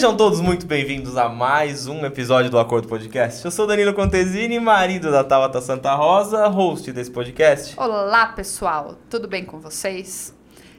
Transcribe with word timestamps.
Sejam 0.00 0.16
todos 0.16 0.40
muito 0.40 0.64
bem-vindos 0.64 1.14
a 1.18 1.28
mais 1.28 1.86
um 1.86 2.06
episódio 2.06 2.50
do 2.50 2.58
Acordo 2.58 2.88
Podcast. 2.88 3.44
Eu 3.44 3.50
sou 3.50 3.66
Danilo 3.66 3.92
Contesini, 3.92 4.58
marido 4.58 5.10
da 5.10 5.22
Tabata 5.22 5.60
Santa 5.60 5.94
Rosa, 5.94 6.46
host 6.46 6.90
desse 6.90 7.10
podcast. 7.10 7.78
Olá, 7.78 8.28
pessoal, 8.28 8.96
tudo 9.10 9.28
bem 9.28 9.44
com 9.44 9.60
vocês? 9.60 10.34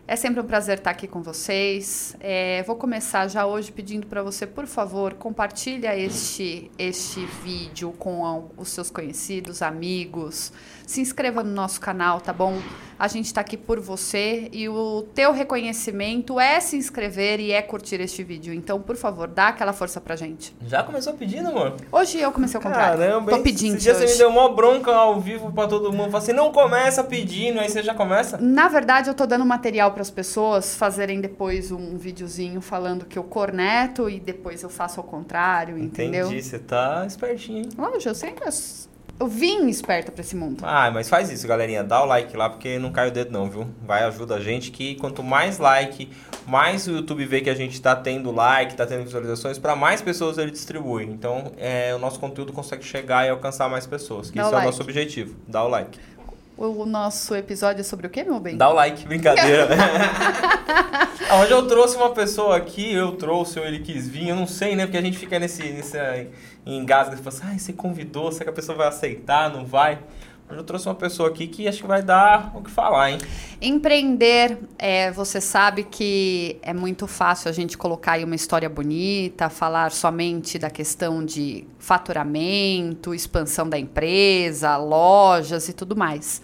É 0.07 0.15
sempre 0.15 0.41
um 0.41 0.43
prazer 0.43 0.79
estar 0.79 0.89
aqui 0.89 1.07
com 1.07 1.21
vocês. 1.21 2.15
É, 2.19 2.63
vou 2.63 2.75
começar 2.75 3.27
já 3.27 3.45
hoje 3.45 3.71
pedindo 3.71 4.07
para 4.07 4.23
você, 4.23 4.47
por 4.47 4.65
favor, 4.65 5.13
compartilha 5.13 5.95
este, 5.95 6.71
este 6.75 7.23
vídeo 7.43 7.93
com 7.99 8.49
os 8.57 8.69
seus 8.69 8.89
conhecidos, 8.89 9.61
amigos. 9.61 10.51
Se 10.91 10.99
inscreva 10.99 11.41
no 11.41 11.53
nosso 11.53 11.79
canal, 11.79 12.19
tá 12.19 12.33
bom? 12.33 12.59
A 12.99 13.07
gente 13.07 13.27
está 13.27 13.39
aqui 13.39 13.55
por 13.55 13.79
você 13.79 14.49
e 14.51 14.67
o 14.67 15.03
teu 15.15 15.31
reconhecimento 15.31 16.37
é 16.37 16.59
se 16.59 16.75
inscrever 16.75 17.39
e 17.39 17.53
é 17.53 17.61
curtir 17.61 18.01
este 18.01 18.21
vídeo. 18.21 18.53
Então, 18.53 18.81
por 18.81 18.97
favor, 18.97 19.29
dá 19.29 19.47
aquela 19.47 19.71
força 19.71 20.01
pra 20.01 20.17
gente. 20.17 20.53
Já 20.67 20.83
começou 20.83 21.13
pedindo, 21.13 21.47
amor? 21.47 21.77
Hoje 21.93 22.19
eu 22.19 22.29
comecei 22.33 22.57
ao 22.57 22.61
contrário. 22.61 22.99
Caramba, 22.99 23.31
Tô 23.31 23.39
pedindo 23.39 23.75
Esse 23.75 23.83
dia 23.83 23.93
hoje. 23.93 24.05
você 24.05 24.11
me 24.11 24.17
deu 24.17 24.27
uma 24.27 24.53
bronca 24.53 24.91
ao 24.91 25.17
vivo 25.21 25.49
pra 25.53 25.65
todo 25.65 25.93
mundo. 25.93 26.11
Falei 26.11 26.17
assim, 26.17 26.33
não 26.33 26.51
começa 26.51 27.01
pedindo, 27.05 27.61
aí 27.61 27.69
você 27.69 27.81
já 27.81 27.95
começa? 27.95 28.37
Na 28.37 28.67
verdade, 28.67 29.09
eu 29.09 29.13
tô 29.13 29.25
dando 29.25 29.45
material 29.45 29.93
para 29.93 30.01
as 30.01 30.11
pessoas 30.11 30.75
fazerem 30.75 31.21
depois 31.21 31.71
um 31.71 31.97
videozinho 31.97 32.59
falando 32.59 33.05
que 33.05 33.17
eu 33.17 33.23
corneto 33.23 34.09
e 34.09 34.19
depois 34.19 34.61
eu 34.61 34.69
faço 34.69 34.99
ao 34.99 35.05
contrário, 35.05 35.77
entendeu? 35.77 36.27
Entendi, 36.27 36.43
você 36.43 36.59
tá 36.59 37.05
espertinho, 37.07 37.59
hein? 37.59 37.69
Lógico, 37.77 38.09
eu 38.09 38.13
sei, 38.15 38.35
mas 38.43 38.90
eu 39.21 39.27
vim 39.27 39.67
esperta 39.69 40.11
para 40.11 40.21
esse 40.21 40.35
mundo. 40.35 40.63
Ah, 40.63 40.89
mas 40.89 41.07
faz 41.07 41.29
isso, 41.29 41.47
galerinha. 41.47 41.83
Dá 41.83 42.01
o 42.01 42.07
like 42.07 42.35
lá, 42.35 42.49
porque 42.49 42.79
não 42.79 42.91
cai 42.91 43.07
o 43.07 43.11
dedo 43.11 43.31
não, 43.31 43.47
viu? 43.47 43.67
Vai, 43.83 44.03
ajuda 44.03 44.35
a 44.35 44.39
gente 44.39 44.71
que 44.71 44.95
quanto 44.95 45.21
mais 45.21 45.59
like, 45.59 46.09
mais 46.47 46.87
o 46.87 46.91
YouTube 46.93 47.23
vê 47.25 47.39
que 47.39 47.49
a 47.49 47.53
gente 47.53 47.79
tá 47.79 47.95
tendo 47.95 48.31
like, 48.31 48.75
tá 48.75 48.83
tendo 48.83 49.03
visualizações, 49.03 49.59
para 49.59 49.75
mais 49.75 50.01
pessoas 50.01 50.39
ele 50.39 50.49
distribui. 50.49 51.03
Então, 51.03 51.51
é, 51.59 51.93
o 51.93 51.99
nosso 51.99 52.19
conteúdo 52.19 52.51
consegue 52.51 52.83
chegar 52.83 53.27
e 53.27 53.29
alcançar 53.29 53.69
mais 53.69 53.85
pessoas. 53.85 54.31
Que 54.31 54.37
Dá 54.37 54.41
isso 54.41 54.49
é 54.49 54.53
o 54.53 54.55
like. 54.55 54.65
nosso 54.65 54.81
objetivo. 54.81 55.35
Dá 55.47 55.63
o 55.63 55.67
like. 55.67 55.99
O, 56.61 56.85
nosso 56.85 57.33
episódio 57.33 57.79
é 57.79 57.83
sobre 57.83 58.05
o 58.05 58.09
quê, 58.11 58.23
meu 58.23 58.39
bem? 58.39 58.55
Dá 58.55 58.69
o 58.69 58.73
like, 58.73 59.07
brincadeira. 59.07 59.67
Ah, 61.29 61.39
Hoje 61.41 61.51
eu 61.51 61.65
trouxe 61.65 61.95
uma 61.95 62.09
pessoa 62.09 62.57
aqui, 62.57 62.93
eu 62.93 63.13
trouxe 63.13 63.57
ou 63.57 63.65
ele 63.65 63.79
quis 63.79 64.07
vir, 64.07 64.29
eu 64.29 64.35
não 64.35 64.45
sei, 64.45 64.75
né? 64.75 64.85
Porque 64.85 64.97
a 64.97 65.01
gente 65.01 65.17
fica 65.17 65.39
nesse, 65.39 65.63
nesse 65.63 65.97
engasgo, 66.65 67.15
você 67.15 67.23
fala 67.23 67.35
assim, 67.35 67.45
ai, 67.53 67.59
você 67.59 67.73
convidou, 67.73 68.31
será 68.33 68.45
que 68.45 68.49
a 68.49 68.53
pessoa 68.53 68.77
vai 68.77 68.87
aceitar, 68.87 69.49
não 69.49 69.65
vai? 69.65 69.99
Hoje 70.49 70.59
eu 70.59 70.63
trouxe 70.65 70.87
uma 70.89 70.95
pessoa 70.95 71.29
aqui 71.29 71.47
que 71.47 71.67
acho 71.67 71.81
que 71.81 71.87
vai 71.87 72.03
dar 72.03 72.51
o 72.53 72.61
que 72.61 72.69
falar, 72.69 73.11
hein? 73.11 73.17
Empreender, 73.61 74.57
é, 74.77 75.09
você 75.11 75.39
sabe 75.39 75.85
que 75.85 76.57
é 76.61 76.73
muito 76.73 77.07
fácil 77.07 77.49
a 77.49 77.53
gente 77.53 77.77
colocar 77.77 78.13
aí 78.13 78.25
uma 78.25 78.35
história 78.35 78.67
bonita, 78.67 79.49
falar 79.49 79.91
somente 79.91 80.59
da 80.59 80.69
questão 80.69 81.23
de 81.23 81.65
faturamento, 81.79 83.13
expansão 83.13 83.69
da 83.69 83.79
empresa, 83.79 84.75
lojas 84.75 85.69
e 85.69 85.73
tudo 85.73 85.95
mais. 85.95 86.41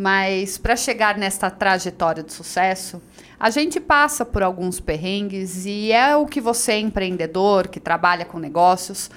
Mas 0.00 0.56
para 0.56 0.76
chegar 0.76 1.18
nesta 1.18 1.50
trajetória 1.50 2.22
de 2.22 2.32
sucesso, 2.32 3.02
a 3.38 3.50
gente 3.50 3.80
passa 3.80 4.24
por 4.24 4.44
alguns 4.44 4.78
perrengues 4.78 5.66
e 5.66 5.90
é 5.90 6.14
o 6.14 6.24
que 6.24 6.40
você, 6.40 6.78
empreendedor, 6.78 7.66
que 7.66 7.80
trabalha 7.80 8.24
com 8.24 8.38
negócios, 8.38 9.10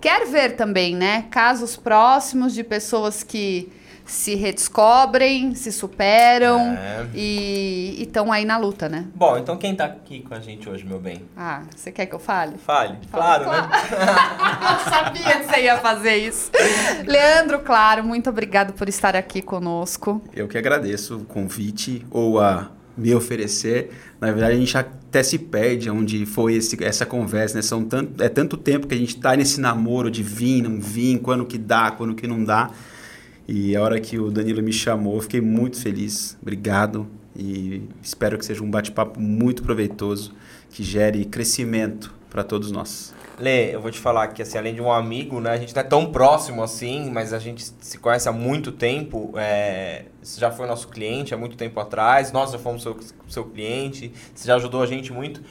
quer 0.00 0.28
ver 0.28 0.54
também, 0.54 0.94
né? 0.94 1.26
Casos 1.32 1.76
próximos 1.76 2.54
de 2.54 2.62
pessoas 2.62 3.24
que 3.24 3.72
se 4.10 4.34
redescobrem, 4.34 5.54
se 5.54 5.70
superam 5.70 6.60
É. 6.76 7.06
e 7.14 7.96
estão 8.02 8.32
aí 8.32 8.44
na 8.44 8.58
luta, 8.58 8.88
né? 8.88 9.04
Bom, 9.14 9.38
então 9.38 9.56
quem 9.56 9.74
tá 9.74 9.84
aqui 9.84 10.20
com 10.20 10.34
a 10.34 10.40
gente 10.40 10.68
hoje, 10.68 10.84
meu 10.84 10.98
bem? 10.98 11.22
Ah, 11.36 11.62
você 11.74 11.92
quer 11.92 12.06
que 12.06 12.14
eu 12.14 12.18
fale? 12.18 12.56
Fale. 12.58 12.98
Fala, 13.10 13.44
Claro, 13.44 13.50
né? 13.50 13.68
eu 14.84 14.90
sabia 14.90 15.38
que 15.40 15.44
você 15.44 15.60
ia 15.62 15.78
fazer 15.78 16.16
isso. 16.16 16.50
Leandro, 17.06 17.60
claro, 17.60 18.02
muito 18.02 18.28
obrigado 18.28 18.72
por 18.72 18.88
estar 18.88 19.14
aqui 19.14 19.40
conosco. 19.40 20.20
Eu 20.34 20.48
que 20.48 20.58
agradeço 20.58 21.18
o 21.18 21.24
convite 21.24 22.04
ou 22.10 22.40
a 22.40 22.70
me 22.96 23.14
oferecer. 23.14 23.90
Na 24.20 24.32
verdade, 24.32 24.54
a 24.54 24.58
gente 24.58 24.76
até 24.76 25.22
se 25.22 25.38
perde 25.38 25.88
onde 25.88 26.26
foi 26.26 26.54
esse- 26.54 26.82
essa 26.84 27.06
conversa, 27.06 27.54
né? 27.56 27.62
São 27.62 27.84
tanto, 27.84 28.22
é 28.22 28.28
tanto 28.28 28.56
tempo 28.56 28.86
que 28.88 28.94
a 28.94 28.98
gente 28.98 29.16
tá 29.18 29.36
nesse 29.36 29.60
namoro 29.60 30.10
de 30.10 30.22
vir, 30.22 30.62
não 30.62 30.80
vir, 30.80 31.18
quando 31.20 31.46
que 31.46 31.56
dá, 31.56 31.92
quando 31.92 32.14
que 32.14 32.26
não 32.26 32.42
dá. 32.44 32.70
E 33.52 33.74
a 33.74 33.82
hora 33.82 33.98
que 34.00 34.16
o 34.16 34.30
Danilo 34.30 34.62
me 34.62 34.72
chamou, 34.72 35.20
fiquei 35.20 35.40
muito 35.40 35.76
feliz. 35.76 36.38
Obrigado. 36.40 37.08
E 37.34 37.82
espero 38.00 38.38
que 38.38 38.44
seja 38.44 38.62
um 38.62 38.70
bate-papo 38.70 39.18
muito 39.18 39.64
proveitoso, 39.64 40.32
que 40.70 40.84
gere 40.84 41.24
crescimento 41.24 42.14
para 42.30 42.44
todos 42.44 42.70
nós. 42.70 43.12
Lê, 43.40 43.74
eu 43.74 43.80
vou 43.80 43.90
te 43.90 43.98
falar 43.98 44.28
que, 44.28 44.40
assim, 44.40 44.56
além 44.56 44.72
de 44.72 44.80
um 44.80 44.92
amigo, 44.92 45.40
né? 45.40 45.50
A 45.50 45.56
gente 45.56 45.74
não 45.74 45.80
é 45.80 45.84
tão 45.84 46.12
próximo 46.12 46.62
assim, 46.62 47.10
mas 47.10 47.32
a 47.32 47.40
gente 47.40 47.74
se 47.80 47.98
conhece 47.98 48.28
há 48.28 48.32
muito 48.32 48.70
tempo. 48.70 49.32
É, 49.36 50.04
você 50.22 50.40
já 50.40 50.52
foi 50.52 50.68
nosso 50.68 50.86
cliente 50.86 51.34
há 51.34 51.36
muito 51.36 51.56
tempo 51.56 51.80
atrás, 51.80 52.30
nós 52.30 52.52
já 52.52 52.58
fomos 52.58 52.84
seu, 52.84 52.96
seu 53.28 53.44
cliente, 53.46 54.12
você 54.32 54.46
já 54.46 54.54
ajudou 54.54 54.80
a 54.80 54.86
gente 54.86 55.12
muito. 55.12 55.42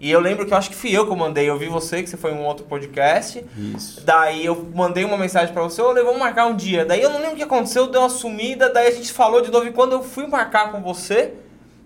E 0.00 0.10
eu 0.10 0.20
lembro 0.20 0.46
que 0.46 0.52
eu 0.52 0.56
acho 0.56 0.70
que 0.70 0.76
fui 0.76 0.96
eu 0.96 1.04
que 1.06 1.12
eu 1.12 1.16
mandei, 1.16 1.48
eu 1.48 1.58
vi 1.58 1.66
você, 1.66 2.02
que 2.02 2.08
você 2.08 2.16
foi 2.16 2.30
em 2.30 2.34
um 2.34 2.44
outro 2.44 2.64
podcast. 2.66 3.44
Isso. 3.56 4.00
Daí 4.04 4.44
eu 4.44 4.70
mandei 4.74 5.04
uma 5.04 5.18
mensagem 5.18 5.52
pra 5.52 5.62
você, 5.62 5.82
Lê, 5.82 6.02
vamos 6.02 6.20
marcar 6.20 6.46
um 6.46 6.54
dia. 6.54 6.84
Daí 6.84 7.02
eu 7.02 7.10
não 7.10 7.18
lembro 7.18 7.34
o 7.34 7.36
que 7.36 7.42
aconteceu, 7.42 7.88
deu 7.88 8.02
uma 8.02 8.08
sumida, 8.08 8.72
daí 8.72 8.86
a 8.86 8.90
gente 8.92 9.12
falou 9.12 9.40
de 9.40 9.50
novo. 9.50 9.66
E 9.66 9.72
quando 9.72 9.92
eu 9.92 10.02
fui 10.02 10.26
marcar 10.28 10.70
com 10.70 10.80
você, 10.80 11.34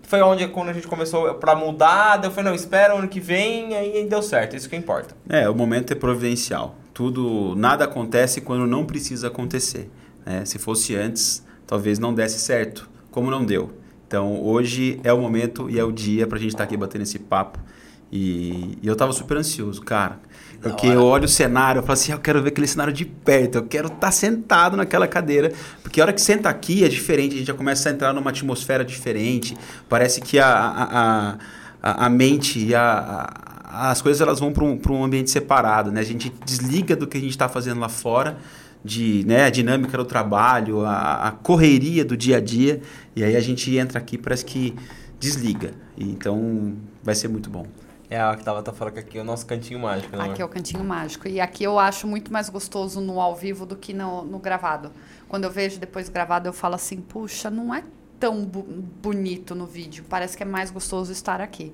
foi 0.03 0.21
onde 0.21 0.47
quando 0.49 0.69
a 0.69 0.73
gente 0.75 0.87
começou 0.87 1.33
pra 1.34 1.55
mudar, 1.55 2.19
daí 2.19 2.28
eu 2.28 2.34
falei, 2.34 2.50
não, 2.50 2.55
espera 2.55 2.93
ano 2.95 3.09
que 3.09 3.19
vem, 3.19 3.75
aí 3.75 4.06
deu 4.06 4.21
certo, 4.21 4.55
isso 4.55 4.69
que 4.69 4.77
importa. 4.77 5.15
É, 5.29 5.49
o 5.49 5.55
momento 5.55 5.93
é 5.93 5.97
providencial. 5.97 6.75
Tudo, 6.93 7.55
nada 7.56 7.84
acontece 7.84 8.43
quando 8.43 8.67
não 8.67 8.84
precisa 8.84 9.29
acontecer. 9.29 9.89
né? 10.27 10.44
Se 10.44 10.59
fosse 10.59 10.94
antes, 10.94 11.43
talvez 11.67 11.99
não 11.99 12.12
desse 12.12 12.39
certo, 12.39 12.91
como 13.11 13.31
não 13.31 13.43
deu. 13.43 13.71
Então, 14.06 14.43
hoje 14.43 15.00
é 15.03 15.11
o 15.11 15.19
momento 15.19 15.71
e 15.71 15.79
é 15.79 15.84
o 15.84 15.91
dia 15.91 16.27
pra 16.27 16.39
gente 16.39 16.50
estar 16.50 16.65
aqui 16.65 16.77
batendo 16.77 17.00
esse 17.03 17.19
papo. 17.19 17.59
E, 18.12 18.78
e 18.83 18.87
eu 18.87 18.95
tava 18.95 19.12
super 19.12 19.37
ansioso, 19.39 19.81
cara. 19.83 20.21
Porque 20.61 20.87
eu 20.87 21.03
olho 21.03 21.25
o 21.25 21.28
cenário, 21.28 21.81
eu 21.81 21.83
falo 21.83 21.95
assim, 21.95 22.12
"Ah, 22.12 22.17
eu 22.17 22.21
quero 22.21 22.41
ver 22.43 22.50
aquele 22.50 22.69
cenário 22.69 22.93
de 22.93 23.05
perto, 23.05 23.56
eu 23.59 23.62
quero 23.65 23.89
estar 23.89 24.12
sentado 24.12 24.77
naquela 24.77 25.09
cadeira. 25.09 25.53
Porque 25.83 26.00
a 26.00 26.05
hora 26.05 26.12
que 26.12 26.21
senta 26.21 26.49
aqui 26.49 26.84
é 26.84 26.89
diferente, 26.89 27.34
a 27.34 27.39
gente 27.39 27.47
já 27.49 27.55
começa 27.55 27.89
a 27.89 27.93
entrar 27.93 28.12
numa 28.12 28.31
atmosfera 28.31 28.84
diferente. 28.84 29.56
Parece 29.89 30.21
que 30.21 30.39
a, 30.39 30.47
a, 30.47 30.83
a, 31.00 31.39
a- 31.83 32.06
a 32.06 32.09
mente 32.11 32.65
e 32.65 32.75
a, 32.75 33.27
a- 33.65 33.91
as 33.91 34.03
coisas 34.03 34.21
elas 34.21 34.39
vão 34.39 34.53
para 34.53 34.62
um, 34.65 34.77
pra 34.77 34.93
um 34.93 35.03
ambiente 35.03 35.31
separado, 35.31 35.91
né? 35.91 36.00
A 36.00 36.05
gente 36.05 36.31
desliga 36.44 36.94
do 36.94 37.06
que 37.06 37.17
a 37.17 37.21
gente 37.21 37.31
está 37.31 37.49
fazendo 37.49 37.81
lá 37.81 37.89
fora, 37.89 38.37
de, 38.84 39.25
né, 39.27 39.44
a 39.44 39.50
dinâmica 39.50 39.97
do 39.97 40.05
trabalho, 40.05 40.84
a, 40.84 41.29
a 41.29 41.31
correria 41.33 42.05
do 42.05 42.17
dia 42.17 42.37
a 42.37 42.41
dia, 42.41 42.83
e 43.17 43.25
aí 43.25 43.34
a 43.37 43.41
gente 43.41 43.75
entra 43.77 43.99
aqui 43.99 44.19
parece 44.19 44.44
que 44.44 44.75
desliga. 45.19 45.71
E 45.97 46.05
então 46.05 46.75
vai 47.03 47.15
ser 47.15 47.29
muito 47.29 47.49
bom. 47.49 47.67
É 48.12 48.21
a 48.21 48.37
que 48.37 48.45
tava 48.45 48.62
tá 48.62 48.73
falando 48.75 48.93
que 48.95 49.00
aqui 49.00 49.17
é 49.19 49.23
o 49.23 49.25
nosso 49.25 49.47
cantinho 49.47 49.81
mágico, 49.81 50.15
né? 50.17 50.25
Aqui 50.25 50.43
é 50.43 50.45
o 50.45 50.49
Cantinho 50.49 50.84
Mágico. 50.84 51.27
E 51.27 51.41
aqui 51.41 51.65
eu 51.65 51.78
acho 51.78 52.06
muito 52.06 52.31
mais 52.31 52.50
gostoso 52.50 53.00
no 53.00 53.19
ao 53.19 53.34
vivo 53.34 53.65
do 53.65 53.75
que 53.75 53.95
no, 53.95 54.23
no 54.23 54.39
gravado. 54.39 54.93
Quando 55.28 55.45
eu 55.45 55.50
vejo 55.50 55.81
depois 55.81 56.11
gravado, 56.11 56.47
eu 56.47 56.53
falo 56.53 56.75
assim, 56.75 56.99
puxa, 57.00 57.50
não 57.50 57.75
é 57.75 57.82
tão 58.20 58.44
bu- 58.44 58.67
bonito 59.03 59.55
no 59.55 59.64
vídeo. 59.64 60.05
Parece 60.09 60.37
que 60.37 60.43
é 60.43 60.47
mais 60.47 60.70
gostoso 60.70 61.11
estar 61.11 61.41
aqui. 61.41 61.73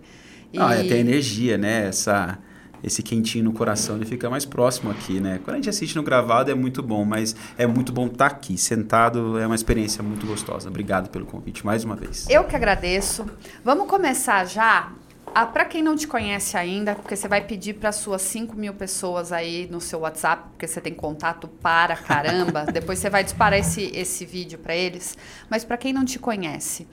E 0.52 0.60
Ah, 0.60 0.74
é, 0.76 0.84
tem 0.84 1.00
energia, 1.00 1.58
né? 1.58 1.88
Essa, 1.88 2.38
esse 2.84 3.02
quentinho 3.02 3.44
no 3.46 3.52
coração, 3.52 3.96
ele 3.96 4.06
fica 4.06 4.30
mais 4.30 4.44
próximo 4.44 4.92
aqui, 4.92 5.18
né? 5.18 5.40
Quando 5.42 5.54
a 5.54 5.56
gente 5.56 5.68
assiste 5.68 5.96
no 5.96 6.04
gravado 6.04 6.52
é 6.52 6.54
muito 6.54 6.84
bom, 6.84 7.04
mas 7.04 7.34
é 7.58 7.66
muito 7.66 7.92
bom 7.92 8.06
estar 8.06 8.26
aqui, 8.26 8.56
sentado, 8.56 9.36
é 9.40 9.44
uma 9.46 9.56
experiência 9.56 10.04
muito 10.04 10.24
gostosa. 10.24 10.68
Obrigado 10.68 11.10
pelo 11.10 11.26
convite 11.26 11.66
mais 11.66 11.82
uma 11.82 11.96
vez. 11.96 12.30
eu 12.30 12.44
que 12.44 12.54
agradeço. 12.54 13.26
Vamos 13.64 13.88
começar 13.88 14.44
já. 14.44 14.92
Ah, 15.34 15.46
para 15.46 15.64
quem 15.64 15.82
não 15.82 15.96
te 15.96 16.06
conhece 16.06 16.56
ainda, 16.56 16.94
porque 16.94 17.16
você 17.16 17.28
vai 17.28 17.40
pedir 17.40 17.74
para 17.74 17.92
suas 17.92 18.22
5 18.22 18.56
mil 18.56 18.74
pessoas 18.74 19.32
aí 19.32 19.68
no 19.70 19.80
seu 19.80 20.00
WhatsApp, 20.00 20.44
porque 20.50 20.66
você 20.66 20.80
tem 20.80 20.94
contato 20.94 21.48
para 21.48 21.96
caramba. 21.96 22.64
Depois 22.72 22.98
você 22.98 23.08
vai 23.08 23.22
disparar 23.22 23.58
esse, 23.58 23.90
esse 23.94 24.24
vídeo 24.24 24.58
para 24.58 24.74
eles. 24.74 25.16
Mas 25.48 25.64
para 25.64 25.76
quem 25.76 25.92
não 25.92 26.04
te 26.04 26.18
conhece, 26.18 26.86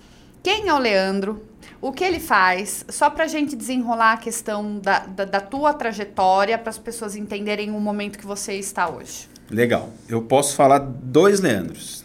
quem 0.43 0.67
é 0.67 0.73
o 0.73 0.77
Leandro? 0.77 1.43
O 1.81 1.91
que 1.91 2.03
ele 2.03 2.19
faz? 2.19 2.85
Só 2.87 3.09
para 3.09 3.23
a 3.23 3.27
gente 3.27 3.55
desenrolar 3.55 4.13
a 4.13 4.17
questão 4.17 4.77
da, 4.79 4.99
da, 4.99 5.25
da 5.25 5.41
tua 5.41 5.73
trajetória, 5.73 6.57
para 6.57 6.69
as 6.69 6.77
pessoas 6.77 7.15
entenderem 7.15 7.71
o 7.71 7.79
momento 7.79 8.19
que 8.19 8.25
você 8.25 8.53
está 8.53 8.87
hoje. 8.87 9.27
Legal. 9.49 9.89
Eu 10.07 10.21
posso 10.21 10.55
falar 10.55 10.79
dois 10.79 11.39
Leandros. 11.39 12.04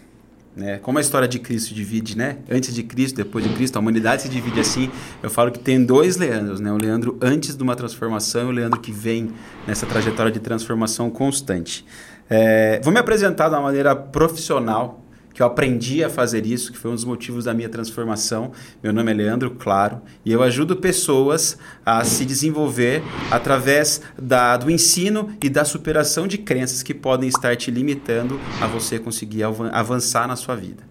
Né? 0.54 0.78
Como 0.78 0.98
a 0.98 1.00
história 1.00 1.28
de 1.28 1.38
Cristo 1.38 1.72
divide, 1.72 2.18
né? 2.18 2.38
Antes 2.50 2.74
de 2.74 2.82
Cristo, 2.82 3.16
depois 3.16 3.44
de 3.44 3.54
Cristo, 3.54 3.76
a 3.76 3.80
humanidade 3.80 4.22
se 4.22 4.28
divide 4.28 4.58
assim. 4.58 4.90
Eu 5.22 5.30
falo 5.30 5.50
que 5.52 5.58
tem 5.60 5.84
dois 5.84 6.16
Leandros, 6.16 6.60
né? 6.60 6.72
O 6.72 6.76
Leandro 6.76 7.16
antes 7.22 7.56
de 7.56 7.62
uma 7.62 7.76
transformação 7.76 8.42
e 8.42 8.44
o 8.46 8.50
Leandro 8.50 8.80
que 8.80 8.90
vem 8.90 9.30
nessa 9.66 9.86
trajetória 9.86 10.32
de 10.32 10.40
transformação 10.40 11.08
constante. 11.08 11.84
É, 12.28 12.80
vou 12.82 12.92
me 12.92 12.98
apresentar 12.98 13.48
de 13.48 13.54
uma 13.54 13.62
maneira 13.62 13.94
profissional 13.94 14.99
que 15.32 15.42
eu 15.42 15.46
aprendi 15.46 16.02
a 16.02 16.10
fazer 16.10 16.44
isso, 16.44 16.72
que 16.72 16.78
foi 16.78 16.90
um 16.90 16.94
dos 16.94 17.04
motivos 17.04 17.44
da 17.44 17.54
minha 17.54 17.68
transformação. 17.68 18.52
Meu 18.82 18.92
nome 18.92 19.10
é 19.10 19.14
Leandro 19.14 19.50
Claro 19.52 20.00
e 20.24 20.32
eu 20.32 20.42
ajudo 20.42 20.76
pessoas 20.76 21.56
a 21.84 22.04
se 22.04 22.24
desenvolver 22.24 23.02
através 23.30 24.02
da, 24.20 24.56
do 24.56 24.70
ensino 24.70 25.30
e 25.42 25.48
da 25.48 25.64
superação 25.64 26.26
de 26.26 26.38
crenças 26.38 26.82
que 26.82 26.94
podem 26.94 27.28
estar 27.28 27.56
te 27.56 27.70
limitando 27.70 28.40
a 28.60 28.66
você 28.66 28.98
conseguir 28.98 29.44
avançar 29.72 30.26
na 30.26 30.36
sua 30.36 30.56
vida. 30.56 30.82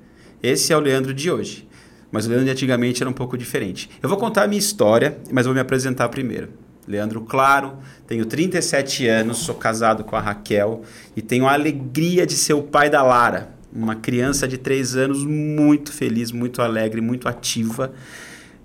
Esse 0.41 0.71
é 0.71 0.77
o 0.77 0.79
Leandro 0.79 1.13
de 1.13 1.29
hoje. 1.29 1.67
Mas 2.11 2.25
o 2.25 2.29
Leandro 2.29 2.45
de 2.45 2.51
antigamente 2.51 3.03
era 3.03 3.09
um 3.09 3.13
pouco 3.13 3.37
diferente. 3.37 3.89
Eu 4.01 4.09
vou 4.09 4.17
contar 4.17 4.43
a 4.43 4.47
minha 4.47 4.59
história, 4.59 5.19
mas 5.31 5.45
vou 5.45 5.53
me 5.53 5.61
apresentar 5.61 6.09
primeiro. 6.09 6.49
Leandro 6.87 7.21
Claro, 7.21 7.77
tenho 8.07 8.25
37 8.25 9.07
anos, 9.07 9.37
sou 9.37 9.53
casado 9.53 10.03
com 10.03 10.15
a 10.15 10.19
Raquel 10.19 10.81
e 11.15 11.21
tenho 11.21 11.45
a 11.45 11.53
alegria 11.53 12.25
de 12.25 12.33
ser 12.33 12.53
o 12.53 12.63
pai 12.63 12.89
da 12.89 13.03
Lara 13.03 13.58
uma 13.73 13.95
criança 13.95 14.47
de 14.47 14.57
três 14.57 14.95
anos 14.95 15.23
muito 15.25 15.91
feliz, 15.91 16.31
muito 16.31 16.61
alegre, 16.61 17.01
muito 17.01 17.27
ativa. 17.27 17.91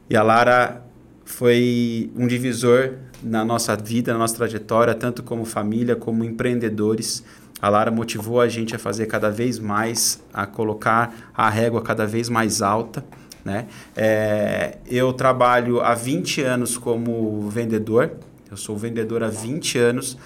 E 0.09 0.17
a 0.17 0.23
Lara 0.23 0.83
foi 1.25 2.11
um 2.17 2.27
divisor 2.27 2.95
na 3.23 3.45
nossa 3.45 3.77
vida, 3.77 4.13
na 4.13 4.19
nossa 4.19 4.37
trajetória, 4.37 4.95
tanto 4.95 5.23
como 5.23 5.45
família, 5.45 5.97
como 5.97 6.25
empreendedores. 6.25 7.25
A 7.61 7.69
Lara 7.69 7.91
motivou 7.91 8.41
a 8.41 8.49
gente 8.49 8.75
a 8.75 8.79
fazer 8.79 9.07
cada 9.07 9.31
vez 9.31 9.59
mais, 9.59 10.23
a 10.33 10.47
colocar 10.47 11.31
a 11.35 11.49
régua 11.49 11.83
cada 11.83 12.07
vez 12.07 12.29
mais 12.29 12.61
alta. 12.61 13.05
Né? 13.45 13.67
É, 13.95 14.79
eu 14.87 15.13
trabalho 15.13 15.81
há 15.81 15.95
20 15.95 16.43
anos 16.43 16.79
como 16.79 17.49
vendedor, 17.51 18.13
eu 18.51 18.57
sou 18.57 18.77
vendedor 18.77 19.23
há 19.23 19.29
20 19.29 19.79
anos 19.79 20.17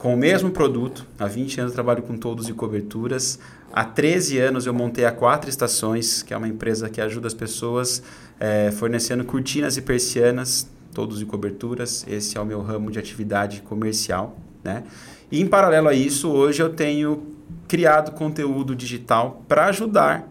com 0.00 0.14
o 0.14 0.16
mesmo 0.16 0.50
produto. 0.50 1.06
Há 1.18 1.26
20 1.26 1.60
anos 1.60 1.72
trabalho 1.74 2.02
com 2.02 2.16
todos 2.16 2.48
e 2.48 2.54
coberturas. 2.54 3.38
Há 3.72 3.84
13 3.84 4.38
anos 4.38 4.66
eu 4.66 4.74
montei 4.74 5.04
a 5.04 5.12
Quatro 5.12 5.48
Estações, 5.48 6.22
que 6.22 6.34
é 6.34 6.36
uma 6.36 6.48
empresa 6.48 6.88
que 6.88 7.00
ajuda 7.00 7.28
as 7.28 7.34
pessoas 7.34 8.02
é, 8.40 8.72
fornecendo 8.72 9.24
cortinas 9.24 9.76
e 9.76 9.82
persianas, 9.82 10.68
todos 10.92 11.22
e 11.22 11.24
coberturas. 11.24 12.04
Esse 12.08 12.36
é 12.36 12.40
o 12.40 12.44
meu 12.44 12.60
ramo 12.62 12.90
de 12.90 12.98
atividade 12.98 13.60
comercial. 13.62 14.36
Né? 14.64 14.82
E 15.30 15.40
em 15.40 15.46
paralelo 15.46 15.86
a 15.86 15.94
isso, 15.94 16.28
hoje 16.28 16.60
eu 16.60 16.70
tenho 16.70 17.36
criado 17.68 18.10
conteúdo 18.10 18.74
digital 18.74 19.44
para 19.46 19.66
ajudar 19.66 20.28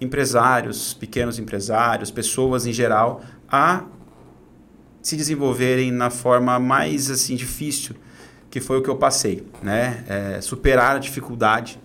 empresários, 0.00 0.94
pequenos 0.94 1.38
empresários, 1.38 2.10
pessoas 2.10 2.66
em 2.66 2.72
geral, 2.72 3.20
a 3.50 3.84
se 5.02 5.14
desenvolverem 5.14 5.92
na 5.92 6.08
forma 6.08 6.58
mais 6.58 7.10
assim 7.10 7.36
difícil 7.36 7.94
que 8.50 8.60
foi 8.60 8.78
o 8.78 8.82
que 8.82 8.88
eu 8.88 8.96
passei, 8.96 9.46
né? 9.62 10.04
É, 10.08 10.40
superar 10.40 10.96
a 10.96 10.98
dificuldade 10.98 11.78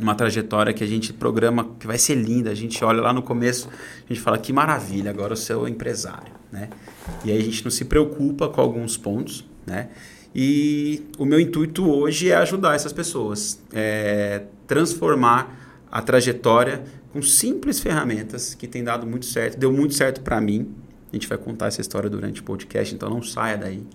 uma 0.00 0.14
trajetória 0.14 0.72
que 0.72 0.82
a 0.82 0.86
gente 0.86 1.12
programa 1.12 1.70
que 1.78 1.86
vai 1.86 1.98
ser 1.98 2.14
linda. 2.14 2.50
A 2.50 2.54
gente 2.54 2.84
olha 2.84 3.00
lá 3.00 3.12
no 3.12 3.22
começo, 3.22 3.68
a 3.68 4.12
gente 4.12 4.20
fala 4.20 4.38
que 4.38 4.52
maravilha, 4.52 5.10
agora 5.10 5.32
eu 5.32 5.36
sou 5.36 5.68
empresário, 5.68 6.32
né? 6.50 6.70
E 7.24 7.30
aí 7.30 7.38
a 7.38 7.42
gente 7.42 7.64
não 7.64 7.70
se 7.70 7.84
preocupa 7.84 8.48
com 8.48 8.60
alguns 8.60 8.96
pontos, 8.96 9.44
né? 9.66 9.88
E 10.34 11.04
o 11.16 11.24
meu 11.24 11.38
intuito 11.38 11.88
hoje 11.88 12.30
é 12.30 12.36
ajudar 12.36 12.74
essas 12.74 12.92
pessoas, 12.92 13.62
é 13.72 14.42
transformar 14.66 15.86
a 15.90 16.02
trajetória 16.02 16.82
com 17.12 17.22
simples 17.22 17.78
ferramentas 17.78 18.54
que 18.54 18.66
tem 18.66 18.82
dado 18.82 19.06
muito 19.06 19.26
certo, 19.26 19.56
deu 19.56 19.72
muito 19.72 19.94
certo 19.94 20.20
para 20.22 20.40
mim. 20.40 20.74
A 21.12 21.16
gente 21.16 21.28
vai 21.28 21.38
contar 21.38 21.68
essa 21.68 21.80
história 21.80 22.10
durante 22.10 22.40
o 22.40 22.44
podcast, 22.44 22.92
então 22.92 23.08
não 23.08 23.22
saia 23.22 23.56
daí. 23.56 23.86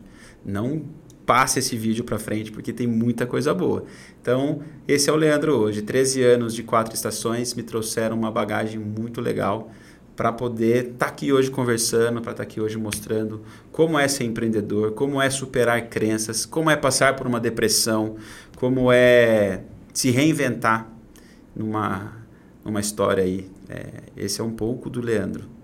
Não 0.45 0.83
passe 1.29 1.59
esse 1.59 1.77
vídeo 1.77 2.03
para 2.03 2.17
frente, 2.17 2.51
porque 2.51 2.73
tem 2.73 2.87
muita 2.87 3.27
coisa 3.27 3.53
boa. 3.53 3.85
Então, 4.19 4.63
esse 4.87 5.11
é 5.11 5.13
o 5.13 5.15
Leandro 5.15 5.55
hoje. 5.55 5.83
13 5.83 6.23
anos 6.23 6.55
de 6.55 6.63
quatro 6.63 6.95
estações 6.95 7.53
me 7.53 7.61
trouxeram 7.61 8.17
uma 8.17 8.31
bagagem 8.31 8.79
muito 8.79 9.21
legal 9.21 9.69
para 10.15 10.31
poder 10.31 10.85
estar 10.85 11.05
tá 11.05 11.05
aqui 11.05 11.31
hoje 11.31 11.51
conversando, 11.51 12.19
para 12.19 12.31
estar 12.31 12.33
tá 12.33 12.41
aqui 12.41 12.59
hoje 12.59 12.79
mostrando 12.79 13.43
como 13.71 13.99
é 13.99 14.07
ser 14.07 14.23
empreendedor, 14.23 14.93
como 14.93 15.21
é 15.21 15.29
superar 15.29 15.87
crenças, 15.87 16.47
como 16.47 16.71
é 16.71 16.75
passar 16.75 17.15
por 17.15 17.27
uma 17.27 17.39
depressão, 17.39 18.15
como 18.55 18.91
é 18.91 19.61
se 19.93 20.09
reinventar 20.09 20.91
numa, 21.55 22.11
numa 22.65 22.79
história 22.79 23.23
aí. 23.23 23.47
É, 23.69 23.85
esse 24.17 24.41
é 24.41 24.43
um 24.43 24.51
pouco 24.51 24.89
do 24.89 24.99
Leandro. 24.99 25.58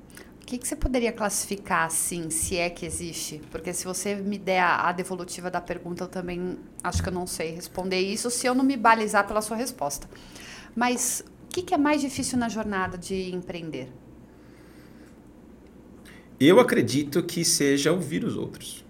O 0.45 0.47
que, 0.47 0.59
que, 0.59 0.67
você 0.67 0.75
poderia 0.75 1.11
classificar 1.11 1.87
assim, 1.87 2.29
se 2.29 2.55
é 2.55 2.69
que 2.69 2.85
existe? 2.85 3.41
Porque 3.49 3.73
se 3.73 3.83
você 3.83 4.13
me 4.13 4.37
der 4.37 4.59
a, 4.59 4.89
a, 4.89 4.91
devolutiva 4.91 5.49
da 5.49 5.59
pergunta, 5.59 6.03
eu 6.03 6.07
também 6.07 6.59
acho 6.83 7.01
que 7.01 7.09
eu 7.09 7.13
não 7.13 7.25
sei 7.25 7.49
responder 7.49 7.99
isso 7.99 8.29
se 8.29 8.45
eu 8.45 8.53
não 8.53 8.63
me 8.63 8.77
balizar 8.77 9.25
pela 9.25 9.41
sua 9.41 9.57
resposta. 9.57 10.07
Mas 10.75 11.23
o 11.45 11.47
que, 11.47 11.63
que 11.63 11.73
é 11.73 11.77
mais 11.79 11.99
difícil 11.99 12.37
na 12.37 12.47
jornada 12.47 12.95
de 12.95 13.33
empreender? 13.33 13.89
Eu 16.39 16.59
acredito 16.59 17.23
que 17.23 17.43
seja 17.43 17.91
ouvir 17.91 18.23
os 18.23 18.37
outros. 18.37 18.85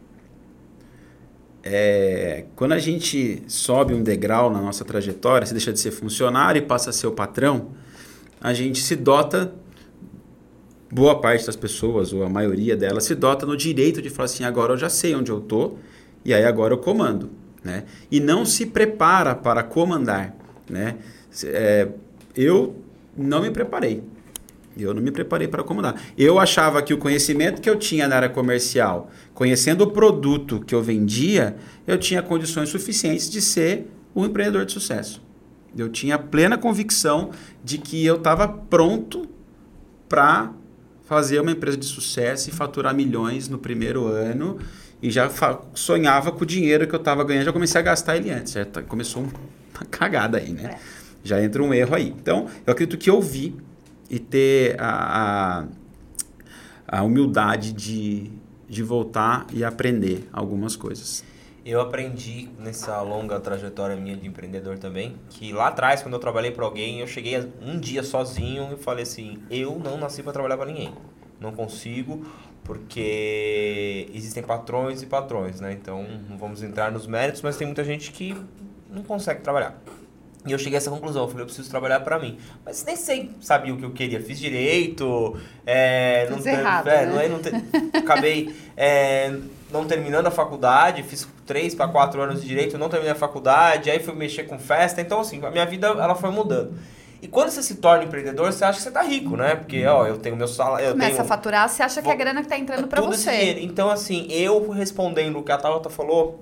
É, 1.64 2.48
quando 2.58 2.74
a 2.74 2.80
gente 2.80 3.44
sobe 3.48 3.94
um 3.94 4.04
degrau 4.04 4.50
na 4.50 4.60
nossa 4.62 4.84
trajetória, 4.84 5.48
você 5.48 5.54
deixa 5.54 5.72
de 5.72 5.80
ser 5.80 5.92
funcionário 5.92 6.60
e 6.60 6.66
passa 6.66 6.90
a 6.90 6.94
ser 6.94 7.08
o 7.08 7.14
patrão, 7.14 7.72
a 8.42 8.54
gente 8.54 8.82
se 8.82 8.98
dota 8.98 9.56
boa 10.96 11.20
parte 11.20 11.46
das 11.46 11.58
pessoas, 11.58 12.14
ou 12.14 12.24
a 12.24 12.30
maioria 12.30 12.74
delas, 12.78 13.04
se 13.04 13.14
dota 13.14 13.46
no 13.46 13.58
direito 13.58 14.02
de 14.02 14.10
falar 14.10 14.26
assim: 14.26 14.46
agora 14.46 14.72
eu 14.72 14.78
já 14.78 14.88
sei 14.88 15.14
onde 15.14 15.30
eu 15.30 15.40
estou, 15.40 15.78
e 16.24 16.34
aí 16.34 16.46
agora 16.46 16.74
eu 16.74 16.78
comando. 16.78 17.30
Né? 17.62 17.84
E 18.10 18.22
não 18.22 18.46
se 18.46 18.66
prepara 18.66 19.36
para 19.36 19.62
comandar. 19.62 20.34
Né? 20.70 20.96
É, 21.44 21.90
eu 22.34 22.78
não 23.18 23.42
me 23.42 23.52
preparei. 23.52 24.04
Eu 24.78 24.94
não 24.94 25.02
me 25.02 25.12
preparei 25.12 25.48
para 25.48 25.64
comandar. 25.64 26.02
Eu 26.18 26.40
achava 26.40 26.82
que 26.82 26.94
o 26.94 26.98
conhecimento 26.98 27.62
que 27.62 27.70
eu 27.70 27.76
tinha 27.76 28.08
na 28.08 28.16
área 28.16 28.30
comercial, 28.30 29.10
conhecendo 29.34 29.84
o 29.84 29.88
produto 29.92 30.62
que 30.62 30.76
eu 30.76 30.82
vendia, 30.82 31.56
eu 31.88 31.98
tinha 31.98 32.22
condições 32.22 32.70
suficientes 32.70 33.30
de 33.30 33.42
ser 33.42 33.88
um 34.16 34.26
empreendedor 34.26 34.66
de 34.66 34.74
sucesso. 34.74 35.22
Eu 35.78 35.90
tinha 35.90 36.18
plena 36.18 36.58
convicção 36.58 37.32
de 37.64 37.78
que 37.78 38.06
eu 38.06 38.16
estava 38.16 38.48
pronto 38.48 39.28
para 40.08 40.54
fazer 41.06 41.40
uma 41.40 41.52
empresa 41.52 41.78
de 41.78 41.86
sucesso 41.86 42.50
e 42.50 42.54
faturar 42.54 42.94
milhões 42.94 43.48
no 43.48 43.58
primeiro 43.58 44.08
ano 44.08 44.60
e 45.02 45.12
já 45.12 45.30
sonhava 45.74 46.32
com 46.32 46.44
o 46.44 46.46
dinheiro 46.46 46.88
que 46.88 46.96
eu 46.96 47.00
estava 47.00 47.24
ganhando, 47.24 47.46
já 47.46 47.54
comecei 47.54 47.80
a 47.80 47.84
gastar 47.84 48.18
ele 48.18 48.32
antes. 48.32 48.54
Já 48.54 48.66
tá, 48.66 48.82
começou 48.82 49.24
uma 49.24 49.86
cagada 49.90 50.38
aí, 50.38 50.52
né? 50.52 50.76
É. 50.76 50.80
Já 51.24 51.44
entra 51.44 51.62
um 51.62 51.74
erro 51.74 51.96
aí. 51.96 52.08
Então, 52.10 52.48
eu 52.66 52.74
acredito 52.74 52.98
que 52.98 53.10
ouvir 53.10 53.56
e 54.10 54.20
ter 54.20 54.80
a, 54.80 55.66
a, 56.88 57.00
a 57.00 57.04
humildade 57.04 57.74
de, 57.74 58.32
de 58.70 58.84
voltar 58.84 59.48
e 59.52 59.64
aprender 59.64 60.28
algumas 60.32 60.76
coisas. 60.76 61.24
Eu 61.66 61.82
aprendi 61.82 62.48
nessa 62.60 63.02
longa 63.02 63.40
trajetória 63.40 63.96
minha 63.96 64.16
de 64.16 64.28
empreendedor 64.28 64.78
também, 64.78 65.16
que 65.32 65.52
lá 65.52 65.70
atrás, 65.70 66.04
quando 66.04 66.14
eu 66.14 66.20
trabalhei 66.20 66.52
para 66.52 66.64
alguém, 66.64 67.00
eu 67.00 67.08
cheguei 67.08 67.36
um 67.60 67.80
dia 67.80 68.04
sozinho 68.04 68.74
e 68.74 68.78
falei 68.78 69.02
assim: 69.02 69.42
eu 69.50 69.80
não 69.80 69.98
nasci 69.98 70.22
para 70.22 70.32
trabalhar 70.32 70.58
para 70.58 70.68
ninguém. 70.68 70.94
Não 71.40 71.52
consigo, 71.52 72.24
porque 72.64 74.08
existem 74.14 74.44
patrões 74.44 75.02
e 75.02 75.08
patrões, 75.08 75.60
né? 75.60 75.74
Então, 75.74 76.06
não 76.30 76.38
vamos 76.38 76.62
entrar 76.62 76.92
nos 76.92 77.08
méritos, 77.08 77.42
mas 77.42 77.58
tem 77.58 77.66
muita 77.66 77.84
gente 77.84 78.12
que 78.12 78.38
não 78.88 79.02
consegue 79.02 79.42
trabalhar. 79.42 79.76
E 80.46 80.52
eu 80.52 80.60
cheguei 80.60 80.76
a 80.76 80.78
essa 80.78 80.92
conclusão, 80.92 81.24
eu 81.24 81.28
falei, 81.28 81.42
eu 81.42 81.48
preciso 81.48 81.68
trabalhar 81.72 82.02
para 82.02 82.20
mim. 82.20 82.38
Mas 82.64 82.86
nem 82.86 82.96
sei, 82.96 83.32
sabia 83.42 83.74
o 83.74 83.78
que 83.78 83.84
eu 83.84 83.92
queria. 83.92 84.22
Fiz 84.22 84.38
direito, 84.38 85.36
é, 85.66 86.30
não, 86.30 86.38
errado, 86.38 86.88
é, 86.88 87.06
né? 87.08 87.28
não, 87.28 87.40
não 87.40 88.00
acabei 88.00 88.56
é, 88.78 89.36
não 89.76 89.86
terminando 89.86 90.28
a 90.28 90.32
faculdade, 90.32 91.04
fiz 91.04 91.28
três 91.46 91.76
para 91.76 91.88
quatro 91.88 92.22
anos 92.22 92.42
de 92.42 92.48
direito, 92.48 92.78
não 92.78 92.90
terminei 92.90 93.12
a 93.12 93.16
faculdade, 93.16 93.92
aí 93.92 94.00
fui 94.00 94.16
mexer 94.16 94.44
com 94.44 94.58
festa, 94.58 95.02
então 95.02 95.20
assim, 95.20 95.44
a 95.46 95.52
minha 95.52 95.66
vida 95.66 95.88
ela 95.88 96.16
foi 96.16 96.32
mudando. 96.32 96.74
E 97.22 97.28
quando 97.28 97.50
você 97.50 97.64
se 97.64 97.76
torna 97.76 98.04
empreendedor, 98.04 98.52
você 98.52 98.64
acha 98.64 98.78
que 98.78 98.84
você 98.84 98.92
tá 98.92 99.02
rico, 99.02 99.36
né? 99.36 99.56
Porque, 99.56 99.86
ó, 99.86 100.06
eu 100.06 100.18
tenho 100.18 100.36
meu 100.36 100.48
salário. 100.48 100.92
Começa 100.92 101.12
tenho, 101.12 101.22
a 101.22 101.26
faturar, 101.26 101.68
você 101.68 101.82
acha 101.82 102.02
que 102.02 102.08
é 102.08 102.12
a 102.12 102.16
grana 102.16 102.42
que 102.42 102.48
tá 102.48 102.58
entrando 102.58 102.88
para 102.88 103.02
você. 103.02 103.60
Então, 103.62 103.90
assim, 103.90 104.28
eu 104.30 104.70
respondendo 104.70 105.40
o 105.40 105.44
que 105.44 105.52
a 105.52 105.58
Tabata 105.58 105.90
falou, 105.90 106.40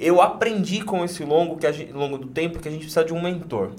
eu 0.00 0.22
aprendi 0.22 0.82
com 0.82 1.04
esse 1.04 1.22
longo, 1.24 1.56
que 1.56 1.70
gente, 1.70 1.92
longo 1.92 2.16
do 2.16 2.28
tempo 2.28 2.58
que 2.58 2.68
a 2.68 2.70
gente 2.70 2.82
precisa 2.82 3.04
de 3.04 3.12
um 3.12 3.20
mentor. 3.20 3.72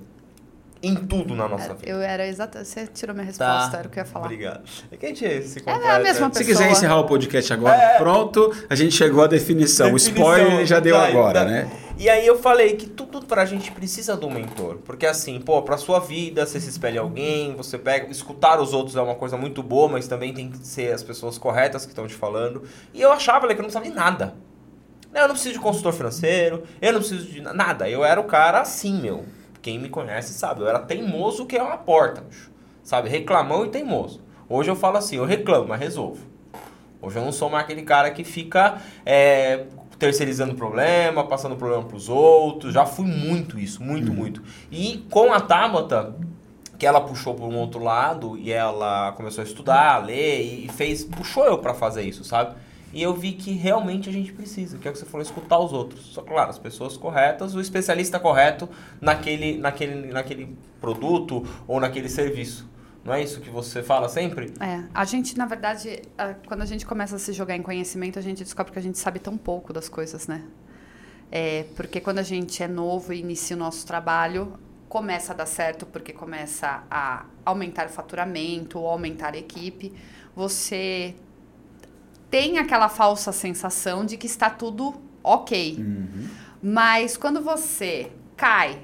Em 0.86 0.96
tudo 0.96 1.34
na 1.34 1.48
nossa 1.48 1.74
vida. 1.74 1.90
Eu 1.90 2.02
era 2.02 2.28
exatamente. 2.28 2.68
Você 2.68 2.86
tirou 2.88 3.16
minha 3.16 3.26
resposta, 3.26 3.72
tá. 3.72 3.78
era 3.78 3.88
o 3.88 3.90
que 3.90 4.00
eu 4.00 4.04
ia 4.04 4.06
falar. 4.06 4.26
Obrigado. 4.26 4.64
É 4.92 4.98
que 4.98 5.06
a 5.06 5.10
gente 5.10 5.48
se 5.48 5.62
completa. 5.62 5.88
É 5.88 5.92
a 5.92 6.00
mesma 6.00 6.30
pessoa. 6.30 6.44
Se 6.44 6.52
quiser 6.52 6.70
encerrar 6.70 7.00
o 7.00 7.06
podcast 7.06 7.54
agora, 7.54 7.76
é. 7.76 7.98
pronto, 7.98 8.54
a 8.70 8.76
gente 8.76 8.94
chegou 8.94 9.24
à 9.24 9.28
definição. 9.28 9.90
definição. 9.90 9.94
O 9.94 9.96
spoiler 9.96 10.66
já 10.66 10.82
deu 10.82 10.98
tá, 10.98 11.08
agora, 11.08 11.40
tá. 11.40 11.46
né? 11.46 11.72
E 11.98 12.10
aí 12.10 12.28
eu 12.28 12.38
falei 12.38 12.76
que 12.76 12.86
tudo 12.86 13.26
pra 13.26 13.46
gente 13.46 13.72
precisa 13.72 14.18
do 14.18 14.30
mentor. 14.30 14.80
Porque 14.84 15.06
assim, 15.06 15.40
pô, 15.40 15.62
pra 15.62 15.78
sua 15.78 16.00
vida, 16.00 16.46
você 16.46 16.60
se 16.60 16.68
espelha 16.68 17.00
alguém, 17.00 17.56
você 17.56 17.78
pega. 17.78 18.12
Escutar 18.12 18.60
os 18.60 18.74
outros 18.74 18.98
é 18.98 19.02
uma 19.02 19.16
coisa 19.16 19.38
muito 19.38 19.64
boa, 19.64 19.88
mas 19.88 20.06
também 20.06 20.34
tem 20.34 20.52
que 20.52 20.68
ser 20.68 20.92
as 20.92 21.02
pessoas 21.02 21.38
corretas 21.38 21.86
que 21.86 21.92
estão 21.92 22.06
te 22.08 22.14
falando. 22.14 22.64
E 22.94 23.02
eu 23.02 23.14
achava 23.14 23.48
que 23.48 23.54
eu 23.54 23.64
não 23.64 23.70
sabia 23.70 23.94
nada. 23.94 24.36
Eu 25.14 25.28
não 25.28 25.36
preciso 25.36 25.54
de 25.54 25.60
consultor 25.60 25.94
financeiro, 25.94 26.64
eu 26.82 26.92
não 26.92 27.00
preciso 27.00 27.26
de 27.26 27.40
nada. 27.40 27.88
Eu 27.88 28.04
era 28.04 28.20
o 28.20 28.24
cara 28.24 28.60
assim, 28.60 29.00
meu. 29.00 29.24
Quem 29.64 29.80
me 29.80 29.90
conhece 29.90 30.34
sabe, 30.34 30.62
eu 30.62 30.68
era 30.68 30.78
teimoso 30.78 31.46
que 31.46 31.58
é 31.58 31.64
uma 31.64 31.78
porta, 31.78 32.22
bicho. 32.22 32.52
sabe? 32.84 33.10
Reclamão 33.10 33.66
e 33.66 33.70
teimoso. 33.70 34.22
Hoje 34.48 34.70
eu 34.70 34.76
falo 34.76 34.98
assim, 34.98 35.16
eu 35.16 35.26
reclamo, 35.26 35.70
mas 35.70 35.80
resolvo. 35.80 36.28
Hoje 37.02 37.18
eu 37.18 37.24
não 37.24 37.32
sou 37.32 37.50
mais 37.50 37.64
aquele 37.64 37.82
cara 37.82 38.12
que 38.12 38.24
fica 38.26 38.82
é, 39.06 39.66
terceirizando 39.98 40.54
problema, 40.54 41.26
passando 41.26 41.56
problema 41.56 41.84
para 41.84 41.96
os 41.96 42.10
outros. 42.10 42.74
Já 42.74 42.86
fui 42.86 43.06
muito 43.06 43.58
isso, 43.58 43.82
muito, 43.82 44.10
uhum. 44.10 44.18
muito. 44.18 44.44
E 44.70 45.06
com 45.10 45.32
a 45.32 45.40
Tabata, 45.40 46.14
que 46.78 46.86
ela 46.86 47.00
puxou 47.00 47.34
por 47.34 47.48
um 47.48 47.56
outro 47.56 47.82
lado 47.82 48.38
e 48.38 48.52
ela 48.52 49.14
começou 49.14 49.42
a 49.42 49.48
estudar, 49.48 49.96
a 49.96 49.98
ler 49.98 50.42
e 50.42 50.70
fez, 50.70 51.06
puxou 51.06 51.46
eu 51.46 51.58
para 51.58 51.74
fazer 51.74 52.04
isso, 52.04 52.26
sabe? 52.26 52.56
E 52.94 53.02
eu 53.02 53.14
vi 53.14 53.34
que 53.34 53.54
realmente 53.54 54.08
a 54.08 54.14
gente 54.14 54.32
precisa, 54.32 54.78
que 54.78 54.88
é 54.88 54.92
o 54.92 54.94
que 54.94 55.00
você 55.00 55.06
falou, 55.06 55.24
escutar 55.24 55.58
os 55.58 55.74
outros. 55.74 56.06
Só 56.14 56.22
claro, 56.22 56.52
as 56.52 56.60
pessoas 56.60 56.96
corretas, 56.96 57.56
o 57.56 57.60
especialista 57.60 58.20
correto 58.20 58.70
naquele, 59.02 59.58
naquele, 59.58 60.14
naquele 60.14 60.56
produto 60.80 61.44
ou 61.68 61.80
naquele 61.80 62.08
serviço. 62.08 62.72
Não 63.04 63.14
é 63.14 63.22
isso 63.22 63.42
que 63.42 63.50
você 63.50 63.82
fala 63.82 64.08
sempre? 64.08 64.54
É. 64.60 64.84
A 64.94 65.04
gente, 65.06 65.36
na 65.38 65.46
verdade, 65.46 66.04
quando 66.48 66.62
a 66.62 66.66
gente 66.66 66.86
começa 66.86 67.16
a 67.16 67.20
se 67.20 67.34
jogar 67.34 67.56
em 67.56 67.64
conhecimento, 67.64 68.20
a 68.20 68.22
gente 68.22 68.44
descobre 68.44 68.72
que 68.72 68.80
a 68.80 68.82
gente 68.82 68.98
sabe 69.00 69.20
tão 69.20 69.38
pouco 69.38 69.74
das 69.74 69.90
coisas, 69.90 70.28
né? 70.28 70.44
É, 71.32 71.66
porque 71.76 72.00
quando 72.00 72.20
a 72.20 72.24
gente 72.24 72.62
é 72.62 72.68
novo 72.68 73.12
e 73.12 73.20
inicia 73.20 73.56
o 73.56 73.60
nosso 73.60 73.88
trabalho, 73.88 74.54
começa 74.88 75.34
a 75.34 75.36
dar 75.36 75.48
certo 75.48 75.88
porque 75.88 76.14
começa 76.14 76.84
a 76.90 77.26
aumentar 77.44 77.88
o 77.88 77.90
faturamento, 77.90 78.78
aumentar 78.78 79.34
a 79.34 79.38
equipe, 79.38 79.92
você 80.36 81.16
tem 82.34 82.58
aquela 82.58 82.90
falsa 82.90 83.32
sensação 83.32 84.04
de 84.04 84.18
que 84.18 84.26
está 84.26 84.50
tudo 84.50 84.96
ok. 85.24 85.76
Uhum. 85.78 86.28
Mas 86.64 87.16
quando 87.16 87.40
você 87.44 88.12
cai 88.36 88.82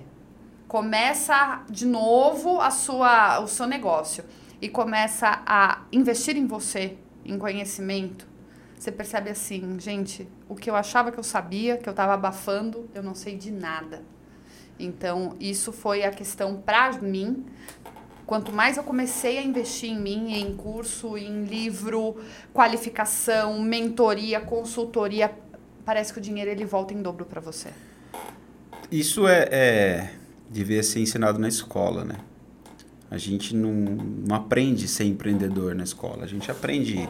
começa 0.67 1.63
de 1.67 1.87
novo 1.87 2.61
a 2.61 2.69
sua, 2.69 3.39
o 3.39 3.47
seu 3.47 3.65
negócio 3.65 4.23
e 4.61 4.69
começa 4.69 5.41
a 5.47 5.81
investir 5.91 6.37
em 6.37 6.45
você, 6.45 6.95
em 7.25 7.39
conhecimento, 7.39 8.27
você 8.77 8.91
percebe 8.91 9.31
assim, 9.31 9.79
gente, 9.79 10.29
o 10.47 10.53
que 10.53 10.69
eu 10.69 10.75
achava 10.75 11.11
que 11.11 11.17
eu 11.17 11.23
sabia, 11.23 11.75
que 11.75 11.89
eu 11.89 11.91
estava 11.91 12.13
abafando, 12.13 12.87
eu 12.93 13.01
não 13.01 13.15
sei 13.15 13.35
de 13.35 13.49
nada. 13.49 14.03
Então, 14.77 15.35
isso 15.39 15.71
foi 15.71 16.03
a 16.03 16.11
questão 16.11 16.61
para 16.61 16.91
mim. 17.01 17.47
Quanto 18.29 18.51
mais 18.53 18.77
eu 18.77 18.83
comecei 18.83 19.39
a 19.39 19.41
investir 19.41 19.89
em 19.89 19.99
mim, 19.99 20.33
em 20.35 20.55
curso, 20.55 21.17
em 21.17 21.45
livro, 21.45 22.15
qualificação, 22.53 23.59
mentoria, 23.59 24.39
consultoria, 24.39 25.31
parece 25.83 26.13
que 26.13 26.19
o 26.19 26.21
dinheiro 26.21 26.51
ele 26.51 26.63
volta 26.63 26.93
em 26.93 27.01
dobro 27.01 27.25
para 27.25 27.41
você. 27.41 27.69
Isso 28.91 29.27
é, 29.27 29.49
é 29.51 30.13
devia 30.47 30.83
ser 30.83 30.99
ensinado 30.99 31.39
na 31.39 31.47
escola, 31.47 32.05
né? 32.05 32.17
A 33.09 33.17
gente 33.17 33.55
não, 33.55 33.73
não 33.73 34.35
aprende 34.35 34.87
ser 34.87 35.05
empreendedor 35.05 35.73
na 35.73 35.83
escola. 35.83 36.23
A 36.23 36.27
gente 36.27 36.51
aprende 36.51 37.09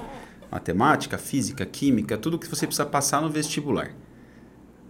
matemática, 0.50 1.18
física, 1.18 1.66
química, 1.66 2.18
tudo 2.18 2.40
que 2.40 2.48
você 2.48 2.66
precisa 2.66 2.86
passar 2.86 3.22
no 3.22 3.30
vestibular. 3.30 3.94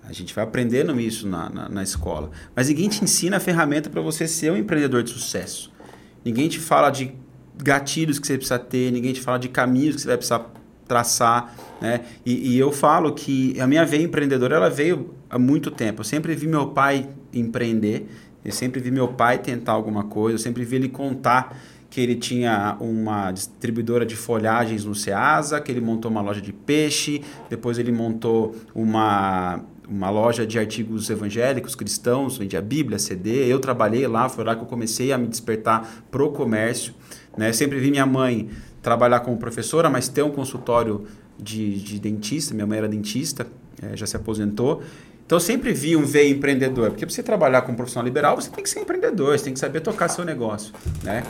A 0.03 0.13
gente 0.13 0.31
vai 0.31 0.43
aprendendo 0.43 1.01
isso 1.01 1.27
na, 1.27 1.49
na, 1.49 1.69
na 1.69 1.81
escola. 1.81 2.29
Mas 2.55 2.69
ninguém 2.69 2.87
te 2.87 3.03
ensina 3.03 3.37
a 3.37 3.39
ferramenta 3.39 3.89
para 3.89 3.99
você 3.99 4.27
ser 4.27 4.51
um 4.51 4.57
empreendedor 4.57 5.01
de 5.01 5.09
sucesso. 5.09 5.78
Ninguém 6.23 6.47
te 6.47 6.59
fala 6.59 6.89
de 6.89 7.13
gatilhos 7.57 8.19
que 8.19 8.27
você 8.27 8.37
precisa 8.37 8.59
ter, 8.59 8.91
ninguém 8.91 9.13
te 9.13 9.21
fala 9.21 9.37
de 9.37 9.49
caminhos 9.49 9.95
que 9.95 10.01
você 10.01 10.07
vai 10.07 10.17
precisar 10.17 10.51
traçar, 10.87 11.53
né? 11.79 12.01
E, 12.25 12.55
e, 12.55 12.57
eu 12.57 12.71
falo 12.71 13.13
que 13.13 13.59
a 13.59 13.67
minha 13.67 13.85
veia 13.85 14.01
empreendedora 14.01 14.55
ela 14.55 14.69
veio 14.69 15.13
há 15.29 15.37
muito 15.37 15.69
tempo. 15.69 16.01
Eu 16.01 16.05
sempre 16.05 16.33
vi 16.33 16.47
meu 16.47 16.69
pai 16.69 17.07
empreender 17.31 18.07
eu 18.43 18.51
sempre 18.51 18.79
vi 18.79 18.89
meu 18.89 19.07
pai 19.07 19.37
tentar 19.37 19.73
alguma 19.73 20.03
coisa, 20.03 20.35
eu 20.35 20.39
sempre 20.39 20.63
vi 20.63 20.77
ele 20.77 20.89
contar 20.89 21.57
que 21.89 21.99
ele 21.99 22.15
tinha 22.15 22.77
uma 22.79 23.31
distribuidora 23.31 24.05
de 24.05 24.15
folhagens 24.15 24.85
no 24.85 24.93
Ceasa, 24.93 25.59
que 25.59 25.71
ele 25.71 25.81
montou 25.81 26.09
uma 26.09 26.21
loja 26.21 26.39
de 26.39 26.53
peixe, 26.53 27.21
depois 27.49 27.79
ele 27.79 27.91
montou 27.91 28.55
uma, 28.73 29.59
uma 29.89 30.09
loja 30.09 30.45
de 30.45 30.59
artigos 30.59 31.09
evangélicos, 31.09 31.75
cristãos, 31.75 32.37
vendia 32.37 32.61
Bíblia, 32.61 32.99
CD. 32.99 33.51
Eu 33.51 33.59
trabalhei 33.59 34.05
lá, 34.07 34.29
foi 34.29 34.43
lá 34.43 34.55
que 34.55 34.61
eu 34.61 34.67
comecei 34.67 35.11
a 35.11 35.17
me 35.17 35.27
despertar 35.27 36.03
pro 36.11 36.31
comércio. 36.31 36.93
Né? 37.35 37.51
Sempre 37.51 37.79
vi 37.79 37.89
minha 37.89 38.05
mãe 38.05 38.49
trabalhar 38.81 39.21
como 39.21 39.37
professora, 39.37 39.89
mas 39.89 40.07
ter 40.07 40.21
um 40.21 40.31
consultório 40.31 41.05
de, 41.37 41.79
de 41.79 41.99
dentista. 41.99 42.53
Minha 42.53 42.67
mãe 42.67 42.77
era 42.77 42.87
dentista, 42.87 43.47
é, 43.81 43.97
já 43.97 44.05
se 44.05 44.15
aposentou. 44.15 44.83
Então 45.25 45.35
eu 45.35 45.41
sempre 45.41 45.73
vi 45.73 45.95
um 45.95 46.05
veio 46.05 46.35
empreendedor, 46.35 46.89
porque 46.89 47.05
para 47.05 47.13
você 47.13 47.21
trabalhar 47.21 47.61
como 47.61 47.77
profissional 47.77 48.05
liberal, 48.05 48.35
você 48.35 48.49
tem 48.49 48.63
que 48.63 48.69
ser 48.69 48.79
empreendedor, 48.79 49.37
você 49.37 49.43
tem 49.43 49.53
que 49.53 49.59
saber 49.59 49.79
tocar 49.79 50.07
seu 50.07 50.25
negócio, 50.25 50.73
né? 51.03 51.23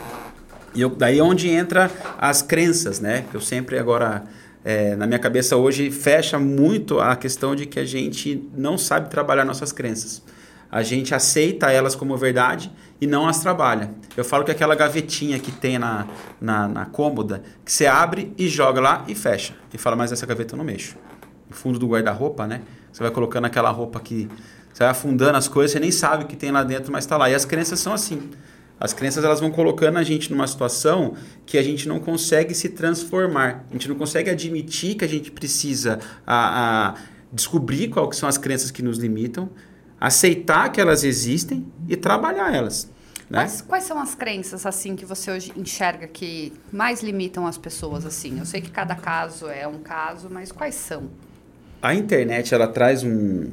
E 0.74 0.80
eu, 0.80 0.88
daí 0.88 1.18
é 1.18 1.22
onde 1.22 1.50
entra 1.50 1.90
as 2.18 2.40
crenças, 2.40 2.98
né? 2.98 3.26
Que 3.30 3.36
eu 3.36 3.42
sempre 3.42 3.78
agora 3.78 4.24
é, 4.64 4.94
na 4.94 5.06
minha 5.06 5.18
cabeça 5.18 5.56
hoje 5.56 5.90
fecha 5.90 6.38
muito 6.38 7.00
a 7.00 7.16
questão 7.16 7.54
de 7.54 7.66
que 7.66 7.78
a 7.78 7.84
gente 7.84 8.48
não 8.54 8.76
sabe 8.76 9.08
trabalhar 9.08 9.44
nossas 9.44 9.72
crenças. 9.72 10.22
A 10.70 10.82
gente 10.82 11.14
aceita 11.14 11.72
elas 11.72 11.96
como 11.96 12.16
verdade 12.16 12.70
e 13.00 13.06
não 13.06 13.26
as 13.26 13.40
trabalha. 13.40 13.90
Eu 14.16 14.24
falo 14.24 14.44
que 14.44 14.52
aquela 14.52 14.74
gavetinha 14.76 15.38
que 15.38 15.50
tem 15.50 15.78
na, 15.78 16.06
na, 16.40 16.68
na 16.68 16.86
cômoda, 16.86 17.42
que 17.64 17.72
você 17.72 17.86
abre 17.86 18.32
e 18.38 18.48
joga 18.48 18.80
lá 18.80 19.04
e 19.08 19.14
fecha. 19.14 19.54
E 19.74 19.78
fala, 19.78 19.96
mas 19.96 20.12
essa 20.12 20.24
gaveta 20.26 20.54
eu 20.54 20.58
não 20.58 20.64
mexo. 20.64 20.94
No 21.48 21.56
fundo 21.56 21.78
do 21.78 21.88
guarda-roupa, 21.88 22.46
né? 22.46 22.60
Você 22.92 23.02
vai 23.02 23.10
colocando 23.10 23.46
aquela 23.46 23.70
roupa 23.70 23.98
que 23.98 24.28
você 24.72 24.84
vai 24.84 24.90
afundando 24.90 25.36
as 25.36 25.48
coisas, 25.48 25.72
você 25.72 25.80
nem 25.80 25.90
sabe 25.90 26.24
o 26.24 26.26
que 26.26 26.36
tem 26.36 26.52
lá 26.52 26.62
dentro, 26.62 26.92
mas 26.92 27.04
está 27.04 27.16
lá. 27.16 27.28
E 27.28 27.34
as 27.34 27.44
crenças 27.44 27.80
são 27.80 27.92
assim. 27.92 28.30
As 28.80 28.94
crenças 28.94 29.22
elas 29.22 29.40
vão 29.40 29.50
colocando 29.50 29.98
a 29.98 30.02
gente 30.02 30.30
numa 30.32 30.46
situação 30.46 31.14
que 31.44 31.58
a 31.58 31.62
gente 31.62 31.86
não 31.86 32.00
consegue 32.00 32.54
se 32.54 32.70
transformar. 32.70 33.66
A 33.68 33.72
gente 33.74 33.88
não 33.88 33.94
consegue 33.94 34.30
admitir 34.30 34.94
que 34.94 35.04
a 35.04 35.08
gente 35.08 35.30
precisa 35.30 36.00
a, 36.26 36.88
a 36.88 36.94
descobrir 37.30 37.88
quais 37.88 38.16
são 38.16 38.28
as 38.28 38.38
crenças 38.38 38.70
que 38.70 38.82
nos 38.82 38.98
limitam, 38.98 39.50
aceitar 40.00 40.70
que 40.70 40.80
elas 40.80 41.04
existem 41.04 41.66
e 41.88 41.96
trabalhar 41.96 42.54
elas. 42.54 42.90
Né? 43.28 43.40
Quais, 43.40 43.60
quais, 43.60 43.84
são 43.84 44.00
as 44.00 44.14
crenças 44.14 44.64
assim 44.66 44.96
que 44.96 45.04
você 45.04 45.30
hoje 45.30 45.52
enxerga 45.54 46.08
que 46.08 46.52
mais 46.72 47.02
limitam 47.02 47.46
as 47.46 47.58
pessoas 47.58 48.06
assim? 48.06 48.38
Eu 48.38 48.46
sei 48.46 48.60
que 48.60 48.70
cada 48.70 48.96
caso 48.96 49.46
é 49.46 49.68
um 49.68 49.78
caso, 49.78 50.28
mas 50.28 50.50
quais 50.50 50.74
são? 50.74 51.08
a 51.82 51.94
internet 51.94 52.54
ela 52.54 52.68
traz 52.68 53.02
um, 53.02 53.50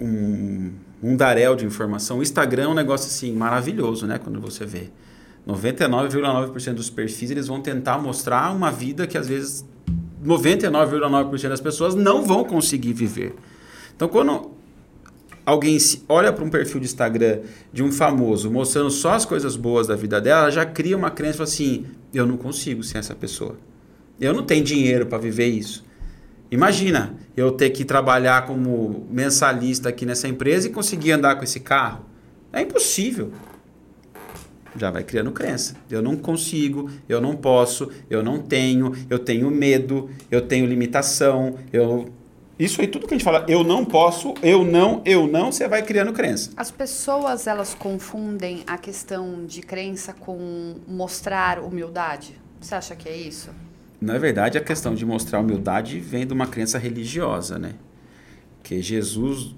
um, 0.00 0.72
um 1.02 1.16
daréu 1.16 1.56
de 1.56 1.66
informação. 1.66 2.18
O 2.18 2.22
Instagram 2.22 2.64
é 2.64 2.68
um 2.68 2.74
negócio 2.74 3.08
assim 3.08 3.32
maravilhoso, 3.32 4.06
né? 4.06 4.18
Quando 4.18 4.40
você 4.40 4.64
vê. 4.64 4.90
99,9% 5.46 6.74
dos 6.74 6.88
perfis 6.88 7.30
eles 7.30 7.48
vão 7.48 7.60
tentar 7.60 7.98
mostrar 7.98 8.54
uma 8.54 8.70
vida 8.70 9.08
que 9.08 9.18
às 9.18 9.26
vezes 9.26 9.64
99,9% 10.24 11.48
das 11.48 11.60
pessoas 11.60 11.94
não 11.96 12.22
vão 12.22 12.44
conseguir 12.44 12.92
viver. 12.92 13.34
Então, 13.96 14.08
quando 14.08 14.52
alguém 15.44 15.76
olha 16.08 16.32
para 16.32 16.44
um 16.44 16.48
perfil 16.48 16.78
de 16.78 16.86
Instagram 16.86 17.40
de 17.72 17.82
um 17.82 17.90
famoso 17.90 18.50
mostrando 18.50 18.90
só 18.90 19.14
as 19.14 19.24
coisas 19.24 19.56
boas 19.56 19.88
da 19.88 19.96
vida 19.96 20.20
dela, 20.20 20.42
ela 20.42 20.50
já 20.50 20.64
cria 20.64 20.96
uma 20.96 21.10
crença 21.10 21.42
assim: 21.42 21.86
eu 22.14 22.24
não 22.24 22.36
consigo 22.36 22.82
sem 22.84 22.98
essa 22.98 23.14
pessoa. 23.14 23.56
Eu 24.20 24.32
não 24.32 24.44
tenho 24.44 24.62
dinheiro 24.62 25.06
para 25.06 25.18
viver 25.18 25.46
isso. 25.46 25.84
Imagina 26.52 27.14
eu 27.34 27.50
ter 27.50 27.70
que 27.70 27.82
trabalhar 27.82 28.46
como 28.46 29.06
mensalista 29.10 29.88
aqui 29.88 30.04
nessa 30.04 30.28
empresa 30.28 30.68
e 30.68 30.70
conseguir 30.70 31.12
andar 31.12 31.36
com 31.36 31.44
esse 31.44 31.58
carro. 31.58 32.04
É 32.52 32.60
impossível. 32.60 33.32
Já 34.76 34.90
vai 34.90 35.02
criando 35.02 35.32
crença. 35.32 35.74
Eu 35.90 36.02
não 36.02 36.14
consigo, 36.14 36.90
eu 37.08 37.22
não 37.22 37.34
posso, 37.34 37.90
eu 38.10 38.22
não 38.22 38.38
tenho, 38.38 38.92
eu 39.08 39.18
tenho 39.18 39.50
medo, 39.50 40.10
eu 40.30 40.42
tenho 40.42 40.66
limitação, 40.66 41.58
eu 41.72 42.12
isso 42.58 42.82
aí 42.82 42.86
tudo 42.86 43.08
que 43.08 43.14
a 43.14 43.16
gente 43.16 43.24
fala, 43.24 43.44
eu 43.48 43.64
não 43.64 43.84
posso, 43.84 44.34
eu 44.42 44.62
não, 44.62 45.00
eu 45.06 45.26
não, 45.26 45.50
você 45.50 45.66
vai 45.66 45.82
criando 45.82 46.12
crença. 46.12 46.50
As 46.54 46.70
pessoas 46.70 47.46
elas 47.46 47.74
confundem 47.74 48.62
a 48.66 48.76
questão 48.76 49.46
de 49.46 49.62
crença 49.62 50.12
com 50.12 50.76
mostrar 50.86 51.58
humildade. 51.58 52.38
Você 52.60 52.74
acha 52.74 52.94
que 52.94 53.08
é 53.08 53.16
isso? 53.16 53.50
Na 54.02 54.18
verdade, 54.18 54.58
a 54.58 54.60
questão 54.60 54.96
de 54.96 55.06
mostrar 55.06 55.38
humildade 55.38 56.00
vem 56.00 56.26
de 56.26 56.32
uma 56.32 56.48
crença 56.48 56.76
religiosa, 56.76 57.56
né? 57.56 57.74
Que 58.60 58.82
Jesus, 58.82 59.54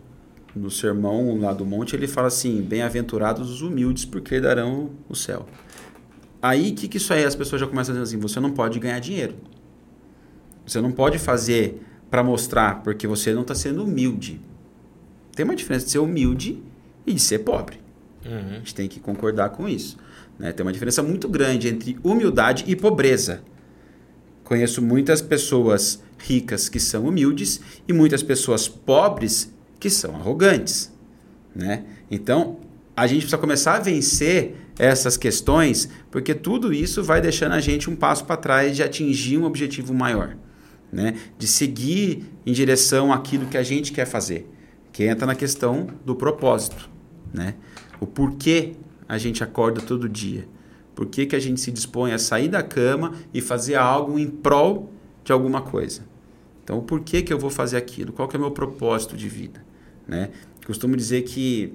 no 0.55 0.71
sermão 0.71 1.41
lá 1.41 1.55
do 1.55 1.65
monte, 1.65 1.97
ele 1.97 2.07
fala 2.07 2.29
assim: 2.29 2.61
Bem-aventurados 2.61 3.51
os 3.51 3.63
humildes, 3.63 4.05
porque 4.05 4.39
darão 4.39 4.91
o 5.09 5.15
céu. 5.15 5.47
Aí, 6.43 6.73
o 6.73 6.75
que, 6.75 6.89
que 6.89 6.99
isso 6.99 7.15
aí 7.15 7.25
as 7.25 7.35
pessoas 7.35 7.59
já 7.59 7.67
começam 7.67 7.95
a 7.95 7.99
dizer 7.99 8.17
assim: 8.17 8.21
Você 8.21 8.39
não 8.39 8.51
pode 8.51 8.79
ganhar 8.79 8.99
dinheiro. 8.99 9.35
Você 10.67 10.79
não 10.79 10.93
pode 10.93 11.19
fazer 11.19 11.83
para 12.11 12.23
mostrar, 12.23 12.83
porque 12.83 13.07
você 13.07 13.33
não 13.33 13.43
está 13.43 13.55
sendo 13.55 13.83
humilde. 13.83 14.43
Tem 15.35 15.45
uma 15.45 15.57
diferença 15.57 15.87
de 15.87 15.93
ser 15.93 15.99
humilde 16.01 16.63
e 17.07 17.15
de 17.15 17.21
ser 17.21 17.39
pobre. 17.41 17.81
Uhum. 18.27 18.51
A 18.51 18.59
gente 18.59 18.75
tem 18.75 18.89
que 18.89 19.01
concordar 19.01 19.51
com 19.51 19.67
isso. 19.67 19.97
Né? 20.39 20.53
Tem 20.53 20.65
uma 20.65 20.73
diferença 20.73 21.03
muito 21.03 21.31
grande 21.31 21.69
entre 21.69 21.99
humildade 22.03 22.65
e 22.67 22.77
pobreza. 22.77 23.43
Conheço 24.45 24.83
muitas 24.83 25.23
pessoas 25.23 26.03
ricas 26.19 26.69
que 26.69 26.79
são 26.79 27.07
humildes 27.07 27.61
e 27.89 27.93
muitas 27.93 28.23
pessoas 28.23 28.69
pobres 28.69 29.53
que 29.81 29.91
são 29.91 30.15
arrogantes, 30.15 30.93
né? 31.55 31.85
Então, 32.11 32.59
a 32.97 33.07
gente 33.07 33.21
precisa 33.21 33.39
começar 33.39 33.77
a 33.77 33.81
vencer 33.81 34.55
essas 34.79 35.17
questões, 35.17 35.89
porque 36.11 36.35
tudo 36.35 36.73
isso 36.73 37.03
vai 37.03 37.21
deixando 37.21 37.53
a 37.53 37.61
gente 37.61 37.91
um 37.91 37.97
passo 37.97 38.25
para 38.25 38.37
trás 38.37 38.77
de 38.77 38.83
atingir 38.83 39.39
um 39.39 39.45
objetivo 39.45 39.93
maior, 39.95 40.37
né? 40.93 41.15
De 41.39 41.47
seguir 41.47 42.25
em 42.47 42.53
direção 42.53 43.13
àquilo 43.13 43.47
que 43.47 43.57
a 43.57 43.63
gente 43.63 43.93
quer 43.93 44.07
fazer, 44.07 44.49
que 44.93 45.05
entra 45.05 45.27
na 45.27 45.35
questão 45.35 45.89
do 46.05 46.15
propósito, 46.15 46.89
né? 47.33 47.55
O 48.01 48.07
porquê 48.07 48.75
a 49.09 49.19
gente 49.19 49.43
acorda 49.43 49.81
todo 49.81 50.09
dia, 50.09 50.47
por 50.95 51.07
que, 51.07 51.27
que 51.27 51.37
a 51.37 51.41
gente 51.41 51.61
se 51.61 51.71
dispõe 51.71 52.13
a 52.13 52.19
sair 52.19 52.49
da 52.49 52.63
cama 52.63 53.15
e 53.33 53.41
fazer 53.41 53.75
algo 53.75 54.19
em 54.19 54.29
prol 54.29 54.91
de 55.25 55.33
alguma 55.33 55.63
coisa. 55.63 56.03
Então, 56.63 56.81
por 56.81 57.01
que, 57.01 57.23
que 57.23 57.33
eu 57.33 57.39
vou 57.39 57.51
fazer 57.51 57.77
aquilo? 57.77 58.13
Qual 58.13 58.29
que 58.29 58.37
é 58.37 58.39
o 58.39 58.43
meu 58.43 58.51
propósito 58.51 59.17
de 59.17 59.29
vida? 59.29 59.65
Né? 60.07 60.31
Costumo 60.67 60.97
dizer 60.97 61.23
que 61.23 61.75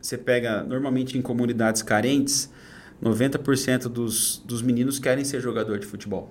você 0.00 0.18
pega, 0.18 0.62
normalmente 0.62 1.16
em 1.16 1.22
comunidades 1.22 1.82
carentes, 1.82 2.50
90% 3.02 3.84
dos, 3.84 4.42
dos 4.44 4.62
meninos 4.62 4.98
querem 4.98 5.24
ser 5.24 5.40
jogador 5.40 5.78
de 5.78 5.86
futebol. 5.86 6.30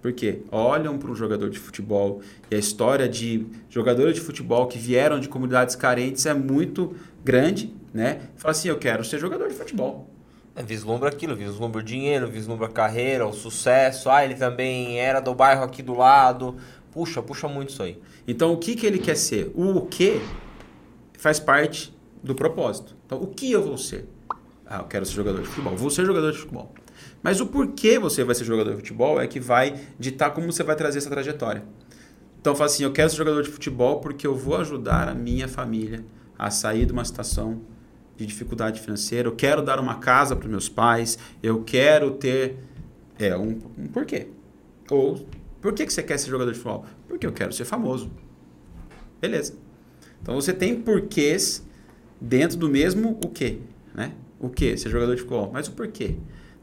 Por 0.00 0.12
quê? 0.12 0.40
Olham 0.50 0.96
para 0.96 1.10
um 1.10 1.14
jogador 1.14 1.50
de 1.50 1.58
futebol 1.58 2.22
e 2.50 2.54
a 2.54 2.58
história 2.58 3.08
de 3.08 3.46
jogadores 3.68 4.14
de 4.14 4.20
futebol 4.20 4.66
que 4.66 4.78
vieram 4.78 5.18
de 5.18 5.28
comunidades 5.28 5.74
carentes 5.74 6.24
é 6.24 6.32
muito 6.32 6.94
grande, 7.24 7.74
né? 7.92 8.20
Fala 8.36 8.52
assim, 8.52 8.68
eu 8.68 8.78
quero 8.78 9.04
ser 9.04 9.18
jogador 9.18 9.48
de 9.48 9.54
futebol. 9.54 10.08
É, 10.58 10.62
vislumbra 10.62 11.08
aquilo, 11.08 11.36
vislumbra 11.36 11.80
o 11.80 11.84
dinheiro, 11.84 12.26
vislumbra 12.26 12.66
a 12.66 12.70
carreira, 12.70 13.24
o 13.24 13.32
sucesso. 13.32 14.10
Ah, 14.10 14.24
ele 14.24 14.34
também 14.34 14.98
era 14.98 15.20
do 15.20 15.32
bairro 15.32 15.62
aqui 15.62 15.82
do 15.82 15.94
lado. 15.94 16.56
Puxa, 16.90 17.22
puxa 17.22 17.46
muito 17.46 17.70
isso 17.70 17.82
aí. 17.82 18.02
Então, 18.26 18.52
o 18.52 18.56
que, 18.56 18.74
que 18.74 18.84
ele 18.84 18.98
quer 18.98 19.16
ser? 19.16 19.52
O 19.54 19.82
que 19.82 20.20
faz 21.16 21.38
parte 21.38 21.96
do 22.24 22.34
propósito. 22.34 22.96
Então, 23.06 23.22
o 23.22 23.28
que 23.28 23.52
eu 23.52 23.62
vou 23.62 23.78
ser? 23.78 24.08
Ah, 24.66 24.78
eu 24.78 24.84
quero 24.84 25.06
ser 25.06 25.12
jogador 25.12 25.42
de 25.42 25.46
futebol. 25.46 25.76
Vou 25.76 25.90
ser 25.90 26.04
jogador 26.04 26.32
de 26.32 26.38
futebol. 26.38 26.74
Mas 27.22 27.40
o 27.40 27.46
porquê 27.46 27.96
você 27.96 28.24
vai 28.24 28.34
ser 28.34 28.44
jogador 28.44 28.70
de 28.70 28.76
futebol 28.78 29.20
é 29.20 29.28
que 29.28 29.38
vai 29.38 29.76
ditar 29.96 30.30
como 30.30 30.50
você 30.50 30.64
vai 30.64 30.74
trazer 30.74 30.98
essa 30.98 31.08
trajetória. 31.08 31.62
Então, 32.40 32.56
fala 32.56 32.66
assim: 32.66 32.82
eu 32.82 32.92
quero 32.92 33.08
ser 33.08 33.16
jogador 33.16 33.44
de 33.44 33.48
futebol 33.48 34.00
porque 34.00 34.26
eu 34.26 34.34
vou 34.34 34.56
ajudar 34.56 35.08
a 35.08 35.14
minha 35.14 35.46
família 35.46 36.04
a 36.36 36.50
sair 36.50 36.84
de 36.84 36.92
uma 36.92 37.04
situação 37.04 37.60
de 38.18 38.26
dificuldade 38.26 38.80
financeira. 38.80 39.28
Eu 39.28 39.36
quero 39.36 39.62
dar 39.62 39.78
uma 39.78 39.94
casa 39.94 40.34
para 40.34 40.48
meus 40.48 40.68
pais. 40.68 41.18
Eu 41.40 41.62
quero 41.62 42.10
ter 42.10 42.56
é 43.18 43.36
um, 43.36 43.58
um 43.78 43.86
porquê. 43.86 44.26
Ou 44.90 45.24
por 45.60 45.72
que, 45.72 45.86
que 45.86 45.92
você 45.92 46.02
quer 46.02 46.18
ser 46.18 46.30
jogador 46.30 46.52
de 46.52 46.58
futebol? 46.58 46.84
Porque 47.06 47.26
eu 47.26 47.32
quero 47.32 47.52
ser 47.52 47.64
famoso. 47.64 48.10
Beleza. 49.20 49.54
Então 50.20 50.34
você 50.34 50.52
tem 50.52 50.80
porquês 50.80 51.64
dentro 52.20 52.56
do 52.56 52.68
mesmo 52.68 53.18
o 53.24 53.28
quê, 53.28 53.58
né? 53.94 54.12
O 54.40 54.48
quê? 54.48 54.76
Ser 54.76 54.90
jogador 54.90 55.14
de 55.14 55.22
futebol, 55.22 55.50
mas 55.52 55.68
o 55.68 55.72
porquê, 55.72 56.16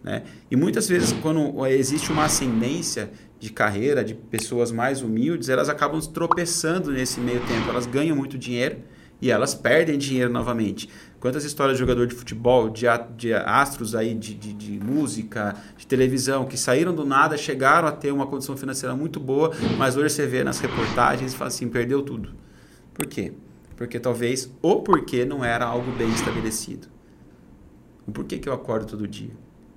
né? 0.04 0.24
E 0.52 0.56
muitas 0.56 0.88
vezes 0.88 1.14
quando 1.14 1.66
existe 1.68 2.12
uma 2.12 2.26
ascendência 2.26 3.12
de 3.40 3.52
carreira 3.52 4.04
de 4.04 4.14
pessoas 4.14 4.72
mais 4.72 5.02
humildes, 5.02 5.50
elas 5.50 5.70
acabam 5.70 6.00
tropeçando 6.02 6.92
nesse 6.92 7.20
meio 7.20 7.40
tempo, 7.42 7.70
elas 7.70 7.86
ganham 7.86 8.16
muito 8.16 8.38
dinheiro 8.38 8.78
e 9.22 9.32
elas 9.32 9.54
perdem 9.54 9.98
dinheiro 9.98 10.32
novamente. 10.32 10.90
Quantas 11.26 11.44
histórias 11.44 11.76
de 11.76 11.80
jogador 11.80 12.06
de 12.06 12.14
futebol, 12.14 12.70
de, 12.70 12.86
de 13.18 13.34
astros 13.34 13.96
aí 13.96 14.14
de, 14.14 14.36
de, 14.36 14.54
de, 14.54 14.80
música, 14.80 15.56
de 15.76 15.88
televisão, 15.88 16.46
que 16.46 16.56
saíram 16.56 16.94
do 16.94 17.04
nada, 17.04 17.36
chegaram 17.36 17.88
a 17.88 17.92
ter 17.92 18.12
uma 18.12 18.28
condição 18.28 18.56
financeira 18.56 18.96
muito 18.96 19.20
boa, 19.20 19.52
mas 19.76 19.98
hoje 19.98 20.14
você 20.14 20.28
vê 20.28 20.44
nas 20.44 20.60
reportagens 20.60 21.34
e 21.34 21.36
fala 21.36 21.48
assim, 21.48 21.68
perdeu 21.68 22.04
tudo. 22.04 22.30
Por 22.94 23.08
quê? 23.08 23.34
Porque 23.76 24.00
talvez 24.00 24.52
o 24.62 24.82
porquê 24.82 25.26
não 25.26 25.44
era 25.44 25.66
algo 25.66 25.92
bem 25.94 26.12
estabelecido. 26.12 26.88
O 28.06 28.12
porquê 28.12 28.38
que 28.38 28.48
eu 28.48 28.54
acordo 28.54 28.86
todo 28.86 29.08
dia? 29.08 29.32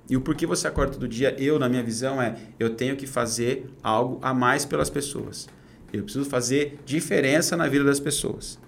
E 0.07 0.15
o 0.15 0.21
porquê 0.21 0.45
você 0.45 0.67
acorda 0.67 0.93
todo 0.93 1.07
dia, 1.07 1.35
eu, 1.39 1.57
na 1.57 1.67
minha 1.67 1.81
visão, 1.81 2.21
é 2.21 2.37
eu 2.59 2.75
tenho 2.75 2.95
que 2.95 3.07
fazer 3.07 3.67
algo 3.81 4.19
a 4.21 4.35
mais 4.35 4.65
pelas 4.65 4.91
pessoas. 4.91 5.49
Eu 5.91 6.03
preciso 6.03 6.29
fazer 6.29 6.77
diferença 6.85 7.57
na 7.57 7.67
vida 7.67 7.85
das 7.85 7.99
pessoas. 7.99 8.59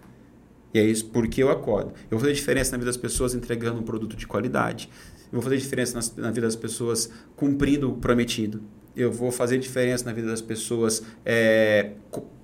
E 0.74 0.80
é 0.80 0.84
isso 0.84 1.06
porque 1.06 1.44
eu 1.44 1.50
acordo. 1.50 1.94
Eu 2.10 2.18
vou 2.18 2.20
fazer 2.20 2.34
diferença 2.34 2.72
na 2.72 2.78
vida 2.78 2.90
das 2.90 2.98
pessoas 2.98 3.34
entregando 3.34 3.80
um 3.80 3.84
produto 3.84 4.16
de 4.16 4.26
qualidade. 4.26 4.90
Eu 5.32 5.40
vou 5.40 5.42
fazer 5.42 5.58
diferença 5.58 6.00
na, 6.00 6.24
na 6.24 6.32
vida 6.32 6.48
das 6.48 6.56
pessoas 6.56 7.10
cumprindo 7.36 7.90
o 7.90 7.98
prometido. 7.98 8.62
Eu 8.96 9.12
vou 9.12 9.32
fazer 9.32 9.58
diferença 9.58 10.06
na 10.06 10.12
vida 10.12 10.28
das 10.28 10.42
pessoas 10.42 11.02
é, 11.26 11.92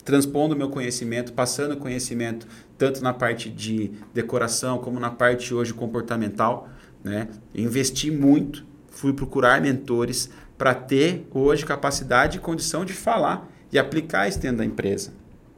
transpondo 0.05 0.55
meu 0.55 0.69
conhecimento, 0.69 1.33
passando 1.33 1.75
conhecimento 1.75 2.47
tanto 2.77 3.03
na 3.03 3.13
parte 3.13 3.49
de 3.49 3.91
decoração 4.13 4.77
como 4.77 4.99
na 4.99 5.09
parte 5.09 5.53
hoje 5.53 5.73
comportamental, 5.73 6.69
né? 7.03 7.27
Investi 7.53 8.09
muito, 8.09 8.65
fui 8.89 9.11
procurar 9.11 9.61
mentores 9.61 10.29
para 10.57 10.73
ter 10.73 11.27
hoje 11.33 11.65
capacidade 11.65 12.37
e 12.37 12.39
condição 12.39 12.85
de 12.85 12.93
falar 12.93 13.51
e 13.69 13.77
aplicar 13.77 14.29
isso 14.29 14.39
dentro 14.39 14.59
da 14.59 14.65
empresa, 14.65 15.11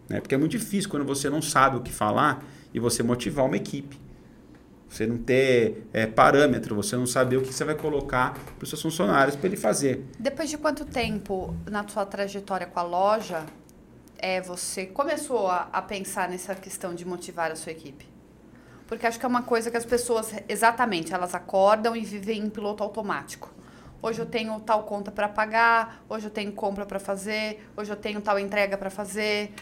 né? 0.10 0.20
Porque 0.20 0.34
é 0.34 0.38
muito 0.38 0.54
difícil 0.54 0.90
quando 0.90 1.06
você 1.06 1.30
não 1.30 1.44
sabe 1.44 1.78
o 1.78 1.82
que 1.82 1.92
falar 1.92 2.44
e 2.74 2.80
você 2.80 3.04
motivar 3.04 3.46
uma 3.46 3.58
equipe. 3.58 4.00
Você 4.90 5.06
não 5.06 5.18
ter 5.18 5.88
é, 5.94 6.08
parâmetro, 6.08 6.76
você 6.76 6.96
não 6.96 7.06
saber 7.06 7.38
o 7.38 7.42
que 7.42 7.54
você 7.54 7.64
vai 7.64 7.76
colocar 7.76 8.34
para 8.34 8.64
os 8.64 8.70
seus 8.70 8.82
funcionários 8.82 9.36
para 9.36 9.48
ele 9.48 9.58
fazer. 9.58 10.04
Depois 10.18 10.50
de 10.50 10.58
quanto 10.58 10.84
tempo 10.84 11.56
na 11.70 11.88
sua 11.88 12.06
trajetória 12.06 12.66
com 12.66 12.80
a 12.80 12.84
loja 12.84 13.46
é, 14.18 14.42
você 14.42 14.86
começou 14.86 15.48
a, 15.48 15.70
a 15.72 15.82
pensar 15.82 16.28
nessa 16.28 16.54
questão 16.56 16.94
de 16.94 17.06
motivar 17.06 17.52
a 17.52 17.56
sua 17.56 17.72
equipe? 17.72 18.08
Porque 18.88 19.06
acho 19.06 19.20
que 19.20 19.26
é 19.26 19.30
uma 19.30 19.44
coisa 19.44 19.70
que 19.70 19.78
as 19.78 19.86
pessoas, 19.86 20.34
exatamente, 20.50 21.14
elas 21.14 21.36
acordam 21.36 21.96
e 21.96 22.04
vivem 22.04 22.42
em 22.42 22.50
piloto 22.50 22.84
automático. 22.84 23.54
Hoje 24.02 24.20
eu 24.20 24.26
tenho 24.26 24.58
tal 24.62 24.84
conta 24.84 25.12
para 25.12 25.28
pagar, 25.28 26.04
hoje 26.08 26.28
eu 26.28 26.32
tenho 26.32 26.54
compra 26.54 26.86
para 26.86 27.00
fazer, 27.00 27.70
hoje 27.76 27.92
eu 27.92 27.98
tenho 27.98 28.22
tal 28.22 28.40
entrega 28.40 28.78
para 28.78 28.90
fazer, 28.90 29.54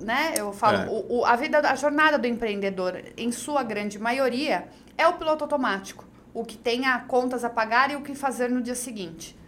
né? 0.00 0.34
Eu 0.36 0.52
falo, 0.52 0.78
é. 0.78 0.86
o, 0.88 1.18
o, 1.18 1.24
a 1.24 1.36
vida, 1.36 1.60
a 1.60 1.76
jornada 1.76 2.18
do 2.18 2.26
empreendedor, 2.26 3.00
em 3.16 3.30
sua 3.30 3.62
grande 3.62 3.96
maioria, 3.98 4.68
é 4.98 5.06
o 5.06 5.12
piloto 5.12 5.44
automático. 5.44 6.04
O 6.32 6.44
que 6.44 6.58
tem 6.58 6.86
a 6.86 6.98
contas 6.98 7.44
a 7.44 7.50
pagar 7.50 7.92
e 7.92 7.96
o 7.96 8.02
que 8.02 8.16
fazer 8.16 8.50
no 8.50 8.60
dia 8.60 8.74
seguinte. 8.74 9.38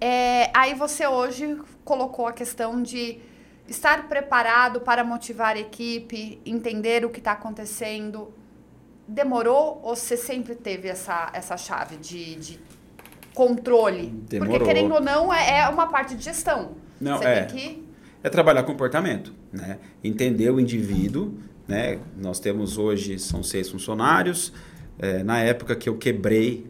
É, 0.00 0.50
aí 0.54 0.72
você 0.74 1.04
hoje 1.06 1.60
colocou 1.84 2.28
a 2.28 2.32
questão 2.32 2.80
de 2.80 3.20
estar 3.66 4.08
preparado 4.08 4.80
para 4.80 5.02
motivar 5.02 5.56
a 5.56 5.58
equipe, 5.58 6.40
entender 6.46 7.04
o 7.04 7.10
que 7.10 7.18
está 7.18 7.32
acontecendo. 7.32 8.32
Demorou 9.08 9.80
ou 9.82 9.96
você 9.96 10.16
sempre 10.16 10.54
teve 10.54 10.88
essa, 10.88 11.30
essa 11.32 11.56
chave 11.56 11.96
de, 11.96 12.36
de 12.36 12.60
controle? 13.34 14.06
Demorou. 14.28 14.58
Porque, 14.58 14.66
querendo 14.66 14.94
ou 14.94 15.00
não, 15.00 15.32
é, 15.32 15.60
é 15.60 15.68
uma 15.68 15.86
parte 15.86 16.14
de 16.14 16.22
gestão. 16.22 16.72
Não, 17.00 17.18
você 17.18 17.24
é. 17.24 17.44
Que... 17.44 17.84
É 18.22 18.28
trabalhar 18.28 18.62
comportamento, 18.64 19.32
né? 19.50 19.78
Entender 20.04 20.50
o 20.50 20.60
indivíduo, 20.60 21.34
né? 21.66 21.98
Nós 22.18 22.38
temos 22.38 22.76
hoje, 22.76 23.18
são 23.18 23.42
seis 23.42 23.70
funcionários. 23.70 24.52
É, 24.98 25.22
na 25.22 25.38
época 25.38 25.74
que 25.74 25.88
eu 25.88 25.96
quebrei, 25.96 26.66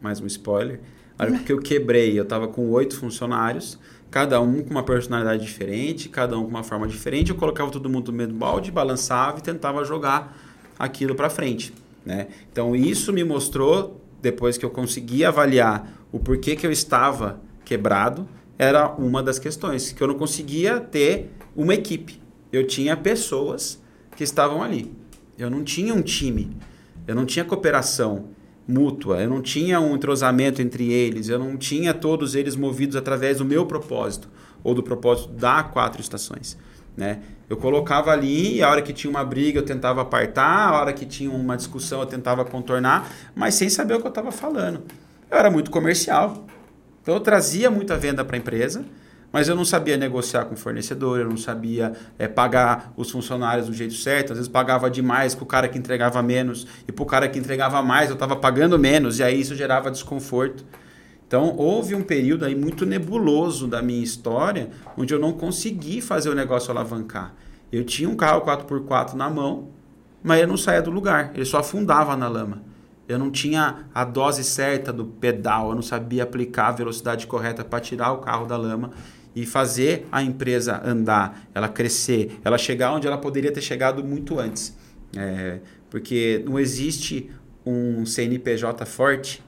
mais 0.00 0.20
um 0.20 0.26
spoiler, 0.26 0.80
na 1.18 1.26
época 1.26 1.44
que 1.44 1.52
eu 1.52 1.60
quebrei, 1.60 2.16
eu 2.16 2.22
estava 2.22 2.46
com 2.46 2.70
oito 2.70 2.96
funcionários 2.96 3.78
cada 4.14 4.40
um 4.40 4.62
com 4.62 4.70
uma 4.70 4.84
personalidade 4.84 5.44
diferente, 5.44 6.08
cada 6.08 6.38
um 6.38 6.44
com 6.44 6.50
uma 6.50 6.62
forma 6.62 6.86
diferente. 6.86 7.30
Eu 7.30 7.36
colocava 7.36 7.68
todo 7.68 7.90
mundo 7.90 8.12
no 8.12 8.18
mesmo 8.18 8.34
balde, 8.34 8.70
balançava 8.70 9.40
e 9.40 9.42
tentava 9.42 9.84
jogar 9.84 10.38
aquilo 10.78 11.16
para 11.16 11.28
frente. 11.28 11.74
Né? 12.06 12.28
Então 12.52 12.76
isso 12.76 13.12
me 13.12 13.24
mostrou, 13.24 14.00
depois 14.24 14.56
que 14.56 14.64
eu 14.64 14.70
consegui 14.70 15.22
avaliar 15.22 15.92
o 16.10 16.18
porquê 16.18 16.56
que 16.56 16.66
eu 16.66 16.72
estava 16.72 17.40
quebrado, 17.62 18.26
era 18.58 18.88
uma 18.94 19.22
das 19.22 19.38
questões, 19.38 19.92
que 19.92 20.02
eu 20.02 20.08
não 20.08 20.14
conseguia 20.14 20.80
ter 20.80 21.30
uma 21.54 21.74
equipe. 21.74 22.22
Eu 22.50 22.66
tinha 22.66 22.96
pessoas 22.96 23.82
que 24.16 24.24
estavam 24.24 24.62
ali. 24.62 24.90
Eu 25.36 25.50
não 25.50 25.62
tinha 25.62 25.92
um 25.92 26.00
time, 26.00 26.56
eu 27.06 27.14
não 27.14 27.26
tinha 27.26 27.44
cooperação, 27.44 28.30
mútua, 28.66 29.20
eu 29.20 29.28
não 29.28 29.42
tinha 29.42 29.78
um 29.78 29.94
entrosamento 29.94 30.62
entre 30.62 30.90
eles, 30.90 31.28
eu 31.28 31.38
não 31.38 31.56
tinha 31.58 31.92
todos 31.92 32.34
eles 32.34 32.56
movidos 32.56 32.96
através 32.96 33.38
do 33.38 33.44
meu 33.44 33.66
propósito 33.66 34.30
ou 34.62 34.74
do 34.74 34.82
propósito 34.82 35.32
da 35.32 35.62
quatro 35.62 36.00
estações. 36.00 36.56
Né? 36.96 37.18
Eu 37.48 37.56
colocava 37.56 38.10
ali 38.10 38.62
a 38.62 38.70
hora 38.70 38.80
que 38.80 38.92
tinha 38.92 39.10
uma 39.10 39.24
briga 39.24 39.58
eu 39.58 39.64
tentava 39.64 40.02
apartar, 40.02 40.68
a 40.68 40.80
hora 40.80 40.92
que 40.92 41.04
tinha 41.04 41.30
uma 41.30 41.56
discussão 41.56 42.00
eu 42.00 42.06
tentava 42.06 42.44
contornar, 42.44 43.10
mas 43.34 43.54
sem 43.54 43.68
saber 43.68 43.94
o 43.94 44.00
que 44.00 44.06
eu 44.06 44.10
estava 44.10 44.30
falando. 44.30 44.82
Eu 45.30 45.38
era 45.38 45.50
muito 45.50 45.70
comercial, 45.70 46.46
então 47.02 47.14
eu 47.14 47.20
trazia 47.20 47.70
muita 47.70 47.96
venda 47.96 48.24
para 48.24 48.36
a 48.36 48.38
empresa, 48.38 48.84
mas 49.34 49.48
eu 49.48 49.56
não 49.56 49.64
sabia 49.64 49.96
negociar 49.96 50.44
com 50.44 50.54
o 50.54 50.56
fornecedor, 50.56 51.18
eu 51.18 51.28
não 51.28 51.36
sabia 51.36 51.92
é, 52.16 52.28
pagar 52.28 52.92
os 52.96 53.10
funcionários 53.10 53.66
do 53.66 53.74
jeito 53.74 53.94
certo. 53.94 54.32
Às 54.32 54.38
vezes 54.38 54.48
pagava 54.48 54.88
demais 54.88 55.34
para 55.34 55.42
o 55.42 55.46
cara 55.46 55.68
que 55.68 55.76
entregava 55.76 56.22
menos 56.22 56.68
e 56.86 56.92
para 56.92 57.02
o 57.02 57.06
cara 57.06 57.28
que 57.28 57.36
entregava 57.36 57.82
mais 57.82 58.10
eu 58.10 58.14
estava 58.14 58.36
pagando 58.36 58.78
menos 58.78 59.18
e 59.18 59.24
aí 59.24 59.40
isso 59.40 59.56
gerava 59.56 59.90
desconforto. 59.90 60.64
Então 61.26 61.56
houve 61.56 61.94
um 61.94 62.02
período 62.02 62.44
aí 62.44 62.54
muito 62.54 62.84
nebuloso 62.84 63.66
da 63.66 63.82
minha 63.82 64.02
história 64.02 64.70
onde 64.96 65.12
eu 65.12 65.18
não 65.18 65.32
consegui 65.32 66.00
fazer 66.00 66.28
o 66.28 66.34
negócio 66.34 66.70
alavancar. 66.70 67.34
Eu 67.72 67.84
tinha 67.84 68.08
um 68.08 68.14
carro 68.14 68.42
4x4 68.42 69.14
na 69.14 69.28
mão, 69.28 69.68
mas 70.22 70.38
ele 70.38 70.46
não 70.46 70.56
saía 70.56 70.80
do 70.80 70.90
lugar, 70.90 71.32
ele 71.34 71.44
só 71.44 71.58
afundava 71.58 72.16
na 72.16 72.28
lama. 72.28 72.62
Eu 73.06 73.18
não 73.18 73.30
tinha 73.30 73.86
a 73.94 74.04
dose 74.04 74.42
certa 74.42 74.92
do 74.92 75.04
pedal, 75.04 75.70
eu 75.70 75.74
não 75.74 75.82
sabia 75.82 76.22
aplicar 76.22 76.68
a 76.68 76.72
velocidade 76.72 77.26
correta 77.26 77.62
para 77.64 77.80
tirar 77.80 78.12
o 78.12 78.18
carro 78.18 78.46
da 78.46 78.56
lama 78.56 78.90
e 79.34 79.44
fazer 79.44 80.06
a 80.12 80.22
empresa 80.22 80.80
andar, 80.84 81.48
ela 81.54 81.68
crescer, 81.68 82.38
ela 82.44 82.56
chegar 82.56 82.92
onde 82.92 83.06
ela 83.06 83.18
poderia 83.18 83.52
ter 83.52 83.60
chegado 83.60 84.02
muito 84.04 84.38
antes. 84.38 84.76
É, 85.16 85.58
porque 85.90 86.42
não 86.46 86.58
existe 86.58 87.30
um 87.66 88.06
CNPJ 88.06 88.86
forte 88.86 89.42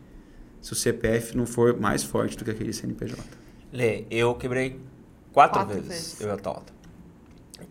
se 0.67 0.73
o 0.73 0.75
CPF 0.75 1.37
não 1.37 1.47
for 1.47 1.79
mais 1.79 2.03
forte 2.03 2.37
do 2.37 2.45
que 2.45 2.51
aquele 2.51 2.73
CNPJ. 2.73 3.23
Lê, 3.73 4.05
eu 4.11 4.35
quebrei 4.35 4.81
quatro, 5.33 5.61
Quatro 5.61 5.75
vezes, 5.75 5.89
vezes. 5.89 6.21
eu 6.21 6.29
e 6.29 6.33
a 6.33 6.37
Tota. 6.37 6.73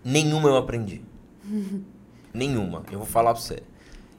Nenhuma 0.02 0.48
eu 0.48 0.56
aprendi. 0.56 1.02
nenhuma. 2.34 2.84
Eu 2.90 3.00
vou 3.00 3.06
falar 3.06 3.34
pra 3.34 3.42
você. 3.42 3.62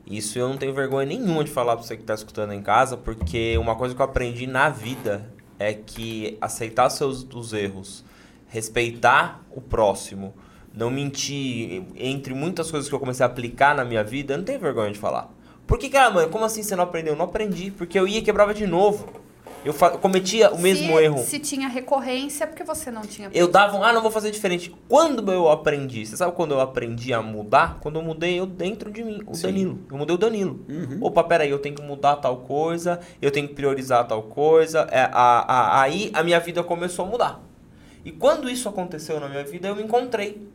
Isso 0.07 0.39
eu 0.39 0.47
não 0.51 0.59
tenho 0.59 0.75
vergonha 0.75 1.07
nenhuma 1.07 1.43
de 1.43 1.51
falar 1.51 1.75
pra 1.75 1.87
você 1.87 1.97
que 1.97 2.03
tá 2.03 2.12
escutando 2.12 2.53
em 2.53 2.61
casa, 2.61 2.99
porque 2.99 3.57
uma 3.57 3.75
coisa 3.77 3.95
que 3.95 4.01
eu 4.03 4.05
aprendi 4.05 4.47
na 4.47 4.69
vida 4.69 5.27
é 5.59 5.73
que 5.73 6.37
aceitar 6.39 6.91
seus 6.91 7.27
os 7.35 7.55
erros, 7.55 8.05
respeitar 8.47 9.43
o 9.51 9.61
próximo, 9.62 10.35
não 10.75 10.91
mentir, 10.91 11.83
entre 11.97 12.35
muitas 12.35 12.71
coisas 12.71 12.91
que 12.91 12.95
eu 12.95 13.01
comecei 13.01 13.25
a 13.25 13.27
aplicar 13.27 13.75
na 13.75 13.87
minha 13.87 14.05
vida, 14.05 14.35
eu 14.35 14.39
não 14.39 14.45
tenho 14.45 14.61
vergonha 14.61 14.93
de 14.93 14.99
falar. 14.99 15.35
Por 15.67 15.79
que, 15.79 15.89
cara, 15.89 16.11
mãe, 16.11 16.29
como 16.29 16.45
assim 16.45 16.63
você 16.63 16.77
não 16.77 16.85
aprendeu? 16.85 17.15
Eu 17.15 17.19
não 17.19 17.25
aprendi, 17.25 17.71
porque 17.71 17.99
eu 17.99 18.07
ia 18.07 18.19
e 18.19 18.23
quebrava 18.23 18.55
de 18.55 18.67
novo. 18.67 19.07
Eu 19.65 19.75
cometia 19.99 20.53
o 20.53 20.59
mesmo 20.61 20.97
se, 20.97 21.03
erro. 21.03 21.19
Se 21.19 21.41
tinha 21.41 21.67
recorrência, 21.67 22.45
é 22.45 22.47
porque 22.47 22.63
você 22.63 22.89
não 22.89 23.03
tinha. 23.03 23.29
Eu 23.35 23.49
dava 23.49 23.77
um, 23.77 23.83
ah, 23.83 23.93
não 23.93 24.01
vou 24.01 24.13
fazer 24.13 24.31
diferente. 24.31 24.73
Quando 24.89 25.33
eu 25.33 25.49
aprendi, 25.51 26.07
você 26.07 26.17
sabe 26.17 26.31
quando 26.37 26.53
eu 26.53 26.61
aprendi 26.61 27.13
a 27.13 27.21
mudar? 27.21 27.79
Quando 27.81 27.97
eu 27.97 28.03
mudei 28.03 28.39
eu 28.39 28.47
dentro 28.47 28.93
de 28.93 29.03
mim, 29.03 29.23
o 29.27 29.35
Sim. 29.35 29.43
Danilo. 29.43 29.79
Eu 29.91 29.97
mudei 29.99 30.15
o 30.15 30.19
Danilo. 30.19 30.65
Uhum. 30.69 30.99
Opa, 31.01 31.25
peraí, 31.25 31.51
eu 31.51 31.59
tenho 31.59 31.75
que 31.75 31.83
mudar 31.83 32.15
tal 32.17 32.37
coisa, 32.37 33.01
eu 33.21 33.33
tenho 33.33 33.49
que 33.49 33.55
priorizar 33.55 34.07
tal 34.07 34.23
coisa. 34.23 34.87
É, 34.93 35.01
a, 35.01 35.11
a- 35.13 35.81
aí 35.83 36.13
a 36.15 36.23
minha 36.23 36.39
vida 36.39 36.63
começou 36.63 37.05
a 37.05 37.09
mudar. 37.09 37.43
E 38.05 38.13
quando 38.13 38.49
isso 38.49 38.69
aconteceu 38.69 39.19
na 39.19 39.29
minha 39.29 39.43
vida, 39.43 39.67
eu 39.67 39.75
me 39.75 39.83
encontrei. 39.83 40.47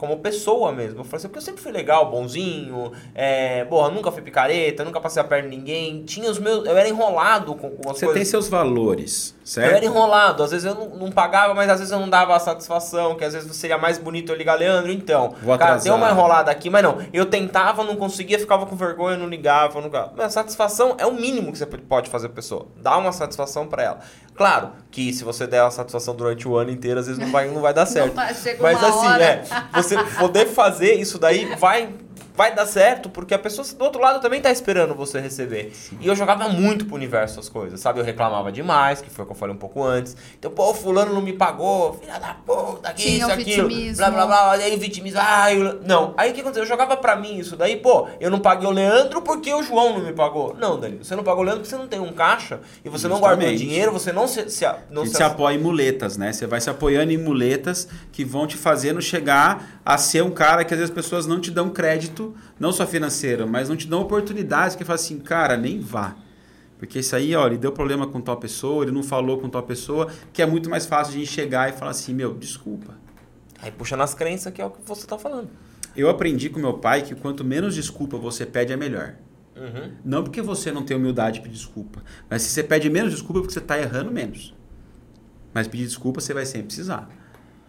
Como 0.00 0.16
pessoa 0.16 0.72
mesmo. 0.72 1.00
Eu 1.00 1.04
falei 1.04 1.18
assim, 1.18 1.28
porque 1.28 1.36
eu 1.40 1.42
sempre 1.42 1.60
fui 1.60 1.70
legal, 1.70 2.10
bonzinho, 2.10 2.90
é, 3.14 3.66
porra, 3.66 3.90
nunca 3.90 4.10
fui 4.10 4.22
picareta, 4.22 4.82
nunca 4.82 4.98
passei 4.98 5.20
a 5.20 5.24
perna 5.26 5.46
em 5.52 5.58
ninguém. 5.58 6.02
Tinha 6.04 6.30
os 6.30 6.38
meus. 6.38 6.66
Eu 6.66 6.74
era 6.74 6.88
enrolado 6.88 7.54
com, 7.54 7.68
com 7.68 7.90
as 7.90 7.98
Você 7.98 8.06
coisas. 8.06 8.14
tem 8.14 8.24
seus 8.24 8.48
valores, 8.48 9.36
certo? 9.50 9.70
Eu 9.70 9.76
era 9.76 9.84
enrolado, 9.84 10.42
às 10.42 10.52
vezes 10.52 10.64
eu 10.64 10.74
não, 10.74 10.88
não 10.90 11.10
pagava, 11.10 11.52
mas 11.54 11.68
às 11.68 11.80
vezes 11.80 11.92
eu 11.92 11.98
não 11.98 12.08
dava 12.08 12.36
a 12.36 12.38
satisfação, 12.38 13.16
que 13.16 13.24
às 13.24 13.34
vezes 13.34 13.54
seria 13.56 13.76
mais 13.76 13.98
bonito 13.98 14.30
eu 14.30 14.36
ligar, 14.36 14.54
Leandro, 14.54 14.92
então. 14.92 15.34
Vou 15.42 15.58
cara, 15.58 15.72
atrasar. 15.72 15.84
deu 15.84 15.94
uma 15.94 16.10
enrolada 16.10 16.50
aqui, 16.50 16.70
mas 16.70 16.82
não. 16.82 16.98
Eu 17.12 17.26
tentava, 17.26 17.82
não 17.82 17.96
conseguia, 17.96 18.38
ficava 18.38 18.64
com 18.64 18.76
vergonha, 18.76 19.16
não 19.16 19.28
ligava, 19.28 19.74
não 19.74 19.88
ligava. 19.88 20.12
Mas 20.16 20.32
satisfação 20.32 20.94
é 20.98 21.04
o 21.04 21.12
mínimo 21.12 21.50
que 21.50 21.58
você 21.58 21.66
pode 21.66 22.08
fazer 22.08 22.28
pra 22.28 22.36
pessoa. 22.36 22.68
Dá 22.76 22.96
uma 22.96 23.12
satisfação 23.12 23.66
pra 23.66 23.82
ela. 23.82 23.98
Claro 24.34 24.70
que 24.90 25.12
se 25.12 25.24
você 25.24 25.46
der 25.46 25.62
uma 25.62 25.70
satisfação 25.70 26.14
durante 26.14 26.46
o 26.46 26.56
ano 26.56 26.70
inteiro, 26.70 27.00
às 27.00 27.06
vezes 27.06 27.20
não 27.20 27.30
vai, 27.30 27.48
não 27.48 27.60
vai 27.60 27.74
dar 27.74 27.84
certo. 27.86 28.14
chega 28.34 28.62
mas 28.62 28.82
assim, 28.82 29.06
hora. 29.06 29.22
é, 29.22 29.44
você 29.74 29.96
poder 30.18 30.46
fazer 30.46 30.94
isso 30.94 31.18
daí 31.18 31.56
vai 31.56 31.92
vai 32.36 32.54
dar 32.54 32.66
certo, 32.66 33.08
porque 33.10 33.34
a 33.34 33.38
pessoa 33.38 33.66
do 33.66 33.84
outro 33.84 34.00
lado 34.00 34.20
também 34.20 34.40
tá 34.40 34.50
esperando 34.50 34.94
você 34.94 35.20
receber. 35.20 35.72
E 36.00 36.06
eu 36.06 36.14
jogava 36.16 36.48
muito 36.48 36.86
pro 36.86 36.94
universo 36.94 37.40
as 37.40 37.48
coisas, 37.48 37.80
sabe? 37.80 38.00
Eu 38.00 38.04
reclamava 38.04 38.50
demais, 38.50 39.00
que 39.00 39.10
foi 39.10 39.24
o 39.24 39.26
que 39.26 39.32
eu 39.32 39.36
falei 39.36 39.54
um 39.54 39.58
pouco 39.58 39.82
antes. 39.82 40.16
Então, 40.38 40.50
pô, 40.50 40.70
o 40.70 40.74
fulano 40.74 41.12
não 41.12 41.20
me 41.20 41.32
pagou, 41.32 41.94
filha 41.94 42.18
da 42.18 42.34
puta, 42.34 42.88
aqui, 42.88 43.02
Tinha 43.02 43.16
isso, 43.18 43.28
o 43.28 43.32
aquilo, 43.32 43.68
vitimismo. 43.68 43.96
blá, 43.96 44.10
blá, 44.10 44.26
blá, 44.26 44.52
aí 44.52 44.74
o 44.74 44.78
vitimismo, 44.78 45.20
ai, 45.22 45.60
eu- 45.60 45.80
não. 45.84 46.14
Aí 46.16 46.30
o 46.30 46.34
que 46.34 46.40
aconteceu? 46.40 46.62
Eu 46.64 46.68
jogava 46.68 46.96
pra 46.96 47.16
mim 47.16 47.38
isso 47.38 47.56
daí, 47.56 47.76
pô, 47.76 48.08
eu 48.20 48.30
não 48.30 48.38
paguei 48.40 48.66
o 48.68 48.70
Leandro 48.72 49.22
porque 49.22 49.52
o 49.52 49.62
João 49.62 49.94
não 49.98 50.04
me 50.06 50.12
pagou. 50.12 50.54
Não, 50.58 50.78
Danilo, 50.78 51.04
você 51.04 51.14
não 51.16 51.22
pagou 51.24 51.42
o 51.42 51.44
Leandro 51.44 51.60
porque 51.62 51.74
você 51.74 51.80
não 51.80 51.88
tem 51.88 52.00
um 52.00 52.12
caixa 52.12 52.60
e 52.84 52.88
você 52.88 53.06
não 53.08 53.18
guardou 53.20 53.48
dinheiro, 53.54 53.92
você 53.92 54.12
não 54.12 54.26
se... 54.26 54.48
se 54.50 54.64
não 54.90 55.04
gente 55.04 55.16
se 55.16 55.22
apoia 55.22 55.54
em 55.54 55.58
muletas, 55.58 56.16
né? 56.16 56.32
Você 56.32 56.46
vai 56.46 56.60
se 56.60 56.70
apoiando 56.70 57.12
em 57.12 57.18
muletas 57.18 57.88
que 58.12 58.24
vão 58.24 58.46
te 58.46 58.56
fazendo 58.56 59.00
chegar 59.00 59.80
a 59.84 59.96
ser 59.98 60.22
um 60.22 60.30
cara 60.30 60.64
que 60.64 60.74
às 60.74 60.78
vezes 60.80 60.90
as 60.90 60.94
pessoas 60.94 61.26
não 61.26 61.40
te 61.40 61.50
dão 61.50 61.70
crédito, 61.70 62.19
não 62.58 62.72
só 62.72 62.86
financeiro, 62.86 63.46
mas 63.46 63.68
não 63.68 63.76
te 63.76 63.86
dão 63.86 64.00
oportunidades 64.00 64.76
que 64.76 64.84
fala 64.84 64.96
assim, 64.96 65.18
cara, 65.18 65.56
nem 65.56 65.80
vá. 65.80 66.16
Porque 66.78 67.00
isso 67.00 67.14
aí, 67.14 67.36
ó, 67.36 67.46
ele 67.46 67.58
deu 67.58 67.72
problema 67.72 68.06
com 68.06 68.20
tal 68.20 68.38
pessoa, 68.38 68.84
ele 68.84 68.92
não 68.92 69.02
falou 69.02 69.38
com 69.38 69.48
tal 69.48 69.62
pessoa, 69.62 70.08
que 70.32 70.40
é 70.40 70.46
muito 70.46 70.70
mais 70.70 70.86
fácil 70.86 71.12
de 71.12 71.18
a 71.18 71.20
gente 71.20 71.32
chegar 71.32 71.68
e 71.68 71.72
falar 71.72 71.90
assim, 71.90 72.14
meu, 72.14 72.32
desculpa. 72.32 72.94
Aí 73.60 73.70
puxa 73.70 73.96
nas 73.96 74.14
crenças 74.14 74.52
que 74.52 74.62
é 74.62 74.64
o 74.64 74.70
que 74.70 74.78
você 74.86 75.06
tá 75.06 75.18
falando. 75.18 75.50
Eu 75.94 76.08
aprendi 76.08 76.48
com 76.48 76.58
meu 76.58 76.74
pai 76.74 77.02
que 77.02 77.14
quanto 77.14 77.44
menos 77.44 77.74
desculpa 77.74 78.16
você 78.16 78.46
pede, 78.46 78.72
é 78.72 78.76
melhor. 78.76 79.14
Uhum. 79.56 79.92
Não 80.02 80.22
porque 80.24 80.40
você 80.40 80.72
não 80.72 80.82
tem 80.82 80.96
humildade 80.96 81.36
de 81.36 81.42
pedir 81.42 81.56
desculpa, 81.56 82.02
mas 82.30 82.42
se 82.42 82.48
você 82.48 82.62
pede 82.62 82.88
menos 82.88 83.12
desculpa 83.12 83.40
é 83.40 83.42
porque 83.42 83.52
você 83.52 83.58
está 83.58 83.78
errando 83.78 84.10
menos. 84.10 84.54
Mas 85.52 85.68
pedir 85.68 85.84
desculpa 85.84 86.20
você 86.20 86.32
vai 86.32 86.46
sempre 86.46 86.68
precisar. 86.68 87.10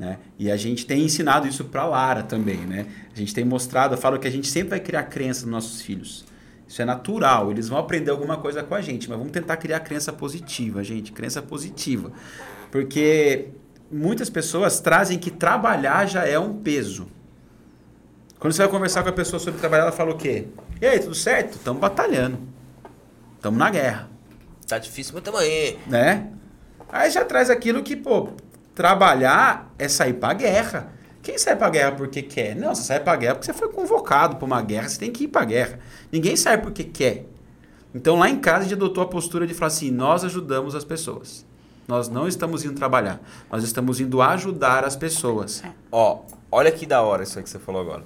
Né? 0.01 0.17
E 0.39 0.49
a 0.51 0.57
gente 0.57 0.83
tem 0.83 1.03
ensinado 1.03 1.47
isso 1.47 1.65
para 1.65 1.85
Lara 1.85 2.23
também. 2.23 2.57
Né? 2.57 2.87
A 3.13 3.15
gente 3.19 3.35
tem 3.35 3.45
mostrado, 3.45 3.93
eu 3.93 3.99
falo 3.99 4.17
que 4.17 4.27
a 4.27 4.31
gente 4.31 4.47
sempre 4.47 4.71
vai 4.71 4.79
criar 4.79 5.03
crença 5.03 5.41
nos 5.41 5.51
nossos 5.51 5.83
filhos. 5.83 6.25
Isso 6.67 6.81
é 6.81 6.85
natural, 6.85 7.51
eles 7.51 7.69
vão 7.69 7.77
aprender 7.77 8.09
alguma 8.09 8.35
coisa 8.37 8.63
com 8.63 8.73
a 8.73 8.81
gente, 8.81 9.07
mas 9.07 9.15
vamos 9.15 9.31
tentar 9.31 9.57
criar 9.57 9.79
crença 9.81 10.11
positiva, 10.11 10.83
gente, 10.83 11.11
crença 11.11 11.39
positiva. 11.39 12.11
Porque 12.71 13.49
muitas 13.91 14.27
pessoas 14.27 14.79
trazem 14.79 15.19
que 15.19 15.29
trabalhar 15.29 16.07
já 16.07 16.25
é 16.25 16.39
um 16.39 16.55
peso. 16.55 17.07
Quando 18.39 18.53
você 18.53 18.63
vai 18.63 18.71
conversar 18.71 19.03
com 19.03 19.09
a 19.09 19.13
pessoa 19.13 19.39
sobre 19.39 19.59
trabalhar, 19.59 19.83
ela 19.83 19.91
fala 19.91 20.13
o 20.13 20.17
quê? 20.17 20.47
E 20.81 20.85
aí, 20.87 20.97
tudo 20.97 21.13
certo? 21.13 21.57
Estamos 21.57 21.79
batalhando. 21.79 22.39
Estamos 23.35 23.59
na 23.59 23.69
guerra, 23.69 24.09
Tá 24.67 24.79
difícil, 24.79 25.13
mas 25.13 25.23
tamo 25.23 25.37
aí. 25.37 25.77
né? 25.85 26.27
Aí 26.89 27.11
já 27.11 27.23
traz 27.23 27.51
aquilo 27.51 27.83
que, 27.83 27.95
pô, 27.95 28.29
trabalhar 28.73 29.73
é 29.77 29.87
sair 29.87 30.13
pra 30.13 30.33
guerra. 30.33 30.93
Quem 31.21 31.37
sai 31.37 31.55
pra 31.55 31.69
guerra 31.69 31.91
porque 31.91 32.21
quer? 32.21 32.55
Não, 32.55 32.73
você 32.73 32.83
sai 32.83 32.99
pra 32.99 33.15
guerra 33.15 33.35
porque 33.35 33.45
você 33.45 33.53
foi 33.53 33.69
convocado 33.69 34.37
pra 34.37 34.45
uma 34.45 34.61
guerra, 34.61 34.89
você 34.89 34.99
tem 34.99 35.11
que 35.11 35.25
ir 35.25 35.27
pra 35.27 35.45
guerra. 35.45 35.79
Ninguém 36.11 36.35
sai 36.35 36.59
porque 36.59 36.83
quer. 36.83 37.25
Então 37.93 38.17
lá 38.17 38.29
em 38.29 38.39
casa 38.39 38.59
a 38.59 38.63
gente 38.63 38.73
adotou 38.73 39.03
a 39.03 39.07
postura 39.07 39.45
de 39.45 39.53
falar 39.53 39.67
assim: 39.67 39.91
nós 39.91 40.23
ajudamos 40.23 40.73
as 40.75 40.83
pessoas. 40.83 41.45
Nós 41.87 42.07
não 42.07 42.27
estamos 42.27 42.63
indo 42.63 42.73
trabalhar, 42.73 43.19
nós 43.51 43.63
estamos 43.63 43.99
indo 43.99 44.21
ajudar 44.21 44.85
as 44.85 44.95
pessoas. 44.95 45.61
Ó, 45.91 46.21
olha 46.51 46.71
que 46.71 46.85
da 46.85 47.01
hora 47.01 47.23
isso 47.23 47.37
aí 47.37 47.43
que 47.43 47.49
você 47.49 47.59
falou 47.59 47.81
agora. 47.81 48.03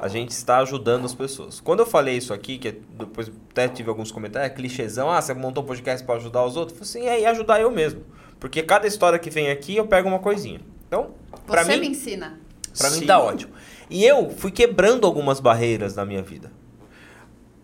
A 0.00 0.08
gente 0.08 0.30
está 0.30 0.58
ajudando 0.58 1.04
as 1.04 1.14
pessoas. 1.14 1.60
Quando 1.60 1.80
eu 1.80 1.86
falei 1.86 2.16
isso 2.16 2.32
aqui, 2.32 2.56
que 2.56 2.80
depois 2.98 3.30
até 3.50 3.68
tive 3.68 3.90
alguns 3.90 4.10
comentários, 4.10 4.50
é 4.50 4.54
clichêzão, 4.54 5.10
ah, 5.10 5.20
você 5.20 5.34
montou 5.34 5.62
um 5.62 5.66
podcast 5.66 6.04
para 6.06 6.16
ajudar 6.16 6.44
os 6.44 6.56
outros? 6.56 6.78
Eu 6.78 6.86
falei 6.86 7.08
assim, 7.08 7.14
é, 7.14 7.22
e 7.22 7.26
ajudar 7.26 7.60
eu 7.60 7.70
mesmo. 7.70 8.02
Porque 8.38 8.62
cada 8.62 8.86
história 8.86 9.18
que 9.18 9.30
vem 9.30 9.50
aqui, 9.50 9.76
eu 9.76 9.86
pego 9.86 10.08
uma 10.08 10.18
coisinha. 10.18 10.60
Então, 10.86 11.10
pra 11.46 11.64
Você 11.64 11.74
mim, 11.74 11.80
me 11.80 11.88
ensina. 11.88 12.38
Pra 12.76 12.90
mim 12.90 13.00
Sim. 13.00 13.06
tá 13.06 13.18
ótimo. 13.18 13.52
E 13.88 14.04
eu 14.04 14.30
fui 14.30 14.50
quebrando 14.50 15.06
algumas 15.06 15.40
barreiras 15.40 15.94
na 15.94 16.04
minha 16.04 16.22
vida. 16.22 16.50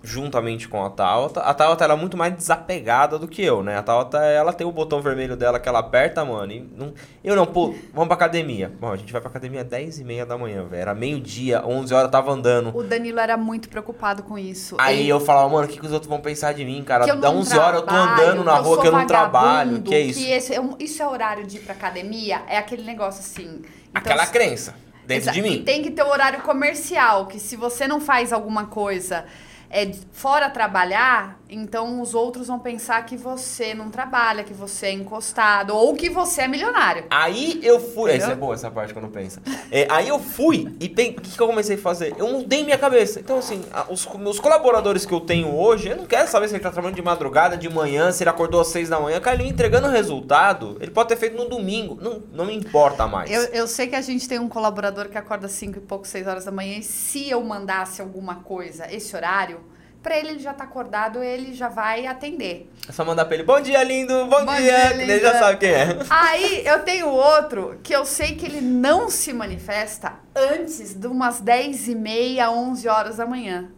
Juntamente 0.04 0.66
com 0.68 0.84
a 0.84 0.90
Tauta. 0.90 1.40
A 1.40 1.54
Tauta 1.54 1.84
ela 1.84 1.94
é 1.94 1.96
muito 1.96 2.16
mais 2.16 2.34
desapegada 2.34 3.18
do 3.18 3.28
que 3.28 3.42
eu, 3.42 3.62
né? 3.62 3.78
A 3.78 3.82
Tauta, 3.82 4.18
ela 4.18 4.52
tem 4.52 4.66
o 4.66 4.72
botão 4.72 5.00
vermelho 5.00 5.36
dela 5.36 5.60
que 5.60 5.68
ela 5.68 5.78
aperta, 5.78 6.24
mano. 6.24 6.50
E 6.52 6.60
não, 6.76 6.92
eu 7.22 7.36
não, 7.36 7.46
pô, 7.46 7.74
vamos 7.92 8.08
pra 8.08 8.14
academia. 8.14 8.72
Bom, 8.80 8.90
a 8.90 8.96
gente 8.96 9.12
vai 9.12 9.20
pra 9.20 9.30
academia 9.30 9.62
10 9.62 10.00
e 10.00 10.04
meia 10.04 10.26
da 10.26 10.36
manhã, 10.36 10.64
velho. 10.64 10.82
Era 10.82 10.94
meio-dia, 10.94 11.62
11 11.64 11.94
horas, 11.94 12.06
eu 12.06 12.10
tava 12.10 12.32
andando. 12.32 12.76
O 12.76 12.82
Danilo 12.82 13.20
era 13.20 13.36
muito 13.36 13.68
preocupado 13.68 14.22
com 14.24 14.36
isso. 14.36 14.74
Aí 14.78 15.00
Ele- 15.00 15.08
eu 15.08 15.20
falava, 15.20 15.48
mano, 15.48 15.66
o 15.66 15.68
que, 15.70 15.78
que 15.78 15.86
os 15.86 15.92
outros 15.92 16.08
vão 16.08 16.20
pensar 16.20 16.52
de 16.52 16.64
mim, 16.64 16.82
cara? 16.82 17.04
que 17.04 17.12
Dá 17.12 17.30
não 17.30 17.38
11 17.38 17.56
horas 17.56 17.80
eu 17.80 17.86
tô 17.86 17.94
andando 17.94 18.42
na 18.44 18.54
rua 18.56 18.80
que 18.80 18.88
eu 18.88 18.92
não 18.92 19.06
trabalho. 19.06 19.82
Que 19.82 19.94
é 19.94 20.00
isso? 20.00 20.20
esse 20.26 20.54
é 20.54 20.60
um- 20.60 20.76
isso 20.80 21.00
é 21.02 21.06
horário 21.06 21.46
de 21.46 21.58
ir 21.58 21.60
pra 21.60 21.74
academia? 21.74 22.42
É 22.48 22.58
aquele 22.58 22.82
negócio 22.82 23.20
assim. 23.20 23.62
Então, 23.62 23.62
Aquela 23.94 24.26
crença 24.26 24.74
dentro 25.06 25.24
Exa- 25.24 25.32
de 25.32 25.38
E 25.40 25.42
mim. 25.42 25.62
tem 25.64 25.82
que 25.82 25.90
ter 25.90 26.02
o 26.02 26.08
horário 26.08 26.40
comercial, 26.42 27.26
que 27.26 27.38
se 27.38 27.54
você 27.56 27.86
não 27.86 28.00
faz 28.00 28.32
alguma 28.32 28.66
coisa 28.66 29.24
é, 29.72 29.90
fora 30.12 30.50
trabalhar, 30.50 31.40
então 31.54 32.00
os 32.00 32.14
outros 32.14 32.46
vão 32.48 32.58
pensar 32.58 33.04
que 33.04 33.16
você 33.16 33.74
não 33.74 33.90
trabalha, 33.90 34.42
que 34.44 34.52
você 34.54 34.86
é 34.86 34.92
encostado, 34.92 35.74
ou 35.76 35.94
que 35.94 36.08
você 36.10 36.42
é 36.42 36.48
milionário. 36.48 37.04
Aí 37.10 37.60
eu 37.62 37.78
fui. 37.78 38.10
Entendeu? 38.10 38.24
Essa 38.26 38.32
é 38.32 38.36
boa 38.36 38.54
essa 38.54 38.70
parte 38.70 38.92
quando 38.94 39.08
pensa. 39.08 39.40
É, 39.70 39.86
aí 39.90 40.08
eu 40.08 40.18
fui 40.18 40.74
e 40.80 40.88
pe- 40.88 41.14
o 41.16 41.20
que, 41.20 41.30
que 41.36 41.40
eu 41.40 41.46
comecei 41.46 41.76
a 41.76 41.78
fazer? 41.78 42.14
Eu 42.18 42.28
mudei 42.28 42.64
minha 42.64 42.78
cabeça. 42.78 43.20
Então, 43.20 43.38
assim, 43.38 43.62
os 43.88 44.06
meus 44.16 44.40
colaboradores 44.40 45.04
que 45.06 45.12
eu 45.12 45.20
tenho 45.20 45.54
hoje, 45.54 45.88
eu 45.88 45.96
não 45.96 46.06
quero 46.06 46.28
saber 46.28 46.48
se 46.48 46.54
ele 46.54 46.62
tá 46.62 46.70
trabalhando 46.70 46.96
de 46.96 47.02
madrugada, 47.02 47.56
de 47.56 47.68
manhã, 47.68 48.10
se 48.12 48.22
ele 48.22 48.30
acordou 48.30 48.60
às 48.60 48.68
seis 48.68 48.88
da 48.88 48.98
manhã. 48.98 49.20
Cara, 49.20 49.36
ele 49.40 49.48
entregando 49.48 49.88
o 49.88 49.90
resultado, 49.90 50.76
ele 50.80 50.90
pode 50.90 51.08
ter 51.08 51.16
feito 51.16 51.36
no 51.36 51.48
domingo. 51.48 51.98
Não, 52.00 52.22
não 52.32 52.44
me 52.46 52.54
importa 52.54 53.06
mais. 53.06 53.30
Eu, 53.30 53.42
eu 53.46 53.66
sei 53.66 53.86
que 53.86 53.94
a 53.96 54.00
gente 54.00 54.28
tem 54.28 54.38
um 54.38 54.48
colaborador 54.48 55.08
que 55.08 55.18
acorda 55.18 55.48
5 55.48 55.78
e 55.78 55.80
pouco, 55.80 56.06
6 56.06 56.26
horas 56.26 56.44
da 56.44 56.50
manhã, 56.52 56.78
e 56.78 56.82
se 56.82 57.28
eu 57.30 57.42
mandasse 57.42 58.00
alguma 58.00 58.36
coisa 58.36 58.86
esse 58.92 59.14
horário, 59.14 59.60
pra 60.02 60.18
ele 60.18 60.30
ele 60.30 60.38
já 60.40 60.52
tá 60.52 60.64
acordado, 60.64 61.22
ele 61.22 61.54
já 61.54 61.68
vai 61.68 62.06
atender. 62.06 62.70
É 62.88 62.92
só 62.92 63.04
mandar 63.04 63.24
pra 63.24 63.34
ele, 63.34 63.44
bom 63.44 63.60
dia, 63.60 63.82
lindo, 63.82 64.26
bom, 64.26 64.44
Bom 64.44 64.56
dia, 64.56 64.92
dia, 64.94 65.02
ele 65.02 65.20
já 65.20 65.38
sabe 65.38 65.58
quem 65.58 65.70
é. 65.70 65.98
Aí 66.10 66.66
eu 66.66 66.80
tenho 66.80 67.08
outro 67.08 67.78
que 67.82 67.94
eu 67.94 68.04
sei 68.04 68.34
que 68.34 68.44
ele 68.44 68.60
não 68.60 69.08
se 69.08 69.32
manifesta 69.32 70.14
antes 70.34 70.94
de 70.94 71.06
umas 71.06 71.40
10 71.40 71.88
e 71.88 71.94
meia, 71.94 72.50
11 72.50 72.88
horas 72.88 73.16
da 73.16 73.26
manhã. 73.26 73.70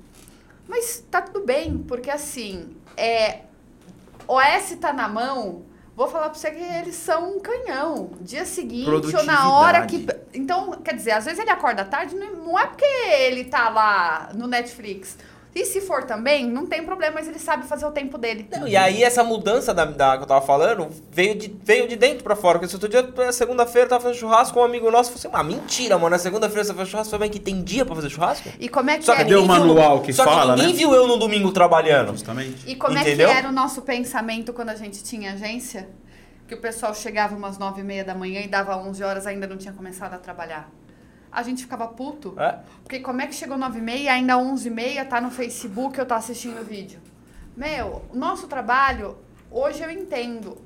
Mas 0.66 1.04
tá 1.10 1.20
tudo 1.20 1.44
bem, 1.44 1.78
porque 1.78 2.10
assim, 2.10 2.74
é, 2.96 3.40
OS 4.26 4.76
tá 4.80 4.92
na 4.92 5.08
mão, 5.08 5.62
vou 5.94 6.08
falar 6.08 6.30
pra 6.30 6.38
você 6.38 6.50
que 6.50 6.62
eles 6.62 6.94
são 6.94 7.36
um 7.36 7.40
canhão. 7.40 8.12
Dia 8.20 8.46
seguinte, 8.46 8.88
ou 9.14 9.24
na 9.24 9.52
hora 9.52 9.86
que. 9.86 10.06
Então, 10.32 10.72
quer 10.82 10.94
dizer, 10.94 11.12
às 11.12 11.26
vezes 11.26 11.38
ele 11.38 11.50
acorda 11.50 11.84
tarde, 11.84 12.14
não 12.16 12.58
é 12.58 12.66
porque 12.66 12.84
ele 12.84 13.44
tá 13.44 13.68
lá 13.68 14.30
no 14.34 14.46
Netflix. 14.46 15.18
E 15.54 15.64
se 15.64 15.80
for 15.80 16.02
também, 16.02 16.44
não 16.46 16.66
tem 16.66 16.82
problema, 16.82 17.14
mas 17.14 17.28
ele 17.28 17.38
sabe 17.38 17.64
fazer 17.64 17.86
o 17.86 17.92
tempo 17.92 18.18
dele. 18.18 18.48
Não, 18.50 18.66
e 18.66 18.76
aí 18.76 19.04
essa 19.04 19.22
mudança 19.22 19.72
da, 19.72 19.84
da, 19.84 20.16
que 20.16 20.24
eu 20.24 20.26
tava 20.26 20.44
falando 20.44 20.88
veio 21.12 21.36
de, 21.36 21.54
veio 21.62 21.86
de 21.86 21.94
dentro 21.94 22.24
pra 22.24 22.34
fora. 22.34 22.58
Porque 22.58 22.68
se 22.68 22.74
outro 22.74 22.88
dia, 22.88 23.32
segunda-feira, 23.32 23.86
eu 23.86 23.90
tava 23.90 24.02
fazendo 24.02 24.18
churrasco 24.18 24.54
com 24.54 24.60
um 24.60 24.64
amigo 24.64 24.90
nosso, 24.90 25.12
falei 25.12 25.26
assim, 25.26 25.30
ah, 25.32 25.44
mentira, 25.44 25.96
mano, 25.96 26.10
na 26.10 26.18
segunda-feira 26.18 26.64
você 26.64 26.74
faz 26.74 26.88
churrasco, 26.88 27.10
foi 27.10 27.18
bem 27.20 27.30
que 27.30 27.38
tem 27.38 27.62
dia 27.62 27.84
pra 27.84 27.94
fazer 27.94 28.10
churrasco? 28.10 28.48
E 28.58 28.68
como 28.68 28.90
é 28.90 28.98
que 28.98 29.04
Só 29.04 29.14
é? 29.14 29.18
que 29.18 29.24
deu 29.24 29.44
o 29.44 29.46
manual 29.46 30.00
que 30.00 30.12
Só 30.12 30.24
fala, 30.24 30.54
que 30.54 30.60
ninguém 30.60 30.72
né? 30.72 30.78
viu 30.78 30.92
eu 30.92 31.06
no 31.06 31.16
domingo 31.16 31.52
trabalhando. 31.52 32.10
Justamente. 32.10 32.56
E 32.66 32.74
como 32.74 32.98
Entendeu? 32.98 33.28
é 33.28 33.32
que 33.32 33.38
era 33.38 33.48
o 33.48 33.52
nosso 33.52 33.82
pensamento 33.82 34.52
quando 34.52 34.70
a 34.70 34.74
gente 34.74 35.04
tinha 35.04 35.34
agência? 35.34 35.88
Que 36.48 36.54
o 36.54 36.58
pessoal 36.58 36.92
chegava 36.94 37.34
umas 37.34 37.58
nove 37.58 37.80
e 37.80 37.84
meia 37.84 38.04
da 38.04 38.14
manhã 38.14 38.40
e 38.40 38.48
dava 38.48 38.76
11 38.76 39.02
horas 39.04 39.26
ainda 39.26 39.46
não 39.46 39.56
tinha 39.56 39.72
começado 39.72 40.14
a 40.14 40.18
trabalhar. 40.18 40.68
A 41.34 41.42
gente 41.42 41.62
ficava 41.62 41.88
puto. 41.88 42.34
É? 42.38 42.60
Porque 42.82 43.00
como 43.00 43.20
é 43.20 43.26
que 43.26 43.34
chegou 43.34 43.58
9 43.58 43.78
e 43.78 43.82
meia, 43.82 44.12
ainda 44.12 44.38
11 44.38 44.68
e 44.68 44.70
meia, 44.70 45.04
tá 45.04 45.20
no 45.20 45.30
Facebook, 45.30 45.98
eu 45.98 46.06
tô 46.06 46.14
assistindo 46.14 46.60
o 46.60 46.64
vídeo. 46.64 47.00
Meu, 47.56 48.02
o 48.12 48.16
nosso 48.16 48.46
trabalho, 48.46 49.16
hoje 49.50 49.82
eu 49.82 49.90
entendo, 49.90 50.56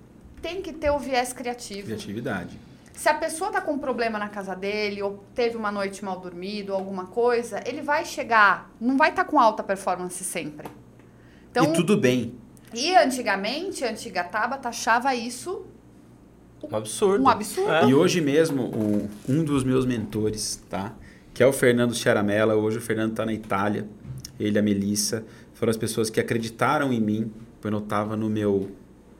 tem 0.42 0.60
que 0.60 0.72
ter 0.72 0.90
o 0.90 0.98
viés 0.98 1.32
criativo. 1.32 1.86
Criatividade. 1.86 2.58
Se 2.92 3.08
a 3.08 3.14
pessoa 3.14 3.50
tá 3.50 3.60
com 3.60 3.72
um 3.72 3.78
problema 3.78 4.18
na 4.18 4.28
casa 4.28 4.56
dele, 4.56 5.00
ou 5.02 5.24
teve 5.34 5.56
uma 5.56 5.70
noite 5.70 6.04
mal 6.04 6.18
dormido, 6.18 6.72
ou 6.72 6.78
alguma 6.78 7.06
coisa, 7.06 7.62
ele 7.64 7.80
vai 7.80 8.04
chegar, 8.04 8.70
não 8.80 8.96
vai 8.96 9.10
estar 9.10 9.24
com 9.24 9.38
alta 9.38 9.62
performance 9.62 10.22
sempre. 10.24 10.68
Então, 11.50 11.64
e 11.64 11.72
tudo 11.72 11.96
bem. 11.96 12.34
e 12.74 12.94
antigamente, 12.96 13.84
a 13.84 13.90
antiga 13.90 14.24
Tabata 14.24 14.68
achava 14.68 15.14
isso 15.14 15.64
Um 16.62 16.76
absurdo. 16.76 17.22
um 17.24 17.28
absurdo. 17.28 17.70
É. 17.70 17.88
E 17.88 17.94
hoje 17.94 18.20
mesmo, 18.20 18.62
o- 18.64 19.08
um 19.28 19.44
dos 19.44 19.62
meus 19.64 19.86
mentores, 19.86 20.62
tá? 20.68 20.94
Que 21.32 21.42
é 21.42 21.46
o 21.46 21.52
Fernando 21.52 21.94
Chiaramella. 21.94 22.54
Hoje 22.56 22.78
o 22.78 22.80
Fernando 22.80 23.10
está 23.12 23.24
na 23.24 23.32
Itália. 23.32 23.86
Ele 24.40 24.56
e 24.56 24.58
a 24.58 24.62
Melissa 24.62 25.24
foram 25.54 25.70
as 25.70 25.76
pessoas 25.76 26.10
que 26.10 26.18
acreditaram 26.20 26.92
em 26.92 27.00
mim 27.00 27.30
quando 27.60 27.74
eu 27.74 27.80
estava 27.82 28.16
no 28.16 28.28
meu 28.30 28.70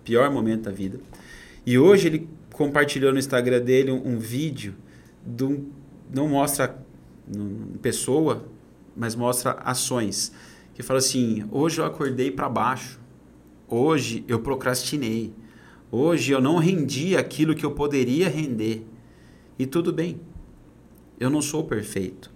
pior 0.05 0.31
momento 0.31 0.63
da 0.63 0.71
vida. 0.71 0.99
E 1.67 1.79
hoje 1.79 2.09
ele 2.09 2.29
compartilhou 2.53 3.13
no 3.13 3.19
Instagram 3.19 3.61
dele 3.61 3.91
um, 3.93 4.15
um 4.15 4.19
vídeo 4.19 4.75
de 5.25 5.45
um, 5.45 5.67
não 6.13 6.29
mostra 6.29 6.77
pessoa, 7.83 8.45
mas 8.97 9.15
mostra 9.15 9.53
ações. 9.65 10.33
Que 10.75 10.83
fala 10.83 10.99
assim: 10.99 11.45
hoje 11.51 11.81
eu 11.81 11.85
acordei 11.85 12.31
para 12.31 12.49
baixo. 12.49 12.99
Hoje 13.69 14.25
eu 14.29 14.41
procrastinei. 14.41 15.33
Hoje 15.91 16.33
eu 16.33 16.41
não 16.41 16.57
rendi 16.57 17.17
aquilo 17.17 17.55
que 17.55 17.65
eu 17.65 17.71
poderia 17.71 18.29
render. 18.29 18.87
E 19.59 19.67
tudo 19.67 19.93
bem. 19.93 20.21
Eu 21.19 21.31
não 21.31 21.43
sou 21.43 21.65
perfeito. 21.65 22.31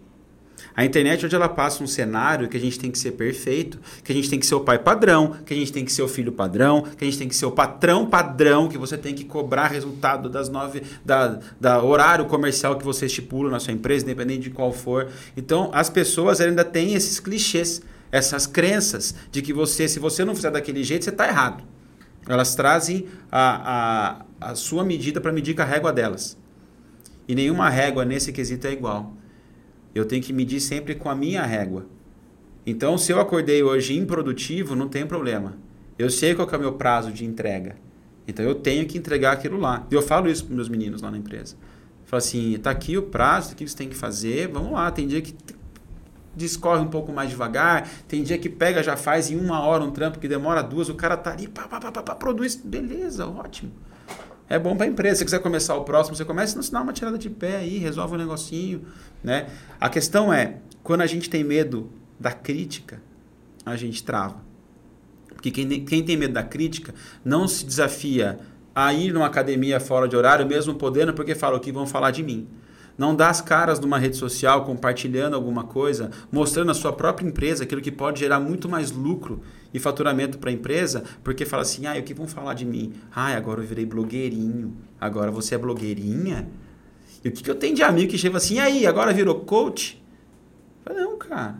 A 0.75 0.85
internet 0.85 1.25
hoje 1.27 1.35
ela 1.35 1.49
passa 1.49 1.85
um 1.85 1.87
cenário 1.87 2.49
que 2.49 2.57
a 2.57 2.61
gente 2.61 2.79
tem 2.79 2.91
que 2.91 2.99
ser 2.99 3.13
perfeito, 3.13 3.79
que 4.03 4.11
a 4.11 4.15
gente 4.15 4.31
tem 4.31 4.39
que 4.39 4.47
ser 4.47 4.55
o 4.55 4.61
pai 4.61 4.79
padrão, 4.79 5.37
que 5.45 5.53
a 5.53 5.57
gente 5.57 5.73
tem 5.73 5.85
que 5.85 5.93
ser 5.93 6.03
o 6.03 6.09
filho 6.09 6.33
padrão, 6.33 6.83
que 6.83 7.05
a 7.05 7.07
gente 7.07 7.19
tem 7.19 7.29
que 7.29 7.37
ser 7.37 7.45
o 7.45 7.51
patrão 7.51 8.07
padrão, 8.07 8.69
que 8.69 8.79
você 8.79 8.97
tem 8.97 9.15
que 9.15 9.25
cobrar 9.25 9.67
resultado 9.67 10.31
das 10.31 10.49
nove 10.49 10.83
da, 11.05 11.41
da 11.61 11.83
horário 11.83 12.25
comercial 12.25 12.79
que 12.79 12.85
você 12.85 13.07
estipula 13.07 13.51
na 13.51 13.61
sua 13.61 13.75
empresa, 13.75 14.05
independente 14.05 14.45
de 14.45 14.51
qual 14.51 14.73
for. 14.73 15.09
Então 15.37 15.71
as 15.75 15.91
pessoas 15.91 16.41
ainda 16.41 16.65
têm 16.65 16.95
esses 16.95 17.21
clichês, 17.21 17.83
essas 18.11 18.47
crenças 18.47 19.15
de 19.31 19.43
que 19.43 19.53
você, 19.53 19.87
se 19.89 19.99
você 19.99 20.25
não 20.25 20.35
fizer 20.35 20.51
daquele 20.51 20.83
jeito, 20.83 21.05
você 21.05 21.11
está 21.11 21.29
errado. 21.29 21.72
Elas 22.29 22.55
trazem 22.55 23.07
a, 23.31 24.25
a, 24.41 24.51
a 24.51 24.55
sua 24.55 24.85
medida 24.85 25.21
para 25.21 25.33
medir 25.33 25.55
com 25.55 25.63
a 25.63 25.65
régua 25.65 25.93
delas. 25.93 26.39
E 27.27 27.35
nenhuma 27.35 27.69
régua 27.69 28.05
nesse 28.05 28.33
quesito 28.33 28.67
é 28.67 28.73
igual. 28.73 29.15
Eu 29.95 30.05
tenho 30.05 30.23
que 30.23 30.33
medir 30.33 30.61
sempre 30.61 30.95
com 30.95 31.09
a 31.09 31.15
minha 31.15 31.45
régua. 31.45 31.87
Então, 32.65 32.97
se 32.97 33.13
eu 33.13 33.21
acordei 33.21 33.63
hoje 33.63 33.97
improdutivo, 33.97 34.77
não 34.77 34.89
tem 34.89 35.07
problema. 35.07 35.57
Eu 35.99 36.09
sei 36.11 36.35
qual 36.35 36.49
é 36.49 36.57
o 36.57 36.61
meu 36.61 36.73
prazo 36.75 37.11
de 37.13 37.25
entrega. 37.25 37.77
Então, 38.27 38.45
eu 38.45 38.55
tenho 38.55 38.87
que 38.87 38.97
entregar 38.97 39.33
aquilo 39.33 39.59
lá. 39.59 39.87
E 39.91 39.95
eu 39.95 40.03
falo 40.03 40.31
isso 40.31 40.47
para 40.47 40.55
meus 40.55 40.69
meninos 40.69 41.03
lá 41.03 41.11
na 41.11 41.19
empresa. 41.19 41.57
Falo 42.05 42.19
assim, 42.19 42.57
tá 42.59 42.71
aqui 42.71 42.97
o 42.97 43.03
prazo, 43.03 43.53
o 43.53 43.57
que 43.57 43.67
você 43.67 43.77
tem 43.77 43.89
que 43.89 43.97
fazer, 43.97 44.49
vamos 44.49 44.73
lá. 44.73 44.91
Tem 44.91 45.07
dia 45.07 45.21
que 45.21 45.35
discorre 46.35 46.81
um 46.81 46.89
pouco 46.89 47.13
mais 47.13 47.31
devagar, 47.31 47.89
tem 48.09 48.23
dia 48.23 48.39
que 48.39 48.49
pega, 48.49 48.83
já 48.83 48.97
faz 48.97 49.31
em 49.31 49.39
uma 49.39 49.61
hora 49.61 49.85
um 49.85 49.91
trampo 49.91 50.19
que 50.19 50.29
demora 50.29 50.63
duas, 50.63 50.89
o 50.89 50.95
cara 50.95 51.17
tá 51.17 51.33
ali, 51.33 51.49
pá, 51.49 51.69
pá, 51.69 51.81
pá, 51.81 51.93
pá, 51.93 52.03
pá, 52.03 52.15
produz, 52.15 52.57
beleza, 52.57 53.27
ótimo. 53.27 53.73
É 54.49 54.59
bom 54.59 54.77
para 54.77 54.85
a 54.85 54.89
empresa. 54.89 55.15
Se 55.15 55.19
você 55.21 55.25
quiser 55.25 55.39
começar 55.39 55.75
o 55.77 55.85
próximo, 55.85 56.15
você 56.15 56.25
começa 56.25 56.59
a 56.59 56.61
ensinar 56.61 56.83
uma 56.83 56.93
tirada 56.93 57.17
de 57.17 57.31
pé 57.31 57.57
aí, 57.57 57.79
resolve 57.79 58.15
um 58.15 58.19
negocinho, 58.19 58.85
né? 59.25 59.47
A 59.81 59.89
questão 59.89 60.33
é, 60.33 60.59
quando 60.83 61.01
a 61.01 61.07
gente 61.07 61.31
tem 61.31 61.43
medo 61.43 61.91
da 62.21 62.33
crítica, 62.33 63.01
a 63.65 63.77
gente 63.77 64.03
trava. 64.05 64.37
Porque 65.29 65.51
quem, 65.51 65.85
quem 65.85 66.05
tem 66.05 66.17
medo 66.17 66.35
da 66.35 66.43
crítica 66.43 66.95
não 67.25 67.49
se 67.49 67.65
desafia 67.65 68.41
a 68.75 68.93
ir 68.93 69.13
numa 69.13 69.27
academia 69.27 69.81
fora 69.81 70.07
de 70.07 70.17
horário, 70.17 70.47
mesmo 70.47 70.75
podendo, 70.75 71.15
porque 71.15 71.35
fala 71.35 71.57
o 71.57 71.61
que 71.61 71.73
vão 71.73 71.87
falar 71.87 72.11
de 72.11 72.23
mim. 72.23 72.47
Não 72.97 73.15
dá 73.15 73.31
as 73.31 73.41
caras 73.41 73.81
numa 73.81 73.99
rede 73.99 74.17
social 74.17 74.65
compartilhando 74.65 75.35
alguma 75.35 75.65
coisa, 75.65 76.11
mostrando 76.31 76.71
a 76.71 76.75
sua 76.75 76.93
própria 76.93 77.27
empresa, 77.27 77.65
aquilo 77.65 77.81
que 77.81 77.91
pode 77.91 78.21
gerar 78.21 78.39
muito 78.39 78.69
mais 78.69 78.91
lucro 78.91 79.41
e 79.73 79.79
faturamento 79.79 80.39
para 80.39 80.51
a 80.51 80.53
empresa, 80.53 81.03
porque 81.25 81.47
fala 81.47 81.63
assim: 81.63 81.87
ah, 81.87 81.99
o 81.99 82.03
que 82.03 82.15
vão 82.15 82.27
falar 82.27 82.55
de 82.55 82.65
mim? 82.65 82.93
Ah, 83.15 83.35
agora 83.35 83.63
eu 83.63 83.67
virei 83.67 83.87
blogueirinho. 83.87 84.77
Agora 85.01 85.31
você 85.31 85.55
é 85.55 85.59
blogueirinha? 85.59 86.49
E 87.25 87.29
o 87.29 87.33
que, 87.33 87.43
que 87.43 87.51
eu 87.51 87.55
tenho 87.55 87.75
de 87.75 87.83
amigo 87.83 88.11
que 88.11 88.19
chega 88.19 88.37
assim: 88.37 88.57
e 88.57 88.61
aí, 88.61 88.87
agora 88.87 89.13
virou 89.13 89.41
coach? 89.41 90.03
Eu 90.85 90.95
não, 90.95 91.17
cara. 91.17 91.59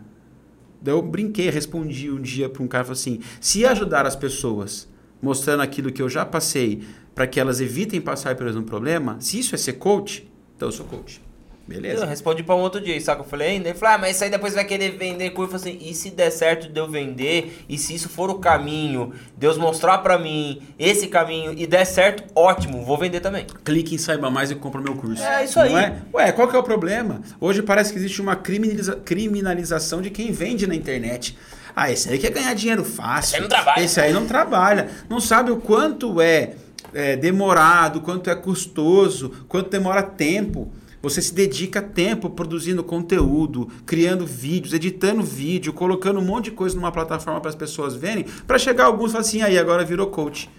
Daí 0.81 0.93
eu 0.93 1.01
brinquei, 1.01 1.49
respondi 1.49 2.11
um 2.11 2.21
dia 2.21 2.49
para 2.49 2.61
um 2.61 2.67
cara 2.67 2.91
assim: 2.91 3.21
se 3.39 3.65
ajudar 3.65 4.05
as 4.05 4.15
pessoas 4.15 4.87
mostrando 5.21 5.61
aquilo 5.61 5.91
que 5.91 6.01
eu 6.01 6.09
já 6.09 6.25
passei 6.25 6.83
para 7.15 7.25
que 7.25 7.39
elas 7.39 7.61
evitem 7.61 8.01
passar 8.01 8.35
por 8.35 8.45
um 8.47 8.63
problema, 8.63 9.15
se 9.21 9.39
isso 9.39 9.55
é 9.55 9.57
ser 9.57 9.73
coach, 9.73 10.29
então 10.63 10.67
eu 10.69 10.71
sou 10.71 10.85
coach. 10.85 11.21
Eu 11.69 11.75
Beleza? 11.75 12.05
respondi 12.05 12.43
pra 12.43 12.55
um 12.55 12.59
outro 12.59 12.81
dia, 12.81 12.99
sabe? 12.99 13.21
Eu 13.21 13.25
falei, 13.25 13.51
ainda. 13.51 13.69
Ele 13.69 13.77
falou, 13.77 13.95
ah, 13.95 13.97
mas 13.97 14.15
isso 14.15 14.23
aí 14.25 14.29
depois 14.29 14.53
vai 14.53 14.65
querer 14.65 14.97
vender 14.97 15.29
curso. 15.29 15.55
Eu 15.55 15.59
falei 15.59 15.75
assim, 15.77 15.89
e 15.89 15.93
se 15.93 16.09
der 16.09 16.29
certo 16.29 16.67
de 16.67 16.77
eu 16.77 16.89
vender, 16.89 17.63
e 17.69 17.77
se 17.77 17.95
isso 17.95 18.09
for 18.09 18.29
o 18.29 18.35
caminho, 18.35 19.13
Deus 19.37 19.57
mostrar 19.57 19.99
pra 19.99 20.17
mim 20.19 20.61
esse 20.77 21.07
caminho 21.07 21.53
e 21.57 21.65
der 21.65 21.85
certo, 21.85 22.25
ótimo, 22.35 22.83
vou 22.83 22.97
vender 22.97 23.21
também. 23.21 23.45
Clique 23.63 23.95
em 23.95 23.97
Saiba 23.97 24.29
Mais 24.29 24.51
e 24.51 24.55
compra 24.55 24.81
meu 24.81 24.93
curso. 24.95 25.23
É, 25.23 25.45
isso 25.45 25.57
Não 25.57 25.65
aí. 25.65 25.85
é? 25.85 25.95
Ué, 26.13 26.31
qual 26.33 26.49
que 26.49 26.55
é 26.55 26.59
o 26.59 26.63
problema? 26.63 27.21
Hoje 27.39 27.61
parece 27.61 27.93
que 27.93 27.97
existe 27.99 28.21
uma 28.21 28.35
criminaliza- 28.35 28.97
criminalização 28.97 30.01
de 30.01 30.09
quem 30.09 30.33
vende 30.33 30.67
na 30.67 30.75
internet. 30.75 31.37
Ah, 31.73 31.89
esse 31.89 32.09
aí 32.09 32.19
quer 32.19 32.29
ganhar 32.31 32.53
dinheiro 32.53 32.83
fácil. 32.83 33.29
Esse 33.29 33.35
aí 33.37 33.41
não 33.41 33.47
trabalha. 33.49 33.83
Esse 33.83 33.99
aí 34.01 34.13
não 34.13 34.25
trabalha. 34.27 34.89
Não 35.09 35.19
sabe 35.21 35.49
o 35.49 35.57
quanto 35.57 36.19
é, 36.21 36.55
é, 36.93 37.15
demorado, 37.15 38.01
quanto 38.01 38.29
é 38.29 38.35
custoso, 38.35 39.31
quanto 39.47 39.69
demora 39.69 40.03
tempo. 40.03 40.71
Você 41.01 41.21
se 41.21 41.33
dedica 41.33 41.81
tempo 41.81 42.29
produzindo 42.29 42.81
conteúdo, 42.83 43.67
criando 43.85 44.25
vídeos, 44.25 44.73
editando 44.73 45.21
vídeo, 45.21 45.73
colocando 45.73 46.19
um 46.19 46.23
monte 46.23 46.45
de 46.45 46.51
coisa 46.51 46.75
numa 46.77 46.93
plataforma 46.93 47.41
para 47.41 47.49
as 47.49 47.55
pessoas 47.55 47.93
verem, 47.93 48.25
para 48.47 48.57
chegar 48.57 48.85
alguns 48.85 49.09
e 49.09 49.11
falar 49.11 49.21
assim, 49.21 49.41
aí 49.41 49.57
agora 49.57 49.83
virou 49.83 50.07
coach. 50.07 50.49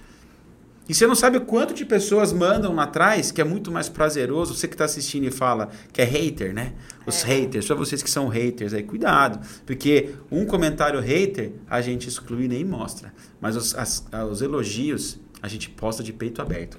E 0.87 0.93
você 0.95 1.07
não 1.07 1.15
sabe 1.15 1.39
o 1.39 1.41
quanto 1.41 1.73
de 1.73 1.83
pessoas 1.83 2.31
mandam 2.31 2.75
lá 2.75 2.83
atrás, 2.83 3.33
que 3.33 3.41
é 3.41 3.45
muito 3.45 3.73
mais 3.73 3.89
prazeroso. 3.89 4.55
Você 4.55 4.69
que 4.69 4.75
está 4.75 4.85
assistindo 4.85 5.25
e 5.25 5.31
fala 5.31 5.71
que 5.91 6.03
é 6.03 6.05
hater, 6.05 6.53
né? 6.53 6.75
Os 7.07 7.23
haters, 7.23 7.65
só 7.65 7.75
vocês 7.75 8.03
que 8.03 8.11
são 8.11 8.29
haters 8.29 8.75
aí, 8.75 8.83
cuidado. 8.83 9.41
Porque 9.65 10.11
um 10.31 10.45
comentário 10.45 11.01
hater 11.01 11.53
a 11.71 11.81
gente 11.81 12.07
exclui 12.07 12.45
e 12.45 12.49
nem 12.49 12.65
mostra. 12.67 13.15
Mas 13.41 13.57
os, 13.57 13.75
as- 13.75 14.05
os 14.31 14.43
elogios 14.43 15.19
a 15.45 15.49
gente 15.49 15.69
posta 15.69 16.03
de 16.03 16.11
peito 16.11 16.41
aberto. 16.41 16.79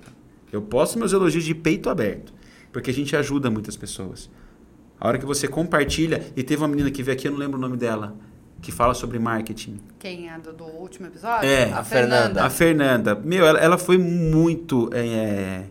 Eu 0.51 0.59
posto 0.59 0.97
meus 0.97 1.13
elogios 1.13 1.43
de 1.43 1.53
peito 1.53 1.87
aberto. 1.87 2.33
Porque 2.73 2.89
a 2.89 2.93
gente 2.93 3.15
ajuda 3.15 3.51
muitas 3.51 3.77
pessoas. 3.77 4.27
A 4.99 5.07
hora 5.07 5.19
que 5.19 5.25
você 5.25 5.47
compartilha, 5.47 6.25
e 6.35 6.41
teve 6.41 6.63
uma 6.63 6.67
menina 6.67 6.89
que 6.89 7.03
veio 7.03 7.15
aqui, 7.15 7.27
eu 7.27 7.31
não 7.31 7.37
lembro 7.37 7.59
o 7.59 7.61
nome 7.61 7.77
dela, 7.77 8.15
que 8.63 8.71
fala 8.71 8.95
sobre 8.95 9.19
marketing. 9.19 9.79
Quem 9.99 10.31
é 10.31 10.39
do, 10.39 10.51
do 10.51 10.63
último 10.63 11.05
episódio? 11.05 11.47
É, 11.47 11.71
a 11.71 11.83
Fernanda. 11.83 12.43
A 12.43 12.49
Fernanda, 12.49 13.13
meu, 13.13 13.45
ela, 13.45 13.59
ela 13.59 13.77
foi 13.77 13.99
muito 13.99 14.89
é, 14.91 15.65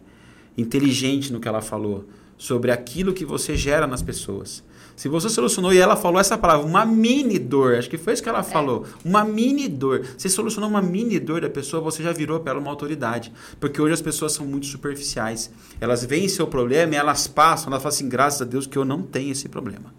inteligente 0.57 1.33
no 1.33 1.41
que 1.41 1.49
ela 1.49 1.61
falou 1.61 2.09
sobre 2.39 2.71
aquilo 2.71 3.13
que 3.13 3.25
você 3.25 3.57
gera 3.57 3.89
nas 3.89 4.03
pessoas. 4.03 4.63
Se 4.97 5.09
você 5.09 5.29
solucionou, 5.29 5.73
e 5.73 5.79
ela 5.79 5.97
falou 5.97 6.21
essa 6.21 6.39
palavra, 6.39 6.65
uma 6.65 6.87
mini 6.87 7.39
dor, 7.39 7.75
acho 7.75 7.91
que 7.91 7.99
foi 7.99 8.13
isso 8.13 8.23
que 8.23 8.29
ela 8.29 8.45
falou, 8.45 8.87
uma 9.05 9.25
mini 9.25 9.69
dor. 9.69 10.07
Você 10.17 10.29
solucionou 10.29 10.71
uma 10.71 10.81
mini 10.81 11.19
dor 11.19 11.41
da 11.41 11.51
pessoa, 11.51 11.83
você 11.83 12.03
já 12.03 12.13
virou 12.13 12.39
para 12.41 12.53
ela 12.53 12.61
uma 12.61 12.71
autoridade. 12.71 13.33
Porque 13.59 13.83
hoje 13.83 13.95
as 13.95 14.01
pessoas 14.01 14.33
são 14.33 14.47
muito 14.47 14.67
superficiais. 14.67 15.51
Elas 15.81 16.05
veem 16.05 16.29
seu 16.29 16.47
problema 16.47 16.95
e 16.95 16.97
elas 16.97 17.27
passam, 17.27 17.69
elas 17.69 17.83
falam 17.83 17.95
assim, 17.95 18.09
graças 18.09 18.43
a 18.43 18.45
Deus 18.45 18.67
que 18.67 18.79
eu 18.79 18.85
não 18.85 19.03
tenho 19.03 19.33
esse 19.33 19.49
problema. 19.49 19.93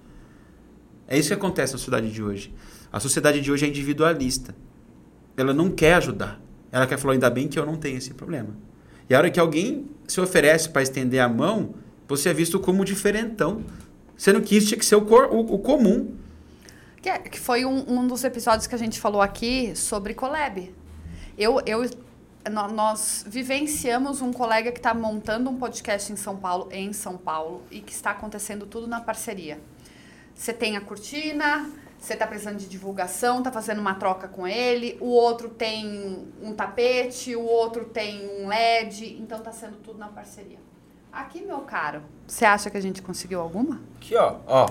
É 1.08 1.18
isso 1.20 1.28
que 1.28 1.34
acontece 1.34 1.74
na 1.74 1.78
sociedade 1.78 2.10
de 2.10 2.24
hoje. 2.24 2.54
A 2.92 3.00
sociedade 3.00 3.42
de 3.42 3.52
hoje 3.52 3.66
é 3.66 3.68
individualista. 3.68 4.56
Ela 5.36 5.54
não 5.54 5.70
quer 5.70 5.96
ajudar. 5.96 6.42
Ela 6.72 6.88
quer 6.88 6.98
falar, 6.98 7.14
ainda 7.14 7.30
bem 7.30 7.48
que 7.48 7.60
eu 7.60 7.66
não 7.66 7.76
tenho 7.76 7.98
esse 7.98 8.14
problema. 8.14 8.50
E 9.10 9.14
a 9.14 9.18
hora 9.18 9.30
que 9.30 9.40
alguém 9.40 9.86
se 10.08 10.20
oferece 10.20 10.70
para 10.70 10.82
estender 10.82 11.20
a 11.20 11.30
mão, 11.30 11.76
você 12.08 12.30
é 12.30 12.34
visto 12.34 12.60
como 12.60 12.84
diferentão. 12.86 13.62
Sendo 14.18 14.42
que 14.42 14.56
isso 14.56 14.68
tinha 14.68 14.80
que 14.80 14.86
ser 14.86 14.96
o, 14.96 15.06
cor, 15.06 15.30
o, 15.32 15.40
o 15.40 15.60
comum. 15.60 16.16
Que, 17.02 17.10
é, 17.10 17.20
que 17.20 17.40
foi 17.40 17.66
um, 17.66 17.86
um, 17.88 18.08
dos 18.08 18.24
episódios 18.24 18.66
que 18.66 18.76
a 18.76 18.78
gente 18.78 19.00
falou 19.00 19.22
aqui 19.22 19.76
sobre 19.76 20.14
collab. 20.14 20.74
Eu, 21.38 21.62
eu, 21.66 21.90
nós 22.50 23.24
vivenciamos 23.28 24.22
um 24.22 24.32
colega 24.32 24.72
que 24.72 24.80
está 24.80 24.94
montando 24.94 25.50
um 25.50 25.58
podcast 25.58 26.12
em 26.12 26.16
São 26.16 26.38
Paulo, 26.38 26.70
em 26.72 26.94
São 26.94 27.18
Paulo, 27.18 27.64
e 27.70 27.82
que 27.82 27.92
está 27.92 28.12
acontecendo 28.12 28.66
tudo 28.66 28.88
na 28.88 29.02
parceria. 29.02 29.60
Você 30.34 30.54
tem 30.54 30.78
a 30.78 30.82
cortina, 30.82 31.70
você 32.00 32.14
está 32.14 32.28
precisando 32.28 32.58
de 32.58 32.68
divulgação, 32.68 33.40
está 33.40 33.52
fazendo 33.52 33.80
uma 33.80 33.96
troca 33.96 34.28
com 34.28 34.48
ele, 34.48 34.98
o 35.00 35.08
outro 35.08 35.50
tem 35.50 36.28
um 36.42 36.54
tapete, 36.54 37.36
o 37.36 37.44
outro 37.44 37.86
tem 37.86 38.28
um 38.40 38.48
LED, 38.48 39.18
então 39.20 39.40
está 39.40 39.52
sendo 39.52 39.78
tudo 39.78 39.98
na 39.98 40.08
parceria. 40.08 40.60
Aqui, 41.16 41.42
meu 41.46 41.60
caro, 41.60 42.02
você 42.28 42.44
acha 42.44 42.70
que 42.70 42.76
a 42.76 42.82
gente 42.82 43.02
conseguiu 43.02 43.40
alguma? 43.40 43.80
Aqui, 43.96 44.18
ó, 44.18 44.34
ó. 44.46 44.66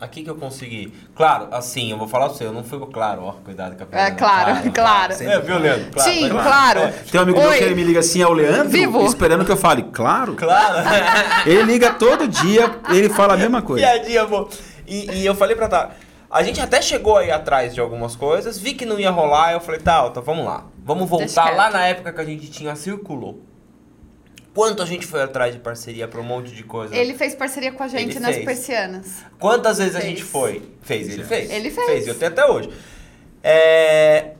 Aqui 0.00 0.24
que 0.24 0.30
eu 0.30 0.34
consegui. 0.34 0.90
Claro, 1.14 1.48
assim, 1.52 1.90
eu 1.90 1.98
vou 1.98 2.08
falar 2.08 2.30
pra 2.30 2.38
você, 2.38 2.46
eu 2.46 2.54
não 2.54 2.64
fui 2.64 2.80
claro, 2.86 3.22
ó, 3.22 3.32
cuidado 3.32 3.76
com 3.76 3.94
a 3.94 4.00
É, 4.00 4.10
claro, 4.12 4.72
claro. 4.72 5.12
É, 5.12 5.40
viu, 5.40 5.58
Leandro? 5.58 5.90
Claro, 5.92 6.10
Sim, 6.10 6.28
claro. 6.30 6.80
É. 6.80 6.88
Tem 6.90 7.20
um 7.20 7.22
amigo 7.24 7.38
Oi. 7.38 7.44
meu 7.44 7.58
que 7.58 7.64
ele 7.64 7.74
me 7.74 7.84
liga 7.84 8.00
assim, 8.00 8.22
é 8.22 8.26
o 8.26 8.32
Leandro, 8.32 8.70
Vivo. 8.70 9.04
esperando 9.04 9.44
que 9.44 9.52
eu 9.52 9.56
fale, 9.56 9.82
claro. 9.92 10.34
Claro. 10.36 10.88
ele 11.44 11.64
liga 11.64 11.92
todo 11.92 12.26
dia, 12.26 12.74
ele 12.88 13.10
fala 13.10 13.34
a 13.34 13.36
mesma 13.36 13.60
coisa. 13.60 13.86
Piadinha, 13.86 14.22
amor. 14.22 14.48
E, 14.86 15.18
e 15.18 15.26
eu 15.26 15.34
falei 15.34 15.54
pra 15.54 15.68
tá. 15.68 15.90
A 16.30 16.42
gente 16.42 16.62
até 16.62 16.80
chegou 16.80 17.18
aí 17.18 17.30
atrás 17.30 17.74
de 17.74 17.80
algumas 17.80 18.16
coisas, 18.16 18.58
vi 18.58 18.72
que 18.72 18.86
não 18.86 18.98
ia 18.98 19.10
rolar, 19.10 19.52
eu 19.52 19.60
falei, 19.60 19.80
tá, 19.82 20.06
então 20.08 20.22
vamos 20.22 20.46
lá. 20.46 20.64
Vamos 20.82 21.10
voltar 21.10 21.54
lá 21.54 21.68
na 21.68 21.84
época 21.84 22.10
que 22.10 22.20
a 22.22 22.24
gente 22.24 22.50
tinha 22.50 22.74
Circulou. 22.74 23.51
Quanto 24.54 24.82
a 24.82 24.86
gente 24.86 25.06
foi 25.06 25.22
atrás 25.22 25.54
de 25.54 25.60
parceria 25.60 26.06
para 26.06 26.20
um 26.20 26.24
monte 26.24 26.52
de 26.52 26.62
coisa? 26.62 26.94
Ele 26.94 27.14
fez 27.14 27.34
parceria 27.34 27.72
com 27.72 27.82
a 27.82 27.88
gente 27.88 28.10
ele 28.10 28.20
nas 28.20 28.34
fez. 28.34 28.44
persianas. 28.44 29.06
Quantas 29.38 29.78
vezes 29.78 29.94
fez. 29.94 30.04
a 30.04 30.08
gente 30.08 30.22
foi? 30.22 30.62
Fez, 30.82 31.08
ele 31.08 31.24
fez. 31.24 31.50
Ele 31.50 31.70
fez. 31.70 31.86
Fez, 31.86 32.06
eu 32.06 32.14
tenho 32.14 32.32
até 32.32 32.44
hoje. 32.44 32.70
É... 33.42 34.32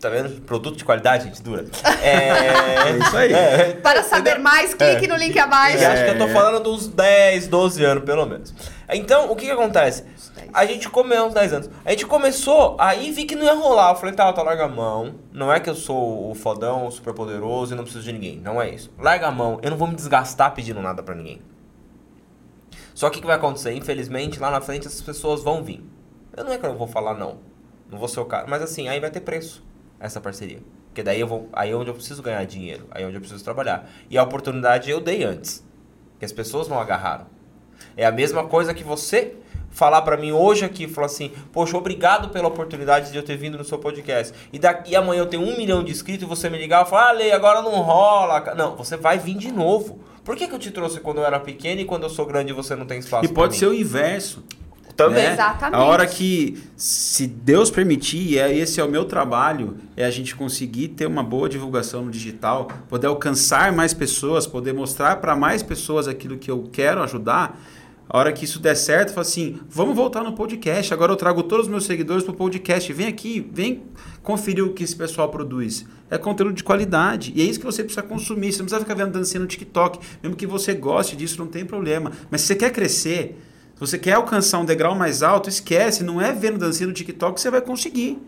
Tá 0.00 0.10
vendo? 0.10 0.42
Produto 0.42 0.76
de 0.76 0.84
qualidade, 0.84 1.24
gente, 1.24 1.42
dura. 1.42 1.64
É, 2.02 2.88
é 2.88 2.98
isso 2.98 3.16
aí. 3.16 3.32
É. 3.32 3.72
Para 3.72 4.02
saber 4.02 4.38
mais, 4.38 4.74
clique 4.74 5.06
é. 5.06 5.08
no 5.08 5.16
link 5.16 5.38
abaixo. 5.38 5.84
Acho 5.84 6.04
que 6.04 6.10
eu 6.10 6.18
tô 6.18 6.28
falando 6.28 6.62
dos 6.62 6.88
10, 6.88 7.48
12 7.48 7.84
anos, 7.84 8.04
pelo 8.04 8.26
menos. 8.26 8.54
Então, 8.90 9.30
o 9.30 9.36
que 9.36 9.46
que 9.46 9.50
acontece? 9.50 10.04
A 10.52 10.66
gente 10.66 10.90
comeu 10.90 11.24
uns 11.24 11.34
10 11.34 11.52
anos. 11.54 11.70
A 11.84 11.90
gente 11.90 12.06
começou, 12.06 12.76
aí 12.78 13.10
vi 13.12 13.24
que 13.24 13.34
não 13.34 13.44
ia 13.44 13.54
rolar. 13.54 13.92
Eu 13.92 13.96
falei, 13.96 14.14
tá, 14.14 14.30
tá, 14.32 14.42
larga 14.42 14.64
a 14.64 14.68
mão. 14.68 15.14
Não 15.32 15.50
é 15.50 15.58
que 15.58 15.70
eu 15.70 15.74
sou 15.74 16.30
o 16.30 16.34
fodão, 16.34 16.86
o 16.86 16.90
super 16.90 17.14
poderoso 17.14 17.72
e 17.72 17.76
não 17.76 17.84
preciso 17.84 18.04
de 18.04 18.12
ninguém. 18.12 18.38
Não 18.38 18.60
é 18.60 18.68
isso. 18.68 18.92
Larga 18.98 19.28
a 19.28 19.30
mão. 19.30 19.58
Eu 19.62 19.70
não 19.70 19.78
vou 19.78 19.88
me 19.88 19.94
desgastar 19.94 20.52
pedindo 20.54 20.82
nada 20.82 21.02
para 21.02 21.14
ninguém. 21.14 21.40
Só 22.94 23.08
que 23.08 23.18
o 23.18 23.20
que 23.20 23.26
vai 23.26 23.36
acontecer? 23.36 23.72
Infelizmente, 23.72 24.38
lá 24.38 24.50
na 24.50 24.60
frente 24.60 24.86
essas 24.86 25.02
pessoas 25.02 25.42
vão 25.42 25.62
vir. 25.62 25.82
Eu 26.36 26.44
não 26.44 26.52
é 26.52 26.58
que 26.58 26.66
eu 26.66 26.76
vou 26.76 26.86
falar 26.86 27.14
não. 27.14 27.38
Não 27.90 27.98
vou 27.98 28.08
ser 28.08 28.20
o 28.20 28.24
cara. 28.24 28.46
Mas 28.46 28.62
assim, 28.62 28.88
aí 28.88 29.00
vai 29.00 29.10
ter 29.10 29.20
preço 29.20 29.62
essa 30.04 30.20
parceria. 30.20 30.60
Porque 30.88 31.02
daí 31.02 31.18
eu 31.18 31.26
vou. 31.26 31.48
Aí 31.52 31.70
é 31.70 31.74
onde 31.74 31.90
eu 31.90 31.94
preciso 31.94 32.22
ganhar 32.22 32.44
dinheiro. 32.44 32.86
Aí 32.90 33.02
é 33.02 33.06
onde 33.06 33.16
eu 33.16 33.20
preciso 33.20 33.42
trabalhar. 33.42 33.90
E 34.08 34.16
a 34.16 34.22
oportunidade 34.22 34.90
eu 34.90 35.00
dei 35.00 35.24
antes. 35.24 35.64
Que 36.18 36.24
as 36.24 36.32
pessoas 36.32 36.68
não 36.68 36.78
agarraram. 36.78 37.26
É 37.96 38.06
a 38.06 38.12
mesma 38.12 38.44
coisa 38.44 38.72
que 38.72 38.84
você 38.84 39.34
falar 39.70 40.02
para 40.02 40.16
mim 40.16 40.30
hoje 40.30 40.64
aqui, 40.64 40.86
falar 40.86 41.06
assim, 41.06 41.32
poxa, 41.52 41.76
obrigado 41.76 42.28
pela 42.28 42.46
oportunidade 42.46 43.10
de 43.10 43.16
eu 43.16 43.24
ter 43.24 43.36
vindo 43.36 43.58
no 43.58 43.64
seu 43.64 43.76
podcast. 43.76 44.32
E 44.52 44.58
daqui 44.58 44.94
amanhã 44.94 45.22
eu 45.22 45.26
tenho 45.26 45.42
um 45.42 45.56
milhão 45.56 45.82
de 45.82 45.90
inscritos 45.90 46.22
e 46.22 46.28
você 46.28 46.48
me 46.48 46.56
ligar 46.56 46.86
e 46.86 46.88
falar, 46.88 47.08
ah, 47.08 47.12
Lei, 47.12 47.32
agora 47.32 47.60
não 47.60 47.72
rola. 47.80 48.54
Não, 48.54 48.76
você 48.76 48.96
vai 48.96 49.18
vir 49.18 49.34
de 49.34 49.50
novo. 49.50 49.98
Por 50.24 50.36
que, 50.36 50.46
que 50.46 50.54
eu 50.54 50.58
te 50.58 50.70
trouxe 50.70 51.00
quando 51.00 51.18
eu 51.18 51.24
era 51.26 51.40
pequeno 51.40 51.80
e 51.80 51.84
quando 51.84 52.04
eu 52.04 52.10
sou 52.10 52.24
grande 52.24 52.52
você 52.52 52.76
não 52.76 52.86
tem 52.86 52.98
espaço 52.98 53.24
E 53.24 53.28
pode 53.28 53.56
ser 53.56 53.66
o 53.66 53.74
inverso. 53.74 54.44
Também. 54.96 55.24
Né? 55.24 55.32
Exatamente. 55.32 55.80
A 55.80 55.84
hora 55.84 56.06
que, 56.06 56.62
se 56.76 57.26
Deus 57.26 57.70
permitir, 57.70 58.38
é 58.38 58.56
esse 58.56 58.80
é 58.80 58.84
o 58.84 58.88
meu 58.88 59.04
trabalho, 59.04 59.76
é 59.96 60.04
a 60.04 60.10
gente 60.10 60.34
conseguir 60.34 60.88
ter 60.88 61.06
uma 61.06 61.22
boa 61.22 61.48
divulgação 61.48 62.04
no 62.04 62.10
digital, 62.10 62.68
poder 62.88 63.08
alcançar 63.08 63.72
mais 63.72 63.92
pessoas, 63.92 64.46
poder 64.46 64.72
mostrar 64.72 65.16
para 65.16 65.34
mais 65.34 65.62
pessoas 65.62 66.06
aquilo 66.06 66.38
que 66.38 66.50
eu 66.50 66.68
quero 66.70 67.02
ajudar. 67.02 67.60
A 68.08 68.18
hora 68.18 68.32
que 68.32 68.44
isso 68.44 68.60
der 68.60 68.76
certo, 68.76 69.10
fala 69.10 69.22
assim: 69.22 69.58
vamos 69.68 69.96
voltar 69.96 70.22
no 70.22 70.34
podcast. 70.34 70.92
Agora 70.92 71.10
eu 71.10 71.16
trago 71.16 71.42
todos 71.42 71.66
os 71.66 71.70
meus 71.70 71.86
seguidores 71.86 72.22
para 72.22 72.32
o 72.32 72.36
podcast. 72.36 72.92
Vem 72.92 73.06
aqui, 73.06 73.48
vem 73.52 73.82
conferir 74.22 74.64
o 74.64 74.72
que 74.72 74.84
esse 74.84 74.94
pessoal 74.94 75.30
produz. 75.30 75.86
É 76.10 76.18
conteúdo 76.18 76.52
de 76.52 76.62
qualidade. 76.62 77.32
E 77.34 77.40
é 77.40 77.44
isso 77.44 77.58
que 77.58 77.64
você 77.64 77.82
precisa 77.82 78.06
consumir. 78.06 78.52
Você 78.52 78.58
não 78.58 78.66
precisa 78.66 78.80
ficar 78.80 78.94
vendo 78.94 79.12
dancinha 79.12 79.40
no 79.40 79.46
TikTok. 79.46 79.98
Mesmo 80.22 80.36
que 80.36 80.46
você 80.46 80.74
goste 80.74 81.16
disso, 81.16 81.38
não 81.38 81.46
tem 81.46 81.64
problema. 81.64 82.12
Mas 82.30 82.42
se 82.42 82.48
você 82.48 82.54
quer 82.54 82.70
crescer, 82.70 83.38
se 83.74 83.80
você 83.80 83.98
quer 83.98 84.12
alcançar 84.12 84.60
um 84.60 84.64
degrau 84.64 84.94
mais 84.94 85.22
alto, 85.22 85.48
esquece. 85.48 86.04
Não 86.04 86.20
é 86.20 86.32
vendo 86.32 86.58
dancinha 86.58 86.86
no 86.86 86.92
TikTok 86.92 87.34
que 87.34 87.40
você 87.40 87.50
vai 87.50 87.60
conseguir. 87.60 88.18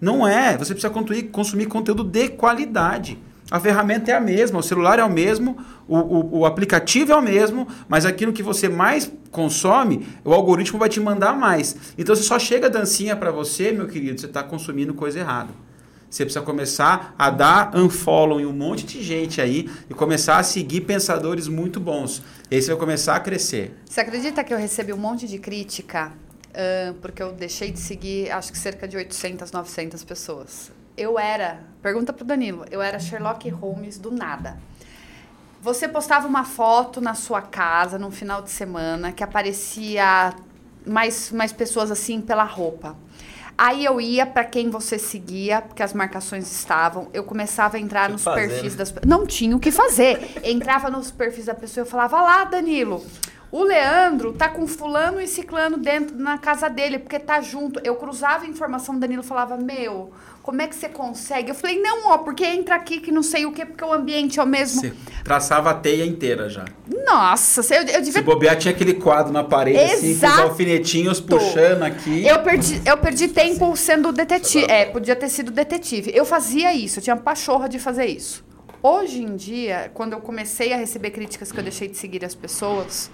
Não 0.00 0.26
é. 0.26 0.56
Você 0.56 0.72
precisa 0.72 0.92
consumir, 0.92 1.24
consumir 1.24 1.66
conteúdo 1.66 2.04
de 2.04 2.28
qualidade. 2.28 3.18
A 3.50 3.58
ferramenta 3.58 4.12
é 4.12 4.14
a 4.14 4.20
mesma, 4.20 4.60
o 4.60 4.62
celular 4.62 5.00
é 5.00 5.04
o 5.04 5.10
mesmo, 5.10 5.58
o, 5.88 5.98
o, 5.98 6.38
o, 6.38 6.46
aplicativo 6.46 7.10
é 7.10 7.16
o 7.16 7.20
mesmo, 7.20 7.66
mas 7.88 8.06
aquilo 8.06 8.32
que 8.32 8.44
você 8.44 8.68
mais 8.68 9.12
consome, 9.32 10.06
o 10.24 10.32
algoritmo 10.32 10.78
vai 10.78 10.88
te 10.88 11.00
mandar 11.00 11.36
mais. 11.36 11.76
Então, 11.98 12.14
se 12.14 12.22
só 12.22 12.38
chega 12.38 12.70
dancinha 12.70 13.16
para 13.16 13.32
você, 13.32 13.72
meu 13.72 13.88
querido, 13.88 14.20
você 14.20 14.26
está 14.26 14.40
consumindo 14.40 14.94
coisa 14.94 15.18
errada. 15.18 15.50
Você 16.10 16.24
precisa 16.24 16.44
começar 16.44 17.14
a 17.16 17.30
dar 17.30 17.76
unfollow 17.76 18.40
em 18.40 18.46
um 18.46 18.52
monte 18.52 18.84
de 18.84 19.02
gente 19.02 19.40
aí 19.40 19.70
e 19.88 19.94
começar 19.94 20.38
a 20.38 20.42
seguir 20.42 20.80
pensadores 20.80 21.46
muito 21.46 21.78
bons. 21.78 22.22
E 22.50 22.56
aí 22.56 22.62
você 22.62 22.70
vai 22.70 22.80
começar 22.80 23.14
a 23.14 23.20
crescer. 23.20 23.76
Você 23.86 24.00
acredita 24.00 24.42
que 24.42 24.52
eu 24.52 24.58
recebi 24.58 24.92
um 24.92 24.98
monte 24.98 25.28
de 25.28 25.38
crítica 25.38 26.12
uh, 26.48 26.94
porque 26.94 27.22
eu 27.22 27.32
deixei 27.32 27.70
de 27.70 27.78
seguir, 27.78 28.30
acho 28.30 28.50
que 28.50 28.58
cerca 28.58 28.88
de 28.88 28.96
800, 28.96 29.52
900 29.52 30.02
pessoas? 30.02 30.72
eu 31.00 31.18
era, 31.18 31.60
pergunta 31.80 32.12
pro 32.12 32.26
Danilo, 32.26 32.66
eu 32.70 32.82
era 32.82 32.98
Sherlock 32.98 33.48
Holmes 33.48 33.98
do 33.98 34.10
nada. 34.10 34.58
Você 35.62 35.88
postava 35.88 36.28
uma 36.28 36.44
foto 36.44 37.00
na 37.00 37.14
sua 37.14 37.40
casa 37.40 37.98
no 37.98 38.10
final 38.10 38.42
de 38.42 38.50
semana 38.50 39.10
que 39.10 39.24
aparecia 39.24 40.34
mais, 40.86 41.32
mais 41.32 41.52
pessoas 41.52 41.90
assim 41.90 42.20
pela 42.20 42.44
roupa. 42.44 42.96
Aí 43.62 43.84
eu 43.84 44.00
ia 44.00 44.24
para 44.24 44.42
quem 44.42 44.70
você 44.70 44.98
seguia, 44.98 45.60
porque 45.60 45.82
as 45.82 45.92
marcações 45.92 46.50
estavam. 46.50 47.08
Eu 47.12 47.22
começava 47.22 47.76
a 47.76 47.80
entrar 47.80 48.08
nos 48.08 48.24
fazer, 48.24 48.48
perfis 48.48 48.72
né? 48.72 48.78
das 48.78 48.94
Não 49.04 49.26
tinha 49.26 49.54
o 49.54 49.60
que 49.60 49.70
fazer. 49.70 50.40
Entrava 50.42 50.88
nos 50.88 51.10
perfis 51.10 51.44
da 51.44 51.54
pessoa 51.54 51.82
e 51.82 51.86
eu 51.86 51.90
falava: 51.90 52.22
lá, 52.22 52.44
Danilo, 52.44 53.04
o 53.52 53.64
Leandro 53.64 54.32
tá 54.32 54.48
com 54.48 54.66
fulano 54.66 55.20
e 55.20 55.26
ciclano 55.26 55.76
dentro 55.76 56.16
na 56.16 56.38
casa 56.38 56.68
dele, 56.68 56.98
porque 56.98 57.18
tá 57.18 57.40
junto. 57.40 57.80
Eu 57.82 57.96
cruzava 57.96 58.44
a 58.44 58.48
informação, 58.48 58.96
o 58.96 58.98
Danilo 58.98 59.22
falava: 59.22 59.56
Meu, 59.56 60.12
como 60.42 60.62
é 60.62 60.66
que 60.66 60.74
você 60.74 60.88
consegue? 60.88 61.50
Eu 61.50 61.54
falei, 61.54 61.80
não, 61.80 62.08
ó, 62.08 62.18
porque 62.18 62.44
entra 62.44 62.74
aqui 62.74 62.98
que 62.98 63.12
não 63.12 63.22
sei 63.22 63.44
o 63.46 63.52
que, 63.52 63.66
porque 63.66 63.84
o 63.84 63.92
ambiente 63.92 64.40
é 64.40 64.42
o 64.42 64.46
mesmo. 64.46 64.80
Você 64.80 64.92
traçava 65.22 65.70
a 65.70 65.74
teia 65.74 66.04
inteira 66.04 66.48
já. 66.48 66.64
Nossa, 67.06 67.60
eu, 67.74 67.82
eu 67.82 68.00
devia... 68.00 68.12
Se 68.12 68.22
bobear, 68.22 68.56
tinha 68.56 68.72
aquele 68.72 68.94
quadro 68.94 69.32
na 69.32 69.44
parede, 69.44 69.78
Exato. 69.78 70.04
assim, 70.04 70.20
com 70.20 70.26
os 70.26 70.38
alfinetinhos 70.50 71.20
puxando 71.20 71.82
aqui. 71.82 72.26
Eu 72.26 72.42
perdi, 72.42 72.80
eu 72.84 72.96
perdi 72.96 73.28
tempo 73.28 73.76
sendo 73.76 74.12
detetive. 74.12 74.66
É, 74.70 74.86
podia 74.86 75.14
ter 75.14 75.28
sido 75.28 75.50
detetive. 75.50 76.10
Eu 76.14 76.24
fazia 76.24 76.74
isso, 76.74 76.98
eu 76.98 77.02
tinha 77.02 77.16
pachorra 77.16 77.68
de 77.68 77.78
fazer 77.78 78.06
isso. 78.06 78.44
Hoje 78.82 79.22
em 79.22 79.36
dia, 79.36 79.90
quando 79.92 80.14
eu 80.14 80.20
comecei 80.20 80.72
a 80.72 80.76
receber 80.76 81.10
críticas 81.10 81.52
que 81.52 81.58
eu 81.58 81.62
deixei 81.62 81.86
de 81.86 81.98
seguir 81.98 82.24
as 82.24 82.34
pessoas, 82.34 83.10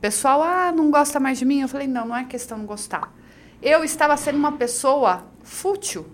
pessoal, 0.00 0.42
ah, 0.42 0.72
não 0.72 0.90
gosta 0.90 1.18
mais 1.20 1.38
de 1.38 1.44
mim? 1.44 1.60
Eu 1.60 1.68
falei, 1.68 1.86
não, 1.86 2.06
não 2.06 2.16
é 2.16 2.24
questão 2.24 2.58
de 2.60 2.66
gostar. 2.66 3.12
Eu 3.60 3.82
estava 3.82 4.16
sendo 4.16 4.38
uma 4.38 4.52
pessoa 4.52 5.24
fútil 5.42 6.06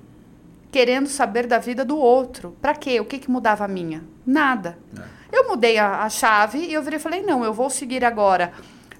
querendo 0.70 1.06
saber 1.06 1.46
da 1.46 1.58
vida 1.58 1.84
do 1.84 1.96
outro. 1.96 2.56
Para 2.60 2.74
quê? 2.74 2.98
O 2.98 3.04
que, 3.04 3.18
que 3.18 3.30
mudava 3.30 3.64
a 3.64 3.68
minha? 3.68 4.02
Nada. 4.26 4.78
É. 4.98 5.38
Eu 5.38 5.48
mudei 5.48 5.78
a, 5.78 6.02
a, 6.02 6.08
chave 6.08 6.58
e 6.58 6.72
eu 6.72 6.82
virei 6.82 6.98
e 6.98 7.02
falei, 7.02 7.22
não, 7.22 7.44
eu 7.44 7.52
vou 7.52 7.68
seguir 7.68 8.04
agora 8.04 8.52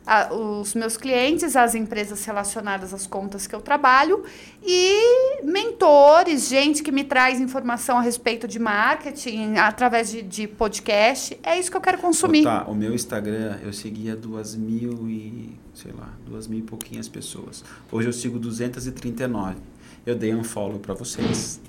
a, 0.07 0.33
os 0.33 0.75
meus 0.75 0.97
clientes, 0.97 1.57
as 1.57 1.75
empresas 1.75 2.25
relacionadas 2.25 2.93
às 2.93 3.07
contas 3.07 3.47
que 3.47 3.55
eu 3.55 3.61
trabalho 3.61 4.25
e 4.63 5.43
mentores, 5.43 6.49
gente 6.49 6.83
que 6.83 6.93
me 6.93 7.05
traz 7.05 7.41
informação 7.41 7.99
a 7.99 8.01
respeito 8.01 8.47
de 8.47 8.59
marketing 8.59 9.57
através 9.57 10.11
de, 10.11 10.23
de 10.23 10.47
podcast. 10.47 11.39
É 11.43 11.59
isso 11.59 11.71
que 11.71 11.77
eu 11.77 11.81
quero 11.81 11.99
consumir. 11.99 12.45
tá, 12.45 12.65
o 12.69 12.75
meu 12.75 12.95
Instagram 12.95 13.59
eu 13.63 13.73
seguia 13.73 14.15
duas 14.15 14.55
mil 14.55 15.09
e, 15.09 15.59
sei 15.75 15.93
lá, 15.93 16.11
duas 16.27 16.47
mil 16.47 16.59
e 16.59 16.63
pouquinhas 16.63 17.09
pessoas. 17.09 17.65
Hoje 17.91 18.09
eu 18.09 18.13
sigo 18.13 18.39
239 18.39 19.75
eu 20.07 20.15
dei 20.15 20.35
um 20.35 20.45
follow 20.45 20.79
para 20.79 20.95
vocês. 20.95 21.61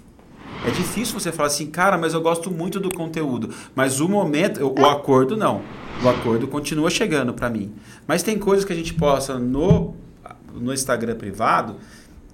É 0.64 0.72
difícil 0.72 1.20
você 1.20 1.32
falar 1.32 1.48
assim, 1.48 1.68
cara, 1.68 1.98
mas 1.98 2.14
eu 2.14 2.22
gosto 2.22 2.52
muito 2.52 2.80
do 2.80 2.94
conteúdo. 2.94 3.54
Mas 3.76 4.00
o 4.00 4.08
momento, 4.08 4.64
o 4.66 4.86
acordo 4.86 5.36
não. 5.36 5.62
O 6.04 6.10
acordo 6.10 6.48
continua 6.48 6.90
chegando 6.90 7.34
para 7.34 7.50
mim. 7.50 7.74
Mas 8.08 8.24
tem 8.24 8.38
coisas 8.38 8.66
que 8.66 8.74
a 8.74 8.76
gente 8.76 8.94
posta 8.94 9.38
no, 9.40 9.96
no 10.54 10.74
Instagram 10.74 11.16
privado 11.16 11.76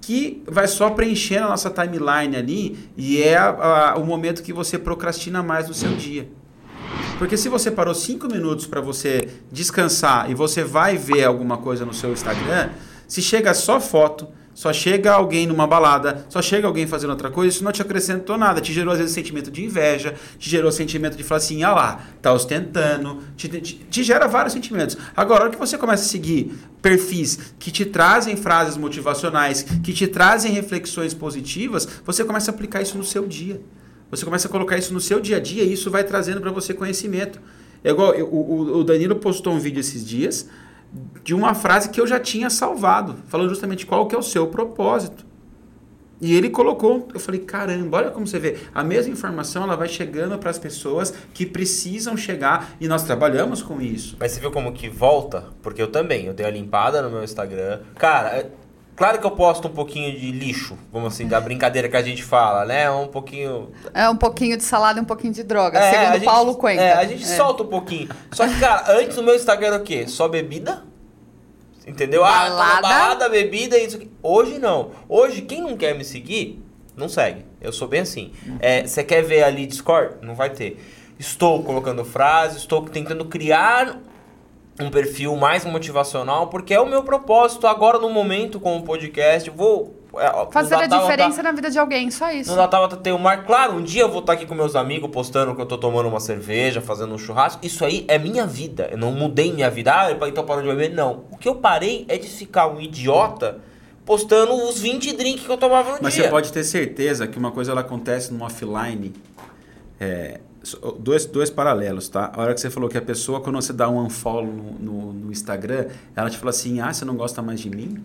que 0.02 0.42
vai 0.46 0.66
só 0.66 0.90
preenchendo 0.90 1.46
a 1.46 1.50
nossa 1.50 1.70
timeline 1.70 2.36
ali 2.36 2.90
e 2.96 3.22
é 3.22 3.36
a, 3.36 3.92
a, 3.92 3.96
o 3.96 4.04
momento 4.04 4.42
que 4.42 4.52
você 4.52 4.76
procrastina 4.76 5.42
mais 5.42 5.68
no 5.68 5.74
seu 5.74 5.94
dia. 5.94 6.28
Porque 7.18 7.36
se 7.36 7.48
você 7.48 7.70
parou 7.70 7.94
cinco 7.94 8.26
minutos 8.26 8.66
para 8.66 8.80
você 8.80 9.28
descansar 9.50 10.28
e 10.28 10.34
você 10.34 10.64
vai 10.64 10.96
ver 10.96 11.24
alguma 11.24 11.56
coisa 11.56 11.84
no 11.84 11.94
seu 11.94 12.12
Instagram, 12.12 12.70
se 13.06 13.22
chega 13.22 13.54
só 13.54 13.80
foto, 13.80 14.26
só 14.54 14.72
chega 14.72 15.12
alguém 15.12 15.46
numa 15.46 15.66
balada, 15.66 16.26
só 16.28 16.42
chega 16.42 16.66
alguém 16.66 16.86
fazendo 16.86 17.10
outra 17.10 17.30
coisa, 17.30 17.54
isso 17.54 17.64
não 17.64 17.72
te 17.72 17.80
acrescentou 17.80 18.36
nada. 18.36 18.60
Te 18.60 18.72
gerou, 18.72 18.92
às 18.92 18.98
vezes, 18.98 19.14
sentimento 19.14 19.50
de 19.50 19.64
inveja, 19.64 20.14
te 20.38 20.50
gerou 20.50 20.70
sentimento 20.70 21.16
de 21.16 21.22
falar 21.22 21.38
assim, 21.38 21.62
ah 21.62 21.74
lá, 21.74 22.00
tá 22.20 22.32
ostentando, 22.32 23.22
te, 23.36 23.48
te, 23.48 23.74
te 23.74 24.02
gera 24.02 24.26
vários 24.26 24.52
sentimentos. 24.52 24.96
Agora, 25.16 25.40
a 25.40 25.42
hora 25.44 25.52
que 25.52 25.58
você 25.58 25.78
começa 25.78 26.04
a 26.04 26.06
seguir 26.06 26.54
perfis 26.80 27.54
que 27.58 27.70
te 27.70 27.84
trazem 27.84 28.36
frases 28.36 28.76
motivacionais, 28.76 29.62
que 29.62 29.92
te 29.92 30.06
trazem 30.06 30.52
reflexões 30.52 31.14
positivas, 31.14 31.88
você 32.04 32.24
começa 32.24 32.50
a 32.50 32.54
aplicar 32.54 32.82
isso 32.82 32.98
no 32.98 33.04
seu 33.04 33.26
dia. 33.26 33.60
Você 34.10 34.26
começa 34.26 34.46
a 34.46 34.50
colocar 34.50 34.76
isso 34.76 34.92
no 34.92 35.00
seu 35.00 35.20
dia 35.20 35.38
a 35.38 35.40
dia 35.40 35.62
e 35.62 35.72
isso 35.72 35.90
vai 35.90 36.04
trazendo 36.04 36.40
para 36.40 36.50
você 36.50 36.74
conhecimento. 36.74 37.40
É 37.82 37.90
igual, 37.90 38.14
o, 38.14 38.78
o 38.78 38.84
Danilo 38.84 39.16
postou 39.16 39.54
um 39.54 39.58
vídeo 39.58 39.80
esses 39.80 40.06
dias 40.06 40.48
de 41.22 41.34
uma 41.34 41.54
frase 41.54 41.88
que 41.90 42.00
eu 42.00 42.06
já 42.06 42.20
tinha 42.20 42.50
salvado, 42.50 43.16
falando 43.28 43.48
justamente 43.48 43.86
qual 43.86 44.06
que 44.06 44.14
é 44.14 44.18
o 44.18 44.22
seu 44.22 44.46
propósito. 44.48 45.24
E 46.20 46.36
ele 46.36 46.50
colocou, 46.50 47.08
eu 47.12 47.18
falei, 47.18 47.40
caramba, 47.40 47.96
olha 47.96 48.10
como 48.12 48.24
você 48.24 48.38
vê, 48.38 48.56
a 48.72 48.84
mesma 48.84 49.12
informação 49.12 49.64
ela 49.64 49.74
vai 49.74 49.88
chegando 49.88 50.38
para 50.38 50.50
as 50.50 50.58
pessoas 50.58 51.12
que 51.34 51.44
precisam 51.44 52.16
chegar 52.16 52.76
e 52.80 52.86
nós 52.86 53.02
trabalhamos 53.02 53.60
com 53.60 53.80
isso. 53.80 54.16
Mas 54.20 54.30
você 54.30 54.38
viu 54.38 54.52
como 54.52 54.72
que 54.72 54.88
volta? 54.88 55.46
Porque 55.60 55.82
eu 55.82 55.88
também, 55.88 56.26
eu 56.26 56.32
dei 56.32 56.46
a 56.46 56.50
limpada 56.50 57.02
no 57.02 57.10
meu 57.10 57.24
Instagram. 57.24 57.80
Cara, 57.96 58.48
Claro 59.02 59.18
que 59.18 59.26
eu 59.26 59.32
posto 59.32 59.66
um 59.66 59.72
pouquinho 59.72 60.16
de 60.16 60.30
lixo, 60.30 60.78
vamos 60.92 61.12
assim, 61.12 61.26
da 61.26 61.40
brincadeira 61.40 61.88
que 61.88 61.96
a 61.96 62.02
gente 62.04 62.22
fala, 62.22 62.64
né? 62.64 62.88
Um 62.88 63.08
pouquinho. 63.08 63.72
É 63.92 64.08
um 64.08 64.16
pouquinho 64.16 64.56
de 64.56 64.62
salada 64.62 65.00
e 65.00 65.02
um 65.02 65.04
pouquinho 65.04 65.32
de 65.32 65.42
droga, 65.42 65.76
é, 65.76 65.90
segundo 65.90 66.12
gente, 66.12 66.24
Paulo 66.24 66.54
Cuenca. 66.54 66.80
É, 66.80 66.92
a 66.92 67.04
gente 67.04 67.24
é. 67.24 67.26
solta 67.26 67.64
um 67.64 67.66
pouquinho. 67.66 68.08
Só 68.30 68.46
que, 68.46 68.60
cara, 68.60 68.96
antes 68.96 69.16
no 69.16 69.24
meu 69.24 69.34
Instagram 69.34 69.66
era 69.66 69.76
o 69.78 69.82
quê? 69.82 70.06
Só 70.06 70.28
bebida? 70.28 70.84
Entendeu? 71.84 72.22
Balada. 72.22 72.78
Ah, 72.78 72.80
balada, 72.80 73.28
bebida 73.28 73.76
e 73.76 73.86
isso 73.86 73.96
aqui. 73.96 74.08
Hoje 74.22 74.60
não. 74.60 74.92
Hoje, 75.08 75.42
quem 75.42 75.62
não 75.62 75.76
quer 75.76 75.96
me 75.96 76.04
seguir, 76.04 76.64
não 76.96 77.08
segue. 77.08 77.44
Eu 77.60 77.72
sou 77.72 77.88
bem 77.88 78.02
assim. 78.02 78.32
É, 78.60 78.86
você 78.86 79.02
quer 79.02 79.22
ver 79.22 79.42
ali 79.42 79.66
Discord? 79.66 80.24
Não 80.24 80.36
vai 80.36 80.50
ter. 80.50 80.80
Estou 81.18 81.60
colocando 81.64 82.04
frases, 82.04 82.58
estou 82.58 82.82
tentando 82.82 83.24
criar 83.24 83.98
um 84.82 84.90
perfil 84.90 85.36
mais 85.36 85.64
motivacional, 85.64 86.48
porque 86.48 86.74
é 86.74 86.80
o 86.80 86.86
meu 86.86 87.02
propósito 87.02 87.66
agora 87.66 87.98
no 87.98 88.10
momento 88.10 88.60
com 88.60 88.76
o 88.76 88.82
podcast. 88.82 89.48
Vou 89.50 90.02
é, 90.16 90.46
fazer 90.50 90.74
a 90.74 90.86
diferença 90.86 91.36
tá, 91.36 91.42
na 91.44 91.52
vida 91.52 91.70
de 91.70 91.78
alguém, 91.78 92.10
só 92.10 92.30
isso. 92.30 92.50
No 92.50 92.56
Natal 92.56 92.86
tem 92.88 93.12
o 93.12 93.18
mar. 93.18 93.44
Claro, 93.46 93.74
um 93.74 93.82
dia 93.82 94.02
eu 94.02 94.10
vou 94.10 94.20
estar 94.20 94.34
aqui 94.34 94.44
com 94.44 94.54
meus 94.54 94.76
amigos 94.76 95.10
postando 95.10 95.54
que 95.54 95.62
eu 95.62 95.66
tô 95.66 95.78
tomando 95.78 96.08
uma 96.08 96.20
cerveja, 96.20 96.80
fazendo 96.80 97.14
um 97.14 97.18
churrasco. 97.18 97.64
Isso 97.64 97.84
aí 97.84 98.04
é 98.08 98.18
minha 98.18 98.46
vida. 98.46 98.88
Eu 98.90 98.98
não 98.98 99.12
mudei 99.12 99.52
minha 99.52 99.70
vida. 99.70 99.92
Ah, 99.92 100.28
então 100.28 100.44
parou 100.44 100.62
de 100.62 100.68
beber. 100.68 100.90
Não. 100.90 101.24
O 101.30 101.36
que 101.36 101.48
eu 101.48 101.54
parei 101.54 102.04
é 102.08 102.18
de 102.18 102.28
ficar 102.28 102.66
um 102.66 102.80
idiota 102.80 103.60
postando 104.04 104.52
os 104.68 104.78
20 104.80 105.16
drinks 105.16 105.46
que 105.46 105.50
eu 105.50 105.56
tomava 105.56 105.92
no 105.92 105.98
Mas 106.02 106.14
dia. 106.14 106.24
Mas 106.24 106.28
você 106.28 106.30
pode 106.30 106.52
ter 106.52 106.64
certeza 106.64 107.26
que 107.26 107.38
uma 107.38 107.50
coisa 107.50 107.72
ela 107.72 107.80
acontece 107.80 108.32
no 108.34 108.44
offline. 108.44 109.12
É, 109.98 110.40
dois, 110.98 111.26
dois 111.26 111.50
paralelos, 111.50 112.08
tá? 112.08 112.30
A 112.34 112.40
hora 112.40 112.54
que 112.54 112.60
você 112.60 112.70
falou 112.70 112.88
que 112.88 112.98
a 112.98 113.02
pessoa, 113.02 113.40
quando 113.40 113.56
você 113.56 113.72
dá 113.72 113.88
um 113.88 114.04
unfollow 114.04 114.46
no, 114.46 114.72
no, 114.78 115.12
no 115.12 115.32
Instagram, 115.32 115.86
ela 116.14 116.30
te 116.30 116.38
fala 116.38 116.50
assim, 116.50 116.80
ah, 116.80 116.92
você 116.92 117.04
não 117.04 117.16
gosta 117.16 117.42
mais 117.42 117.60
de 117.60 117.70
mim? 117.70 118.02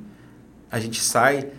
A 0.72 0.80
gente 0.80 1.02
sai... 1.02 1.52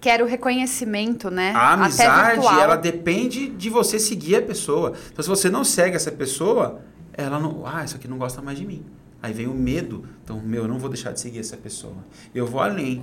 Quero 0.00 0.26
reconhecimento, 0.26 1.30
né? 1.30 1.52
A 1.52 1.72
amizade, 1.72 2.46
ela 2.46 2.76
depende 2.76 3.48
de 3.48 3.68
você 3.68 3.98
seguir 3.98 4.36
a 4.36 4.42
pessoa. 4.42 4.92
Então, 5.12 5.22
se 5.22 5.28
você 5.28 5.50
não 5.50 5.64
segue 5.64 5.96
essa 5.96 6.12
pessoa, 6.12 6.80
ela 7.12 7.38
não... 7.40 7.66
Ah, 7.66 7.84
isso 7.84 7.96
aqui 7.96 8.06
não 8.06 8.18
gosta 8.18 8.40
mais 8.40 8.58
de 8.58 8.64
mim. 8.64 8.84
Aí 9.22 9.32
vem 9.32 9.46
o 9.46 9.54
medo. 9.54 10.04
Então, 10.22 10.40
meu, 10.40 10.62
eu 10.62 10.68
não 10.68 10.78
vou 10.78 10.88
deixar 10.88 11.12
de 11.12 11.20
seguir 11.20 11.40
essa 11.40 11.56
pessoa. 11.56 11.96
Eu 12.34 12.46
vou 12.46 12.60
além. 12.60 13.02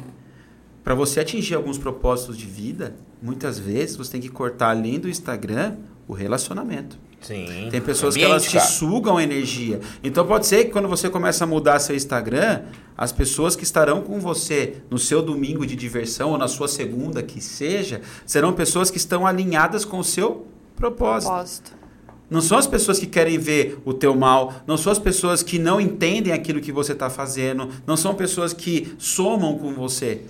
Para 0.84 0.94
você 0.96 1.20
atingir 1.20 1.56
alguns 1.56 1.78
propósitos 1.78 2.38
de 2.38 2.46
vida, 2.46 2.96
muitas 3.22 3.58
vezes 3.58 3.96
você 3.96 4.12
tem 4.12 4.22
que 4.22 4.30
cortar 4.30 4.70
além 4.70 5.00
do 5.00 5.10
Instagram 5.10 5.78
o 6.08 6.14
relacionamento. 6.14 6.98
Sim. 7.24 7.70
Tem 7.72 7.82
pessoas 7.82 8.16
ambiente, 8.16 8.28
que 8.28 8.32
elas 8.32 8.44
te 8.44 8.58
cara. 8.58 8.66
sugam 8.66 9.20
energia. 9.20 9.80
Então 10.04 10.28
pode 10.28 10.46
ser 10.46 10.66
que 10.66 10.72
quando 10.72 10.88
você 10.88 11.10
começa 11.10 11.46
a 11.46 11.48
mudar 11.48 11.80
seu 11.80 11.96
Instagram, 11.96 12.64
as 12.98 13.12
pessoas 13.12 13.56
que 13.56 13.64
estarão 13.64 14.02
com 14.02 14.20
você 14.20 14.76
no 14.90 15.00
seu 15.00 15.22
domingo 15.22 15.66
de 15.66 15.76
diversão 15.76 16.32
ou 16.32 16.38
na 16.38 16.48
sua 16.48 16.68
segunda 16.68 17.24
que 17.24 17.42
seja, 17.42 18.02
serão 18.26 18.54
pessoas 18.54 18.92
que 18.92 18.98
estão 18.98 19.26
alinhadas 19.26 19.86
com 19.86 20.00
o 20.00 20.04
seu 20.04 20.46
propósito. 20.76 21.30
propósito. 21.30 21.84
Não 22.30 22.42
são 22.42 22.58
as 22.58 22.66
pessoas 22.66 22.98
que 22.98 23.06
querem 23.06 23.38
ver 23.38 23.80
o 23.86 23.94
teu 23.94 24.16
mal, 24.16 24.54
não 24.66 24.76
são 24.76 24.92
as 24.92 25.00
pessoas 25.00 25.44
que 25.44 25.60
não 25.60 25.80
entendem 25.80 26.34
aquilo 26.34 26.60
que 26.60 26.72
você 26.72 26.94
está 26.94 27.10
fazendo, 27.10 27.70
não 27.86 27.96
são 27.96 28.16
pessoas 28.16 28.54
que 28.54 28.96
somam 28.98 29.58
com 29.58 29.74
você. 29.74 30.22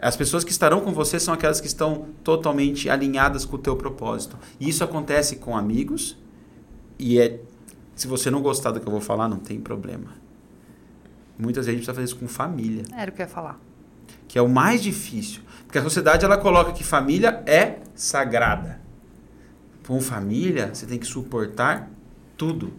As 0.00 0.16
pessoas 0.16 0.44
que 0.44 0.52
estarão 0.52 0.80
com 0.80 0.92
você 0.92 1.18
são 1.18 1.34
aquelas 1.34 1.60
que 1.60 1.66
estão 1.66 2.06
totalmente 2.22 2.88
alinhadas 2.88 3.44
com 3.44 3.56
o 3.56 3.58
teu 3.58 3.76
propósito. 3.76 4.38
E 4.60 4.68
isso 4.68 4.84
acontece 4.84 5.36
com 5.36 5.56
amigos 5.56 6.16
e 6.98 7.18
é 7.18 7.40
se 7.96 8.06
você 8.06 8.30
não 8.30 8.40
gostar 8.40 8.70
do 8.70 8.80
que 8.80 8.86
eu 8.86 8.92
vou 8.92 9.00
falar, 9.00 9.28
não 9.28 9.38
tem 9.38 9.60
problema. 9.60 10.12
Muitas 11.36 11.66
vezes 11.66 11.68
a 11.68 11.72
gente 11.72 11.78
precisa 11.80 11.94
fazer 11.94 12.04
isso 12.04 12.16
com 12.16 12.28
família. 12.28 12.84
Era 12.96 13.10
o 13.10 13.14
que 13.14 13.20
eu 13.20 13.26
ia 13.26 13.30
falar. 13.30 13.60
Que 14.28 14.38
é 14.38 14.42
o 14.42 14.48
mais 14.48 14.80
difícil. 14.82 15.42
Porque 15.64 15.78
a 15.78 15.82
sociedade 15.82 16.24
ela 16.24 16.38
coloca 16.38 16.72
que 16.72 16.84
família 16.84 17.42
é 17.44 17.80
sagrada. 17.96 18.80
Com 19.84 20.00
família, 20.00 20.72
você 20.72 20.86
tem 20.86 20.98
que 20.98 21.06
suportar 21.06 21.90
tudo. 22.36 22.72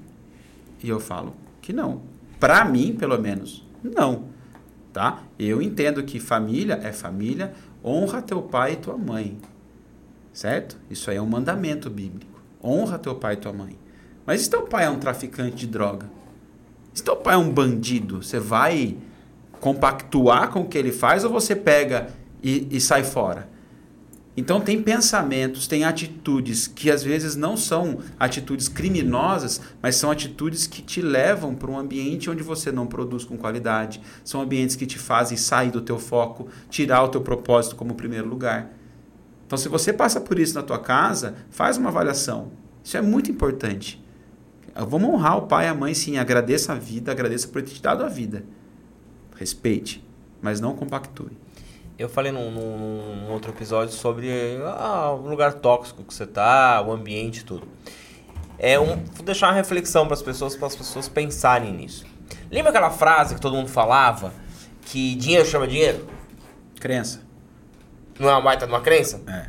E 0.82 0.88
eu 0.88 1.02
falo 1.02 1.36
que 1.62 1.74
não. 1.74 2.02
Para 2.40 2.64
mim, 2.64 2.96
pelo 2.98 3.20
menos, 3.20 3.68
não 3.84 4.39
tá? 4.94 5.24
Eu 5.38 5.62
entendo 5.62 6.04
que 6.04 6.20
família 6.20 6.80
é 6.84 6.92
família, 6.92 7.54
honra 7.84 8.22
teu 8.22 8.42
pai 8.42 8.74
e 8.74 8.78
tua 8.78 8.98
mãe, 8.98 9.38
certo? 10.34 10.78
Isso 10.90 11.10
aí 11.10 11.18
é 11.18 11.22
um 11.22 11.28
mandamento 11.28 11.90
bíblico. 11.90 12.42
Honra 12.64 12.98
teu 13.00 13.16
pai 13.16 13.34
e 13.34 13.38
tua 13.38 13.54
mãe. 13.54 13.78
Mas 14.26 14.42
se 14.42 14.50
teu 14.50 14.64
pai 14.64 14.86
é 14.86 14.90
um 14.90 15.00
traficante 15.00 15.56
de 15.56 15.68
droga, 15.68 16.10
se 16.94 17.04
teu 17.04 17.16
pai 17.16 17.36
é 17.36 17.38
um 17.38 17.50
bandido, 17.50 18.22
você 18.22 18.40
vai 18.40 18.98
compactuar 19.60 20.50
com 20.50 20.62
o 20.62 20.68
que 20.68 20.78
ele 20.78 20.92
faz 20.92 21.24
ou 21.24 21.32
você 21.32 21.56
pega 21.56 22.08
e, 22.42 22.68
e 22.72 22.82
sai 22.82 23.04
fora? 23.04 23.50
Então 24.40 24.62
tem 24.62 24.82
pensamentos, 24.82 25.68
tem 25.68 25.84
atitudes 25.84 26.66
que 26.66 26.90
às 26.90 27.04
vezes 27.04 27.36
não 27.36 27.58
são 27.58 27.98
atitudes 28.18 28.70
criminosas, 28.70 29.60
mas 29.82 29.98
são 29.98 30.10
atitudes 30.10 30.66
que 30.66 30.82
te 30.82 31.02
levam 31.02 31.54
para 31.54 31.70
um 31.70 31.78
ambiente 31.78 32.30
onde 32.30 32.42
você 32.42 32.72
não 32.72 32.88
produz 32.88 33.26
com 33.26 33.38
qualidade. 33.38 34.00
São 34.24 34.40
ambientes 34.40 34.78
que 34.78 34.86
te 34.86 34.98
fazem 34.98 35.38
sair 35.38 35.72
do 35.72 35.82
teu 35.82 36.00
foco, 36.00 36.48
tirar 36.70 37.04
o 37.04 37.10
teu 37.10 37.20
propósito 37.20 37.76
como 37.76 37.96
primeiro 37.96 38.30
lugar. 38.30 38.72
Então 39.46 39.58
se 39.58 39.68
você 39.68 39.92
passa 39.92 40.22
por 40.22 40.40
isso 40.40 40.56
na 40.56 40.64
tua 40.64 40.80
casa, 40.80 41.36
faz 41.50 41.76
uma 41.76 41.90
avaliação. 41.90 42.54
Isso 42.82 42.96
é 42.96 43.02
muito 43.02 43.30
importante. 43.30 44.02
Vamos 44.74 45.10
honrar 45.10 45.38
o 45.38 45.48
pai 45.48 45.66
e 45.66 45.68
a 45.68 45.74
mãe, 45.74 45.94
sim. 45.94 46.18
Agradeça 46.18 46.72
a 46.72 46.76
vida, 46.76 47.12
agradeça 47.12 47.46
por 47.50 47.62
ter 47.62 47.72
te 47.72 47.82
dado 47.82 48.06
a 48.06 48.08
vida. 48.08 48.46
Respeite, 49.36 50.02
mas 50.42 50.62
não 50.62 50.78
compactue. 50.78 51.38
Eu 52.00 52.08
falei 52.08 52.32
num, 52.32 52.50
num, 52.50 53.30
outro 53.30 53.52
episódio 53.52 53.94
sobre 53.94 54.32
ah, 54.64 55.12
o 55.12 55.28
lugar 55.28 55.56
tóxico 55.56 56.02
que 56.02 56.14
você 56.14 56.26
tá, 56.26 56.82
o 56.82 56.94
ambiente 56.94 57.42
e 57.42 57.44
tudo. 57.44 57.68
É 58.58 58.80
um, 58.80 59.04
vou 59.14 59.26
deixar 59.26 59.48
uma 59.48 59.54
reflexão 59.54 60.06
para 60.06 60.14
as 60.14 60.22
pessoas, 60.22 60.56
para 60.56 60.68
as 60.68 60.78
pessoas 60.78 61.10
pensarem 61.10 61.74
nisso. 61.74 62.06
Lembra 62.50 62.70
aquela 62.70 62.90
frase 62.90 63.36
que 63.36 63.42
todo 63.42 63.54
mundo 63.54 63.68
falava 63.68 64.34
que 64.84 65.14
dinheiro 65.16 65.46
chama 65.46 65.68
dinheiro? 65.68 66.08
Crença. 66.80 67.22
Não 68.18 68.30
é 68.30 68.32
uma 68.32 68.42
baita 68.42 68.66
de 68.66 68.72
uma 68.72 68.82
crença? 68.82 69.22
É. 69.28 69.48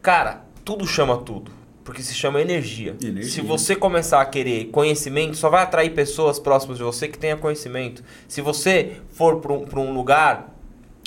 Cara, 0.00 0.44
tudo 0.64 0.86
chama 0.86 1.18
tudo. 1.18 1.50
Porque 1.82 2.02
se 2.02 2.14
chama 2.14 2.40
energia. 2.40 2.96
energia. 3.02 3.30
Se 3.30 3.40
você 3.40 3.74
começar 3.74 4.20
a 4.20 4.24
querer 4.24 4.66
conhecimento, 4.66 5.36
só 5.36 5.50
vai 5.50 5.64
atrair 5.64 5.90
pessoas 5.90 6.38
próximas 6.38 6.78
de 6.78 6.84
você 6.84 7.08
que 7.08 7.18
tenha 7.18 7.36
conhecimento. 7.36 8.04
Se 8.26 8.40
você 8.40 9.00
for 9.10 9.40
para 9.40 9.52
um, 9.52 9.88
um 9.88 9.92
lugar 9.92 10.55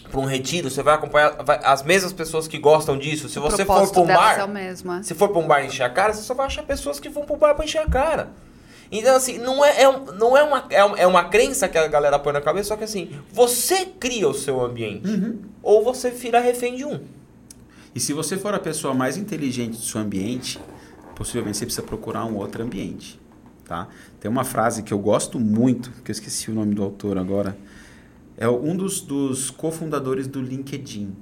para 0.09 0.19
um 0.19 0.25
retiro, 0.25 0.69
você 0.69 0.81
vai 0.81 0.95
acompanhar 0.95 1.43
vai, 1.43 1.59
as 1.63 1.83
mesmas 1.83 2.11
pessoas 2.11 2.47
que 2.47 2.57
gostam 2.57 2.97
disso. 2.97 3.29
Se 3.29 3.39
o 3.39 3.41
você 3.41 3.63
for 3.65 3.89
para 3.91 4.01
um 4.01 4.07
bar, 4.07 4.39
é 4.39 4.47
mesmo, 4.47 4.93
é. 4.93 5.03
se 5.03 5.13
for 5.13 5.29
para 5.29 5.39
um 5.39 5.47
bar 5.47 5.63
encher 5.63 5.83
a 5.83 5.89
cara, 5.89 6.13
você 6.13 6.23
só 6.23 6.33
vai 6.33 6.47
achar 6.47 6.63
pessoas 6.63 6.99
que 6.99 7.09
vão 7.09 7.23
para 7.23 7.35
o 7.35 7.37
bar 7.37 7.55
para 7.55 7.65
encher 7.65 7.81
a 7.81 7.87
cara. 7.87 8.29
Então, 8.91 9.15
assim, 9.15 9.37
não 9.37 9.63
é, 9.63 9.83
é, 9.83 10.01
não 10.17 10.35
é, 10.35 10.43
uma, 10.43 10.65
é, 10.69 11.03
é 11.03 11.07
uma 11.07 11.25
crença 11.25 11.69
que 11.69 11.77
a 11.77 11.87
galera 11.87 12.17
põe 12.17 12.33
na 12.33 12.41
cabeça, 12.41 12.69
só 12.69 12.75
que 12.75 12.83
assim, 12.83 13.11
você 13.31 13.85
cria 13.85 14.27
o 14.27 14.33
seu 14.33 14.61
ambiente. 14.61 15.07
Uhum. 15.07 15.39
Ou 15.61 15.83
você 15.83 16.09
vira 16.09 16.39
refém 16.39 16.75
de 16.75 16.85
um. 16.85 16.99
E 17.93 17.99
se 17.99 18.13
você 18.13 18.37
for 18.37 18.53
a 18.53 18.59
pessoa 18.59 18.93
mais 18.93 19.15
inteligente 19.15 19.77
do 19.77 19.83
seu 19.83 20.01
ambiente, 20.01 20.59
possivelmente 21.15 21.57
você 21.57 21.65
precisa 21.65 21.85
procurar 21.85 22.25
um 22.25 22.35
outro 22.37 22.63
ambiente. 22.63 23.19
Tá? 23.65 23.87
Tem 24.19 24.29
uma 24.29 24.43
frase 24.43 24.81
que 24.81 24.91
eu 24.91 24.97
gosto 24.97 25.39
muito, 25.39 25.91
que 26.03 26.09
eu 26.09 26.13
esqueci 26.13 26.49
o 26.49 26.55
nome 26.55 26.73
do 26.73 26.81
autor 26.81 27.19
agora, 27.19 27.55
é 28.39 28.47
um 28.47 28.73
dos, 28.73 29.01
dos 29.01 29.51
cofundadores 29.51 30.25
do 30.25 30.41
LinkedIn, 30.41 31.13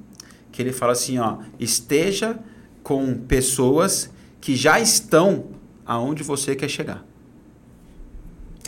que 0.51 0.61
ele 0.61 0.71
fala 0.71 0.91
assim, 0.91 1.17
ó, 1.17 1.39
esteja 1.59 2.37
com 2.83 3.17
pessoas 3.17 4.11
que 4.39 4.55
já 4.55 4.79
estão 4.79 5.47
aonde 5.83 6.21
você 6.21 6.55
quer 6.55 6.69
chegar. 6.69 7.03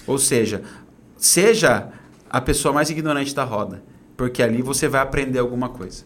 Ou 0.07 0.17
seja, 0.17 0.63
seja 1.15 1.93
a 2.27 2.41
pessoa 2.41 2.73
mais 2.73 2.89
ignorante 2.89 3.35
da 3.35 3.43
roda, 3.43 3.83
porque 4.17 4.41
ali 4.41 4.63
você 4.63 4.87
vai 4.87 5.01
aprender 5.01 5.37
alguma 5.37 5.69
coisa. 5.69 6.03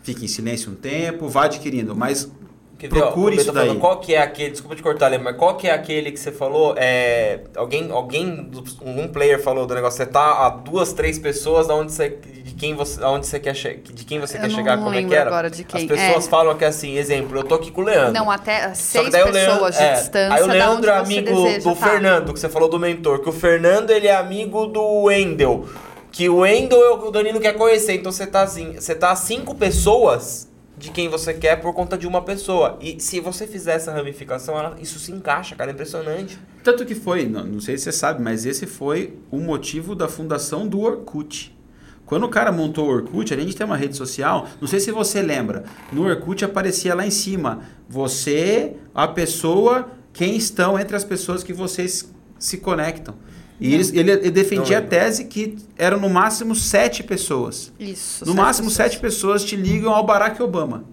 Fique 0.00 0.24
em 0.24 0.28
silêncio 0.28 0.70
um 0.70 0.76
tempo, 0.76 1.28
vá 1.28 1.46
adquirindo, 1.46 1.96
mas 1.96 2.30
Quer 2.88 2.94
ver, 2.94 3.02
ó, 3.02 3.06
procure 3.06 3.32
eu 3.32 3.36
tô 3.36 3.42
isso 3.42 3.52
daí. 3.52 3.66
falando, 3.66 3.80
qual 3.80 4.00
que 4.00 4.14
é 4.14 4.18
aquele, 4.22 4.50
desculpa 4.50 4.76
te 4.76 4.82
cortar, 4.82 5.08
Lê, 5.08 5.18
mas 5.18 5.36
qual 5.36 5.56
que 5.56 5.66
é 5.68 5.72
aquele 5.72 6.12
que 6.12 6.18
você 6.20 6.30
falou, 6.32 6.74
é, 6.76 7.40
alguém, 7.56 7.90
alguém, 7.90 8.50
um 8.84 9.08
player 9.08 9.42
falou 9.42 9.66
do 9.66 9.74
negócio, 9.74 9.96
você 9.96 10.06
tá 10.06 10.46
a 10.46 10.50
duas, 10.50 10.92
três 10.92 11.18
pessoas 11.18 11.66
da 11.66 11.74
onde 11.74 11.92
você, 11.92 12.10
de 12.10 12.52
quem 12.54 12.74
você, 12.74 13.02
aonde 13.02 13.26
você 13.26 13.40
quer, 13.40 13.54
che- 13.54 13.80
de 13.82 14.04
quem 14.04 14.20
você 14.20 14.36
Eu 14.36 14.42
quer 14.42 14.50
chegar, 14.50 14.76
como 14.78 14.94
é 14.94 15.02
que 15.02 15.14
era? 15.14 15.28
agora 15.28 15.50
de 15.50 15.64
quem. 15.64 15.80
As 15.82 15.86
pessoas 15.86 16.26
É. 16.26 16.30
falam 16.30 16.54
que 16.56 16.64
assim, 16.64 16.96
exemplo, 16.96 17.38
eu 17.38 17.44
tô 17.44 17.54
aqui 17.54 17.70
com 17.70 17.80
o 17.80 17.84
Leandro. 17.84 18.12
Não, 18.12 18.30
até 18.30 18.68
Só 18.68 18.74
seis 18.74 19.04
que 19.06 19.10
daí 19.12 19.22
o 19.22 19.26
pessoas 19.32 19.48
Leandro, 19.58 19.72
de 19.72 19.82
é, 19.82 19.92
distância 19.94 20.34
Aí 20.34 20.42
o 20.42 20.46
Leandro 20.46 20.90
é 20.90 20.96
amigo 20.96 21.44
deseja 21.44 21.70
do 21.70 21.76
tá. 21.76 21.86
Fernando, 21.88 22.32
que 22.34 22.40
você 22.40 22.48
falou 22.48 22.68
do 22.68 22.78
mentor. 22.78 23.20
Que 23.20 23.28
o 23.28 23.32
Fernando, 23.32 23.90
ele 23.90 24.06
é 24.06 24.14
amigo 24.14 24.66
do 24.66 25.04
Wendel. 25.04 25.64
Que 26.12 26.28
o 26.28 26.38
Wendel 26.38 26.80
é 26.80 26.90
o 26.90 26.98
que 26.98 27.08
o 27.08 27.10
Danilo 27.10 27.40
quer 27.40 27.54
conhecer. 27.54 27.94
Então 27.94 28.12
você 28.12 28.26
tá, 28.26 28.42
assim, 28.42 28.74
você 28.74 28.94
tá 28.94 29.10
a 29.10 29.16
cinco 29.16 29.54
pessoas 29.54 30.48
de 30.76 30.90
quem 30.90 31.08
você 31.08 31.32
quer 31.32 31.60
por 31.60 31.72
conta 31.72 31.96
de 31.96 32.06
uma 32.06 32.22
pessoa. 32.22 32.76
E 32.80 33.00
se 33.00 33.20
você 33.20 33.46
fizer 33.46 33.74
essa 33.74 33.92
ramificação, 33.92 34.58
ela- 34.58 34.76
isso 34.80 34.98
se 34.98 35.12
encaixa, 35.12 35.54
cara. 35.54 35.70
É 35.70 35.74
impressionante. 35.74 36.38
Tanto 36.62 36.84
que 36.84 36.94
foi, 36.94 37.26
não, 37.26 37.44
não 37.44 37.60
sei 37.60 37.76
se 37.78 37.84
você 37.84 37.92
sabe, 37.92 38.22
mas 38.22 38.44
esse 38.44 38.66
foi 38.66 39.14
o 39.30 39.38
motivo 39.38 39.94
da 39.94 40.08
fundação 40.08 40.66
do 40.66 40.80
Orkut. 40.80 41.54
Quando 42.06 42.24
o 42.24 42.28
cara 42.28 42.52
montou 42.52 42.86
o 42.86 42.90
Orkut, 42.90 43.32
a 43.32 43.36
gente 43.36 43.56
tem 43.56 43.64
uma 43.64 43.76
rede 43.76 43.96
social, 43.96 44.46
não 44.60 44.68
sei 44.68 44.78
se 44.78 44.90
você 44.92 45.22
lembra, 45.22 45.64
no 45.90 46.04
Orkut 46.06 46.44
aparecia 46.44 46.94
lá 46.94 47.06
em 47.06 47.10
cima, 47.10 47.62
você, 47.88 48.74
a 48.94 49.08
pessoa, 49.08 49.88
quem 50.12 50.36
estão 50.36 50.78
entre 50.78 50.94
as 50.96 51.04
pessoas 51.04 51.42
que 51.42 51.52
vocês 51.52 52.12
se 52.38 52.58
conectam. 52.58 53.14
E 53.60 53.72
eles- 53.72 53.92
ele, 53.92 54.10
ele 54.10 54.30
defendia 54.30 54.78
a 54.78 54.82
tese 54.82 55.24
que 55.26 55.56
eram 55.78 56.00
no 56.00 56.08
máximo 56.10 56.54
sete 56.54 57.02
pessoas. 57.02 57.72
Isso. 57.78 58.24
No 58.24 58.32
sete 58.32 58.36
máximo, 58.36 58.68
pessoas. 58.68 58.90
sete 58.90 59.00
pessoas 59.00 59.44
te 59.44 59.56
ligam 59.56 59.92
ao 59.92 60.04
Barack 60.04 60.42
Obama. 60.42 60.84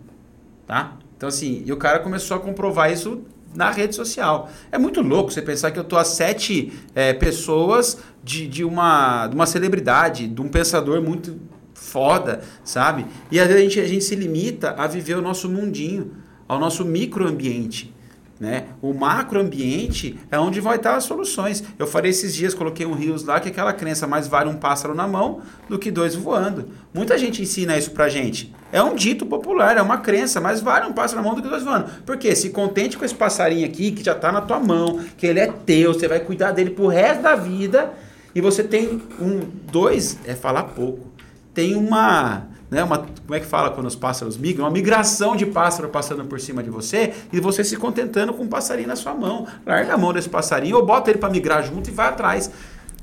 Tá? 0.67 0.97
Então, 1.17 1.27
assim, 1.27 1.63
e 1.65 1.71
o 1.73 1.77
cara 1.77 1.99
começou 1.99 2.37
a 2.37 2.39
comprovar 2.39 2.91
isso 2.91 3.21
na 3.53 3.69
rede 3.71 3.95
social. 3.95 4.49
É 4.71 4.77
muito 4.77 5.01
louco 5.01 5.31
você 5.31 5.41
pensar 5.41 5.71
que 5.71 5.79
eu 5.79 5.83
tô 5.83 5.97
a 5.97 6.03
sete 6.05 6.71
é, 6.95 7.13
pessoas 7.13 7.97
de, 8.23 8.47
de, 8.47 8.63
uma, 8.63 9.27
de 9.27 9.35
uma 9.35 9.45
celebridade, 9.45 10.27
de 10.27 10.41
um 10.41 10.47
pensador 10.47 11.01
muito 11.01 11.37
foda, 11.73 12.41
sabe? 12.63 13.05
E 13.31 13.39
às 13.39 13.47
vezes 13.47 13.59
a 13.61 13.63
gente, 13.63 13.79
a 13.79 13.87
gente 13.87 14.03
se 14.05 14.15
limita 14.15 14.71
a 14.77 14.87
viver 14.87 15.15
o 15.17 15.21
nosso 15.21 15.49
mundinho, 15.49 16.11
ao 16.47 16.59
nosso 16.59 16.85
microambiente. 16.85 17.93
Né? 18.41 18.63
O 18.81 18.91
macroambiente 18.91 20.19
é 20.31 20.39
onde 20.39 20.59
vai 20.59 20.77
estar 20.77 20.95
as 20.95 21.03
soluções. 21.03 21.63
Eu 21.77 21.85
falei 21.85 22.09
esses 22.09 22.33
dias, 22.33 22.55
coloquei 22.55 22.87
um 22.87 22.93
rios 22.93 23.23
lá, 23.23 23.39
que 23.39 23.49
é 23.49 23.51
aquela 23.51 23.71
crença, 23.71 24.07
mais 24.07 24.27
vale 24.27 24.49
um 24.49 24.55
pássaro 24.55 24.95
na 24.95 25.07
mão 25.07 25.41
do 25.69 25.77
que 25.77 25.91
dois 25.91 26.15
voando. 26.15 26.69
Muita 26.91 27.19
gente 27.19 27.39
ensina 27.39 27.77
isso 27.77 27.91
pra 27.91 28.09
gente. 28.09 28.51
É 28.71 28.81
um 28.81 28.95
dito 28.95 29.27
popular, 29.27 29.77
é 29.77 29.81
uma 29.83 29.99
crença, 29.99 30.41
mais 30.41 30.59
vale 30.59 30.87
um 30.87 30.91
pássaro 30.91 31.21
na 31.21 31.27
mão 31.27 31.35
do 31.35 31.43
que 31.43 31.49
dois 31.49 31.61
voando. 31.61 31.85
Por 32.03 32.17
quê? 32.17 32.35
Se 32.35 32.49
contente 32.49 32.97
com 32.97 33.05
esse 33.05 33.13
passarinho 33.13 33.63
aqui, 33.63 33.91
que 33.91 34.03
já 34.03 34.15
tá 34.15 34.31
na 34.31 34.41
tua 34.41 34.59
mão, 34.59 34.99
que 35.15 35.27
ele 35.27 35.39
é 35.39 35.45
teu, 35.45 35.93
você 35.93 36.07
vai 36.07 36.19
cuidar 36.19 36.51
dele 36.51 36.71
pro 36.71 36.87
resto 36.87 37.21
da 37.21 37.35
vida, 37.35 37.93
e 38.33 38.41
você 38.41 38.63
tem 38.63 39.03
um, 39.19 39.41
dois, 39.71 40.17
é 40.25 40.33
falar 40.33 40.63
pouco. 40.63 41.05
Tem 41.53 41.75
uma 41.75 42.47
né, 42.71 42.81
uma, 42.83 42.99
como 42.99 43.35
é 43.35 43.39
que 43.41 43.45
fala 43.45 43.69
quando 43.69 43.87
os 43.87 43.95
pássaros 43.95 44.37
migram? 44.37 44.63
Uma 44.63 44.71
migração 44.71 45.35
de 45.35 45.45
pássaro 45.45 45.89
passando 45.89 46.23
por 46.23 46.39
cima 46.39 46.63
de 46.63 46.69
você 46.69 47.13
e 47.31 47.39
você 47.41 47.65
se 47.65 47.75
contentando 47.75 48.33
com 48.33 48.43
um 48.43 48.47
passarinho 48.47 48.87
na 48.87 48.95
sua 48.95 49.13
mão. 49.13 49.45
Larga 49.65 49.93
a 49.93 49.97
mão 49.97 50.13
desse 50.13 50.29
passarinho 50.29 50.77
ou 50.77 50.85
bota 50.85 51.09
ele 51.11 51.19
para 51.19 51.29
migrar 51.29 51.61
junto 51.63 51.89
e 51.89 51.91
vai 51.93 52.07
atrás. 52.07 52.49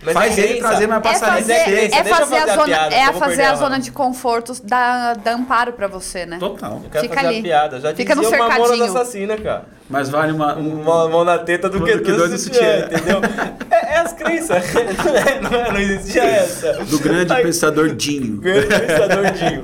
Mas 0.03 0.14
Faz 0.14 0.39
é 0.39 0.43
ele 0.43 0.61
trazer 0.61 0.87
mais 0.87 1.01
É 1.01 1.03
passarinho 1.03 1.51
é 1.53 1.87
eu 1.87 2.05
fazer 2.05 2.12
a 2.12 2.14
fazer 2.14 2.37
a 2.37 2.55
zona, 2.55 2.64
piada, 2.64 2.95
é 2.95 3.11
vou 3.11 3.21
fazer 3.21 3.43
a 3.43 3.51
a 3.51 3.55
zona 3.57 3.79
de 3.81 3.91
conforto 3.93 4.53
da, 4.62 5.14
da 5.14 5.35
amparo 5.35 5.73
pra 5.73 5.87
você, 5.89 6.25
né? 6.25 6.39
Total. 6.39 6.81
Eu 6.85 6.91
quero 6.91 7.03
Fica 7.03 7.14
fazer 7.16 7.27
ali. 7.27 7.39
a 7.39 7.43
piada. 7.43 7.81
Já 7.81 7.95
Fica 7.95 8.14
no 8.14 8.23
dizia 8.23 8.37
uma 8.43 8.55
cercadinho. 8.55 8.85
assassina, 8.85 9.37
cara. 9.37 9.66
Mas 9.89 10.09
vale 10.11 10.32
uma. 10.32 10.57
um- 10.59 10.82
Uma 10.82 11.09
mão 11.09 11.24
na 11.24 11.39
teta 11.39 11.68
do 11.68 11.78
Do 11.78 11.84
que, 11.84 11.99
que 11.99 12.12
dois 12.12 12.30
no 12.30 12.39
sutiã, 12.39 12.86
entendeu? 12.86 13.20
É, 13.70 13.95
é 13.95 13.97
as 13.99 14.12
crenças. 14.12 14.62
não, 15.43 15.55
é, 15.61 15.72
não, 15.72 15.80
existia 15.80 16.24
essa. 16.24 16.72
do 16.84 16.99
grande 16.99 17.32
Ai, 17.32 17.43
pensador 17.43 17.89
Dinho. 17.97 18.36
Grande 18.39 18.66
pensador 18.66 19.30
Dinho. 19.32 19.62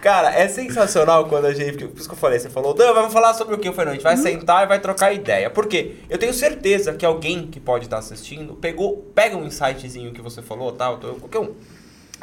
Cara, 0.00 0.32
é 0.32 0.46
sensacional 0.46 1.24
quando 1.26 1.46
a 1.46 1.52
gente. 1.52 1.84
Por 1.84 1.98
isso 1.98 2.08
que 2.08 2.14
eu 2.14 2.18
falei, 2.18 2.38
você 2.38 2.48
falou, 2.48 2.72
Dan, 2.74 2.92
vamos 2.94 3.12
falar 3.12 3.34
sobre 3.34 3.56
o 3.56 3.58
que? 3.58 3.66
Eu 3.68 3.72
falei, 3.72 3.86
não, 3.86 3.92
a 3.92 3.94
gente 3.96 4.04
vai 4.04 4.16
sentar 4.16 4.62
e 4.62 4.68
vai 4.68 4.78
trocar 4.78 5.12
ideia. 5.12 5.50
Por 5.50 5.66
quê? 5.66 5.96
Eu 6.08 6.16
tenho 6.16 6.32
certeza 6.32 6.92
que 6.92 7.04
alguém 7.04 7.48
que 7.48 7.58
pode 7.58 7.86
estar 7.86 7.98
assistindo 7.98 8.54
pegou, 8.54 9.04
pega 9.16 9.36
um 9.36 9.44
insightzinho 9.44 10.12
que 10.12 10.22
você 10.22 10.40
falou, 10.42 10.70
tal, 10.70 10.98
qualquer 10.98 11.40
um. 11.40 11.54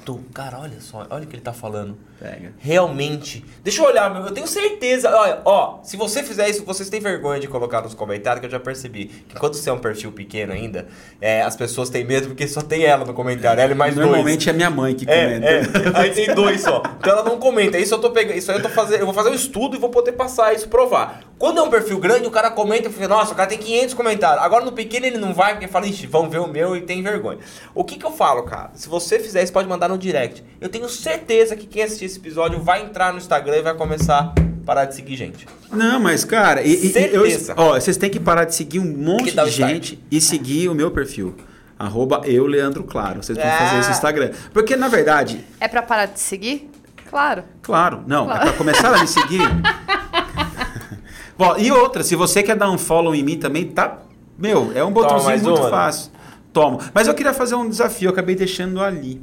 Tu, 0.05 0.19
cara, 0.33 0.59
olha 0.59 0.81
só, 0.81 1.05
olha 1.09 1.23
o 1.23 1.27
que 1.27 1.35
ele 1.35 1.41
tá 1.41 1.53
falando. 1.53 1.97
Pega. 2.19 2.53
Realmente. 2.59 3.43
Deixa 3.63 3.81
eu 3.81 3.85
olhar, 3.85 4.13
meu. 4.13 4.23
Eu 4.23 4.31
tenho 4.31 4.47
certeza. 4.47 5.09
Olha, 5.13 5.41
ó, 5.43 5.79
se 5.83 5.97
você 5.97 6.23
fizer 6.23 6.49
isso, 6.49 6.63
vocês 6.63 6.89
têm 6.89 7.01
vergonha 7.01 7.39
de 7.39 7.47
colocar 7.47 7.81
nos 7.81 7.93
comentários, 7.93 8.39
que 8.39 8.45
eu 8.45 8.49
já 8.49 8.59
percebi. 8.59 9.05
Que 9.27 9.35
quando 9.35 9.55
você 9.55 9.69
é 9.69 9.73
um 9.73 9.79
perfil 9.79 10.11
pequeno 10.11 10.53
ainda, 10.53 10.87
é, 11.19 11.41
as 11.41 11.55
pessoas 11.55 11.89
têm 11.89 12.05
medo 12.05 12.27
porque 12.27 12.47
só 12.47 12.61
tem 12.61 12.83
ela 12.83 13.03
no 13.03 13.13
comentário. 13.13 13.61
Ela 13.61 13.73
e 13.73 13.75
mais 13.75 13.95
dois. 13.95 14.07
Normalmente 14.07 14.49
é 14.49 14.53
minha 14.53 14.69
mãe 14.69 14.95
que 14.95 15.05
comenta. 15.05 15.45
É, 15.45 15.59
é. 15.59 15.63
Aí 15.95 16.11
tem 16.11 16.33
dois 16.33 16.61
só. 16.61 16.81
Então 16.97 17.11
ela 17.11 17.23
não 17.23 17.37
comenta. 17.37 17.77
Isso 17.77 17.93
eu 17.93 17.99
tô 17.99 18.11
pegando. 18.11 18.37
Isso 18.37 18.51
aí 18.51 18.57
eu 18.57 18.63
tô 18.63 18.69
fazendo. 18.69 19.01
Eu 19.01 19.05
vou 19.05 19.13
fazer 19.13 19.29
um 19.29 19.33
estudo 19.33 19.75
e 19.75 19.79
vou 19.79 19.89
poder 19.89 20.13
passar 20.13 20.53
isso, 20.53 20.69
provar. 20.69 21.23
Quando 21.37 21.59
é 21.59 21.61
um 21.61 21.69
perfil 21.69 21.99
grande, 21.99 22.25
o 22.25 22.31
cara 22.31 22.49
comenta 22.49 22.87
e 22.87 22.91
fala, 22.91 23.07
nossa, 23.09 23.33
o 23.33 23.35
cara 23.35 23.49
tem 23.49 23.57
500 23.57 23.93
comentários. 23.95 24.41
Agora 24.41 24.63
no 24.63 24.71
pequeno 24.71 25.05
ele 25.05 25.17
não 25.17 25.33
vai, 25.33 25.53
porque 25.53 25.67
fala, 25.67 25.85
ixi, 25.85 26.07
vão 26.07 26.29
ver 26.29 26.39
o 26.39 26.47
meu 26.47 26.73
e 26.73 26.81
tem 26.81 27.03
vergonha. 27.03 27.39
O 27.75 27.83
que 27.83 27.97
que 27.97 28.05
eu 28.05 28.11
falo, 28.11 28.43
cara? 28.43 28.71
Se 28.75 28.87
você 28.87 29.19
fizer 29.19 29.43
isso, 29.43 29.51
pode 29.51 29.67
mandar 29.67 29.89
no 29.89 29.92
direct. 29.97 30.43
Eu 30.59 30.69
tenho 30.69 30.87
certeza 30.89 31.55
que 31.55 31.65
quem 31.67 31.83
assistir 31.83 32.05
esse 32.05 32.17
episódio 32.19 32.59
vai 32.61 32.83
entrar 32.83 33.11
no 33.11 33.17
Instagram 33.17 33.57
e 33.57 33.61
vai 33.61 33.73
começar 33.73 34.33
a 34.35 34.65
parar 34.65 34.85
de 34.85 34.95
seguir 34.95 35.15
gente. 35.15 35.45
Não, 35.71 35.99
mas, 35.99 36.23
cara, 36.23 36.61
e, 36.61 36.69
e- 36.73 36.85
e 36.97 37.13
eu, 37.13 37.21
Certeza. 37.25 37.53
ó, 37.57 37.73
vocês 37.79 37.97
têm 37.97 38.09
que 38.09 38.19
parar 38.19 38.45
de 38.45 38.55
seguir 38.55 38.79
um 38.79 38.85
monte 38.97 39.31
de 39.35 39.49
gente 39.49 40.03
e 40.09 40.21
seguir 40.21 40.69
o 40.69 40.75
meu 40.75 40.89
perfil. 40.91 41.35
Arroba 41.77 42.21
eu, 42.25 42.45
Leandro 42.45 42.83
Claro. 42.83 43.21
Vocês 43.23 43.37
vão 43.37 43.47
Ah. 43.47 43.57
fazer 43.57 43.79
isso 43.79 43.89
no 43.89 43.95
Instagram. 43.95 44.31
Porque, 44.53 44.75
na 44.75 44.87
verdade, 44.87 45.43
É 45.59 45.67
pra 45.67 45.81
parar 45.81 46.05
de 46.05 46.19
seguir? 46.19 46.69
Claro. 47.09 47.43
claro, 47.61 48.03
não, 48.07 48.25
Claro. 48.25 48.41
é 48.41 48.45
pra 48.45 48.53
começar 48.53 48.93
a 48.95 48.99
me 48.99 49.07
seguir. 49.07 49.41
Bom, 51.37 51.55
e 51.57 51.71
outra, 51.71 52.03
se 52.03 52.15
você 52.15 52.43
quer 52.43 52.55
dar 52.55 52.69
um 52.69 52.77
follow 52.77 53.13
em 53.13 53.23
mim 53.23 53.37
também, 53.37 53.65
tá. 53.65 53.97
Meu, 54.37 54.71
é 54.75 54.83
um 54.83 54.91
botãozinho 54.91 55.29
mais 55.29 55.41
muito 55.43 55.59
uma. 55.61 55.69
fácil. 55.69 56.11
Toma. 56.51 56.79
Mas 56.93 57.07
eu 57.07 57.13
queria 57.13 57.33
fazer 57.33 57.55
um 57.55 57.67
desafio, 57.67 58.07
eu 58.07 58.11
acabei 58.11 58.35
deixando 58.35 58.81
ali. 58.81 59.21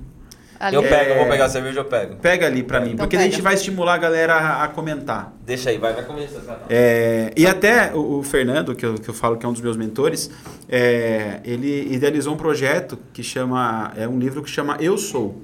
Ali. 0.60 0.76
Eu 0.76 0.82
pego, 0.82 1.10
eu 1.12 1.16
vou 1.16 1.24
É. 1.24 1.30
pegar 1.30 1.46
a 1.46 1.48
cerveja, 1.48 1.80
eu 1.80 1.84
pego. 1.86 2.16
Pega 2.16 2.46
ali 2.46 2.62
pra 2.62 2.80
mim, 2.80 2.88
Então 2.92 2.98
porque 3.06 3.16
daí 3.16 3.24
a 3.24 3.28
pega. 3.28 3.34
gente 3.36 3.42
vai 3.42 3.54
estimular 3.54 3.94
a 3.94 3.98
galera 3.98 4.34
a, 4.34 4.64
a 4.64 4.68
comentar. 4.68 5.32
Deixa 5.46 5.70
aí, 5.70 5.78
vai, 5.78 5.94
vai 5.94 6.04
começar. 6.04 6.38
Tá? 6.40 6.60
É, 6.68 7.32
e 7.34 7.46
até 7.46 7.92
o, 7.94 8.18
o 8.18 8.22
Fernando, 8.22 8.74
que 8.74 8.84
eu, 8.84 8.94
que 8.96 9.08
eu 9.08 9.14
falo 9.14 9.38
que 9.38 9.46
é 9.46 9.48
um 9.48 9.52
dos 9.52 9.62
meus 9.62 9.78
mentores, 9.78 10.30
é, 10.68 11.40
ele 11.44 11.90
idealizou 11.94 12.34
um 12.34 12.36
projeto 12.36 12.98
que 13.12 13.22
chama. 13.22 13.90
É 13.96 14.06
um 14.06 14.18
livro 14.18 14.42
que 14.42 14.50
chama 14.50 14.76
Eu 14.80 14.98
Sou. 14.98 15.40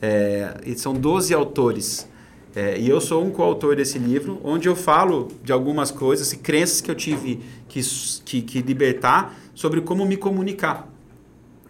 É, 0.00 0.54
e 0.64 0.74
são 0.74 0.94
12 0.94 1.34
autores. 1.34 2.08
É, 2.54 2.78
e 2.78 2.88
eu 2.88 2.98
sou 3.02 3.22
um 3.22 3.30
coautor 3.30 3.76
desse 3.76 3.98
livro, 3.98 4.40
onde 4.42 4.66
eu 4.66 4.74
falo 4.74 5.28
de 5.44 5.52
algumas 5.52 5.90
coisas 5.90 6.32
e 6.32 6.38
crenças 6.38 6.80
que 6.80 6.90
eu 6.90 6.94
tive 6.94 7.42
que, 7.68 7.80
que, 8.24 8.40
que 8.40 8.62
libertar 8.62 9.34
sobre 9.54 9.82
como 9.82 10.06
me 10.06 10.16
comunicar. 10.16 10.88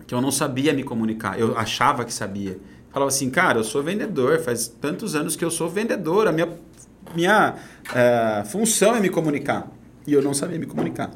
Que 0.06 0.14
eu 0.14 0.20
não 0.20 0.30
sabia 0.30 0.72
me 0.72 0.84
comunicar, 0.84 1.36
eu 1.40 1.58
achava 1.58 2.04
que 2.04 2.14
sabia. 2.14 2.56
Falava 2.96 3.10
assim, 3.10 3.28
cara, 3.28 3.58
eu 3.58 3.62
sou 3.62 3.82
vendedor, 3.82 4.40
faz 4.40 4.68
tantos 4.68 5.14
anos 5.14 5.36
que 5.36 5.44
eu 5.44 5.50
sou 5.50 5.68
vendedor, 5.68 6.26
a 6.26 6.32
minha, 6.32 6.48
minha 7.14 7.54
eh, 7.94 8.42
função 8.46 8.96
é 8.96 9.00
me 9.00 9.10
comunicar. 9.10 9.70
E 10.06 10.14
eu 10.14 10.22
não 10.22 10.32
sabia 10.32 10.58
me 10.58 10.64
comunicar. 10.64 11.10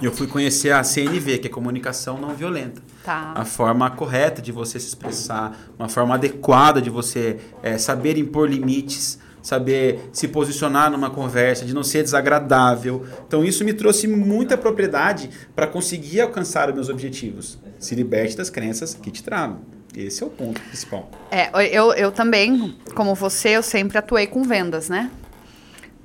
E 0.00 0.06
eu 0.06 0.10
fui 0.10 0.26
conhecer 0.26 0.70
a 0.70 0.82
CNV, 0.82 1.36
que 1.36 1.48
é 1.48 1.50
comunicação 1.50 2.18
não 2.18 2.34
violenta 2.34 2.80
Tá. 3.04 3.34
a 3.36 3.44
forma 3.44 3.90
correta 3.90 4.40
de 4.40 4.50
você 4.50 4.80
se 4.80 4.86
expressar, 4.86 5.54
uma 5.78 5.86
forma 5.86 6.14
adequada 6.14 6.80
de 6.80 6.88
você 6.88 7.40
eh, 7.62 7.76
saber 7.76 8.16
impor 8.16 8.48
limites, 8.48 9.18
saber 9.42 10.08
se 10.14 10.26
posicionar 10.26 10.90
numa 10.90 11.10
conversa, 11.10 11.66
de 11.66 11.74
não 11.74 11.82
ser 11.82 12.04
desagradável. 12.04 13.04
Então 13.28 13.44
isso 13.44 13.66
me 13.66 13.74
trouxe 13.74 14.08
muita 14.08 14.56
propriedade 14.56 15.28
para 15.54 15.66
conseguir 15.66 16.22
alcançar 16.22 16.70
os 16.70 16.74
meus 16.74 16.88
objetivos. 16.88 17.58
Se 17.78 17.94
liberte 17.94 18.34
das 18.34 18.48
crenças 18.48 18.94
que 18.94 19.10
te 19.10 19.22
travam. 19.22 19.75
Esse 19.96 20.22
é 20.22 20.26
o 20.26 20.30
ponto 20.30 20.60
principal. 20.60 21.10
É, 21.30 21.50
eu, 21.74 21.92
eu 21.94 22.12
também, 22.12 22.76
como 22.94 23.14
você, 23.14 23.50
eu 23.50 23.62
sempre 23.62 23.96
atuei 23.96 24.26
com 24.26 24.42
vendas, 24.42 24.88
né? 24.88 25.10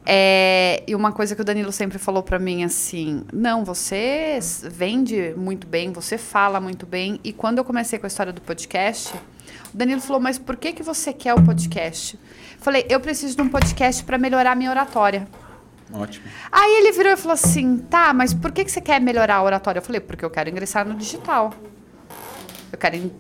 É, 0.06 0.84
e 0.88 0.96
uma 0.96 1.12
coisa 1.12 1.36
que 1.36 1.42
o 1.42 1.46
Danilo 1.46 1.72
sempre 1.72 2.00
falou 2.00 2.24
pra 2.24 2.40
mim 2.40 2.64
assim, 2.64 3.24
não, 3.32 3.64
você 3.64 4.40
vende 4.64 5.34
muito 5.38 5.68
bem, 5.68 5.92
você 5.92 6.18
fala 6.18 6.60
muito 6.60 6.86
bem. 6.86 7.20
E 7.24 7.34
quando 7.34 7.58
eu 7.58 7.66
comecei 7.66 8.00
com 8.00 8.06
a 8.06 8.08
história 8.08 8.34
do 8.34 8.42
podcast, 8.42 9.14
O 9.74 9.78
Danilo 9.78 10.02
falou, 10.02 10.22
mas 10.22 10.38
por 10.38 10.58
que, 10.58 10.74
que 10.74 10.84
você 10.84 11.14
quer 11.14 11.34
o 11.34 11.42
podcast? 11.42 12.20
Falei, 12.60 12.86
eu 12.90 13.00
preciso 13.00 13.36
de 13.36 13.42
um 13.42 13.50
podcast 13.50 14.04
para 14.04 14.18
melhorar 14.18 14.52
a 14.52 14.56
minha 14.56 14.70
oratória. 14.70 15.28
Ótimo. 15.94 16.26
Aí 16.52 16.78
ele 16.78 16.92
virou 16.92 17.12
e 17.12 17.18
falou 17.18 17.34
assim: 17.34 17.78
tá, 17.78 18.14
mas 18.14 18.34
por 18.34 18.52
que, 18.52 18.64
que 18.64 18.72
você 18.72 18.80
quer 18.80 19.00
melhorar 19.02 19.36
a 19.36 19.44
oratória? 19.44 19.80
Eu 19.80 19.84
falei, 19.84 20.00
porque 20.00 20.24
eu 20.24 20.30
quero 20.30 20.50
ingressar 20.50 20.88
no 20.88 20.96
digital. 20.96 21.54
Eu 22.72 22.78
quero 22.78 23.12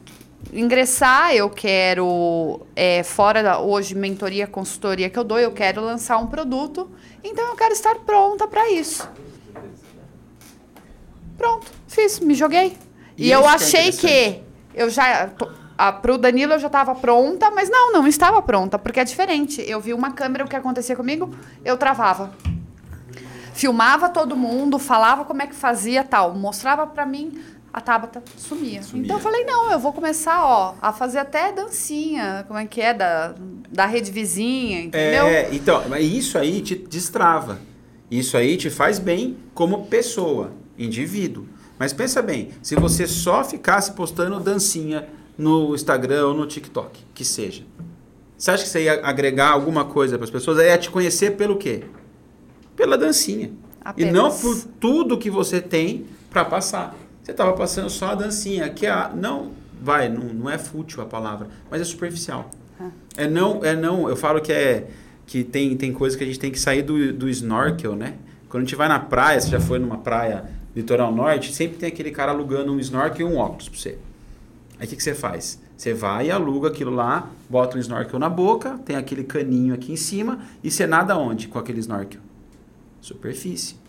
ingressar, 0.52 1.34
eu 1.34 1.50
quero, 1.50 2.62
é, 2.76 3.04
fora 3.04 3.42
da, 3.44 3.60
hoje, 3.60 3.96
mentoria, 3.96 4.48
consultoria 4.48 5.10
que 5.10 5.18
eu 5.18 5.24
dou, 5.24 5.39
eu 5.39 5.52
quero 5.52 5.82
lançar 5.82 6.18
um 6.18 6.28
produto, 6.28 6.89
então 7.24 7.46
eu 7.50 7.56
quero 7.56 7.74
estar 7.74 7.96
pronta 7.96 8.48
para 8.48 8.70
isso. 8.72 9.08
Pronto, 11.38 11.72
fiz, 11.88 12.20
me 12.20 12.36
joguei. 12.36 12.78
E, 13.18 13.28
E 13.28 13.32
eu 13.32 13.42
é 13.42 13.48
achei 13.48 13.92
que 13.92 14.42
eu 14.74 14.89
já. 14.89 15.30
A, 15.78 15.92
pro 15.92 16.18
Danilo 16.18 16.54
eu 16.54 16.60
já 16.60 16.68
estava 16.68 16.94
pronta, 16.94 17.50
mas 17.50 17.68
não, 17.68 17.92
não 17.92 18.06
estava 18.06 18.39
pronta, 18.42 18.78
porque 18.78 19.00
é 19.00 19.04
diferente. 19.04 19.62
Eu 19.68 19.80
vi 19.80 19.94
uma 19.94 20.12
câmera, 20.12 20.46
o 20.46 20.48
que 20.48 20.56
acontecia 20.56 20.96
comigo, 20.96 21.34
eu 21.66 21.76
travava. 21.78 22.32
Filmava 23.54 24.10
todo 24.10 24.36
mundo, 24.36 24.78
falava 24.78 25.26
como 25.26 25.42
é 25.42 25.48
que 25.48 25.56
fazia 25.56 26.04
tal, 26.04 26.34
mostrava 26.36 26.88
pra 26.88 27.06
mim, 27.06 27.44
a 27.74 27.80
Tabata 27.80 28.22
sumia. 28.38 28.84
Sumia. 28.84 29.05
Então 29.05 29.17
eu 29.17 29.22
falei, 29.22 29.45
não, 29.45 29.72
eu 29.72 29.80
vou 29.80 29.93
começar, 29.93 30.43
ó, 30.43 30.76
a 30.82 30.91
fazer 30.91 31.19
até 31.19 31.51
dancinha, 31.51 32.43
como 32.47 32.59
é 32.59 32.65
que 32.65 32.82
é, 32.82 32.93
da, 32.93 33.34
da 33.69 33.86
rede 33.86 34.11
vizinha, 34.11 34.82
entendeu? 34.82 35.26
É, 35.26 35.53
então, 35.53 35.84
mas 35.89 36.05
isso 36.05 36.38
aí 36.38 36.61
te 36.61 36.76
destrava. 36.76 37.59
Isso 38.09 38.36
aí 38.36 38.57
te 38.57 38.69
faz 38.69 38.99
bem 38.99 39.38
como 39.53 39.86
pessoa, 39.88 40.51
indivíduo. 40.78 41.47
Mas 41.80 41.93
pensa 41.93 42.22
bem, 42.22 42.49
se 42.61 42.76
você 42.76 43.07
só 43.07 43.43
ficasse 43.43 43.93
postando 43.93 44.39
dancinha 44.39 45.07
no 45.38 45.74
Instagram 45.74 46.28
ou 46.28 46.34
no 46.34 46.45
TikTok, 46.45 47.05
que 47.13 47.24
seja. 47.24 47.63
Você 48.38 48.51
acha 48.51 48.63
que 48.63 48.69
você 48.69 48.84
ia 48.84 49.05
agregar 49.05 49.51
alguma 49.51 49.86
coisa 49.86 50.17
para 50.17 50.26
as 50.26 50.32
pessoas? 50.32 50.59
Aí 50.59 50.67
ia 50.67 50.78
te 50.78 50.89
conhecer 50.89 51.38
pelo 51.38 51.57
quê? 51.57 51.84
Pela 52.76 52.97
dancinha. 52.97 53.51
Apenas. 53.84 54.09
E 54.09 54.13
não 54.13 54.30
por 54.30 54.63
tudo 54.80 55.17
que 55.17 55.30
você 55.30 55.61
tem 55.61 56.05
para 56.30 56.43
passar. 56.43 56.95
Você 57.22 57.32
estava 57.32 57.53
passando 57.53 57.89
só 57.89 58.11
a 58.11 58.15
dancinha, 58.15 58.69
que 58.69 58.86
é 58.86 58.89
a, 58.89 59.09
não 59.13 59.51
vai, 59.82 60.09
não, 60.09 60.26
não 60.26 60.49
é 60.49 60.57
fútil 60.57 61.01
a 61.01 61.05
palavra, 61.05 61.47
mas 61.69 61.82
é 61.82 61.84
superficial. 61.84 62.49
É 63.15 63.28
não, 63.28 63.63
é 63.63 63.76
não, 63.76 64.09
eu 64.09 64.15
falo 64.15 64.41
que 64.41 64.51
é 64.51 64.88
que 65.26 65.43
tem, 65.43 65.78
tem 65.78 65.93
coisa 65.93 66.17
que 66.17 66.24
a 66.24 66.28
gente 66.28 66.39
tem 66.39 66.51
que 66.51 66.59
sair 66.59 66.82
do, 66.82 67.13
do 67.13 67.30
snorkel, 67.30 67.95
né? 67.95 68.15
Quando 68.49 68.63
a 68.63 68.65
gente 68.65 68.76
vai 68.76 68.89
na 68.89 68.99
praia, 68.99 69.39
você 69.39 69.49
já 69.49 69.61
foi 69.61 69.80
numa 69.80 69.97
praia 69.97 70.43
litoral 70.76 71.13
norte, 71.13 71.53
sempre 71.53 71.78
tem 71.78 71.88
aquele 71.88 72.11
cara 72.11 72.32
alugando 72.32 72.74
um 72.74 72.80
snorkel 72.80 73.30
e 73.30 73.34
um 73.34 73.38
óculos 73.38 73.69
para 73.69 73.80
você. 73.80 73.97
Aí 74.78 74.86
o 74.86 74.89
que, 74.89 74.95
que 74.95 75.03
você 75.03 75.13
faz? 75.13 75.59
Você 75.78 75.93
vai 75.93 76.28
e 76.28 76.32
aluga 76.32 76.67
aquilo 76.67 76.91
lá, 76.91 77.30
bota 77.49 77.78
um 77.78 77.80
snorkel 77.80 78.19
na 78.19 78.30
boca, 78.30 78.78
tem 78.86 78.95
aquele 78.95 79.24
caninho 79.24 79.74
aqui 79.74 79.93
em 79.93 79.95
cima 79.95 80.39
e 80.63 80.69
você 80.69 80.86
nada 80.86 81.17
onde 81.17 81.47
com 81.47 81.57
aquele 81.57 81.80
snorkel? 81.80 82.19
Superfície. 82.99 83.80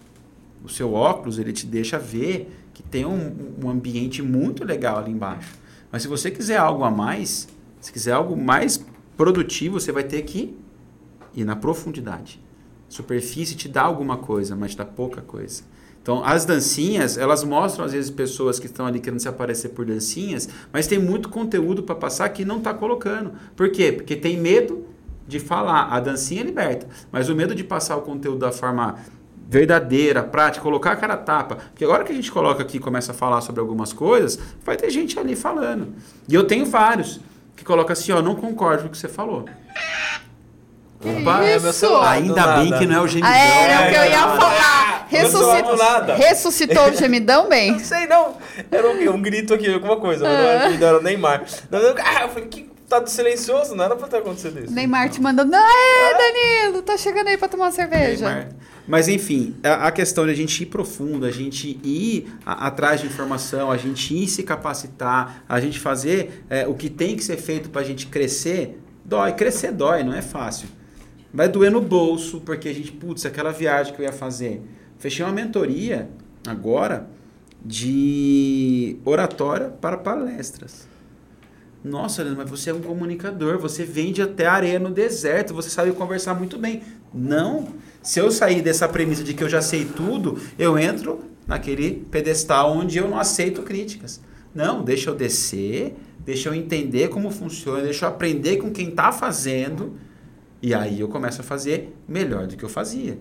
O 0.65 0.69
seu 0.69 0.93
óculos 0.93 1.39
ele 1.39 1.53
te 1.53 1.67
deixa 1.67 1.99
ver 1.99 2.51
que 2.73 2.83
tem 2.83 3.05
um, 3.05 3.55
um 3.63 3.69
ambiente 3.69 4.23
muito 4.23 4.65
legal 4.65 4.99
ali 4.99 5.11
embaixo. 5.11 5.55
Mas 5.91 6.03
se 6.03 6.09
você 6.09 6.31
quiser 6.31 6.57
algo 6.57 6.85
a 6.85 6.91
mais, 6.91 7.49
se 7.81 7.93
quiser 7.93 8.13
algo 8.13 8.37
mais 8.37 8.85
produtivo, 9.17 9.79
você 9.79 9.93
vai 9.93 10.05
ter 10.05 10.23
que 10.23 10.57
ir 11.35 11.45
na 11.45 11.57
profundidade. 11.57 12.41
Superfície 12.89 13.55
te 13.55 13.69
dá 13.69 13.83
alguma 13.83 14.17
coisa, 14.17 14.55
mas 14.55 14.73
te 14.73 14.79
dá 14.79 14.85
pouca 14.85 15.21
coisa. 15.21 15.63
Então, 16.03 16.25
as 16.25 16.45
dancinhas, 16.45 17.17
elas 17.17 17.45
mostram 17.45 17.85
às 17.85 17.93
vezes 17.93 18.11
pessoas 18.11 18.59
que 18.59 18.67
estão 18.67 18.87
ali 18.87 18.99
querendo 18.99 19.21
se 19.21 19.29
aparecer 19.29 19.69
por 19.69 19.87
dancinhas, 19.87 20.49
mas 20.73 20.89
tem 20.89 20.99
muito 20.99 21.29
conteúdo 21.29 21.83
para 21.85 21.95
passar 21.95 22.29
que 22.31 22.45
não 22.45 22.59
está 22.59 22.75
colocando. 22.75 23.33
Por 23.55 23.71
quê? 23.71 23.93
Porque 23.93 24.17
tem 24.17 24.37
medo 24.37 24.85
de 25.29 25.39
falar. 25.39 25.85
A 25.93 26.01
dancinha 26.01 26.43
liberta, 26.43 26.89
mas 27.11 27.29
o 27.29 27.37
medo 27.37 27.55
de 27.55 27.63
passar 27.63 27.97
o 27.97 28.03
conteúdo 28.03 28.41
da 28.41 28.51
forma 28.51 28.99
verdadeira, 29.49 30.23
prática, 30.23 30.63
colocar 30.63 30.93
a 30.93 30.97
cara 30.97 31.15
a 31.15 31.17
tapa. 31.19 31.57
Porque 31.57 31.85
agora 31.85 32.05
que 32.05 32.13
a 32.13 32.15
gente 32.15 32.31
coloca 32.33 32.63
aqui 32.63 32.77
e 32.79 32.81
começa 32.81 33.13
a 33.13 33.15
falar 33.15 33.41
sobre 33.41 33.61
algumas 33.61 33.93
coisas, 33.93 34.39
vai 34.65 34.77
ter 34.77 34.91
gente 34.91 35.19
ali 35.19 35.37
falando. 35.37 35.95
E 36.29 36.35
eu 36.35 36.45
tenho 36.45 36.65
vários 36.67 37.21
que 37.57 37.65
colocam 37.65 37.93
assim, 37.93 38.13
ó, 38.13 38.23
não 38.23 38.35
concordo 38.35 38.83
com 38.85 38.89
o 38.89 38.91
que 38.91 38.99
você 38.99 39.09
falou. 39.09 39.45
Que 41.01 41.09
Opa, 41.09 41.43
é 41.45 41.59
meu 41.59 41.71
isso? 41.71 41.81
celular. 41.81 42.13
Ainda 42.13 42.47
bem 42.59 42.73
que 42.79 42.87
não 42.87 42.97
é 42.97 43.01
o 43.01 43.09
gemidão. 43.09 43.31
Ah, 43.33 43.39
é, 43.39 43.73
é 43.73 43.77
o 43.77 43.91
que 43.91 43.99
eu 43.99 44.05
ia 44.05 44.11
É, 44.11 44.37
falar. 44.37 45.07
Ressuscitou, 45.09 45.77
nada. 45.77 46.15
ressuscitou 46.15 46.89
o 46.89 46.93
gemidão 46.95 47.49
bem? 47.49 47.73
Não 47.73 47.79
sei 47.81 48.07
não. 48.07 48.37
Era 48.71 48.89
um, 48.89 49.15
um 49.17 49.21
grito 49.21 49.53
aqui, 49.53 49.73
alguma 49.73 49.97
coisa. 49.97 50.27
Era, 50.27 50.71
não 50.71 50.87
era 50.87 50.99
o 50.99 51.03
Neymar. 51.03 51.45
Ah, 52.05 52.23
eu 52.23 52.29
falei, 52.31 52.49
que 52.49 52.71
tá 52.89 53.05
silencioso, 53.07 53.75
não 53.75 53.85
era 53.85 53.97
pra 53.97 54.07
ter 54.07 54.19
acontecido 54.19 54.61
isso. 54.65 54.73
Neymar 54.73 55.09
te 55.11 55.21
mandando. 55.21 55.55
Aê, 55.55 56.15
Danilo, 56.65 56.83
tá 56.83 56.97
chegando 56.97 57.29
aí 57.29 57.37
pra 57.37 57.49
tomar 57.49 57.65
uma 57.67 57.73
cerveja. 57.73 58.27
Neymar. 58.27 58.49
Mas 58.87 59.07
enfim, 59.09 59.55
a, 59.63 59.91
questão 59.93 60.25
de 60.25 60.33
a 60.33 60.35
gente 60.35 60.63
ir 60.63 60.67
profundo, 60.67 61.25
a 61.25 61.31
gente 61.31 61.79
ir 61.85 62.27
a- 62.45 62.67
atrás 62.67 63.01
de 63.01 63.07
informação, 63.07 63.71
a 63.71 63.77
gente 63.77 64.13
ir 64.15 64.27
se 64.27 64.43
capacitar, 64.43 65.45
a 65.49 65.61
gente 65.61 65.79
fazer 65.79 66.45
é, 66.51 66.67
o 66.67 66.75
que 66.75 66.91
tem 66.91 67.15
que 67.17 67.23
ser 67.23 67.37
feito 67.37 67.71
para 67.71 67.81
a 67.81 67.85
gente 67.85 68.07
crescer, 68.09 68.81
dói. 69.05 69.33
Crescer 69.33 69.73
dói, 69.73 70.03
não 70.03 70.13
é 70.13 70.21
fácil. 70.23 70.69
Vai 71.33 71.49
doer 71.49 71.71
no 71.71 71.81
bolso, 71.81 72.41
porque 72.41 72.69
a 72.69 72.75
gente, 72.75 72.91
putz, 72.93 73.25
aquela 73.25 73.53
viagem 73.53 73.95
que 73.95 74.01
eu 74.01 74.05
ia 74.05 74.13
fazer. 74.13 74.61
Fechei 74.99 75.25
uma 75.25 75.33
mentoria 75.33 76.11
agora 76.47 77.09
de 77.65 78.97
oratória 79.05 79.69
para 79.69 79.97
palestras. 79.97 80.89
Nossa, 81.85 82.23
Leandro, 82.23 82.43
mas 82.43 82.51
você 82.51 82.71
é 82.71 82.75
um 82.75 82.81
comunicador, 82.81 83.59
você 83.59 83.85
vende 83.85 84.23
até 84.23 84.47
areia 84.47 84.79
no 84.79 84.91
deserto, 84.91 85.53
você 85.53 85.69
sabe 85.69 85.91
conversar 85.93 86.35
muito 86.35 86.57
bem. 86.57 86.83
Não. 87.13 87.69
Se 88.01 88.21
eu 88.21 88.31
sair 88.31 88.63
dessa 88.63 88.89
premissa 88.89 89.25
de 89.25 89.35
que 89.35 89.43
eu 89.43 89.49
já 89.49 89.61
sei 89.61 89.85
tudo, 89.85 90.39
eu 90.59 90.79
entro 90.79 91.21
naquele 91.47 92.07
pedestal 92.11 92.73
onde 92.73 92.99
eu 92.99 93.09
não 93.09 93.19
aceito 93.19 93.63
críticas. 93.63 94.21
Não, 94.55 94.85
deixa 94.85 95.11
eu 95.11 95.15
descer, 95.15 95.97
deixa 96.21 96.49
eu 96.49 96.55
entender 96.55 97.09
como 97.09 97.31
funciona, 97.31 97.83
deixa 97.83 98.05
eu 98.05 98.11
aprender 98.11 98.59
com 98.59 98.71
quem 98.71 98.91
está 98.91 99.11
fazendo, 99.11 99.97
e 100.61 100.75
aí 100.75 101.01
eu 101.01 101.09
começo 101.09 101.41
a 101.41 101.45
fazer 101.45 101.97
melhor 102.07 102.47
do 102.47 102.57
que 102.57 102.65
eu 102.65 102.69
fazia. 102.69 103.19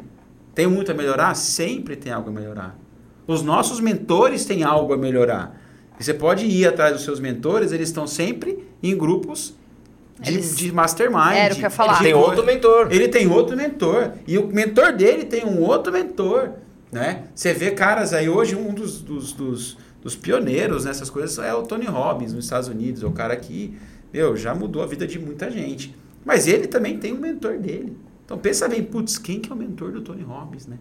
Tem 0.53 0.68
muito 0.68 0.91
a 0.91 0.93
melhorar? 0.93 1.34
Sempre 1.36 1.95
tem 1.95 2.12
algo 2.12 2.30
a 2.30 2.34
melhorar. 2.34 2.78
Os 3.26 3.41
nossos 3.41 3.80
mentores 3.80 4.45
têm 4.45 4.64
algo 4.64 4.93
a 4.93 4.97
melhorar. 4.97 5.59
E 6.00 6.04
você 6.04 6.14
pode 6.14 6.46
ir 6.46 6.66
atrás 6.68 6.94
dos 6.94 7.04
seus 7.04 7.20
mentores, 7.20 7.72
eles 7.72 7.89
estão 7.89 8.08
sempre 8.08 8.66
em 8.82 8.98
grupos 8.98 9.54
de, 10.20 10.32
Eles- 10.32 10.56
de 10.56 10.72
mastermind. 10.72 11.34
Era 11.36 11.54
o 11.54 11.58
que 11.58 11.62
eu 11.62 11.66
ia 11.66 11.70
falar. 11.70 11.98
de 11.98 12.04
Tem 12.04 12.14
outro 12.14 12.46
mentor. 12.46 12.88
Ele 12.92 13.08
tem 13.08 13.28
outro 13.28 13.56
mentor. 13.56 14.12
E 14.28 14.38
o 14.38 14.48
mentor 14.48 14.94
dele 14.94 15.26
tem 15.26 15.46
um 15.46 15.60
outro 15.62 15.92
mentor. 15.92 16.52
Né? 16.92 17.24
Você 17.34 17.54
vê 17.54 17.72
caras 17.72 18.14
aí, 18.14 18.28
hoje 18.28 18.56
um 18.56 18.74
dos, 18.74 19.02
dos, 19.02 19.32
dos, 19.32 19.78
dos 20.02 20.16
pioneiros 20.16 20.86
nessas 20.86 21.10
coisas 21.10 21.38
é 21.39 21.54
o 21.54 21.64
Tony 21.64 21.86
Robbins 21.86 22.34
nos 22.34 22.44
Estados 22.46 22.68
Unidos. 22.68 23.04
É 23.04 23.06
o 23.08 23.12
cara 23.12 23.36
que 23.36 23.74
meu, 24.14 24.36
já 24.36 24.54
mudou 24.54 24.84
a 24.84 24.86
vida 24.86 25.08
de 25.08 25.18
muita 25.18 25.50
gente. 25.50 25.96
Mas 26.26 26.48
ele 26.48 26.68
também 26.68 26.98
tem 26.98 27.14
um 27.14 27.18
mentor 27.20 27.58
dele. 27.58 27.96
Então 28.26 28.38
pensa 28.38 28.68
bem, 28.68 28.84
putz, 28.84 29.18
quem 29.18 29.39
que 29.39 29.52
é 29.52 29.56
o 29.56 29.58
mentor 29.58 29.92
do 29.92 30.02
Tony 30.02 30.22
Robbins, 30.24 30.68
né? 30.68 30.78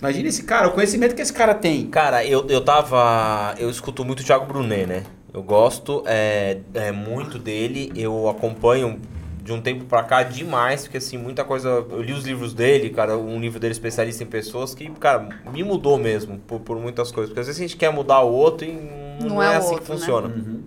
Imagina 0.00 0.28
esse 0.28 0.42
cara, 0.42 0.68
o 0.68 0.72
conhecimento 0.72 1.14
que 1.14 1.22
esse 1.22 1.32
cara 1.32 1.54
tem. 1.54 1.86
Cara, 1.86 2.24
eu, 2.24 2.46
eu 2.48 2.60
tava. 2.60 3.54
Eu 3.58 3.70
escuto 3.70 4.04
muito 4.04 4.20
o 4.20 4.24
Thiago 4.24 4.46
Brunet, 4.46 4.86
né? 4.86 5.04
Eu 5.32 5.42
gosto 5.42 6.02
é, 6.06 6.58
é, 6.74 6.92
muito 6.92 7.38
dele, 7.38 7.92
eu 7.94 8.28
acompanho 8.28 9.00
de 9.42 9.52
um 9.52 9.60
tempo 9.60 9.84
pra 9.84 10.02
cá 10.02 10.22
demais, 10.22 10.82
porque 10.82 10.98
assim, 10.98 11.16
muita 11.16 11.44
coisa. 11.44 11.68
Eu 11.68 12.02
li 12.02 12.12
os 12.12 12.24
livros 12.24 12.52
dele, 12.52 12.90
cara, 12.90 13.16
um 13.16 13.38
livro 13.40 13.60
dele 13.60 13.72
especialista 13.72 14.22
em 14.22 14.26
pessoas 14.26 14.74
que, 14.74 14.90
cara, 14.92 15.28
me 15.52 15.62
mudou 15.62 15.98
mesmo 15.98 16.38
por, 16.46 16.60
por 16.60 16.78
muitas 16.78 17.12
coisas. 17.12 17.30
Porque 17.30 17.40
às 17.40 17.46
vezes 17.46 17.60
a 17.60 17.64
gente 17.66 17.76
quer 17.76 17.90
mudar 17.90 18.20
o 18.22 18.32
outro 18.32 18.66
e 18.66 18.72
não, 19.20 19.28
Não 19.28 19.42
é, 19.42 19.54
é 19.54 19.56
assim 19.56 19.70
outro, 19.70 19.84
que 19.84 19.90
né? 19.90 19.98
funciona. 19.98 20.28
Uhum. 20.28 20.62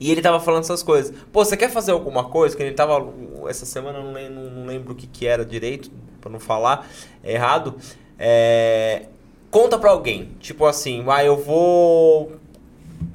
E 0.00 0.10
ele 0.10 0.20
tava 0.20 0.40
falando 0.40 0.64
essas 0.64 0.82
coisas. 0.82 1.14
Pô, 1.32 1.44
você 1.44 1.56
quer 1.56 1.70
fazer 1.70 1.92
alguma 1.92 2.24
coisa? 2.24 2.56
Que 2.56 2.62
ele 2.62 2.72
tava. 2.72 3.08
Essa 3.48 3.64
semana 3.64 3.98
eu 3.98 4.04
não 4.04 4.12
lembro, 4.12 4.50
não 4.50 4.66
lembro 4.66 4.92
o 4.92 4.96
que, 4.96 5.06
que 5.06 5.26
era 5.26 5.44
direito, 5.44 5.90
pra 6.20 6.30
não 6.30 6.40
falar 6.40 6.88
errado. 7.22 7.76
É, 8.18 9.06
conta 9.50 9.78
pra 9.78 9.90
alguém. 9.90 10.30
Tipo 10.40 10.66
assim, 10.66 11.02
vai, 11.02 11.26
eu 11.28 11.36
vou 11.36 12.32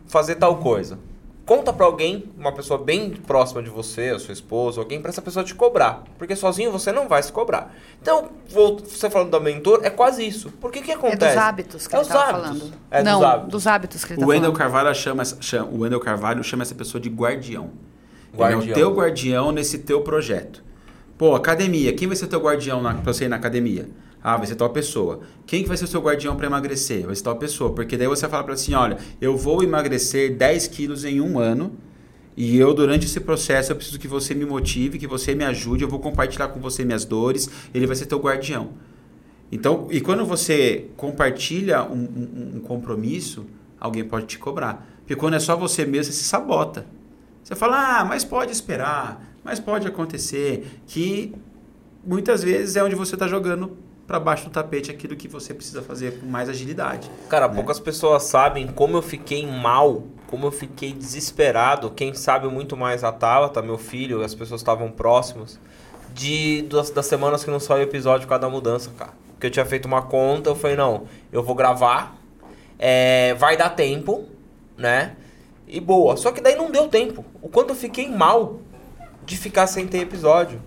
fazer 0.07 0.35
tal 0.35 0.57
coisa. 0.57 0.99
Conta 1.45 1.71
pra 1.71 1.85
alguém, 1.85 2.25
uma 2.37 2.51
pessoa 2.51 2.77
bem 2.77 3.11
próxima 3.11 3.63
de 3.63 3.69
você, 3.69 4.09
a 4.09 4.19
sua 4.19 4.33
esposa, 4.33 4.81
alguém, 4.81 4.99
pra 5.01 5.09
essa 5.09 5.21
pessoa 5.21 5.45
te 5.45 5.55
cobrar. 5.55 6.03
Porque 6.17 6.35
sozinho 6.35 6.73
você 6.73 6.91
não 6.91 7.07
vai 7.07 7.23
se 7.23 7.31
cobrar. 7.31 7.73
Então, 8.01 8.27
vou- 8.49 8.77
você 8.79 9.09
falando 9.09 9.29
da 9.31 9.39
mentor, 9.39 9.79
é 9.83 9.89
quase 9.89 10.27
isso. 10.27 10.51
Por 10.59 10.73
que 10.73 10.81
que 10.81 10.91
É 10.91 10.95
acontece? 10.95 11.35
dos 11.35 11.37
hábitos 11.37 11.87
que 11.87 11.95
É 11.95 11.99
ele 11.99 12.07
tava 12.09 12.19
hábitos. 12.21 12.59
falando. 12.59 12.73
É 12.91 13.01
não, 13.01 13.19
dos 13.21 13.27
hábitos. 13.29 13.51
dos 13.51 13.67
hábitos 13.67 14.03
que 14.05 14.11
ele 14.13 14.17
O 14.17 14.25
tá 14.25 14.27
Wendel 14.27 14.41
falando. 14.51 14.57
Carvalho 14.57 14.93
chama, 14.95 15.21
essa- 15.21 15.37
chama, 15.41 15.69
o 15.71 15.79
Wendell 15.83 15.99
Carvalho 16.01 16.43
chama 16.43 16.63
essa 16.63 16.75
pessoa 16.75 16.99
de 16.99 17.07
guardião. 17.09 17.69
Ele 18.33 18.43
é 18.43 18.45
Guardião. 18.49 18.71
o 18.71 18.73
teu 18.73 18.93
guardião 18.93 19.51
nesse 19.53 19.79
teu 19.79 20.01
projeto. 20.01 20.61
Pô, 21.17 21.33
academia. 21.33 21.93
Quem 21.93 22.09
vai 22.09 22.17
ser 22.17 22.27
teu 22.27 22.41
guardião 22.41 22.81
na, 22.81 22.93
pra 22.95 23.13
você 23.13 23.23
ir 23.23 23.29
na 23.29 23.37
academia? 23.37 23.87
Ah, 24.29 24.35
vai 24.35 24.45
ser 24.45 24.55
tal 24.55 24.69
pessoa. 24.71 25.21
Quem 25.45 25.61
que 25.61 25.69
vai 25.69 25.77
ser 25.77 25.85
o 25.85 25.87
seu 25.87 26.01
guardião 26.01 26.35
para 26.35 26.47
emagrecer? 26.47 27.05
Vai 27.05 27.15
ser 27.15 27.23
tal 27.23 27.37
pessoa. 27.37 27.71
Porque 27.71 27.95
daí 27.95 28.09
você 28.09 28.27
fala 28.27 28.43
para 28.43 28.55
assim, 28.55 28.73
olha, 28.73 28.97
eu 29.21 29.37
vou 29.37 29.63
emagrecer 29.63 30.35
10 30.35 30.67
quilos 30.67 31.05
em 31.05 31.21
um 31.21 31.39
ano 31.39 31.71
E 32.35 32.57
eu, 32.57 32.73
durante 32.73 33.05
esse 33.05 33.21
processo, 33.21 33.71
eu 33.71 33.77
preciso 33.77 33.97
que 33.97 34.05
você 34.05 34.35
me 34.35 34.45
motive, 34.45 34.99
que 34.99 35.07
você 35.07 35.33
me 35.33 35.45
ajude, 35.45 35.83
eu 35.83 35.87
vou 35.87 35.99
compartilhar 35.99 36.49
com 36.49 36.59
você 36.59 36.83
minhas 36.83 37.05
dores, 37.05 37.49
ele 37.73 37.87
vai 37.87 37.95
ser 37.95 38.05
teu 38.05 38.19
guardião. 38.19 38.71
Então, 39.49 39.87
e 39.89 40.01
quando 40.01 40.25
você 40.25 40.89
compartilha 40.97 41.83
um, 41.85 41.95
um, 41.95 42.51
um 42.57 42.59
compromisso, 42.59 43.45
alguém 43.79 44.03
pode 44.03 44.25
te 44.25 44.37
cobrar. 44.37 44.85
Porque 44.99 45.15
quando 45.15 45.35
é 45.35 45.39
só 45.39 45.55
você 45.55 45.85
mesmo, 45.85 46.11
você 46.11 46.19
se 46.19 46.25
sabota. 46.25 46.85
Você 47.41 47.55
fala, 47.55 48.01
ah, 48.01 48.03
mas 48.03 48.25
pode 48.25 48.51
esperar, 48.51 49.25
mas 49.41 49.57
pode 49.57 49.87
acontecer, 49.87 50.81
que 50.85 51.33
muitas 52.05 52.43
vezes 52.43 52.75
é 52.75 52.83
onde 52.83 52.93
você 52.93 53.15
está 53.15 53.25
jogando 53.25 53.86
para 54.07 54.19
baixo 54.21 54.45
do 54.45 54.49
tapete 54.49 54.89
aquilo 54.89 55.17
que 55.17 55.27
você 55.27 55.53
precisa 55.53 55.81
fazer 55.81 56.19
com 56.19 56.25
mais 56.25 56.47
agilidade. 56.47 57.11
Cara, 57.27 57.47
né? 57.47 57.53
poucas 57.53 57.77
pessoas 57.77 58.23
sabem 58.23 58.65
como 58.65 58.95
eu 58.95 59.01
fiquei 59.01 59.45
mal, 59.45 60.03
como 60.27 60.47
eu 60.47 60.51
fiquei 60.51 60.93
desesperado. 60.93 61.91
Quem 61.91 62.13
sabe 62.13 62.47
muito 62.47 62.77
mais 62.77 63.03
a 63.03 63.11
Tabata, 63.11 63.61
meu 63.61 63.77
filho, 63.77 64.23
as 64.23 64.33
pessoas 64.33 64.61
estavam 64.61 64.89
próximas, 64.89 65.59
de 66.13 66.61
das, 66.63 66.89
das 66.89 67.05
semanas 67.05 67.43
que 67.43 67.51
não 67.51 67.59
saiu 67.59 67.83
episódio 67.83 68.25
por 68.25 68.29
causa 68.29 68.41
da 68.43 68.49
mudança, 68.49 68.91
cara. 68.97 69.11
Porque 69.33 69.47
eu 69.47 69.51
tinha 69.51 69.65
feito 69.65 69.85
uma 69.85 70.01
conta, 70.01 70.49
eu 70.49 70.55
falei, 70.55 70.77
não, 70.77 71.03
eu 71.31 71.43
vou 71.43 71.53
gravar, 71.53 72.17
é, 72.79 73.35
vai 73.35 73.57
dar 73.57 73.69
tempo, 73.69 74.25
né? 74.77 75.15
E 75.67 75.81
boa. 75.81 76.15
Só 76.15 76.31
que 76.31 76.39
daí 76.39 76.55
não 76.55 76.71
deu 76.71 76.87
tempo. 76.87 77.25
O 77.41 77.49
quanto 77.49 77.71
eu 77.71 77.75
fiquei 77.75 78.09
mal 78.09 78.61
de 79.25 79.37
ficar 79.37 79.67
sem 79.67 79.85
ter 79.85 79.99
episódio. 79.99 80.61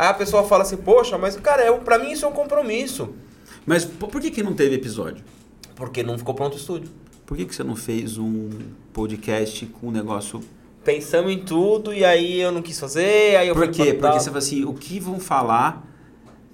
Aí 0.00 0.06
a 0.06 0.14
pessoa 0.14 0.42
fala 0.44 0.62
assim, 0.62 0.78
poxa, 0.78 1.18
mas 1.18 1.36
cara, 1.36 1.62
é, 1.62 1.70
pra 1.72 1.98
mim 1.98 2.12
isso 2.12 2.24
é 2.24 2.28
um 2.28 2.32
compromisso. 2.32 3.10
Mas 3.66 3.84
por 3.84 4.18
que, 4.18 4.30
que 4.30 4.42
não 4.42 4.54
teve 4.54 4.76
episódio? 4.76 5.22
Porque 5.76 6.02
não 6.02 6.16
ficou 6.16 6.32
pronto 6.32 6.54
o 6.54 6.56
estúdio. 6.56 6.88
Por 7.26 7.36
que, 7.36 7.44
que 7.44 7.54
você 7.54 7.62
não 7.62 7.76
fez 7.76 8.16
um 8.16 8.48
podcast 8.94 9.66
com 9.66 9.88
um 9.88 9.90
negócio. 9.90 10.40
Pensamos 10.82 11.30
em 11.30 11.40
tudo 11.40 11.92
e 11.92 12.02
aí 12.02 12.40
eu 12.40 12.50
não 12.50 12.62
quis 12.62 12.80
fazer, 12.80 13.36
aí 13.36 13.48
eu 13.48 13.54
Por 13.54 13.68
quê? 13.68 13.92
Porque 13.92 14.18
você 14.18 14.30
fala 14.30 14.38
assim, 14.38 14.64
o 14.64 14.72
que 14.72 14.98
vão 14.98 15.20
falar. 15.20 15.86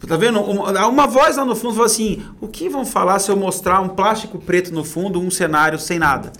Tá 0.08 0.16
vendo? 0.16 0.40
Uma, 0.40 0.88
uma 0.88 1.06
voz 1.06 1.36
lá 1.36 1.44
no 1.44 1.54
fundo 1.54 1.74
fala 1.74 1.86
assim: 1.86 2.24
o 2.40 2.48
que 2.48 2.68
vão 2.68 2.84
falar 2.84 3.20
se 3.20 3.30
eu 3.30 3.36
mostrar 3.36 3.80
um 3.80 3.90
plástico 3.90 4.40
preto 4.40 4.74
no 4.74 4.82
fundo, 4.82 5.20
um 5.20 5.30
cenário 5.30 5.78
sem 5.78 6.00
nada? 6.00 6.32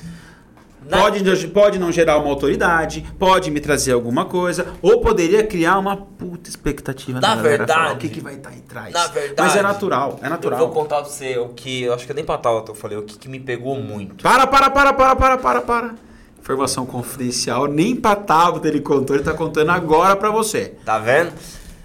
Na- 0.88 0.98
Pode, 1.02 1.46
pode 1.48 1.78
não 1.78 1.90
gerar 1.90 2.18
uma 2.18 2.28
autoridade, 2.28 3.04
pode 3.18 3.50
me 3.50 3.60
trazer 3.60 3.92
alguma 3.92 4.24
coisa, 4.24 4.66
ou 4.80 5.00
poderia 5.00 5.42
criar 5.44 5.78
uma 5.78 5.96
puta 5.96 6.48
expectativa. 6.48 7.20
Na 7.20 7.28
galera 7.34 7.42
verdade- 7.58 7.80
falar, 7.80 7.92
o 7.94 7.96
que, 7.98 8.08
que 8.08 8.20
vai 8.20 8.34
estar 8.34 8.50
aí 8.50 8.58
atrás? 8.66 8.92
Na 8.94 9.06
verdade. 9.08 9.34
Mas 9.38 9.56
é 9.56 9.62
natural, 9.62 10.18
é 10.22 10.26
Eu 10.26 10.30
natural. 10.30 10.58
vou 10.60 10.68
contar 10.70 10.96
pra 11.02 11.04
você 11.10 11.36
o 11.38 11.48
que. 11.48 11.82
Eu 11.82 11.94
acho 11.94 12.06
que 12.06 12.14
nem 12.14 12.24
pra 12.24 12.38
tal 12.38 12.64
eu 12.68 12.74
falei, 12.74 12.96
o 12.96 13.02
que, 13.02 13.18
que 13.18 13.28
me 13.28 13.40
pegou 13.40 13.74
muito. 13.80 14.22
Para, 14.22 14.46
para, 14.46 14.70
para, 14.70 14.92
para, 14.92 15.16
para, 15.16 15.38
para, 15.38 15.60
para. 15.62 15.94
Informação 16.38 16.86
confidencial, 16.86 17.66
nem 17.66 17.96
pra 17.96 18.14
Tabata 18.14 18.68
ele 18.68 18.80
contou, 18.80 19.16
ele 19.16 19.24
tá 19.24 19.34
contando 19.34 19.70
agora 19.72 20.14
pra 20.14 20.30
você. 20.30 20.74
Tá 20.84 20.96
vendo? 20.98 21.32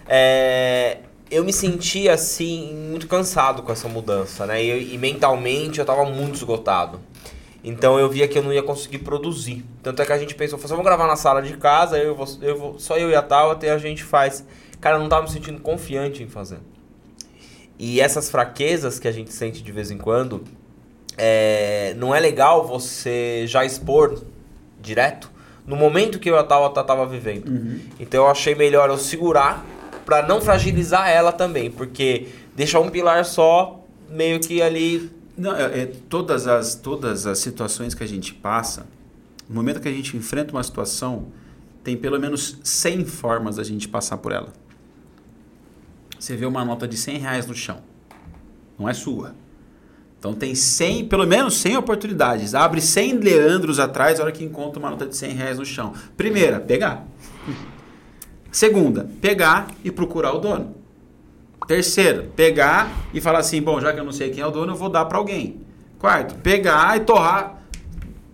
É, 0.08 0.97
eu 1.32 1.43
me 1.43 1.52
senti 1.54 2.08
assim, 2.10 2.74
muito 2.91 3.08
cansado 3.08 3.64
com 3.64 3.72
essa 3.72 3.88
mudança, 3.88 4.45
né? 4.45 4.64
E, 4.64 4.93
e 4.93 4.97
mentalmente 4.97 5.80
eu 5.80 5.86
tava 5.86 6.06
muito 6.06 6.36
esgotado. 6.36 6.99
Então 7.64 7.99
eu 7.99 8.09
via 8.09 8.28
que 8.28 8.38
eu 8.38 8.43
não 8.43 8.51
ia 8.51 8.64
conseguir 8.64 8.99
produzir. 8.99 9.64
Tanto 9.84 10.01
é 10.01 10.05
que 10.05 10.14
a 10.14 10.18
gente 10.18 10.34
pensou, 10.34 10.57
falou, 10.57 10.78
vamos 10.78 10.86
gravar 10.86 11.07
na 11.07 11.16
sala 11.16 11.41
de 11.41 11.55
casa, 11.57 11.97
eu 11.97 12.16
vou, 12.16 12.28
eu 12.41 12.57
vou, 12.57 12.80
só 12.80 12.97
eu 12.97 13.09
e 13.09 13.16
a 13.16 13.22
Tabata 13.22 13.66
e 13.66 13.70
a 13.70 13.78
gente 13.78 14.03
faz. 14.03 14.45
Cara, 14.80 14.95
eu 14.95 14.99
não 14.99 15.09
tava 15.09 15.24
me 15.24 15.30
sentindo 15.30 15.62
confiante 15.62 16.24
em 16.24 16.28
fazer. 16.28 16.57
E 17.78 18.01
essas 18.01 18.30
fraquezas 18.30 18.99
que 18.99 19.07
a 19.07 19.12
gente 19.12 19.32
sente 19.32 19.62
de 19.62 19.72
vez 19.72 19.91
em 19.91 19.97
quando, 19.97 20.43
é, 21.18 21.93
não 21.97 22.16
é 22.16 22.20
legal 22.20 22.66
você 22.66 23.45
já 23.47 23.64
expor 23.64 24.24
direto 24.80 25.32
no 25.66 25.76
momento 25.76 26.20
que 26.20 26.30
eu 26.30 26.36
e 26.36 26.39
a 26.39 26.43
Tabata 26.43 26.84
tava 26.84 27.05
vivendo. 27.05 27.80
Então 27.99 28.26
eu 28.26 28.30
achei 28.30 28.55
melhor 28.55 28.89
eu 28.89 28.97
segurar 28.97 29.64
pra 30.05 30.26
não 30.26 30.41
fragilizar 30.41 31.09
ela 31.09 31.32
também, 31.32 31.70
porque 31.70 32.28
deixar 32.55 32.80
um 32.80 32.89
pilar 32.89 33.24
só 33.24 33.84
meio 34.09 34.39
que 34.39 34.62
ali 34.62 35.12
Não, 35.38 35.55
é, 35.55 35.82
é 35.82 35.86
todas, 35.86 36.47
as, 36.47 36.75
todas 36.75 37.25
as 37.25 37.39
situações 37.39 37.93
que 37.93 38.03
a 38.03 38.07
gente 38.07 38.34
passa, 38.34 38.86
no 39.47 39.55
momento 39.55 39.79
que 39.79 39.88
a 39.88 39.91
gente 39.91 40.15
enfrenta 40.15 40.51
uma 40.53 40.63
situação, 40.63 41.27
tem 41.84 41.97
pelo 41.97 42.19
menos 42.19 42.59
100 42.63 43.05
formas 43.05 43.55
da 43.55 43.63
gente 43.63 43.88
passar 43.88 44.17
por 44.17 44.32
ela. 44.32 44.53
Você 46.19 46.36
vê 46.36 46.45
uma 46.45 46.63
nota 46.63 46.88
de 46.88 46.97
100 46.97 47.17
reais 47.17 47.47
no 47.47 47.55
chão, 47.55 47.82
não 48.77 48.88
é 48.88 48.93
sua. 48.93 49.34
Então 50.19 50.34
tem 50.34 50.53
100, 50.53 51.07
pelo 51.07 51.25
menos 51.25 51.57
100 51.57 51.77
oportunidades. 51.77 52.53
Abre 52.53 52.79
100 52.79 53.17
Leandros 53.17 53.79
atrás 53.79 54.19
na 54.19 54.25
hora 54.25 54.32
que 54.32 54.43
encontra 54.43 54.77
uma 54.77 54.91
nota 54.91 55.07
de 55.07 55.17
100 55.17 55.32
reais 55.32 55.57
no 55.57 55.65
chão. 55.65 55.93
Primeira, 56.15 56.59
pegar. 56.59 57.07
Segunda, 58.51 59.09
pegar 59.19 59.71
e 59.84 59.89
procurar 59.89 60.34
o 60.34 60.39
dono. 60.39 60.75
Terceiro, 61.68 62.32
pegar 62.36 62.91
e 63.14 63.22
falar 63.22 63.39
assim, 63.39 63.62
bom, 63.62 63.80
já 63.80 63.93
que 63.93 63.99
eu 63.99 64.03
não 64.03 64.12
sei 64.12 64.30
quem 64.30 64.41
é 64.41 64.47
o 64.47 64.51
dono, 64.51 64.74
eu 64.74 64.76
vou 64.76 64.89
dar 64.89 65.05
para 65.05 65.18
alguém. 65.18 65.62
Quarto, 65.99 66.36
pegar 66.36 66.97
e 66.97 67.01
torrar. 67.01 67.64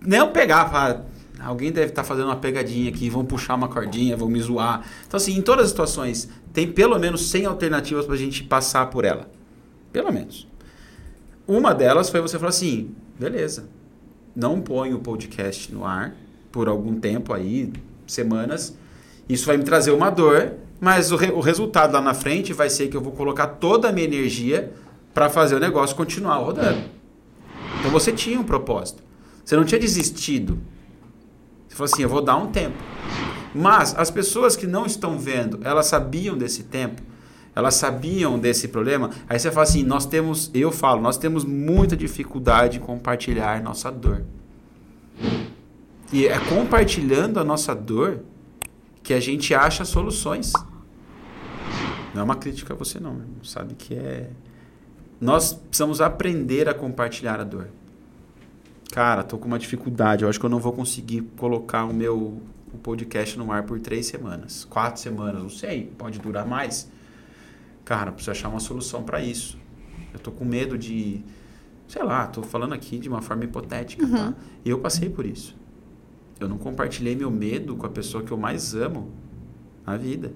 Não 0.00 0.32
pegar, 0.32 0.68
falar, 0.70 1.06
alguém 1.38 1.70
deve 1.70 1.88
estar 1.88 2.04
fazendo 2.04 2.26
uma 2.26 2.36
pegadinha 2.36 2.88
aqui, 2.88 3.10
vão 3.10 3.24
puxar 3.24 3.54
uma 3.54 3.68
cordinha, 3.68 4.16
vão 4.16 4.28
me 4.28 4.40
zoar. 4.40 4.84
Então 5.06 5.18
assim, 5.18 5.36
em 5.36 5.42
todas 5.42 5.66
as 5.66 5.70
situações, 5.70 6.28
tem 6.52 6.70
pelo 6.70 6.98
menos 6.98 7.30
100 7.30 7.46
alternativas 7.46 8.06
para 8.06 8.14
a 8.14 8.18
gente 8.18 8.44
passar 8.44 8.86
por 8.86 9.04
ela. 9.04 9.28
Pelo 9.92 10.12
menos. 10.12 10.48
Uma 11.46 11.74
delas 11.74 12.10
foi 12.10 12.20
você 12.20 12.38
falar 12.38 12.50
assim, 12.50 12.94
beleza, 13.18 13.68
não 14.34 14.60
põe 14.60 14.94
o 14.94 14.98
podcast 14.98 15.72
no 15.72 15.84
ar 15.84 16.14
por 16.52 16.68
algum 16.68 16.98
tempo 16.98 17.32
aí, 17.32 17.72
semanas. 18.06 18.76
Isso 19.28 19.46
vai 19.46 19.56
me 19.56 19.64
trazer 19.64 19.90
uma 19.90 20.10
dor, 20.10 20.54
mas 20.80 21.10
o, 21.12 21.16
re- 21.16 21.32
o 21.32 21.40
resultado 21.40 21.92
lá 21.92 22.00
na 22.00 22.14
frente 22.14 22.52
vai 22.52 22.70
ser 22.70 22.88
que 22.88 22.96
eu 22.96 23.00
vou 23.00 23.12
colocar 23.12 23.46
toda 23.46 23.88
a 23.88 23.92
minha 23.92 24.06
energia 24.06 24.72
para 25.12 25.28
fazer 25.28 25.54
o 25.56 25.60
negócio 25.60 25.96
continuar 25.96 26.36
rodando. 26.36 26.82
Então 27.78 27.90
você 27.90 28.12
tinha 28.12 28.38
um 28.38 28.44
propósito. 28.44 29.02
Você 29.44 29.56
não 29.56 29.64
tinha 29.64 29.80
desistido. 29.80 30.58
Você 31.66 31.74
falou 31.76 31.92
assim, 31.92 32.02
eu 32.02 32.08
vou 32.08 32.22
dar 32.22 32.36
um 32.36 32.46
tempo. 32.46 32.76
Mas 33.54 33.94
as 33.96 34.10
pessoas 34.10 34.56
que 34.56 34.66
não 34.66 34.86
estão 34.86 35.18
vendo, 35.18 35.58
elas 35.64 35.86
sabiam 35.86 36.36
desse 36.36 36.64
tempo, 36.64 37.02
elas 37.54 37.74
sabiam 37.74 38.38
desse 38.38 38.68
problema. 38.68 39.10
Aí 39.28 39.38
você 39.38 39.50
fala 39.50 39.64
assim, 39.64 39.82
nós 39.82 40.06
temos, 40.06 40.50
eu 40.54 40.70
falo, 40.70 41.00
nós 41.00 41.16
temos 41.16 41.44
muita 41.44 41.96
dificuldade 41.96 42.78
em 42.78 42.80
compartilhar 42.80 43.62
nossa 43.62 43.90
dor. 43.90 44.22
E 46.12 46.26
é 46.26 46.38
compartilhando 46.38 47.40
a 47.40 47.44
nossa 47.44 47.74
dor 47.74 48.20
que 49.08 49.14
a 49.14 49.20
gente 49.20 49.54
acha 49.54 49.86
soluções. 49.86 50.52
Não 52.12 52.20
é 52.20 52.22
uma 52.22 52.36
crítica 52.36 52.74
a 52.74 52.76
você 52.76 53.00
não, 53.00 53.12
irmão. 53.12 53.42
sabe 53.42 53.72
que 53.72 53.94
é 53.94 54.28
nós 55.18 55.54
precisamos 55.54 56.02
aprender 56.02 56.68
a 56.68 56.74
compartilhar 56.74 57.40
a 57.40 57.44
dor. 57.44 57.70
Cara, 58.92 59.24
tô 59.24 59.38
com 59.38 59.46
uma 59.46 59.58
dificuldade. 59.58 60.24
Eu 60.24 60.28
acho 60.28 60.38
que 60.38 60.44
eu 60.44 60.50
não 60.50 60.58
vou 60.58 60.74
conseguir 60.74 61.22
colocar 61.38 61.86
o 61.86 61.94
meu 61.94 62.42
o 62.70 62.76
podcast 62.76 63.38
no 63.38 63.50
ar 63.50 63.62
por 63.62 63.80
três 63.80 64.04
semanas, 64.04 64.66
quatro 64.66 65.00
semanas, 65.00 65.42
não 65.42 65.48
sei. 65.48 65.90
Pode 65.96 66.18
durar 66.18 66.46
mais. 66.46 66.92
Cara, 67.86 68.12
preciso 68.12 68.32
achar 68.32 68.50
uma 68.50 68.60
solução 68.60 69.02
para 69.04 69.22
isso. 69.22 69.58
Eu 70.12 70.20
tô 70.20 70.30
com 70.30 70.44
medo 70.44 70.76
de, 70.76 71.24
sei 71.88 72.02
lá, 72.02 72.26
tô 72.26 72.42
falando 72.42 72.74
aqui 72.74 72.98
de 72.98 73.08
uma 73.08 73.22
forma 73.22 73.44
hipotética, 73.44 74.06
tá? 74.06 74.34
E 74.62 74.68
eu 74.68 74.78
passei 74.80 75.08
por 75.08 75.24
isso. 75.24 75.56
Eu 76.40 76.48
não 76.48 76.58
compartilhei 76.58 77.16
meu 77.16 77.30
medo 77.30 77.76
com 77.76 77.86
a 77.86 77.88
pessoa 77.88 78.22
que 78.22 78.30
eu 78.30 78.36
mais 78.36 78.74
amo 78.74 79.10
na 79.84 79.96
vida. 79.96 80.32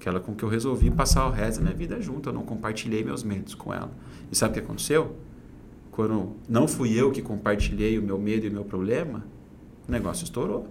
Aquela 0.00 0.20
com 0.20 0.34
que 0.34 0.44
eu 0.44 0.48
resolvi 0.48 0.90
passar 0.90 1.26
o 1.26 1.30
resto 1.30 1.58
da 1.58 1.64
minha 1.64 1.76
vida 1.76 2.00
junto. 2.00 2.28
Eu 2.28 2.32
não 2.32 2.42
compartilhei 2.42 3.04
meus 3.04 3.22
medos 3.22 3.54
com 3.54 3.74
ela. 3.74 3.90
E 4.30 4.36
sabe 4.36 4.52
o 4.52 4.54
que 4.54 4.60
aconteceu? 4.60 5.16
Quando 5.90 6.36
não 6.48 6.68
fui 6.68 6.94
eu 6.94 7.10
que 7.10 7.20
compartilhei 7.20 7.98
o 7.98 8.02
meu 8.02 8.18
medo 8.18 8.46
e 8.46 8.48
o 8.48 8.52
meu 8.52 8.64
problema, 8.64 9.24
o 9.88 9.90
negócio 9.90 10.24
estourou. 10.24 10.68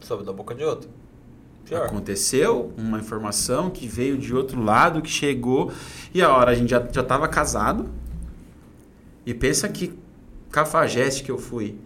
soube 0.00 0.24
da 0.24 0.32
boca 0.32 0.54
de 0.54 0.62
outro. 0.62 0.88
Pior. 1.64 1.86
Aconteceu 1.86 2.72
uma 2.76 2.98
informação 2.98 3.70
que 3.70 3.88
veio 3.88 4.18
de 4.18 4.34
outro 4.34 4.62
lado, 4.62 5.00
que 5.00 5.08
chegou, 5.08 5.72
e 6.12 6.22
a 6.22 6.30
hora 6.30 6.50
a 6.50 6.54
gente 6.54 6.70
já, 6.70 6.86
já 6.92 7.02
tava 7.02 7.26
casado. 7.26 7.88
E 9.26 9.34
pensa 9.34 9.68
que 9.68 9.98
cafajeste 10.50 11.24
que 11.24 11.30
eu 11.30 11.38
fui 11.38 11.76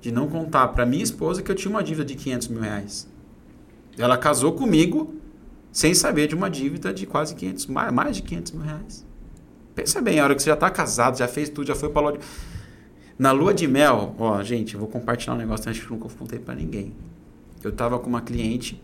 de 0.00 0.12
não 0.12 0.28
contar 0.28 0.68
para 0.68 0.86
minha 0.86 1.02
esposa 1.02 1.42
que 1.42 1.50
eu 1.50 1.54
tinha 1.54 1.70
uma 1.70 1.82
dívida 1.82 2.04
de 2.04 2.14
500 2.14 2.48
mil 2.48 2.60
reais. 2.60 3.08
Ela 3.96 4.16
casou 4.16 4.52
comigo 4.52 5.14
sem 5.72 5.94
saber 5.94 6.28
de 6.28 6.34
uma 6.34 6.48
dívida 6.48 6.92
de 6.92 7.06
quase 7.06 7.34
500, 7.34 7.66
mais, 7.66 7.92
mais 7.92 8.16
de 8.16 8.22
500 8.22 8.52
mil 8.52 8.62
reais. 8.62 9.06
Pensa 9.74 10.00
bem, 10.00 10.18
a 10.20 10.24
hora 10.24 10.34
que 10.34 10.42
você 10.42 10.50
já 10.50 10.56
tá 10.56 10.70
casado, 10.70 11.18
já 11.18 11.28
fez 11.28 11.48
tudo, 11.48 11.66
já 11.66 11.74
foi 11.74 11.88
pra 11.88 12.00
lua. 12.02 12.18
Na 13.18 13.32
lua 13.32 13.52
de 13.52 13.66
mel, 13.66 14.14
ó, 14.18 14.42
gente, 14.42 14.76
vou 14.76 14.88
compartilhar 14.88 15.34
um 15.34 15.38
negócio 15.38 15.68
acho 15.68 15.80
que 15.80 15.92
eu 15.92 15.98
nunca 15.98 16.08
contei 16.14 16.38
para 16.38 16.54
ninguém. 16.54 16.94
Eu 17.62 17.72
tava 17.72 17.98
com 17.98 18.08
uma 18.08 18.20
cliente 18.20 18.80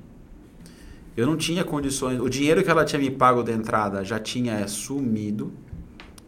eu 1.16 1.26
não 1.26 1.36
tinha 1.36 1.64
condições. 1.64 2.20
O 2.20 2.28
dinheiro 2.28 2.62
que 2.62 2.70
ela 2.70 2.84
tinha 2.84 3.00
me 3.00 3.10
pago 3.10 3.42
da 3.42 3.52
entrada 3.52 4.04
já 4.04 4.18
tinha 4.18 4.66
sumido. 4.66 5.52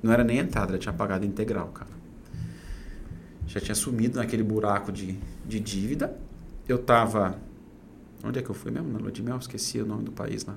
Não 0.02 0.12
era 0.12 0.22
nem 0.22 0.38
entrada, 0.38 0.72
ela 0.72 0.78
tinha 0.78 0.92
pagado 0.92 1.26
integral, 1.26 1.68
cara. 1.68 1.95
Já 3.56 3.60
tinha 3.60 3.74
sumido 3.74 4.18
naquele 4.18 4.42
buraco 4.42 4.92
de, 4.92 5.18
de 5.46 5.58
dívida. 5.58 6.14
eu 6.68 6.76
tava. 6.76 7.40
Onde 8.22 8.38
é 8.38 8.42
que 8.42 8.50
eu 8.50 8.54
fui 8.54 8.70
mesmo? 8.70 8.92
Na 8.92 8.98
Lua 8.98 9.10
de 9.10 9.22
Mel? 9.22 9.38
Esqueci 9.38 9.80
o 9.80 9.86
nome 9.86 10.04
do 10.04 10.12
país 10.12 10.44
lá. 10.44 10.54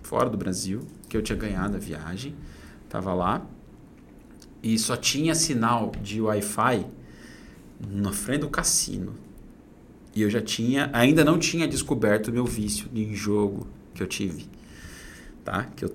Fora 0.00 0.30
do 0.30 0.38
Brasil, 0.38 0.86
que 1.08 1.16
eu 1.16 1.22
tinha 1.22 1.36
ganhado 1.36 1.76
a 1.76 1.80
viagem. 1.80 2.36
Tava 2.88 3.12
lá. 3.12 3.44
E 4.62 4.78
só 4.78 4.96
tinha 4.96 5.34
sinal 5.34 5.90
de 6.00 6.20
Wi-Fi 6.20 6.86
na 7.90 8.12
frente 8.12 8.42
do 8.42 8.48
cassino. 8.48 9.14
E 10.14 10.22
eu 10.22 10.30
já 10.30 10.40
tinha, 10.40 10.88
ainda 10.92 11.24
não 11.24 11.40
tinha 11.40 11.66
descoberto 11.66 12.28
o 12.28 12.32
meu 12.32 12.44
vício 12.44 12.88
em 12.94 13.12
jogo 13.12 13.66
que 13.92 14.04
eu 14.04 14.06
tive. 14.06 14.48
Tá? 15.44 15.64
Que 15.64 15.84
eu, 15.84 15.92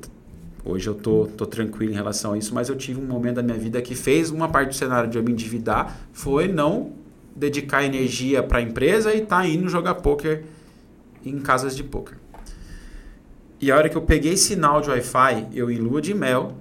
hoje 0.63 0.87
eu 0.87 0.95
tô, 0.95 1.27
tô 1.37 1.45
tranquilo 1.45 1.91
em 1.91 1.95
relação 1.95 2.33
a 2.33 2.37
isso, 2.37 2.53
mas 2.53 2.69
eu 2.69 2.75
tive 2.75 2.99
um 2.99 3.05
momento 3.05 3.35
da 3.35 3.43
minha 3.43 3.57
vida 3.57 3.81
que 3.81 3.95
fez 3.95 4.29
uma 4.29 4.49
parte 4.49 4.69
do 4.69 4.75
cenário 4.75 5.09
de 5.09 5.17
eu 5.17 5.23
me 5.23 5.31
endividar, 5.31 5.99
foi 6.11 6.47
não 6.47 6.93
dedicar 7.35 7.83
energia 7.83 8.43
para 8.43 8.59
a 8.59 8.61
empresa 8.61 9.13
e 9.13 9.21
tá 9.21 9.45
indo 9.47 9.69
jogar 9.69 9.95
poker 9.95 10.43
em 11.25 11.39
casas 11.39 11.75
de 11.75 11.83
poker. 11.83 12.17
E 13.59 13.71
a 13.71 13.77
hora 13.77 13.89
que 13.89 13.95
eu 13.95 14.01
peguei 14.01 14.35
sinal 14.35 14.81
de 14.81 14.89
Wi-Fi, 14.89 15.49
eu 15.53 15.69
em 15.69 15.77
lua 15.77 16.01
de 16.01 16.13
mel, 16.13 16.57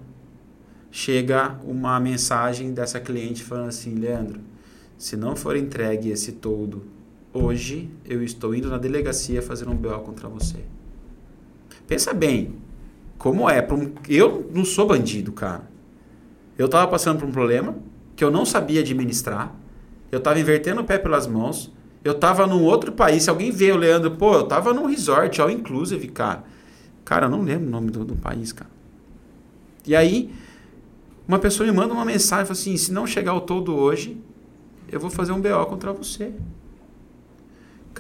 chega 0.91 1.59
uma 1.65 1.99
mensagem 1.99 2.73
dessa 2.73 3.01
cliente 3.01 3.43
falando 3.43 3.69
assim, 3.69 3.95
Leandro, 3.95 4.41
se 4.99 5.17
não 5.17 5.35
for 5.35 5.57
entregue 5.57 6.11
esse 6.11 6.33
todo 6.33 6.83
hoje, 7.33 7.89
eu 8.05 8.23
estou 8.23 8.55
indo 8.55 8.69
na 8.69 8.77
delegacia 8.77 9.41
fazer 9.41 9.69
um 9.69 9.75
BO 9.75 9.99
contra 10.01 10.29
você. 10.29 10.59
Pensa 11.87 12.13
bem, 12.13 12.57
como 13.21 13.51
é? 13.51 13.63
Eu 14.09 14.51
não 14.51 14.65
sou 14.65 14.87
bandido, 14.87 15.31
cara. 15.31 15.69
Eu 16.57 16.65
estava 16.65 16.91
passando 16.91 17.19
por 17.19 17.29
um 17.29 17.31
problema 17.31 17.77
que 18.17 18.25
eu 18.25 18.31
não 18.31 18.47
sabia 18.47 18.81
administrar. 18.81 19.55
Eu 20.11 20.21
estava 20.21 20.41
invertendo 20.41 20.81
o 20.81 20.85
pé 20.85 20.97
pelas 20.97 21.27
mãos. 21.27 21.71
Eu 22.03 22.13
estava 22.13 22.47
num 22.47 22.65
outro 22.65 22.93
país. 22.93 23.25
Se 23.25 23.29
alguém 23.29 23.51
vê 23.51 23.73
o 23.73 23.77
Leandro, 23.77 24.13
pô, 24.13 24.37
eu 24.37 24.45
estava 24.45 24.73
num 24.73 24.87
resort, 24.87 25.39
all 25.39 25.51
inclusive, 25.51 26.09
cara. 26.09 26.45
Cara, 27.05 27.27
eu 27.27 27.31
não 27.31 27.43
lembro 27.43 27.67
o 27.67 27.71
nome 27.71 27.91
do, 27.91 28.07
do 28.07 28.17
país, 28.17 28.55
cara. 28.55 28.71
E 29.87 29.95
aí, 29.95 30.33
uma 31.29 31.39
pessoa 31.39 31.67
me 31.71 31.77
manda 31.77 31.93
uma 31.93 32.07
mensagem, 32.07 32.51
assim, 32.51 32.75
se 32.79 32.91
não 32.91 33.07
chegar 33.07 33.35
o 33.35 33.43
todo 33.43 33.77
hoje, 33.77 34.17
eu 34.91 34.99
vou 34.99 35.11
fazer 35.11 35.33
um 35.33 35.41
BO 35.43 35.67
contra 35.67 35.93
você. 35.93 36.33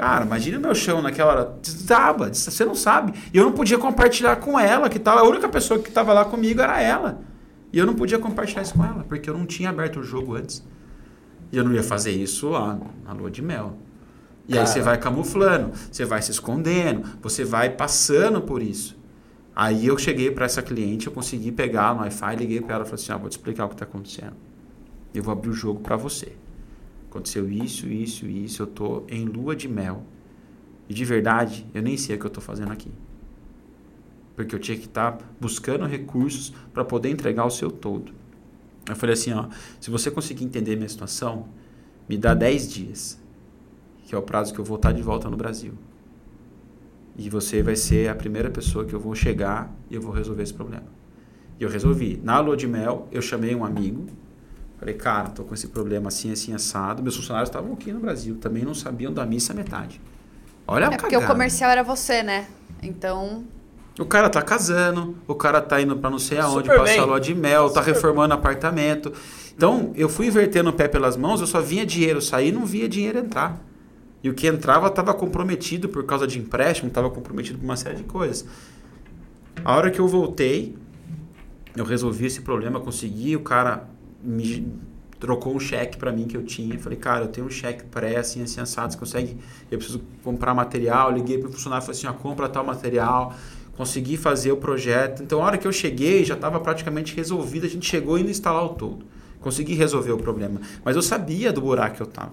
Cara, 0.00 0.24
imagina 0.24 0.56
o 0.56 0.62
meu 0.62 0.74
chão 0.74 1.02
naquela 1.02 1.30
hora. 1.30 1.58
Desaba, 1.60 2.32
você 2.32 2.64
não 2.64 2.74
sabe. 2.74 3.12
E 3.34 3.36
eu 3.36 3.44
não 3.44 3.52
podia 3.52 3.76
compartilhar 3.76 4.36
com 4.36 4.58
ela, 4.58 4.88
que 4.88 4.98
tava, 4.98 5.20
a 5.20 5.24
única 5.24 5.46
pessoa 5.46 5.78
que 5.78 5.90
estava 5.90 6.14
lá 6.14 6.24
comigo 6.24 6.62
era 6.62 6.80
ela. 6.80 7.20
E 7.70 7.78
eu 7.78 7.84
não 7.84 7.92
podia 7.94 8.18
compartilhar 8.18 8.62
isso 8.62 8.72
com 8.72 8.82
ela, 8.82 9.04
porque 9.06 9.28
eu 9.28 9.36
não 9.36 9.44
tinha 9.44 9.68
aberto 9.68 10.00
o 10.00 10.02
jogo 10.02 10.36
antes. 10.36 10.64
E 11.52 11.56
eu 11.58 11.62
não 11.62 11.74
ia 11.74 11.82
fazer 11.82 12.12
isso 12.12 12.48
lá 12.48 12.78
na 13.04 13.12
lua 13.12 13.30
de 13.30 13.42
mel. 13.42 13.76
E 14.48 14.52
Cara. 14.52 14.62
aí 14.62 14.66
você 14.66 14.80
vai 14.80 14.96
camuflando, 14.96 15.70
você 15.92 16.06
vai 16.06 16.22
se 16.22 16.30
escondendo, 16.30 17.06
você 17.20 17.44
vai 17.44 17.68
passando 17.68 18.40
por 18.40 18.62
isso. 18.62 18.98
Aí 19.54 19.86
eu 19.86 19.98
cheguei 19.98 20.30
para 20.30 20.46
essa 20.46 20.62
cliente, 20.62 21.08
eu 21.08 21.12
consegui 21.12 21.52
pegar 21.52 21.94
no 21.94 22.00
Wi-Fi, 22.00 22.36
liguei 22.36 22.62
para 22.62 22.76
ela 22.76 22.84
e 22.84 22.88
falei 22.88 23.02
assim: 23.02 23.12
ah, 23.12 23.18
vou 23.18 23.28
te 23.28 23.32
explicar 23.32 23.66
o 23.66 23.68
que 23.68 23.74
está 23.74 23.84
acontecendo. 23.84 24.32
Eu 25.12 25.22
vou 25.22 25.32
abrir 25.32 25.50
o 25.50 25.52
jogo 25.52 25.80
para 25.80 25.94
você. 25.94 26.32
Aconteceu 27.10 27.50
isso, 27.50 27.88
isso, 27.88 28.24
isso. 28.26 28.62
Eu 28.62 28.68
tô 28.68 29.02
em 29.08 29.24
lua 29.24 29.56
de 29.56 29.66
mel. 29.66 30.04
E 30.88 30.94
de 30.94 31.04
verdade, 31.04 31.66
eu 31.74 31.82
nem 31.82 31.96
sei 31.96 32.14
o 32.14 32.18
que 32.20 32.24
eu 32.24 32.30
tô 32.30 32.40
fazendo 32.40 32.70
aqui. 32.70 32.90
Porque 34.36 34.54
eu 34.54 34.60
tinha 34.60 34.78
que 34.78 34.86
estar 34.86 35.12
tá 35.12 35.24
buscando 35.40 35.84
recursos 35.86 36.54
para 36.72 36.84
poder 36.84 37.10
entregar 37.10 37.44
o 37.44 37.50
seu 37.50 37.68
todo. 37.68 38.12
Eu 38.88 38.94
falei 38.94 39.14
assim, 39.14 39.32
ó, 39.32 39.48
se 39.80 39.90
você 39.90 40.08
conseguir 40.08 40.44
entender 40.44 40.76
minha 40.76 40.88
situação, 40.88 41.48
me 42.08 42.16
dá 42.16 42.32
10 42.32 42.72
dias, 42.72 43.20
que 44.04 44.14
é 44.14 44.18
o 44.18 44.22
prazo 44.22 44.54
que 44.54 44.60
eu 44.60 44.64
vou 44.64 44.76
estar 44.76 44.90
tá 44.90 44.94
de 44.94 45.02
volta 45.02 45.28
no 45.28 45.36
Brasil. 45.36 45.74
E 47.18 47.28
você 47.28 47.60
vai 47.60 47.74
ser 47.74 48.08
a 48.08 48.14
primeira 48.14 48.50
pessoa 48.50 48.84
que 48.84 48.94
eu 48.94 49.00
vou 49.00 49.16
chegar 49.16 49.76
e 49.90 49.96
eu 49.96 50.00
vou 50.00 50.12
resolver 50.12 50.44
esse 50.44 50.54
problema. 50.54 50.86
E 51.58 51.64
eu 51.64 51.68
resolvi. 51.68 52.20
Na 52.22 52.38
lua 52.38 52.56
de 52.56 52.68
mel, 52.68 53.08
eu 53.10 53.20
chamei 53.20 53.54
um 53.54 53.64
amigo, 53.64 54.06
Falei, 54.80 54.94
cara, 54.94 55.28
tô 55.28 55.44
com 55.44 55.52
esse 55.52 55.68
problema 55.68 56.08
assim, 56.08 56.32
assim, 56.32 56.54
assado. 56.54 57.02
Meus 57.02 57.14
funcionários 57.14 57.50
estavam 57.50 57.74
aqui 57.74 57.92
no 57.92 58.00
Brasil, 58.00 58.36
também 58.36 58.64
não 58.64 58.72
sabiam 58.72 59.12
da 59.12 59.26
missa 59.26 59.52
metade. 59.52 60.00
Olha 60.66 60.86
É 60.86 60.96
porque 60.96 61.14
o 61.14 61.26
comercial 61.26 61.70
era 61.70 61.82
você, 61.82 62.22
né? 62.22 62.46
Então. 62.82 63.44
O 63.98 64.06
cara 64.06 64.30
tá 64.30 64.40
casando, 64.40 65.18
o 65.28 65.34
cara 65.34 65.60
tá 65.60 65.82
indo 65.82 65.94
para 65.98 66.08
não 66.08 66.18
sei 66.18 66.38
aonde, 66.38 66.66
Super 66.66 66.78
passar 66.78 67.04
lua 67.04 67.20
de 67.20 67.34
mel, 67.34 67.68
tá 67.68 67.82
Super. 67.82 67.94
reformando 67.94 68.32
apartamento. 68.32 69.12
Então, 69.54 69.92
eu 69.94 70.08
fui 70.08 70.28
invertendo 70.28 70.70
o 70.70 70.72
pé 70.72 70.88
pelas 70.88 71.14
mãos, 71.14 71.42
eu 71.42 71.46
só 71.46 71.60
vinha 71.60 71.84
dinheiro 71.84 72.22
sair, 72.22 72.50
não 72.50 72.64
via 72.64 72.88
dinheiro 72.88 73.18
entrar. 73.18 73.60
E 74.24 74.30
o 74.30 74.34
que 74.34 74.46
entrava 74.46 74.86
estava 74.86 75.12
comprometido 75.12 75.90
por 75.90 76.04
causa 76.06 76.26
de 76.26 76.38
empréstimo, 76.38 76.88
estava 76.88 77.10
comprometido 77.10 77.58
por 77.58 77.64
uma 77.66 77.76
série 77.76 77.96
de 77.96 78.04
coisas. 78.04 78.46
A 79.62 79.76
hora 79.76 79.90
que 79.90 79.98
eu 79.98 80.08
voltei, 80.08 80.74
eu 81.76 81.84
resolvi 81.84 82.24
esse 82.24 82.40
problema, 82.40 82.80
consegui, 82.80 83.36
o 83.36 83.40
cara 83.40 83.86
me 84.22 84.72
trocou 85.18 85.54
um 85.54 85.60
cheque 85.60 85.98
para 85.98 86.10
mim 86.10 86.26
que 86.26 86.36
eu 86.36 86.42
tinha. 86.42 86.78
Falei, 86.78 86.98
cara, 86.98 87.24
eu 87.24 87.28
tenho 87.28 87.46
um 87.46 87.50
cheque 87.50 87.84
pré, 87.84 88.16
assim, 88.16 88.42
assim, 88.42 88.60
assado, 88.60 88.92
você 88.92 88.98
consegue... 88.98 89.36
Eu 89.70 89.78
preciso 89.78 90.02
comprar 90.24 90.54
material. 90.54 91.12
Liguei 91.12 91.38
para 91.38 91.48
o 91.48 91.52
funcionário 91.52 91.82
e 91.82 91.86
falei 91.86 92.00
assim, 92.00 92.18
compra 92.22 92.48
tal 92.48 92.64
material. 92.64 93.34
Consegui 93.76 94.16
fazer 94.16 94.52
o 94.52 94.56
projeto. 94.56 95.22
Então, 95.22 95.42
a 95.42 95.46
hora 95.46 95.58
que 95.58 95.66
eu 95.66 95.72
cheguei, 95.72 96.24
já 96.24 96.34
estava 96.34 96.58
praticamente 96.60 97.14
resolvido. 97.14 97.66
A 97.66 97.68
gente 97.68 97.88
chegou 97.88 98.18
indo 98.18 98.30
instalar 98.30 98.64
o 98.64 98.70
todo. 98.70 99.04
Consegui 99.40 99.74
resolver 99.74 100.12
o 100.12 100.18
problema. 100.18 100.60
Mas 100.84 100.96
eu 100.96 101.02
sabia 101.02 101.52
do 101.52 101.60
buraco 101.60 101.96
que 101.96 102.02
eu 102.02 102.06
estava. 102.06 102.32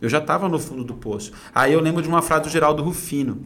Eu 0.00 0.08
já 0.08 0.18
estava 0.18 0.48
no 0.48 0.58
fundo 0.58 0.84
do 0.84 0.94
poço. 0.94 1.32
Aí 1.54 1.72
eu 1.72 1.80
lembro 1.80 2.00
de 2.00 2.08
uma 2.08 2.22
frase 2.22 2.44
do 2.44 2.48
Geraldo 2.48 2.82
Rufino, 2.82 3.42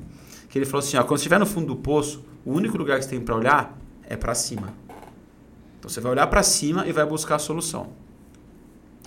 que 0.49 0.59
ele 0.59 0.67
falou 0.67 0.85
assim, 0.85 0.97
ó, 0.97 1.03
quando 1.03 1.17
estiver 1.17 1.39
no 1.39 1.47
fundo 1.47 1.69
do 1.69 1.77
poço, 1.77 2.25
o 2.45 2.53
único 2.53 2.77
lugar 2.77 2.99
que 2.99 3.05
você 3.05 3.11
tem 3.11 3.21
para 3.21 3.35
olhar 3.35 3.79
é 4.07 4.17
para 4.17 4.35
cima. 4.35 4.75
Então 5.83 5.91
você 5.91 6.01
vai 6.01 6.13
olhar 6.13 6.29
para 6.29 6.45
cima 6.45 6.87
e 6.87 6.93
vai 6.93 7.05
buscar 7.05 7.35
a 7.35 7.39
solução. 7.41 7.89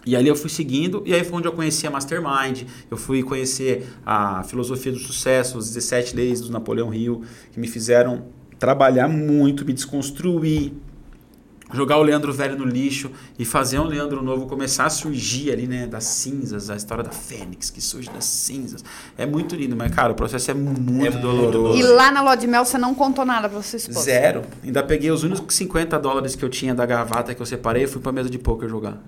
E 0.05 0.13
ali 0.13 0.27
eu 0.27 0.35
fui 0.35 0.49
seguindo, 0.49 1.01
e 1.05 1.13
aí 1.13 1.23
foi 1.23 1.37
onde 1.37 1.47
eu 1.47 1.53
conheci 1.53 1.87
a 1.87 1.89
Mastermind, 1.89 2.63
eu 2.91 2.97
fui 2.97 3.23
conhecer 3.23 3.87
a 4.05 4.43
filosofia 4.43 4.91
do 4.91 4.99
sucesso, 4.99 5.57
as 5.57 5.69
17 5.69 6.17
leis 6.17 6.41
do 6.41 6.51
Napoleão 6.51 6.93
Hill, 6.93 7.23
que 7.53 7.61
me 7.61 7.67
fizeram 7.69 8.25
trabalhar 8.59 9.07
muito, 9.07 9.65
me 9.65 9.71
desconstruir, 9.71 10.73
jogar 11.73 11.97
o 11.97 12.03
Leandro 12.03 12.31
velho 12.31 12.57
no 12.57 12.65
lixo 12.65 13.11
e 13.37 13.45
fazer 13.45 13.79
um 13.79 13.85
Leandro 13.85 14.21
novo 14.21 14.45
começar 14.45 14.85
a 14.85 14.89
surgir 14.89 15.51
ali, 15.51 15.67
né, 15.67 15.87
das 15.87 16.03
cinzas, 16.03 16.69
a 16.69 16.75
história 16.75 17.03
da 17.03 17.11
Fênix 17.11 17.69
que 17.69 17.81
surge 17.81 18.09
das 18.09 18.25
cinzas. 18.25 18.83
É 19.17 19.25
muito 19.25 19.55
lindo, 19.55 19.75
mas 19.75 19.93
cara, 19.93 20.11
o 20.13 20.15
processo 20.15 20.51
é 20.51 20.53
muito 20.53 21.17
é 21.17 21.19
doloroso. 21.19 21.77
E 21.77 21.83
lá 21.83 22.11
na 22.11 22.21
Lua 22.21 22.35
de 22.35 22.47
Mel 22.47 22.63
você 22.65 22.77
não 22.77 22.93
contou 22.93 23.25
nada 23.25 23.49
pra 23.49 23.61
você 23.61 23.77
esposa? 23.77 24.01
Zero. 24.01 24.43
Ainda 24.63 24.83
peguei 24.83 25.11
os 25.11 25.23
únicos 25.23 25.55
50 25.55 25.97
dólares 25.99 26.35
que 26.35 26.43
eu 26.43 26.49
tinha 26.49 26.75
da 26.75 26.85
gravata 26.85 27.33
que 27.33 27.41
eu 27.41 27.45
separei 27.45 27.83
e 27.83 27.87
fui 27.87 28.01
pra 28.01 28.11
mesa 28.11 28.29
de 28.29 28.37
poker 28.37 28.69
jogar. 28.69 29.01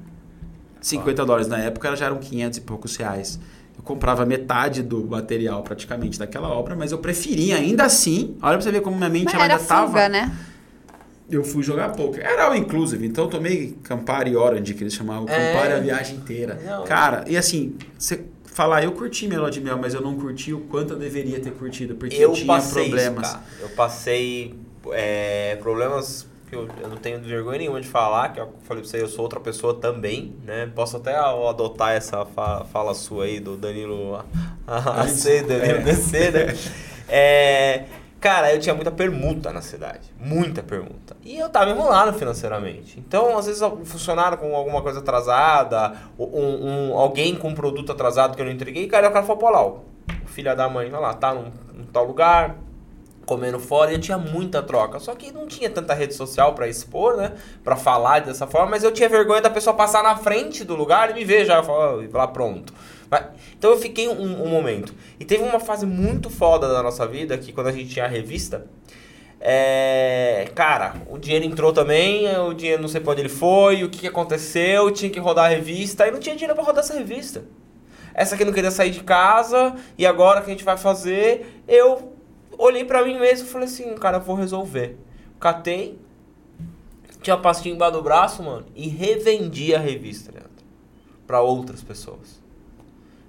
50 0.81 1.25
dólares 1.25 1.47
na 1.47 1.57
época 1.59 1.95
já 1.95 2.05
eram 2.05 2.17
500 2.17 2.57
e 2.57 2.61
poucos 2.61 2.95
reais. 2.95 3.39
Eu 3.77 3.83
comprava 3.83 4.25
metade 4.25 4.81
do 4.81 5.05
material 5.05 5.61
praticamente 5.61 6.17
daquela 6.17 6.49
obra, 6.49 6.75
mas 6.75 6.91
eu 6.91 6.97
preferia 6.97 7.57
ainda 7.57 7.83
assim. 7.83 8.35
Olha 8.41 8.53
pra 8.53 8.61
você 8.61 8.71
ver 8.71 8.81
como 8.81 8.97
minha 8.97 9.09
mente 9.09 9.25
mas 9.25 9.41
ainda 9.41 9.59
fuga, 9.59 9.67
tava. 9.67 10.09
né? 10.09 10.31
Eu 11.29 11.43
fui 11.43 11.63
jogar 11.63 11.89
poker. 11.89 12.25
Era 12.25 12.45
all 12.45 12.55
inclusive, 12.55 13.05
então 13.05 13.25
eu 13.25 13.29
tomei 13.29 13.77
Campari 13.83 14.35
Orange, 14.35 14.73
que 14.73 14.83
eles 14.83 14.93
chamavam 14.93 15.27
é. 15.27 15.53
Campari 15.53 15.73
a 15.73 15.79
viagem 15.79 16.17
inteira. 16.17 16.59
Não. 16.63 16.83
Cara, 16.83 17.25
e 17.27 17.35
assim, 17.35 17.75
você 17.97 18.25
falar, 18.45 18.83
eu 18.83 18.91
curti 18.91 19.27
Meló 19.27 19.49
de 19.49 19.61
Mel, 19.61 19.77
mas 19.77 19.93
eu 19.93 20.01
não 20.01 20.15
curti 20.15 20.53
o 20.53 20.61
quanto 20.61 20.93
eu 20.93 20.99
deveria 20.99 21.39
ter 21.39 21.51
curtido, 21.51 21.95
porque 21.95 22.15
eu, 22.15 22.29
eu 22.29 22.33
tinha 22.33 22.59
problemas. 22.59 23.27
Isso, 23.27 23.39
eu 23.61 23.69
passei 23.69 24.55
é, 24.91 25.57
problemas 25.57 26.25
que 26.49 26.55
eu, 26.55 26.67
eu, 26.81 26.87
não 26.87 26.97
tenho 26.97 27.19
vergonha 27.19 27.59
nenhuma 27.59 27.81
de 27.81 27.87
falar, 27.87 28.29
que 28.29 28.39
eu 28.39 28.49
falei 28.63 28.81
pra 28.81 28.89
você, 28.89 29.01
eu 29.01 29.07
sou 29.07 29.21
outra 29.21 29.39
pessoa 29.39 29.73
também, 29.73 30.33
né? 30.45 30.71
Posso 30.73 30.97
até 30.97 31.15
adotar 31.15 31.91
essa 31.91 32.25
fala, 32.25 32.65
fala 32.65 32.93
sua 32.93 33.25
aí 33.25 33.39
do 33.39 33.57
Danilo 33.57 34.15
A, 34.65 35.01
a 35.01 35.07
C, 35.07 35.43
Danilo 35.43 35.79
é. 35.79 35.81
DC, 35.81 36.31
né? 36.31 36.55
É, 37.09 37.85
Cara, 38.27 38.53
eu 38.53 38.59
tinha 38.59 38.75
muita 38.75 38.91
permuta 38.91 39.53
na 39.53 39.61
cidade. 39.61 40.13
Muita 40.19 40.61
permuta. 40.61 41.15
E 41.23 41.37
eu 41.37 41.47
tava 41.47 41.71
enrolado 41.71 42.11
financeiramente. 42.11 42.99
Então, 42.99 43.37
às 43.37 43.45
vezes, 43.45 43.61
um 43.61 43.85
funcionário 43.85 44.37
com 44.37 44.53
alguma 44.53 44.81
coisa 44.81 44.99
atrasada, 44.99 45.93
um, 46.19 46.25
um, 46.91 46.97
alguém 46.97 47.35
com 47.35 47.47
um 47.47 47.55
produto 47.55 47.93
atrasado 47.93 48.35
que 48.35 48.41
eu 48.41 48.45
não 48.45 48.51
entreguei, 48.51 48.85
cara, 48.85 49.07
o 49.07 49.13
cara 49.13 49.25
falou, 49.25 49.37
pô, 49.37 49.49
lá, 49.49 49.65
o 49.65 49.85
filho 50.25 50.53
da 50.57 50.67
mãe 50.67 50.89
vai 50.89 50.99
lá, 50.99 51.13
tá 51.13 51.33
num, 51.33 51.53
num, 51.73 51.85
tal 51.85 52.03
lugar, 52.03 52.57
comendo 53.25 53.61
fora, 53.61 53.91
e 53.91 53.95
eu 53.95 54.01
tinha 54.01 54.17
muita 54.17 54.61
troca. 54.61 54.99
Só 54.99 55.15
que 55.15 55.31
não 55.31 55.47
tinha 55.47 55.69
tanta 55.69 55.93
rede 55.93 56.13
social 56.13 56.53
para 56.53 56.67
expor, 56.67 57.15
né? 57.15 57.31
Pra 57.63 57.77
falar 57.77 58.19
dessa 58.19 58.45
forma, 58.45 58.71
mas 58.71 58.83
eu 58.83 58.91
tinha 58.91 59.07
vergonha 59.07 59.41
da 59.41 59.49
pessoa 59.49 59.73
passar 59.73 60.03
na 60.03 60.17
frente 60.17 60.65
do 60.65 60.75
lugar 60.75 61.11
e 61.11 61.13
me 61.13 61.23
ver 61.23 61.45
já, 61.45 61.63
falar, 61.63 62.05
lá, 62.11 62.27
pronto. 62.27 62.73
Então 63.57 63.71
eu 63.71 63.77
fiquei 63.77 64.07
um, 64.07 64.43
um, 64.43 64.49
momento. 64.49 64.93
E 65.19 65.25
teve 65.25 65.43
uma 65.43 65.59
fase 65.59 65.85
muito 65.85 66.29
foda 66.29 66.67
da 66.67 66.83
nossa 66.83 67.07
vida, 67.07 67.37
que 67.37 67.51
quando 67.53 67.67
a 67.67 67.71
gente 67.71 67.89
tinha 67.89 68.05
a 68.05 68.07
revista, 68.07 68.67
é, 69.39 70.49
cara, 70.55 70.95
o 71.09 71.17
dinheiro 71.17 71.45
entrou 71.45 71.71
também, 71.71 72.27
o 72.39 72.53
dinheiro 72.53 72.81
não 72.81 72.89
sei 72.89 72.99
pra 72.99 73.11
onde 73.11 73.21
ele 73.21 73.29
foi, 73.29 73.83
o 73.83 73.89
que, 73.89 74.07
aconteceu, 74.07 74.91
tinha 74.91 75.09
que 75.09 75.19
rodar 75.19 75.45
a 75.45 75.49
revista, 75.49 76.07
e 76.07 76.11
não 76.11 76.19
tinha 76.19 76.35
dinheiro 76.35 76.55
para 76.55 76.63
rodar 76.63 76.83
essa 76.83 76.93
revista. 76.93 77.45
essa 78.13 78.35
aqui 78.35 78.43
não 78.43 78.53
queria 78.53 78.71
sair 78.71 78.91
de 78.91 79.03
casa, 79.03 79.75
e 79.97 80.05
agora 80.05 80.41
que 80.41 80.47
a 80.47 80.53
gente 80.53 80.63
vai 80.63 80.77
fazer? 80.77 81.61
Eu 81.67 82.13
olhei 82.57 82.83
pra 82.83 83.05
mim 83.05 83.19
mesmo 83.19 83.47
e 83.47 83.49
falei 83.49 83.67
assim, 83.67 83.93
cara, 83.95 84.17
eu 84.17 84.21
vou 84.21 84.35
resolver. 84.35 84.97
Catei, 85.39 85.99
tinha 87.21 87.37
pastinha 87.37 87.75
embaixo 87.75 87.93
do 87.93 88.01
braço, 88.01 88.41
mano, 88.41 88.65
e 88.75 88.87
revendi 88.87 89.75
a 89.75 89.79
revista, 89.79 90.31
Leandro, 90.31 90.51
pra 91.27 91.41
outras 91.41 91.83
pessoas. 91.83 92.46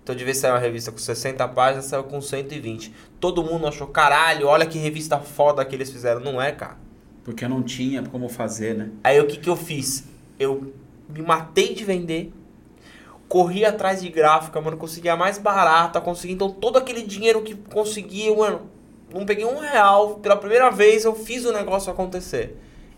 Então, 0.08 0.16
de 0.16 0.24
vez 0.24 0.38
sair 0.38 0.52
uma 0.52 0.58
revista 0.58 0.90
com 0.90 0.96
60 0.96 1.46
páginas, 1.48 1.84
saiu 1.84 2.02
com 2.02 2.18
120. 2.18 2.94
Todo 3.20 3.44
mundo 3.44 3.66
achou, 3.66 3.86
caralho, 3.88 4.46
olha 4.46 4.64
que 4.64 4.78
revista 4.78 5.18
foda 5.18 5.62
que 5.66 5.76
eles 5.76 5.90
fizeram. 5.90 6.18
Não 6.18 6.40
é, 6.40 6.50
cara. 6.50 6.78
Porque 7.22 7.46
não 7.46 7.62
tinha 7.62 8.02
como 8.02 8.26
fazer, 8.30 8.74
né? 8.74 8.88
Aí 9.04 9.20
o 9.20 9.26
que, 9.26 9.36
que 9.36 9.50
eu 9.50 9.54
fiz? 9.54 10.08
Eu 10.38 10.72
me 11.10 11.20
matei 11.20 11.74
de 11.74 11.84
vender, 11.84 12.32
corri 13.28 13.66
atrás 13.66 14.00
de 14.00 14.08
gráfica, 14.08 14.58
mano, 14.62 14.78
consegui 14.78 15.10
a 15.10 15.16
mais 15.16 15.36
barata, 15.36 16.00
consegui 16.00 16.32
então 16.32 16.48
todo 16.48 16.78
aquele 16.78 17.02
dinheiro 17.02 17.42
que 17.42 17.54
consegui, 17.54 18.34
mano, 18.34 18.62
não 19.12 19.26
peguei 19.26 19.44
um 19.44 19.58
real, 19.58 20.14
pela 20.20 20.38
primeira 20.38 20.70
vez 20.70 21.04
eu 21.04 21.14
fiz 21.14 21.44
o 21.44 21.52
negócio 21.52 21.92
acontecer. 21.92 22.56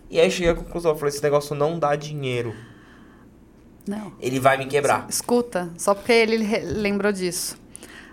E 0.09 0.21
aí 0.21 0.31
cheguei 0.31 0.53
à 0.53 0.55
conclusão, 0.55 0.93
eu 0.93 0.97
falei, 0.97 1.13
esse 1.13 1.25
negócio 1.25 1.57
não 1.57 1.77
dá 1.77 1.97
dinheiro. 1.97 2.55
Não. 3.87 4.13
Ele 4.21 4.39
vai 4.39 4.57
me 4.57 4.67
quebrar. 4.67 5.07
Escuta, 5.09 5.71
só 5.77 5.95
porque 5.95 6.13
ele 6.13 6.37
lembrou 6.63 7.13
disso. 7.13 7.59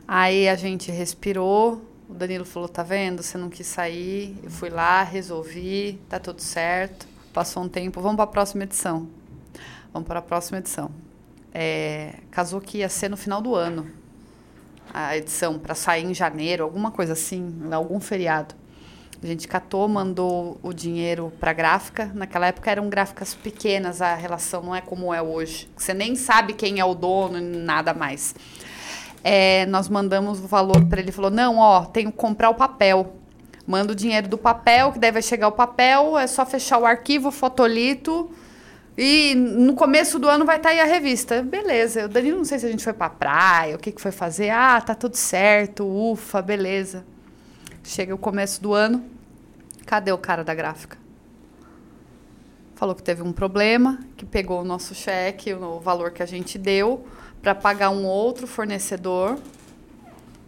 Aí 0.08 0.48
a 0.48 0.56
gente 0.56 0.92
respirou, 0.92 1.82
o 2.10 2.14
Danilo 2.14 2.46
falou, 2.46 2.70
tá 2.70 2.84
vendo? 2.84 3.22
Você 3.22 3.38
não 3.38 3.50
quis 3.50 3.68
sair. 3.68 4.38
Eu 4.42 4.50
fui 4.50 4.70
lá, 4.70 5.04
resolvi, 5.04 6.00
tá 6.08 6.20
tudo 6.20 6.42
certo. 6.42 7.08
Passou 7.34 7.64
um 7.64 7.70
tempo, 7.70 8.02
vamos 8.02 8.16
para 8.16 8.24
a 8.24 8.28
próxima 8.28 8.64
edição. 8.64 9.08
Vamos 9.92 10.08
para 10.08 10.20
a 10.20 10.22
próxima 10.22 10.60
edição. 10.60 10.90
É, 11.54 12.16
casou 12.32 12.62
que 12.62 12.80
ia 12.80 12.90
ser 12.90 13.10
no 13.10 13.18
final 13.18 13.42
do 13.42 13.54
ano. 13.54 13.88
A 14.94 15.18
edição, 15.18 15.60
para 15.60 15.76
sair 15.76 16.06
em 16.06 16.14
janeiro, 16.14 16.64
alguma 16.64 16.92
coisa 16.92 17.14
assim, 17.14 17.54
algum 17.72 18.00
feriado. 18.00 18.56
A 19.22 19.26
gente 19.26 19.48
catou, 19.48 19.88
mandou 19.88 20.60
o 20.62 20.72
dinheiro 20.72 21.34
para 21.40 21.52
gráfica. 21.52 22.12
Naquela 22.14 22.48
época 22.48 22.70
eram 22.70 22.88
gráficas 22.88 23.34
pequenas, 23.34 24.02
a 24.02 24.14
relação 24.14 24.62
não 24.62 24.76
é 24.76 24.82
como 24.82 25.14
é 25.14 25.22
hoje. 25.22 25.68
Você 25.76 25.94
nem 25.94 26.16
sabe 26.16 26.54
quem 26.54 26.80
é 26.80 26.86
o 26.86 26.94
dono, 26.94 27.40
nada 27.42 27.94
mais. 27.94 28.36
É, 29.24 29.66
nós 29.66 29.90
mandamos 29.90 30.40
o 30.40 30.48
valor 30.48 30.86
para 30.86 31.02
ele. 31.02 31.12
Falou: 31.12 31.32
não, 31.32 31.58
ó, 31.58 31.86
tenho 31.86 32.12
que 32.12 32.18
comprar 32.18 32.50
o 32.50 32.56
papel. 32.56 33.16
Manda 33.66 33.92
o 33.92 33.96
dinheiro 33.96 34.28
do 34.28 34.38
papel, 34.38 34.92
que 34.92 35.12
vai 35.12 35.22
chegar 35.22 35.48
o 35.48 35.52
papel. 35.52 36.18
É 36.18 36.28
só 36.28 36.46
fechar 36.46 36.78
o 36.78 36.86
arquivo, 36.86 37.32
fotolito. 37.32 38.32
E 38.98 39.36
no 39.36 39.74
começo 39.74 40.18
do 40.18 40.28
ano 40.28 40.46
vai 40.46 40.58
estar 40.58 40.70
aí 40.70 40.80
a 40.80 40.86
revista. 40.86 41.42
Beleza. 41.42 42.06
O 42.06 42.08
Danilo, 42.08 42.38
não 42.38 42.46
sei 42.46 42.60
se 42.60 42.66
a 42.66 42.70
gente 42.70 42.84
foi 42.84 42.94
pra 42.94 43.10
praia, 43.10 43.76
o 43.76 43.80
que, 43.80 43.92
que 43.92 44.02
foi 44.02 44.12
fazer. 44.12 44.52
Ah, 44.52 44.80
tá 44.80 44.96
tudo 44.96 45.16
certo, 45.16 45.86
ufa, 45.86 46.42
beleza. 46.42 47.04
Chega 47.88 48.14
o 48.14 48.18
começo 48.18 48.62
do 48.62 48.74
ano, 48.74 49.02
cadê 49.86 50.12
o 50.12 50.18
cara 50.18 50.44
da 50.44 50.54
gráfica? 50.54 50.98
Falou 52.76 52.94
que 52.94 53.02
teve 53.02 53.22
um 53.22 53.32
problema, 53.32 54.00
que 54.18 54.26
pegou 54.26 54.60
o 54.60 54.66
nosso 54.66 54.94
cheque, 54.94 55.54
o 55.54 55.80
valor 55.80 56.12
que 56.12 56.22
a 56.22 56.26
gente 56.26 56.58
deu, 56.58 57.08
para 57.42 57.56
pagar 57.56 57.90
um 57.90 58.06
outro 58.06 58.46
fornecedor 58.46 59.38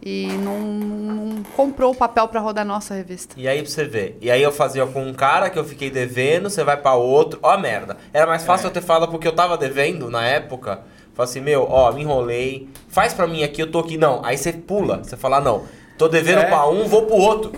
e 0.03 0.27
não, 0.43 0.59
não 0.59 1.43
comprou 1.55 1.93
o 1.93 1.95
papel 1.95 2.27
para 2.27 2.41
rodar 2.41 2.63
a 2.63 2.67
nossa 2.67 2.93
revista. 2.93 3.35
E 3.37 3.47
aí 3.47 3.61
pra 3.61 3.71
você 3.71 3.85
ver. 3.85 4.17
E 4.19 4.29
aí 4.29 4.43
eu 4.43 4.51
fazia 4.51 4.85
com 4.85 5.01
um 5.01 5.13
cara 5.13 5.49
que 5.49 5.57
eu 5.57 5.63
fiquei 5.63 5.89
devendo, 5.89 6.49
você 6.49 6.61
vai 6.61 6.75
pra 6.75 6.95
outro. 6.95 7.39
Ó 7.41 7.49
a 7.51 7.57
merda. 7.57 7.95
Era 8.11 8.27
mais 8.27 8.43
fácil 8.43 8.67
eu 8.67 8.71
ter 8.71 8.81
falado 8.81 9.09
porque 9.11 9.27
eu 9.27 9.33
tava 9.33 9.57
devendo 9.57 10.09
na 10.09 10.25
época. 10.25 10.81
Falei 11.13 11.29
assim, 11.29 11.39
meu, 11.39 11.65
ó, 11.69 11.89
me 11.93 12.01
enrolei. 12.01 12.67
Faz 12.89 13.13
pra 13.13 13.25
mim 13.25 13.43
aqui, 13.43 13.61
eu 13.61 13.71
tô 13.71 13.79
aqui. 13.79 13.97
Não. 13.97 14.23
Aí 14.25 14.37
você 14.37 14.51
pula. 14.51 14.97
Você 15.01 15.15
fala, 15.15 15.39
não. 15.39 15.63
Tô 16.00 16.08
devendo 16.08 16.39
É. 16.39 16.45
pra 16.45 16.68
um, 16.68 16.88
vou 16.88 17.04
pro 17.06 17.16
outro. 17.16 17.52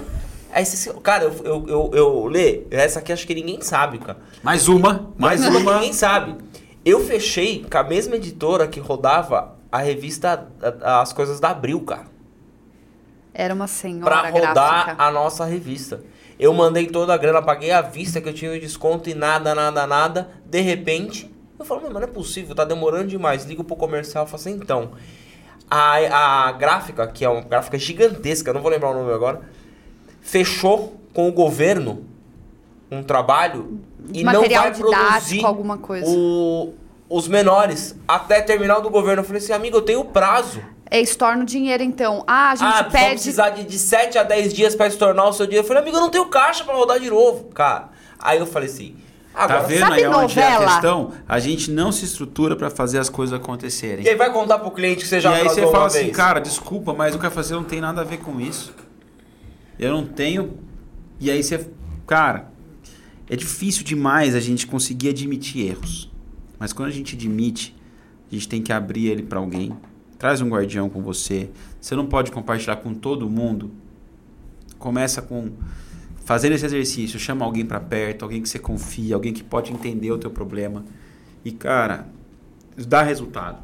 Aí 0.51 0.65
você. 0.65 0.91
Cara, 1.01 1.23
eu, 1.25 1.33
eu, 1.45 1.65
eu, 1.67 1.91
eu 1.93 2.25
Lê, 2.25 2.63
essa 2.71 2.99
aqui 2.99 3.13
acho 3.13 3.25
que 3.25 3.33
ninguém 3.35 3.61
sabe, 3.61 3.99
cara. 3.99 4.17
Mais 4.43 4.67
uma, 4.67 5.13
mais 5.17 5.39
Mais 5.41 5.55
uma 5.55 5.73
ninguém 5.75 5.93
sabe. 5.93 6.35
Eu 6.83 7.05
fechei 7.05 7.63
com 7.71 7.77
a 7.77 7.83
mesma 7.83 8.15
editora 8.15 8.67
que 8.67 8.79
rodava 8.79 9.55
a 9.71 9.77
revista 9.77 10.47
As 10.83 11.13
Coisas 11.13 11.39
da 11.39 11.51
Abril, 11.51 11.79
cara. 11.81 12.07
Era 13.33 13.53
uma 13.53 13.67
senhora 13.67 14.05
Pra 14.05 14.29
rodar 14.29 14.53
gráfica. 14.55 15.03
a 15.03 15.11
nossa 15.11 15.45
revista. 15.45 16.03
Eu 16.37 16.51
mandei 16.53 16.87
toda 16.87 17.13
a 17.13 17.17
grana, 17.17 17.41
paguei 17.41 17.71
a 17.71 17.81
vista 17.81 18.19
que 18.19 18.27
eu 18.27 18.33
tinha 18.33 18.51
o 18.51 18.59
desconto 18.59 19.07
e 19.09 19.13
nada, 19.13 19.53
nada, 19.53 19.85
nada. 19.85 20.29
De 20.43 20.59
repente, 20.59 21.31
eu 21.57 21.63
falo, 21.63 21.81
mas 21.83 21.93
não 21.93 22.01
é 22.01 22.07
possível, 22.07 22.55
tá 22.55 22.65
demorando 22.65 23.07
demais. 23.07 23.45
Ligo 23.45 23.63
pro 23.63 23.75
comercial 23.75 24.25
e 24.25 24.27
falo 24.27 24.41
assim, 24.41 24.53
então. 24.55 24.91
A, 25.73 26.47
a 26.47 26.51
gráfica, 26.51 27.07
que 27.07 27.23
é 27.23 27.29
uma 27.29 27.39
gráfica 27.41 27.77
gigantesca, 27.77 28.51
não 28.51 28.61
vou 28.61 28.69
lembrar 28.69 28.89
o 28.89 28.93
nome 28.93 29.13
agora, 29.13 29.39
fechou 30.21 30.99
com 31.13 31.27
o 31.29 31.31
governo 31.31 32.05
um 32.91 33.01
trabalho 33.01 33.79
e 34.13 34.23
não 34.23 34.33
Material 34.33 34.63
vai 34.63 34.73
produzir 34.73 35.45
alguma 35.45 35.77
coisa. 35.77 36.05
o- 36.09 36.73
os 37.09 37.27
menores 37.27 37.95
até 38.07 38.41
terminar 38.41 38.79
do 38.79 38.89
governo. 38.89 39.21
Eu 39.21 39.25
falei 39.25 39.41
assim, 39.41 39.53
amigo, 39.53 39.77
eu 39.77 39.81
tenho 39.81 40.03
prazo. 40.05 40.61
É, 40.89 40.99
estorna 40.99 41.43
o 41.43 41.45
dinheiro, 41.45 41.81
então. 41.83 42.21
Ah, 42.27 42.51
a 42.51 42.55
gente 42.55 42.67
Ah, 42.79 42.83
pede. 42.83 43.11
precisar 43.11 43.51
de, 43.51 43.63
de 43.63 43.79
7 43.79 44.17
a 44.17 44.23
10 44.23 44.53
dias 44.53 44.75
pra 44.75 44.87
estornar 44.87 45.25
o 45.29 45.31
seu 45.33 45.45
dinheiro. 45.45 45.63
Eu 45.63 45.67
falei, 45.67 45.83
amigo, 45.83 45.95
eu 45.97 46.01
não 46.01 46.09
tenho 46.09 46.25
caixa 46.27 46.65
pra 46.65 46.73
rodar 46.75 46.99
de 46.99 47.09
novo, 47.09 47.45
cara. 47.53 47.89
Aí 48.19 48.39
eu 48.39 48.45
falei 48.45 48.67
assim, 48.69 48.95
Tá 49.33 49.43
agora... 49.43 49.63
vendo 49.63 49.79
Sabe 49.79 49.93
aí 49.93 50.07
onde 50.07 50.39
é 50.39 50.45
a 50.45 50.51
novela? 50.51 50.73
questão? 50.73 51.13
A 51.27 51.39
gente 51.39 51.71
não 51.71 51.91
se 51.91 52.05
estrutura 52.05 52.55
pra 52.55 52.69
fazer 52.69 52.99
as 52.99 53.09
coisas 53.09 53.33
acontecerem. 53.33 54.05
E 54.05 54.09
aí 54.09 54.15
vai 54.15 54.31
contar 54.31 54.59
pro 54.59 54.71
cliente 54.71 55.03
que 55.03 55.07
você 55.07 55.21
já 55.21 55.31
e 55.37 55.41
aí 55.41 55.49
você 55.49 55.61
fala 55.71 55.85
assim, 55.85 55.99
vez. 55.99 56.15
cara, 56.15 56.39
desculpa, 56.39 56.93
mas 56.93 57.15
o 57.15 57.19
que 57.19 57.25
eu 57.25 57.31
fazer 57.31 57.55
não 57.55 57.63
tem 57.63 57.79
nada 57.79 58.01
a 58.01 58.03
ver 58.03 58.17
com 58.17 58.39
isso. 58.39 58.73
Eu 59.79 59.91
não 59.93 60.05
tenho. 60.05 60.57
E 61.19 61.31
aí 61.31 61.41
você. 61.41 61.69
Cara, 62.05 62.51
é 63.29 63.35
difícil 63.35 63.83
demais 63.83 64.35
a 64.35 64.39
gente 64.39 64.67
conseguir 64.67 65.09
admitir 65.09 65.65
erros. 65.65 66.11
Mas 66.59 66.73
quando 66.73 66.89
a 66.89 66.91
gente 66.91 67.15
admite, 67.15 67.75
a 68.29 68.35
gente 68.35 68.47
tem 68.47 68.61
que 68.61 68.73
abrir 68.73 69.07
ele 69.07 69.23
pra 69.23 69.39
alguém. 69.39 69.75
Traz 70.19 70.41
um 70.41 70.49
guardião 70.49 70.89
com 70.89 71.01
você. 71.01 71.49
Você 71.79 71.95
não 71.95 72.05
pode 72.05 72.31
compartilhar 72.31 72.75
com 72.75 72.93
todo 72.93 73.27
mundo. 73.29 73.71
Começa 74.77 75.21
com 75.21 75.51
fazendo 76.23 76.53
esse 76.53 76.65
exercício, 76.65 77.19
chama 77.19 77.45
alguém 77.45 77.65
pra 77.65 77.79
perto, 77.79 78.23
alguém 78.23 78.41
que 78.41 78.49
você 78.49 78.59
confia, 78.59 79.15
alguém 79.15 79.33
que 79.33 79.43
pode 79.43 79.71
entender 79.71 80.11
o 80.11 80.17
teu 80.17 80.29
problema. 80.29 80.83
E 81.43 81.51
cara, 81.51 82.07
dá 82.75 83.01
resultado. 83.01 83.59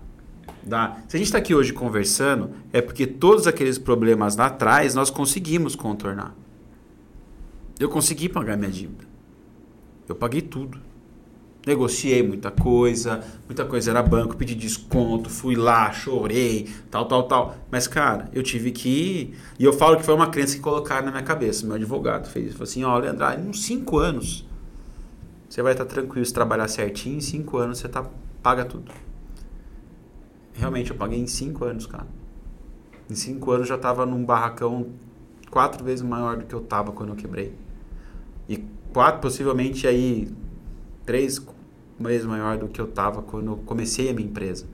Dá. 0.64 0.98
Se 1.08 1.16
a 1.16 1.20
gente 1.20 1.28
está 1.28 1.38
aqui 1.38 1.56
hoje 1.56 1.72
conversando, 1.72 2.52
é 2.74 2.82
porque 2.82 3.08
todos 3.08 3.48
aqueles 3.48 3.78
problemas 3.78 4.36
lá 4.36 4.48
atrás 4.48 4.94
nós 4.94 5.10
conseguimos 5.10 5.76
contornar. 5.76 6.36
Eu 7.80 7.90
consegui 7.90 8.28
pagar 8.28 8.58
minha 8.58 8.72
dívida. 8.72 9.06
Eu 10.10 10.16
paguei 10.16 10.42
tudo. 10.42 10.80
Negociei 11.68 12.24
muita 12.24 12.50
coisa, 12.50 13.22
muita 13.46 13.66
coisa 13.66 13.92
era 13.92 14.02
banco, 14.02 14.38
pedi 14.38 14.56
desconto, 14.56 15.30
fui 15.30 15.54
lá, 15.54 15.92
chorei, 15.92 16.74
tal, 16.90 17.06
tal, 17.06 17.24
tal. 17.24 17.58
Mas, 17.70 17.88
cara, 17.88 18.30
eu 18.32 18.42
tive 18.42 18.72
que. 18.72 19.34
E 19.60 19.66
eu 19.66 19.74
falo 19.74 19.98
que 19.98 20.04
foi 20.04 20.16
uma 20.16 20.30
crença 20.30 20.56
que 20.56 20.62
colocaram 20.62 21.08
na 21.08 21.12
minha 21.12 21.24
cabeça. 21.24 21.66
Meu 21.66 21.76
advogado 21.76 22.30
fez. 22.30 22.54
Falou 22.54 22.64
assim: 22.64 22.86
olha, 22.86 23.12
Andrade, 23.12 23.42
em 23.42 23.50
uns 23.50 23.64
cinco 23.64 23.98
anos, 23.98 24.48
você 25.50 25.62
vai 25.62 25.74
estar 25.74 25.84
tranquilo 25.84 26.26
se 26.26 26.34
trabalhar 26.34 26.70
certinho, 26.70 27.18
em 27.18 27.22
cinco 27.22 27.58
anos 27.58 27.80
você 27.80 27.90
tá, 27.90 28.06
paga 28.42 28.64
tudo. 28.64 28.90
Realmente, 30.54 30.92
eu 30.92 30.96
paguei 30.96 31.20
em 31.20 31.28
cinco 31.28 31.66
anos, 31.66 31.86
cara. 31.86 32.08
Em 33.10 33.16
cinco 33.16 33.52
anos 33.52 33.70
eu 33.70 33.76
já 33.76 33.78
tava 33.78 34.06
num 34.06 34.24
barracão 34.24 34.88
quatro 35.52 35.84
vezes 35.84 36.02
maior 36.02 36.38
do 36.38 36.46
que 36.46 36.56
eu 36.56 36.62
tava 36.62 36.94
quando 36.94 37.10
eu 37.10 37.16
quebrei. 37.18 37.54
E 38.48 38.64
quatro, 38.94 39.20
possivelmente 39.20 39.86
aí, 39.86 40.30
três 41.06 41.40
vezes 42.00 42.26
maior 42.26 42.58
do 42.58 42.68
que 42.68 42.80
eu 42.80 42.88
tava 42.88 43.22
quando 43.22 43.58
comecei 43.66 44.10
a 44.10 44.14
minha 44.14 44.28
empresa. 44.28 44.66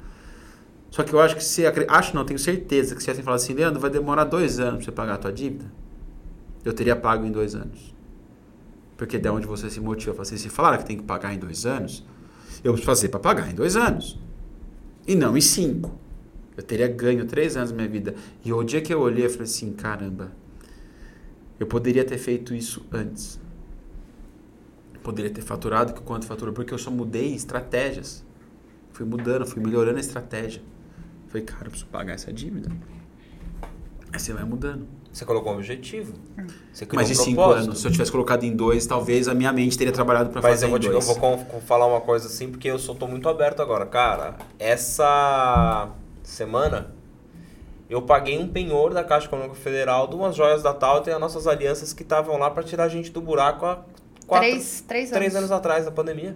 Só 0.89 1.03
que 1.03 1.13
eu 1.13 1.19
acho 1.19 1.35
que 1.35 1.43
se. 1.43 1.63
Acho 1.65 2.15
não, 2.15 2.23
tenho 2.23 2.37
certeza 2.37 2.95
que 2.95 3.01
se 3.01 3.13
você 3.13 3.23
falar 3.23 3.37
assim, 3.37 3.53
Leandro, 3.53 3.79
vai 3.79 3.89
demorar 3.89 4.25
dois 4.25 4.59
anos 4.59 4.75
pra 4.75 4.85
você 4.85 4.91
pagar 4.91 5.13
a 5.15 5.17
tua 5.17 5.31
dívida, 5.31 5.65
eu 6.63 6.73
teria 6.73 6.95
pago 6.95 7.25
em 7.25 7.31
dois 7.31 7.55
anos. 7.55 7.93
Porque 8.95 9.17
de 9.17 9.27
onde 9.29 9.47
você 9.47 9.69
se 9.69 9.79
motiva, 9.79 10.23
se 10.23 10.49
falaram 10.49 10.77
que 10.77 10.85
tem 10.85 10.97
que 10.97 11.03
pagar 11.03 11.33
em 11.33 11.39
dois 11.39 11.65
anos, 11.65 12.05
eu 12.63 12.73
preciso 12.73 12.85
fazer 12.85 13.09
para 13.09 13.19
pagar 13.19 13.51
em 13.51 13.55
dois 13.55 13.75
anos. 13.75 14.19
E 15.07 15.15
não 15.15 15.35
em 15.35 15.41
cinco. 15.41 15.91
Eu 16.55 16.63
teria 16.63 16.87
ganho 16.87 17.25
três 17.25 17.57
anos 17.57 17.71
da 17.71 17.75
minha 17.75 17.89
vida. 17.89 18.13
E 18.45 18.53
o 18.53 18.63
dia 18.63 18.79
que 18.81 18.93
eu 18.93 19.01
olhei, 19.01 19.25
eu 19.25 19.29
falei 19.29 19.45
assim, 19.45 19.73
caramba, 19.73 20.31
eu 21.59 21.65
poderia 21.65 22.05
ter 22.05 22.17
feito 22.17 22.53
isso 22.53 22.85
antes. 22.91 23.39
Poderia 25.03 25.29
ter 25.31 25.41
faturado 25.41 25.93
que 25.93 26.01
quanto 26.01 26.25
faturou, 26.25 26.53
porque 26.53 26.73
eu 26.73 26.77
só 26.77 26.89
mudei 26.89 27.33
estratégias. 27.35 28.23
Fui 28.91 29.05
mudando, 29.05 29.45
fui 29.45 29.61
melhorando 29.61 29.97
a 29.97 29.99
estratégia. 29.99 30.61
Falei, 31.27 31.43
cara, 31.43 31.65
eu 31.65 31.69
preciso 31.71 31.89
pagar 31.89 32.13
essa 32.13 32.31
dívida. 32.31 32.71
Aí 34.11 34.19
você 34.19 34.31
vai 34.33 34.43
mudando. 34.43 34.87
Você 35.11 35.25
colocou 35.25 35.51
um 35.51 35.55
objetivo. 35.55 36.13
Você 36.71 36.85
criou 36.85 37.01
Mas 37.01 37.09
um 37.09 37.13
de 37.13 37.19
cinco 37.19 37.35
propósito. 37.35 37.63
anos, 37.65 37.81
se 37.81 37.87
eu 37.87 37.91
tivesse 37.91 38.11
colocado 38.11 38.43
em 38.43 38.55
dois, 38.55 38.85
talvez 38.85 39.27
a 39.27 39.33
minha 39.33 39.51
mente 39.51 39.77
teria 39.77 39.93
trabalhado 39.93 40.29
para 40.29 40.41
fazer 40.41 40.65
eu 40.65 40.69
vou, 40.69 40.77
em 40.77 40.81
te, 40.81 40.87
eu 40.87 40.93
dois. 40.93 41.05
vou 41.05 41.61
falar 41.61 41.85
uma 41.85 42.01
coisa 42.01 42.27
assim, 42.27 42.49
porque 42.49 42.67
eu 42.67 42.79
só 42.79 42.93
tô 42.93 43.07
muito 43.07 43.27
aberto 43.29 43.61
agora. 43.61 43.85
Cara, 43.85 44.37
essa 44.57 45.89
semana 46.23 46.93
eu 47.89 48.01
paguei 48.01 48.39
um 48.39 48.47
penhor 48.47 48.91
da 48.93 49.03
Caixa 49.03 49.27
Econômica 49.27 49.55
Federal 49.55 50.07
de 50.07 50.15
umas 50.15 50.35
joias 50.35 50.63
da 50.63 50.73
Tauta 50.73 51.11
e 51.11 51.13
as 51.13 51.19
nossas 51.19 51.45
alianças 51.45 51.93
que 51.93 52.01
estavam 52.01 52.37
lá 52.37 52.49
para 52.49 52.63
tirar 52.63 52.85
a 52.85 52.89
gente 52.89 53.11
do 53.11 53.21
buraco 53.21 53.65
há 53.67 53.83
quatro, 54.25 54.47
três, 54.47 54.81
três, 54.87 55.05
anos. 55.05 55.17
três 55.17 55.35
anos 55.35 55.51
atrás 55.51 55.85
da 55.85 55.91
pandemia. 55.91 56.35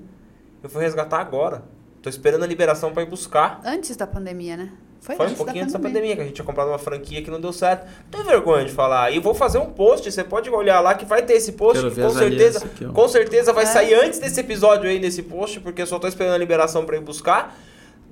Eu 0.62 0.70
fui 0.70 0.82
resgatar 0.82 1.20
agora. 1.20 1.64
Tô 2.02 2.10
esperando 2.10 2.44
a 2.44 2.48
liberação 2.48 2.92
para 2.94 3.04
ir 3.04 3.08
buscar. 3.08 3.62
Antes 3.66 3.96
da 3.96 4.08
pandemia, 4.08 4.58
né? 4.58 4.72
Foi, 5.00 5.16
Foi 5.16 5.28
um 5.28 5.36
pouquinho 5.36 5.64
antes 5.64 5.74
da 5.74 5.80
pandemia, 5.80 6.16
que 6.16 6.22
a 6.22 6.26
gente 6.26 6.34
tinha 6.34 6.46
comprado 6.46 6.70
uma 6.70 6.78
franquia 6.78 7.22
que 7.22 7.30
não 7.30 7.40
deu 7.40 7.54
certo. 7.54 7.88
Não 8.12 8.20
tem 8.20 8.24
vergonha 8.24 8.66
de 8.66 8.72
falar. 8.72 9.12
E 9.12 9.20
vou 9.20 9.34
fazer 9.34 9.58
um 9.58 9.68
post, 9.68 10.12
você 10.12 10.24
pode 10.24 10.50
olhar 10.50 10.80
lá 10.82 10.96
que 10.96 11.06
vai 11.06 11.22
ter 11.22 11.34
esse 11.34 11.54
post, 11.54 11.90
que 11.92 12.02
com 12.02 12.10
certeza, 12.10 12.66
aqui, 12.66 12.86
com 12.86 13.08
certeza 13.08 13.54
vai 13.54 13.64
é. 13.64 13.68
sair 13.68 13.94
antes 13.94 14.20
desse 14.20 14.40
episódio 14.40 14.90
aí, 14.90 15.00
desse 15.00 15.24
post, 15.24 15.60
porque 15.60 15.82
eu 15.82 15.88
só 15.88 15.98
tô 15.98 16.08
esperando 16.08 16.34
a 16.34 16.38
liberação 16.38 16.86
para 16.86 16.98
ir 16.98 17.02
buscar. 17.02 17.58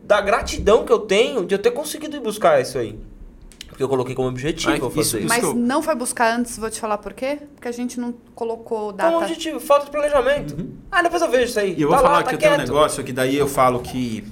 Da 0.03 0.21
gratidão 0.21 0.85
que 0.85 0.91
eu 0.91 0.99
tenho 0.99 1.43
de 1.45 1.55
eu 1.55 1.59
ter 1.59 1.71
conseguido 1.71 2.15
ir 2.15 2.21
buscar 2.21 2.61
isso 2.61 2.77
aí. 2.77 2.97
Porque 3.75 3.83
eu 3.83 3.89
coloquei 3.89 4.15
como 4.15 4.29
objetivo 4.29 4.71
Ai, 4.71 4.79
fazer 4.79 5.01
isso. 5.01 5.17
isso. 5.17 5.27
Mas 5.27 5.53
não 5.53 5.83
foi 5.83 5.95
buscar 5.95 6.33
antes, 6.33 6.57
vou 6.57 6.69
te 6.69 6.79
falar 6.79 6.97
por 6.97 7.11
quê? 7.11 7.39
Porque 7.55 7.67
a 7.67 7.73
gente 7.73 7.99
não 7.99 8.13
colocou 8.33 8.93
data. 8.93 9.11
Como 9.11 9.21
objetivo, 9.21 9.59
falta 9.59 9.83
de 9.83 9.91
planejamento. 9.91 10.57
Uhum. 10.57 10.77
Ah, 10.89 11.01
depois 11.01 11.21
eu 11.21 11.29
vejo 11.29 11.49
isso 11.49 11.59
aí. 11.59 11.75
E 11.77 11.81
eu 11.81 11.89
tá 11.89 11.95
vou 11.97 12.05
falar 12.05 12.17
lá, 12.19 12.23
tá 12.23 12.29
que 12.29 12.37
tá 12.37 12.45
eu 12.45 12.51
tenho 12.51 12.53
um 12.53 12.57
negócio 12.73 13.03
que 13.03 13.11
daí 13.11 13.35
eu 13.35 13.49
falo 13.49 13.81
que 13.81 14.23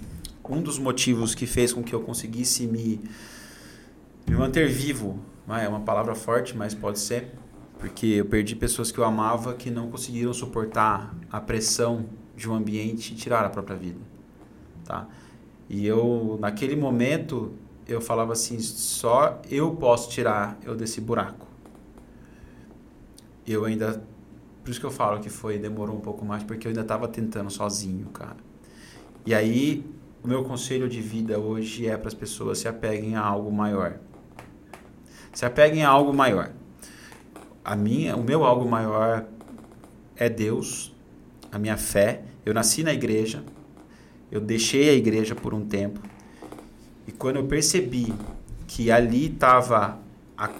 um 0.47 0.61
dos 0.61 0.79
motivos 0.79 1.35
que 1.35 1.45
fez 1.45 1.73
com 1.73 1.83
que 1.83 1.93
eu 1.93 1.99
conseguisse 1.99 2.65
me, 2.65 3.01
me 4.25 4.33
manter 4.33 4.69
vivo, 4.69 5.19
é 5.49 5.67
uma 5.67 5.81
palavra 5.81 6.15
forte, 6.15 6.55
mas 6.55 6.73
pode 6.73 6.99
ser, 6.99 7.33
porque 7.79 8.05
eu 8.05 8.25
perdi 8.25 8.55
pessoas 8.55 8.93
que 8.93 8.97
eu 8.97 9.03
amava 9.03 9.55
que 9.55 9.69
não 9.69 9.89
conseguiram 9.89 10.33
suportar 10.33 11.13
a 11.29 11.41
pressão 11.41 12.05
de 12.33 12.49
um 12.49 12.53
ambiente 12.53 13.11
e 13.11 13.15
tirar 13.17 13.43
a 13.43 13.49
própria 13.49 13.75
vida, 13.75 13.99
tá? 14.85 15.05
E 15.67 15.85
eu, 15.85 16.37
naquele 16.39 16.77
momento, 16.77 17.51
eu 17.87 17.99
falava 18.01 18.33
assim, 18.33 18.59
só 18.59 19.41
eu 19.49 19.75
posso 19.75 20.09
tirar 20.09 20.57
eu 20.63 20.75
desse 20.75 21.01
buraco. 21.01 21.47
Eu 23.45 23.65
ainda, 23.65 24.03
por 24.63 24.71
isso 24.71 24.79
que 24.79 24.85
eu 24.85 24.91
falo 24.91 25.19
que 25.19 25.29
foi, 25.29 25.57
demorou 25.57 25.95
um 25.95 26.01
pouco 26.01 26.23
mais, 26.25 26.43
porque 26.43 26.67
eu 26.67 26.69
ainda 26.69 26.81
estava 26.81 27.07
tentando 27.07 27.49
sozinho, 27.49 28.07
cara. 28.07 28.37
E 29.25 29.33
aí 29.33 29.85
o 30.23 30.27
meu 30.27 30.43
conselho 30.45 30.87
de 30.87 31.01
vida 31.01 31.37
hoje 31.37 31.85
é 31.85 31.97
para 31.97 32.07
as 32.07 32.13
pessoas 32.13 32.59
se 32.59 32.67
apeguem 32.67 33.15
a 33.15 33.21
algo 33.21 33.51
maior. 33.51 33.99
Se 35.33 35.45
apeguem 35.45 35.83
a 35.83 35.89
algo 35.89 36.13
maior. 36.13 36.51
A 37.65 37.75
minha, 37.75 38.15
o 38.15 38.23
meu 38.23 38.45
algo 38.45 38.69
maior 38.69 39.25
é 40.15 40.29
Deus, 40.29 40.95
a 41.51 41.59
minha 41.59 41.75
fé. 41.75 42.23
Eu 42.45 42.53
nasci 42.53 42.83
na 42.83 42.93
igreja, 42.93 43.43
eu 44.31 44.39
deixei 44.39 44.89
a 44.89 44.93
igreja 44.93 45.35
por 45.35 45.53
um 45.53 45.65
tempo. 45.65 45.99
E 47.07 47.11
quando 47.11 47.37
eu 47.37 47.45
percebi 47.45 48.13
que 48.67 48.91
ali 48.91 49.27
estava 49.27 49.99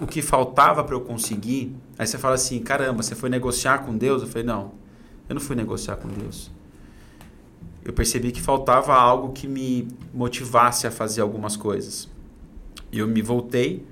o 0.00 0.06
que 0.06 0.22
faltava 0.22 0.84
para 0.84 0.94
eu 0.94 1.00
conseguir, 1.00 1.74
aí 1.98 2.06
você 2.06 2.18
fala 2.18 2.34
assim: 2.34 2.60
caramba, 2.60 3.02
você 3.02 3.14
foi 3.14 3.28
negociar 3.28 3.78
com 3.78 3.96
Deus? 3.96 4.22
Eu 4.22 4.28
falei: 4.28 4.44
não, 4.44 4.72
eu 5.28 5.34
não 5.34 5.40
fui 5.40 5.56
negociar 5.56 5.96
com 5.96 6.08
Deus 6.08 6.50
eu 7.84 7.92
percebi 7.92 8.32
que 8.32 8.40
faltava 8.40 8.94
algo 8.94 9.32
que 9.32 9.46
me 9.46 9.86
motivasse 10.12 10.86
a 10.86 10.90
fazer 10.90 11.20
algumas 11.20 11.54
coisas. 11.54 12.08
E 12.90 12.98
eu 12.98 13.06
me 13.06 13.20
voltei 13.20 13.84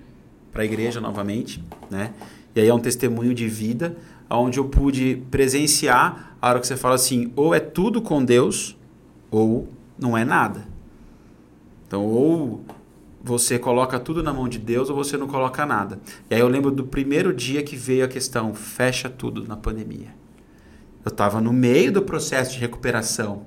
para 0.51 0.63
a 0.63 0.65
igreja 0.65 1.01
novamente, 1.01 1.63
né? 1.91 2.15
E 2.55 2.61
aí 2.61 2.69
é 2.69 2.75
um 2.75 2.81
testemunho 2.81 3.35
de 3.35 3.49
vida, 3.49 3.97
onde 4.31 4.59
eu 4.59 4.65
pude 4.65 5.23
presenciar 5.31 6.37
a 6.41 6.49
hora 6.49 6.61
que 6.61 6.67
você 6.67 6.77
fala 6.77 6.95
assim, 6.95 7.33
ou 7.37 7.55
é 7.55 7.61
tudo 7.61 8.01
com 8.01 8.25
Deus, 8.25 8.77
ou 9.31 9.69
não 9.99 10.17
é 10.17 10.25
nada. 10.25 10.67
Então, 11.93 12.07
ou 12.07 12.65
você 13.23 13.59
coloca 13.59 14.01
tudo 14.01 14.23
na 14.23 14.33
mão 14.33 14.49
de 14.49 14.59
Deus, 14.59 14.89
ou 14.89 14.97
você 14.97 15.19
não 15.19 15.29
coloca 15.29 15.67
nada. 15.67 16.01
E 16.31 16.35
aí 16.35 16.41
eu 16.41 16.49
lembro 16.49 16.71
do 16.71 16.85
primeiro 16.85 17.35
dia 17.35 17.63
que 17.63 17.77
veio 17.77 18.03
a 18.03 18.09
questão, 18.09 18.55
fecha 18.55 19.11
tudo 19.11 19.47
na 19.47 19.59
pandemia. 19.59 20.09
Eu 21.05 21.11
estava 21.11 21.39
no 21.39 21.53
meio 21.53 21.93
do 21.93 22.01
processo 22.01 22.53
de 22.53 22.59
recuperação. 22.59 23.45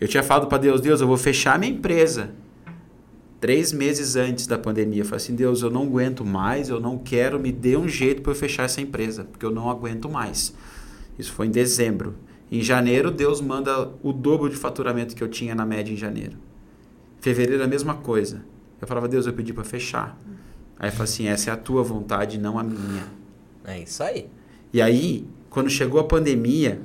Eu 0.00 0.06
tinha 0.06 0.22
falado 0.22 0.46
para 0.46 0.58
Deus, 0.58 0.80
Deus, 0.80 1.00
eu 1.00 1.06
vou 1.08 1.16
fechar 1.16 1.58
minha 1.58 1.72
empresa. 1.72 2.30
Três 3.40 3.72
meses 3.72 4.14
antes 4.14 4.46
da 4.46 4.56
pandemia, 4.56 5.00
eu 5.00 5.04
falei 5.04 5.16
assim, 5.16 5.34
Deus, 5.34 5.62
eu 5.62 5.70
não 5.70 5.82
aguento 5.82 6.24
mais, 6.24 6.68
eu 6.68 6.78
não 6.78 6.96
quero, 6.96 7.40
me 7.40 7.50
dê 7.50 7.76
um 7.76 7.88
jeito 7.88 8.22
para 8.22 8.30
eu 8.30 8.36
fechar 8.36 8.62
essa 8.62 8.80
empresa, 8.80 9.24
porque 9.24 9.44
eu 9.44 9.50
não 9.50 9.68
aguento 9.68 10.08
mais. 10.08 10.54
Isso 11.18 11.32
foi 11.32 11.48
em 11.48 11.50
dezembro. 11.50 12.14
Em 12.52 12.62
janeiro, 12.62 13.10
Deus 13.10 13.40
manda 13.40 13.90
o 14.00 14.12
dobro 14.12 14.48
de 14.48 14.54
faturamento 14.54 15.16
que 15.16 15.24
eu 15.24 15.28
tinha 15.28 15.56
na 15.56 15.66
média 15.66 15.92
em 15.92 15.96
janeiro. 15.96 16.45
Fevereiro, 17.26 17.64
a 17.64 17.66
mesma 17.66 17.94
coisa. 17.94 18.44
Eu 18.80 18.86
falava, 18.86 19.08
Deus, 19.08 19.26
eu 19.26 19.32
pedi 19.32 19.52
para 19.52 19.64
fechar. 19.64 20.16
Aí 20.78 20.90
eu 20.90 20.92
falei 20.92 21.10
assim, 21.10 21.26
essa 21.26 21.50
é 21.50 21.52
a 21.52 21.56
tua 21.56 21.82
vontade, 21.82 22.38
não 22.38 22.56
a 22.56 22.62
minha. 22.62 23.02
É 23.64 23.80
isso 23.80 24.00
aí. 24.00 24.30
E 24.72 24.80
aí, 24.80 25.26
quando 25.50 25.68
chegou 25.68 25.98
a 25.98 26.04
pandemia, 26.04 26.80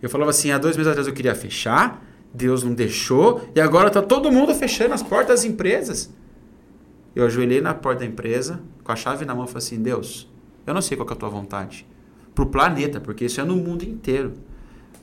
eu 0.00 0.08
falava 0.08 0.30
assim, 0.30 0.52
há 0.52 0.56
dois 0.56 0.74
meses 0.74 0.90
atrás 0.90 1.06
eu 1.06 1.12
queria 1.12 1.34
fechar, 1.34 2.02
Deus 2.32 2.62
não 2.62 2.72
deixou 2.72 3.46
e 3.54 3.60
agora 3.60 3.88
está 3.88 4.00
todo 4.00 4.32
mundo 4.32 4.54
fechando 4.54 4.94
as 4.94 5.02
portas 5.02 5.40
das 5.40 5.44
empresas. 5.44 6.10
Eu 7.14 7.26
ajoelhei 7.26 7.60
na 7.60 7.74
porta 7.74 8.00
da 8.00 8.06
empresa, 8.06 8.58
com 8.82 8.90
a 8.90 8.96
chave 8.96 9.26
na 9.26 9.34
mão, 9.34 9.46
falei 9.46 9.58
assim: 9.58 9.82
Deus, 9.82 10.32
eu 10.66 10.72
não 10.72 10.80
sei 10.80 10.96
qual 10.96 11.06
é 11.10 11.12
a 11.12 11.16
tua 11.16 11.28
vontade. 11.28 11.86
Para 12.34 12.44
o 12.44 12.46
planeta, 12.46 13.02
porque 13.02 13.26
isso 13.26 13.38
é 13.38 13.44
no 13.44 13.56
mundo 13.56 13.82
inteiro. 13.82 14.32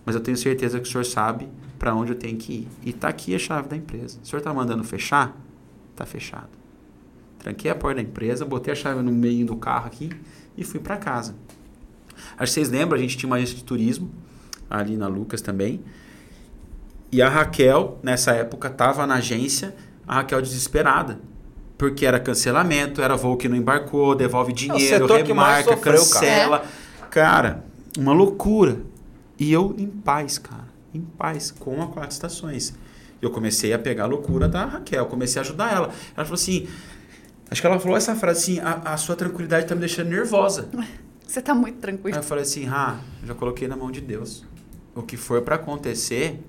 Mas 0.04 0.16
eu 0.16 0.22
tenho 0.22 0.36
certeza 0.36 0.80
que 0.80 0.90
o 0.90 0.92
senhor 0.92 1.06
sabe 1.06 1.48
para 1.80 1.96
onde 1.96 2.12
eu 2.12 2.16
tenho 2.16 2.38
que 2.38 2.54
ir. 2.54 2.68
E 2.84 2.90
está 2.90 3.08
aqui 3.08 3.34
a 3.34 3.40
chave 3.40 3.70
da 3.70 3.78
empresa. 3.78 4.20
O 4.22 4.28
senhor 4.28 4.40
está 4.40 4.54
mandando 4.54 4.84
fechar? 4.84 5.36
Está 5.92 6.06
fechado. 6.06 6.50
Tranquei 7.40 7.72
a 7.72 7.76
porta 7.76 7.96
da 7.96 8.08
empresa, 8.08 8.46
botei 8.46 8.74
a 8.74 8.76
chave 8.76 9.02
no 9.02 9.12
meio 9.12 9.46
do 9.46 9.56
carro 9.56 9.88
aqui 9.88 10.12
e 10.58 10.64
fui 10.66 10.82
para 10.82 10.98
casa. 10.98 11.34
Acho 12.38 12.52
que 12.52 12.60
vocês 12.60 12.70
lembram, 12.70 13.00
a 13.00 13.02
gente 13.02 13.16
tinha 13.16 13.30
uma 13.30 13.38
agência 13.38 13.56
de 13.56 13.64
turismo 13.64 14.12
ali 14.70 14.98
na 14.98 15.08
Lucas 15.08 15.42
também. 15.42 15.82
E 17.12 17.22
a 17.22 17.30
Raquel, 17.30 17.98
nessa 18.04 18.32
época, 18.32 18.68
estava 18.68 19.08
na 19.08 19.16
agência, 19.16 19.74
a 20.06 20.16
Raquel 20.16 20.42
desesperada. 20.42 21.20
Porque 21.78 22.06
era 22.06 22.20
cancelamento, 22.20 23.02
era 23.02 23.16
voo 23.16 23.38
que 23.38 23.48
não 23.48 23.56
embarcou, 23.56 24.14
devolve 24.14 24.52
dinheiro, 24.52 25.08
remarca, 25.08 25.76
sofreu, 25.76 25.94
cancela. 25.94 26.60
Cara. 27.10 27.10
cara, 27.10 27.66
uma 27.98 28.12
loucura. 28.12 28.82
E 29.40 29.52
eu 29.52 29.74
em 29.78 29.88
paz, 29.88 30.38
cara. 30.38 30.69
Em 30.94 31.02
paz, 31.02 31.52
com 31.52 31.82
a 31.82 31.88
quatro 31.88 32.12
estações. 32.12 32.74
Eu 33.22 33.30
comecei 33.32 33.74
a 33.74 33.80
pegar 33.80 34.04
a 34.04 34.08
loucura 34.08 34.48
da 34.48 34.66
Raquel, 34.66 35.06
comecei 35.06 35.40
a 35.40 35.44
ajudar 35.44 35.74
ela. 35.74 35.88
Ela 36.16 36.26
falou 36.26 36.34
assim. 36.34 36.68
Acho 37.52 37.62
que 37.62 37.68
ela 37.68 37.80
falou 37.80 37.98
essa 37.98 38.16
frase 38.16 38.40
assim: 38.40 38.60
a, 38.60 38.94
a 38.94 38.98
sua 38.98 39.16
tranquilidade 39.16 39.64
está 39.64 39.76
me 39.76 39.82
deixando 39.82 40.10
nervosa. 40.10 40.70
Você 41.26 41.40
está 41.40 41.54
muito 41.54 41.78
tranquilo. 41.80 42.16
Aí 42.16 42.24
eu 42.24 42.28
falei 42.28 42.44
assim: 42.44 42.68
ah, 42.68 43.00
já 43.24 43.36
coloquei 43.36 43.68
na 43.68 43.76
mão 43.76 43.92
de 43.92 44.02
Deus. 44.02 44.46
O 44.96 45.04
que 45.04 45.16
for 45.16 45.42
para 45.42 45.56
acontecer, 45.56 46.40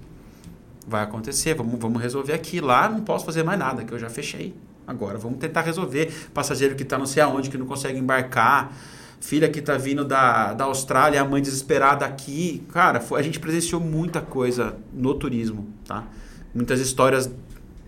vai 0.86 1.02
acontecer, 1.02 1.54
vamos, 1.54 1.78
vamos 1.78 2.00
resolver 2.00 2.32
aqui. 2.32 2.60
Lá 2.60 2.88
não 2.88 3.00
posso 3.00 3.24
fazer 3.24 3.42
mais 3.42 3.58
nada, 3.58 3.84
que 3.84 3.92
eu 3.92 3.98
já 3.98 4.08
fechei. 4.08 4.54
Agora, 4.86 5.18
vamos 5.18 5.38
tentar 5.38 5.60
resolver. 5.60 6.12
Passageiro 6.32 6.74
que 6.74 6.82
está 6.82 6.98
não 6.98 7.06
sei 7.06 7.22
aonde, 7.22 7.50
que 7.50 7.58
não 7.58 7.66
consegue 7.66 7.98
embarcar. 7.98 8.72
Filha 9.20 9.48
que 9.48 9.58
está 9.58 9.76
vindo 9.76 10.04
da, 10.04 10.54
da 10.54 10.64
Austrália, 10.64 11.20
a 11.20 11.24
mãe 11.24 11.42
desesperada 11.42 12.04
aqui. 12.06 12.64
Cara, 12.72 13.04
a 13.14 13.22
gente 13.22 13.38
presenciou 13.38 13.80
muita 13.80 14.20
coisa 14.20 14.76
no 14.92 15.14
turismo, 15.14 15.68
tá? 15.84 16.08
Muitas 16.54 16.80
histórias 16.80 17.30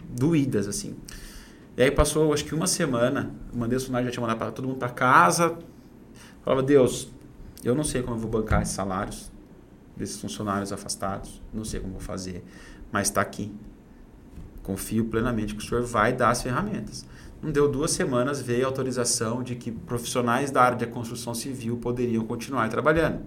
doídas, 0.09 0.68
assim. 0.68 0.94
E 1.76 1.82
aí 1.82 1.90
passou, 1.90 2.32
acho 2.34 2.44
que 2.44 2.54
uma 2.54 2.66
semana, 2.66 3.30
mandei 3.52 3.76
o 3.76 3.80
funcionário, 3.80 4.06
já 4.06 4.12
tinha 4.12 4.20
mandado 4.20 4.38
para 4.38 4.52
todo 4.52 4.68
mundo 4.68 4.78
para 4.78 4.90
casa. 4.90 5.56
Falava, 6.44 6.62
Deus, 6.62 7.10
eu 7.64 7.74
não 7.74 7.82
sei 7.82 8.02
como 8.02 8.16
eu 8.16 8.20
vou 8.20 8.30
bancar 8.30 8.60
esses 8.62 8.74
salários 8.74 9.32
desses 9.96 10.20
funcionários 10.20 10.70
afastados. 10.70 11.40
Não 11.52 11.64
sei 11.64 11.80
como 11.80 11.94
vou 11.94 12.02
fazer 12.02 12.44
mas 12.92 13.09
está 13.09 13.22
aqui. 13.22 13.50
Confio 14.62 15.06
plenamente 15.06 15.56
que 15.56 15.64
o 15.64 15.66
senhor 15.66 15.82
vai 15.82 16.12
dar 16.12 16.28
as 16.28 16.42
ferramentas. 16.42 17.04
Não 17.43 17.51
deu 17.51 17.69
duas 17.69 17.90
semanas, 17.90 18.40
veio 18.40 18.64
a 18.64 18.69
autorização 18.69 19.43
de 19.43 19.56
que 19.56 19.73
profissionais 19.73 20.52
da 20.52 20.62
área 20.62 20.78
de 20.78 20.86
construção 20.86 21.35
civil 21.35 21.77
poderiam 21.77 22.24
continuar 22.24 22.69
trabalhando. 22.69 23.20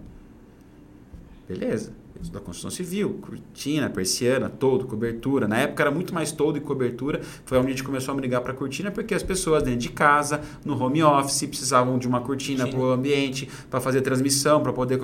Beleza. 1.48 1.92
Da 2.32 2.40
construção 2.40 2.72
civil, 2.72 3.20
cortina, 3.22 3.90
persiana, 3.90 4.50
todo, 4.50 4.88
cobertura. 4.88 5.50
Na 5.50 5.58
época 5.58 5.84
era 5.84 5.92
muito 5.92 6.14
mais 6.14 6.32
todo 6.32 6.58
e 6.58 6.62
cobertura. 6.62 7.22
Foi 7.44 7.58
onde 7.58 7.68
a 7.68 7.70
gente 7.72 7.84
começou 7.84 8.14
a 8.14 8.16
me 8.16 8.22
ligar 8.22 8.40
para 8.40 8.54
cortina, 8.54 8.90
porque 8.90 9.14
as 9.14 9.22
pessoas 9.22 9.62
dentro 9.62 9.82
de 9.82 9.90
casa, 9.90 10.40
no 10.64 10.82
home 10.82 11.04
office, 11.04 11.46
precisavam 11.46 12.00
de 12.00 12.08
uma 12.08 12.22
cortina 12.22 12.66
para 12.66 12.80
o 12.80 12.90
ambiente, 12.90 13.50
para 13.70 13.82
fazer 13.82 14.02
transmissão, 14.02 14.64
para 14.64 14.72
poder. 14.72 14.98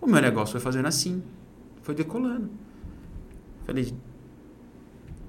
O 0.00 0.06
meu 0.06 0.22
negócio 0.22 0.52
foi 0.52 0.60
fazendo 0.60 0.86
assim. 0.86 1.22
Foi 1.82 1.92
decolando. 1.92 2.48
Falei, 3.66 3.92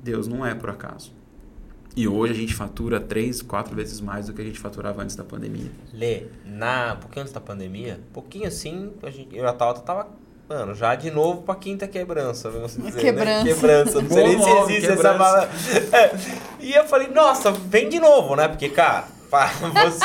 Deus 0.03 0.27
não 0.27 0.45
é 0.45 0.53
por 0.53 0.69
acaso. 0.69 1.11
E 1.95 2.07
hoje 2.07 2.33
a 2.33 2.35
gente 2.35 2.53
fatura 2.53 2.99
três, 2.99 3.41
quatro 3.41 3.73
vezes 3.75 4.01
mais 4.01 4.27
do 4.27 4.33
que 4.33 4.41
a 4.41 4.45
gente 4.45 4.59
faturava 4.59 5.01
antes 5.01 5.15
da 5.15 5.23
pandemia. 5.23 5.71
Lê, 5.93 6.23
na, 6.45 6.93
um 6.93 6.97
pouquinho 6.97 7.21
antes 7.21 7.33
da 7.33 7.39
pandemia, 7.39 7.99
um 8.09 8.13
pouquinho 8.13 8.47
assim, 8.47 8.91
a, 9.01 9.09
gente, 9.09 9.35
eu 9.35 9.45
e 9.45 9.47
a 9.47 9.53
Tauta 9.53 9.81
tava 9.81 10.07
Mano, 10.47 10.75
já 10.75 10.93
de 10.93 11.09
novo 11.09 11.41
pra 11.41 11.55
quinta 11.55 11.87
quebrança, 11.87 12.51
vamos 12.51 12.77
dizer, 12.77 12.99
Quebrança. 13.01 13.43
né? 13.43 13.51
Quebrança. 13.51 13.99
Não 14.01 14.09
sei 14.09 14.23
nem 14.27 14.39
se 14.39 14.45
Bom, 14.45 14.63
existe 14.63 14.81
quebrança. 14.81 15.07
essa 15.09 15.17
palavra. 15.17 15.49
É. 15.91 16.15
E 16.59 16.73
eu 16.73 16.85
falei, 16.85 17.07
nossa, 17.07 17.51
vem 17.51 17.89
de 17.89 17.99
novo, 17.99 18.35
né? 18.35 18.47
Porque, 18.47 18.69
cara, 18.69 19.05
pá, 19.31 19.47
você, 19.47 19.99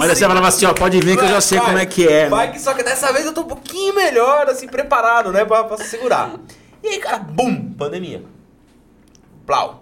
Mas 0.00 0.18
você 0.18 0.26
falava 0.26 0.48
assim, 0.48 0.66
ó, 0.66 0.74
pode 0.74 0.98
vir 1.00 1.16
que 1.16 1.22
eu 1.22 1.28
já 1.28 1.40
sei 1.40 1.58
Vai, 1.58 1.66
como 1.66 1.78
é 1.78 1.86
que 1.86 2.08
é. 2.08 2.28
Vai 2.28 2.48
né? 2.48 2.52
que 2.54 2.60
só 2.60 2.74
que 2.74 2.82
dessa 2.82 3.12
vez 3.12 3.24
eu 3.24 3.32
tô 3.32 3.42
um 3.42 3.46
pouquinho 3.46 3.94
melhor, 3.94 4.48
assim, 4.48 4.66
preparado, 4.66 5.30
né? 5.30 5.44
Pra, 5.44 5.62
pra 5.62 5.76
se 5.76 5.84
segurar. 5.84 6.32
E 6.82 6.88
aí, 6.88 6.98
cara, 6.98 7.18
bum, 7.18 7.72
pandemia. 7.74 8.24
Plau. 9.46 9.81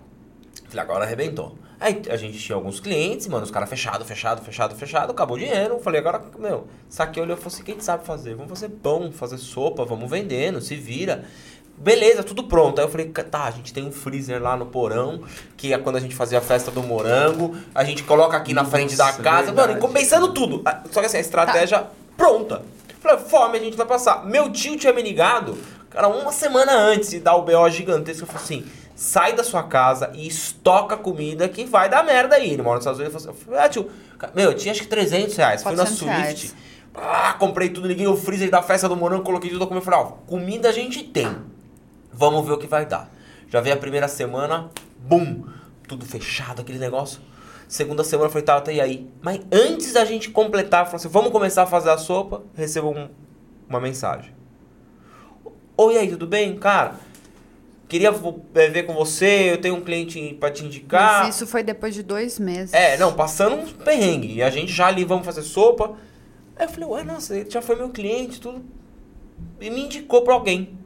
Falei, 0.70 0.84
agora 0.84 1.04
arrebentou. 1.04 1.56
Aí 1.80 2.02
a 2.08 2.16
gente 2.16 2.38
tinha 2.38 2.54
alguns 2.54 2.78
clientes, 2.78 3.26
mano, 3.26 3.42
os 3.42 3.50
caras 3.50 3.68
fechado, 3.68 4.04
fechado, 4.04 4.42
fechado, 4.44 4.74
fechado, 4.76 5.10
acabou 5.10 5.36
o 5.36 5.40
dinheiro. 5.40 5.80
Falei, 5.80 6.00
agora, 6.00 6.22
meu, 6.38 6.66
saquei, 6.88 7.22
olhou 7.22 7.36
e 7.36 7.40
falou 7.40 7.52
assim, 7.52 7.62
o 7.62 7.64
que 7.64 7.70
a 7.72 7.74
gente 7.74 7.84
sabe 7.84 8.04
fazer? 8.04 8.34
Vamos 8.34 8.50
fazer 8.50 8.68
pão, 8.68 9.10
fazer 9.10 9.38
sopa, 9.38 9.84
vamos 9.84 10.08
vendendo, 10.08 10.60
se 10.60 10.76
vira. 10.76 11.24
Beleza, 11.76 12.22
tudo 12.22 12.44
pronto. 12.44 12.78
Aí 12.78 12.84
eu 12.84 12.90
falei, 12.90 13.08
tá, 13.08 13.44
a 13.44 13.50
gente 13.50 13.72
tem 13.72 13.84
um 13.84 13.90
freezer 13.90 14.40
lá 14.42 14.54
no 14.54 14.66
porão, 14.66 15.22
que 15.56 15.72
é 15.72 15.78
quando 15.78 15.96
a 15.96 16.00
gente 16.00 16.14
fazia 16.14 16.38
a 16.38 16.42
festa 16.42 16.70
do 16.70 16.82
morango, 16.82 17.56
a 17.74 17.82
gente 17.82 18.02
coloca 18.04 18.36
aqui 18.36 18.52
na 18.52 18.64
frente 18.64 18.94
da 18.94 19.10
casa, 19.14 19.46
mano, 19.46 19.56
verdade. 19.56 19.78
e 19.78 19.80
compensando 19.80 20.34
tudo. 20.34 20.60
Ah, 20.66 20.82
Só 20.92 21.00
que 21.00 21.06
assim, 21.06 21.16
a 21.16 21.20
estratégia 21.20 21.86
pronta. 22.16 22.62
Falei, 23.00 23.18
fome 23.24 23.56
a 23.58 23.60
gente 23.62 23.76
vai 23.78 23.86
passar. 23.86 24.26
Meu 24.26 24.52
tio 24.52 24.76
tinha 24.76 24.92
me 24.92 25.02
ligado, 25.02 25.56
cara, 25.88 26.08
uma 26.08 26.30
semana 26.30 26.72
antes 26.72 27.08
de 27.08 27.18
dar 27.20 27.34
o 27.36 27.42
BO 27.42 27.70
gigantesco, 27.70 28.24
eu 28.24 28.26
falei 28.26 28.42
assim, 28.42 28.66
sai 29.02 29.32
da 29.32 29.42
sua 29.42 29.62
casa 29.62 30.10
e 30.12 30.26
estoca 30.28 30.94
comida 30.94 31.48
que 31.48 31.64
vai 31.64 31.88
dar 31.88 32.04
merda 32.04 32.36
aí. 32.36 32.50
Ele 32.50 32.60
mora 32.60 32.74
nos 32.76 32.82
Estados 32.82 33.00
Unidos, 33.00 33.24
eu 33.24 33.32
falei 33.32 33.58
assim, 33.60 33.66
ah, 33.66 33.68
tio, 33.70 33.90
meu, 34.34 34.50
eu 34.50 34.54
tinha 34.54 34.72
acho 34.72 34.82
que 34.82 34.88
300 34.88 35.34
reais, 35.36 35.62
fui 35.62 35.72
na 35.72 35.84
400 35.86 35.98
Swift. 36.26 36.54
Ah, 36.94 37.32
comprei 37.38 37.70
tudo, 37.70 37.88
liguei 37.88 38.06
o 38.06 38.14
freezer 38.14 38.50
da 38.50 38.60
festa 38.60 38.86
do 38.90 38.94
morango, 38.94 39.22
coloquei 39.24 39.48
tudo, 39.48 39.66
comi, 39.66 39.80
falei, 39.80 40.00
ó, 40.00 40.04
comida 40.26 40.68
a 40.68 40.72
gente 40.72 41.02
tem. 41.02 41.34
Vamos 42.12 42.44
ver 42.46 42.52
o 42.52 42.58
que 42.58 42.66
vai 42.66 42.84
dar. 42.84 43.10
Já 43.48 43.58
veio 43.62 43.74
a 43.74 43.78
primeira 43.78 44.06
semana, 44.06 44.68
bum, 44.98 45.44
tudo 45.88 46.04
fechado, 46.04 46.60
aquele 46.60 46.78
negócio. 46.78 47.20
Segunda 47.66 48.04
semana 48.04 48.26
eu 48.26 48.30
falei, 48.32 48.44
tá, 48.44 48.60
tá, 48.60 48.70
e 48.70 48.82
aí? 48.82 49.10
Mas 49.22 49.40
antes 49.50 49.94
da 49.94 50.04
gente 50.04 50.28
completar, 50.28 50.84
falei 50.84 50.96
assim, 50.96 51.08
vamos 51.08 51.30
começar 51.32 51.62
a 51.62 51.66
fazer 51.66 51.88
a 51.88 51.96
sopa, 51.96 52.42
recebo 52.54 52.90
um- 52.90 53.08
uma 53.66 53.80
mensagem. 53.80 54.34
Oi, 55.76 55.96
aí, 55.96 56.10
tudo 56.10 56.26
bem? 56.26 56.56
Cara, 56.58 56.96
queria 57.90 58.14
é, 58.54 58.68
ver 58.68 58.84
com 58.84 58.94
você, 58.94 59.50
eu 59.52 59.60
tenho 59.60 59.74
um 59.74 59.80
cliente 59.80 60.36
pra 60.38 60.48
te 60.48 60.64
indicar. 60.64 61.24
Mas 61.24 61.34
isso 61.34 61.46
foi 61.46 61.64
depois 61.64 61.92
de 61.92 62.04
dois 62.04 62.38
meses. 62.38 62.72
É, 62.72 62.96
não, 62.96 63.12
passando 63.12 63.56
uns 63.56 63.72
perrengue. 63.72 64.34
E 64.34 64.42
a 64.42 64.48
gente 64.48 64.72
já 64.72 64.86
ali, 64.86 65.04
vamos 65.04 65.26
fazer 65.26 65.42
sopa. 65.42 65.96
Aí 66.54 66.66
eu 66.66 66.68
falei, 66.70 66.88
ué, 66.88 67.02
nossa, 67.02 67.36
ele 67.36 67.50
já 67.50 67.60
foi 67.60 67.74
meu 67.74 67.90
cliente, 67.90 68.40
tudo. 68.40 68.64
E 69.60 69.68
me 69.68 69.82
indicou 69.82 70.22
pra 70.22 70.34
alguém. 70.34 70.78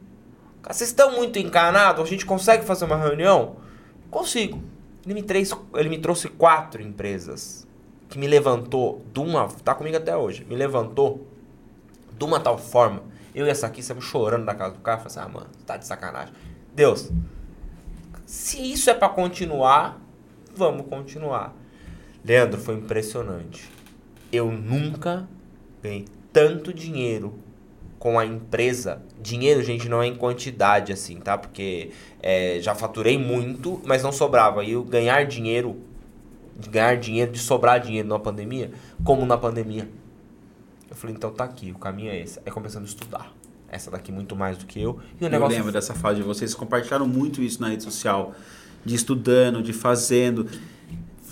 Vocês 0.67 0.89
estão 0.89 1.15
muito 1.15 1.37
encanados? 1.37 2.03
A 2.03 2.07
gente 2.07 2.25
consegue 2.25 2.65
fazer 2.65 2.85
uma 2.85 2.97
reunião? 2.97 3.57
Consigo. 4.09 4.59
Ele 5.05 5.13
me, 5.13 5.21
três, 5.21 5.55
ele 5.75 5.89
me 5.89 5.99
trouxe 5.99 6.27
quatro 6.27 6.81
empresas 6.81 7.67
que 8.09 8.17
me 8.17 8.25
levantou 8.25 9.05
de 9.13 9.19
uma. 9.19 9.47
Tá 9.63 9.75
comigo 9.75 9.95
até 9.95 10.17
hoje. 10.17 10.43
Me 10.49 10.55
levantou 10.55 11.27
de 12.17 12.25
uma 12.25 12.39
tal 12.39 12.57
forma. 12.57 13.03
Eu 13.35 13.45
e 13.45 13.49
essa 13.49 13.67
aqui 13.67 13.83
saímos 13.83 14.05
chorando 14.05 14.43
na 14.43 14.55
casa 14.55 14.73
do 14.73 14.79
cara. 14.79 14.97
Falei 14.97 15.11
assim, 15.11 15.19
ah, 15.19 15.29
mano, 15.31 15.49
tá 15.67 15.77
de 15.77 15.85
sacanagem. 15.85 16.33
Deus, 16.75 17.09
se 18.25 18.59
isso 18.59 18.89
é 18.89 18.93
pra 18.93 19.07
continuar, 19.07 20.01
vamos 20.53 20.85
continuar. 20.87 21.55
Leandro, 22.23 22.59
foi 22.59 22.75
impressionante. 22.75 23.71
Eu 24.29 24.51
nunca 24.51 25.25
ganhei 25.81 26.05
tanto 26.33 26.73
dinheiro 26.73 27.39
com 27.97 28.19
a 28.19 28.25
empresa. 28.25 29.01
Dinheiro, 29.21 29.63
gente, 29.63 29.87
não 29.87 30.03
é 30.03 30.07
em 30.07 30.15
quantidade 30.15 30.91
assim, 30.91 31.15
tá? 31.17 31.37
Porque 31.37 31.91
é, 32.21 32.59
já 32.59 32.75
faturei 32.75 33.17
muito, 33.17 33.81
mas 33.85 34.03
não 34.03 34.11
sobrava. 34.11 34.61
E 34.65 34.71
eu 34.71 34.83
ganhar 34.83 35.25
dinheiro, 35.25 35.79
de 36.59 36.69
ganhar 36.69 36.97
dinheiro, 36.97 37.31
de 37.31 37.39
sobrar 37.39 37.79
dinheiro 37.79 38.09
na 38.09 38.19
pandemia, 38.19 38.71
como 39.01 39.25
na 39.25 39.37
pandemia. 39.37 39.89
Eu 40.89 40.95
falei, 40.97 41.15
então 41.15 41.31
tá 41.31 41.45
aqui, 41.45 41.71
o 41.71 41.79
caminho 41.79 42.11
é 42.11 42.19
esse. 42.19 42.37
Aí 42.45 42.51
começando 42.51 42.83
a 42.83 42.87
estudar. 42.87 43.31
Essa 43.75 43.91
daqui 43.91 44.09
muito 44.11 44.35
mais 44.37 44.57
do 44.57 44.65
que 44.65 44.81
eu. 44.81 44.99
E 45.19 45.23
o 45.23 45.27
Eu 45.27 45.29
negócio 45.29 45.57
lembro 45.57 45.71
dessa 45.71 45.93
fase 45.93 46.21
de 46.21 46.23
vocês 46.25 46.53
compartilharam 46.55 47.05
muito 47.05 47.41
isso 47.41 47.61
na 47.61 47.67
rede 47.69 47.83
social, 47.83 48.33
de 48.85 48.95
estudando, 48.95 49.61
de 49.61 49.73
fazendo. 49.73 50.47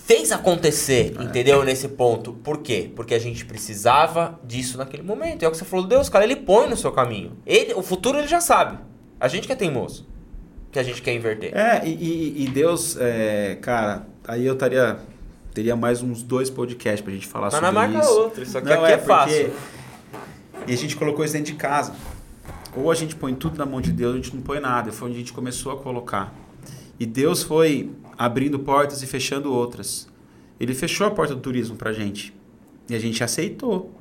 fez 0.05 0.33
acontecer, 0.33 1.15
entendeu? 1.21 1.63
Nesse 1.63 1.87
ponto. 1.87 2.33
Por 2.33 2.57
quê? 2.57 2.91
Porque 2.93 3.13
a 3.13 3.19
gente 3.19 3.45
precisava 3.45 4.37
disso 4.43 4.77
naquele 4.77 5.01
momento. 5.03 5.43
É 5.43 5.47
o 5.47 5.51
que 5.51 5.55
você 5.57 5.63
falou, 5.63 5.87
Deus, 5.87 6.09
cara, 6.09 6.25
ele 6.25 6.35
põe 6.35 6.69
no 6.69 6.75
seu 6.75 6.91
caminho. 6.91 7.31
Ele, 7.45 7.73
o 7.73 7.81
futuro 7.81 8.17
ele 8.17 8.27
já 8.27 8.41
sabe. 8.41 8.77
A 9.17 9.29
gente 9.29 9.47
que 9.47 9.53
é 9.53 9.55
teimoso. 9.55 10.05
Que 10.69 10.79
a 10.79 10.83
gente 10.83 11.01
quer 11.01 11.13
inverter. 11.13 11.55
É, 11.55 11.87
e, 11.87 12.43
e- 12.43 12.47
Deus, 12.49 12.97
é, 12.99 13.57
cara, 13.61 14.05
aí 14.27 14.45
eu 14.45 14.53
estaria 14.53 14.97
teria 15.53 15.75
mais 15.75 16.01
uns 16.01 16.21
dois 16.23 16.49
podcasts 16.49 16.99
pra 17.01 17.13
gente 17.13 17.27
falar 17.27 17.45
Mas 17.45 17.53
sobre 17.53 17.67
não 17.67 17.73
marca 17.73 17.99
isso. 17.99 18.19
outro. 18.19 18.43
Isso 18.43 18.57
aqui, 18.57 18.67
Não, 18.67 18.83
aqui 18.83 18.91
é, 18.91 18.95
é 18.95 18.97
porque- 18.97 19.07
fácil. 19.13 19.51
E 20.67 20.73
a 20.73 20.77
gente 20.77 20.95
colocou 20.97 21.23
isso 21.23 21.33
dentro 21.33 21.51
de 21.53 21.57
casa. 21.57 21.93
Ou 22.75 22.91
a 22.91 22.95
gente 22.95 23.15
põe 23.15 23.35
tudo 23.35 23.57
na 23.57 23.65
mão 23.65 23.79
de 23.79 23.91
Deus, 23.91 24.13
a 24.13 24.17
gente 24.17 24.35
não 24.35 24.41
põe 24.41 24.59
nada. 24.59 24.91
Foi 24.91 25.07
onde 25.07 25.17
a 25.17 25.19
gente 25.19 25.33
começou 25.33 25.71
a 25.71 25.77
colocar. 25.77 26.33
E 26.99 27.05
Deus 27.05 27.43
foi 27.43 27.91
abrindo 28.17 28.59
portas 28.59 29.03
e 29.03 29.07
fechando 29.07 29.53
outras. 29.53 30.07
Ele 30.59 30.73
fechou 30.73 31.05
a 31.05 31.11
porta 31.11 31.35
do 31.35 31.41
turismo 31.41 31.75
pra 31.75 31.91
gente. 31.91 32.33
E 32.89 32.95
a 32.95 32.99
gente 32.99 33.23
aceitou. 33.23 33.91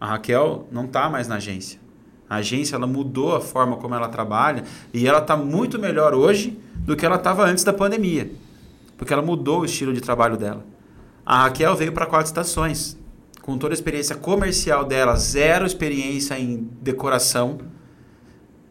A 0.00 0.06
Raquel 0.06 0.68
não 0.70 0.86
tá 0.86 1.08
mais 1.08 1.28
na 1.28 1.36
agência. 1.36 1.80
A 2.28 2.36
agência 2.36 2.76
ela 2.76 2.86
mudou 2.86 3.34
a 3.34 3.40
forma 3.40 3.76
como 3.76 3.94
ela 3.94 4.08
trabalha 4.08 4.64
e 4.92 5.06
ela 5.06 5.20
tá 5.20 5.36
muito 5.36 5.78
melhor 5.78 6.14
hoje 6.14 6.58
do 6.76 6.96
que 6.96 7.04
ela 7.04 7.16
estava 7.16 7.44
antes 7.44 7.64
da 7.64 7.72
pandemia. 7.72 8.30
Porque 8.96 9.12
ela 9.12 9.22
mudou 9.22 9.60
o 9.60 9.64
estilo 9.64 9.92
de 9.92 10.00
trabalho 10.00 10.36
dela. 10.36 10.64
A 11.24 11.44
Raquel 11.44 11.74
veio 11.74 11.92
para 11.92 12.06
quatro 12.06 12.26
estações, 12.26 12.98
com 13.42 13.56
toda 13.56 13.72
a 13.72 13.76
experiência 13.76 14.16
comercial 14.16 14.84
dela, 14.84 15.16
zero 15.16 15.66
experiência 15.66 16.38
em 16.38 16.68
decoração, 16.80 17.58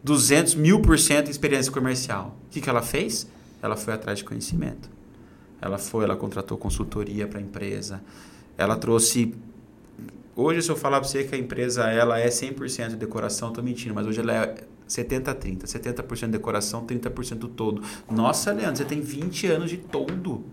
200 0.04 0.54
mil 0.54 0.80
por 0.80 0.98
cento 0.98 1.28
em 1.28 1.30
experiência 1.30 1.72
comercial. 1.72 2.36
O 2.46 2.50
que, 2.50 2.60
que 2.60 2.68
ela 2.68 2.82
fez? 2.82 3.26
Ela 3.62 3.74
foi 3.74 3.94
atrás 3.94 4.18
de 4.18 4.24
conhecimento. 4.24 4.90
Ela 5.60 5.78
foi, 5.78 6.04
ela 6.04 6.14
contratou 6.14 6.58
consultoria 6.58 7.26
para 7.26 7.38
a 7.38 7.42
empresa. 7.42 8.02
Ela 8.58 8.76
trouxe. 8.76 9.34
Hoje, 10.36 10.60
se 10.60 10.70
eu 10.70 10.76
falar 10.76 11.00
para 11.00 11.08
você 11.08 11.24
que 11.24 11.34
a 11.34 11.38
empresa 11.38 11.84
ela 11.84 12.18
é 12.18 12.28
100% 12.28 12.90
de 12.90 12.96
decoração, 12.96 13.48
estou 13.48 13.64
mentindo, 13.64 13.94
mas 13.94 14.06
hoje 14.06 14.20
ela 14.20 14.34
é 14.34 14.54
70-30. 14.86 15.62
70% 15.62 16.20
de 16.26 16.32
decoração, 16.32 16.84
30% 16.84 17.36
do 17.36 17.48
todo. 17.48 17.82
Nossa, 18.10 18.52
Leandro, 18.52 18.76
você 18.76 18.84
tem 18.84 19.00
20 19.00 19.46
anos 19.46 19.70
de 19.70 19.78
todo. 19.78 20.44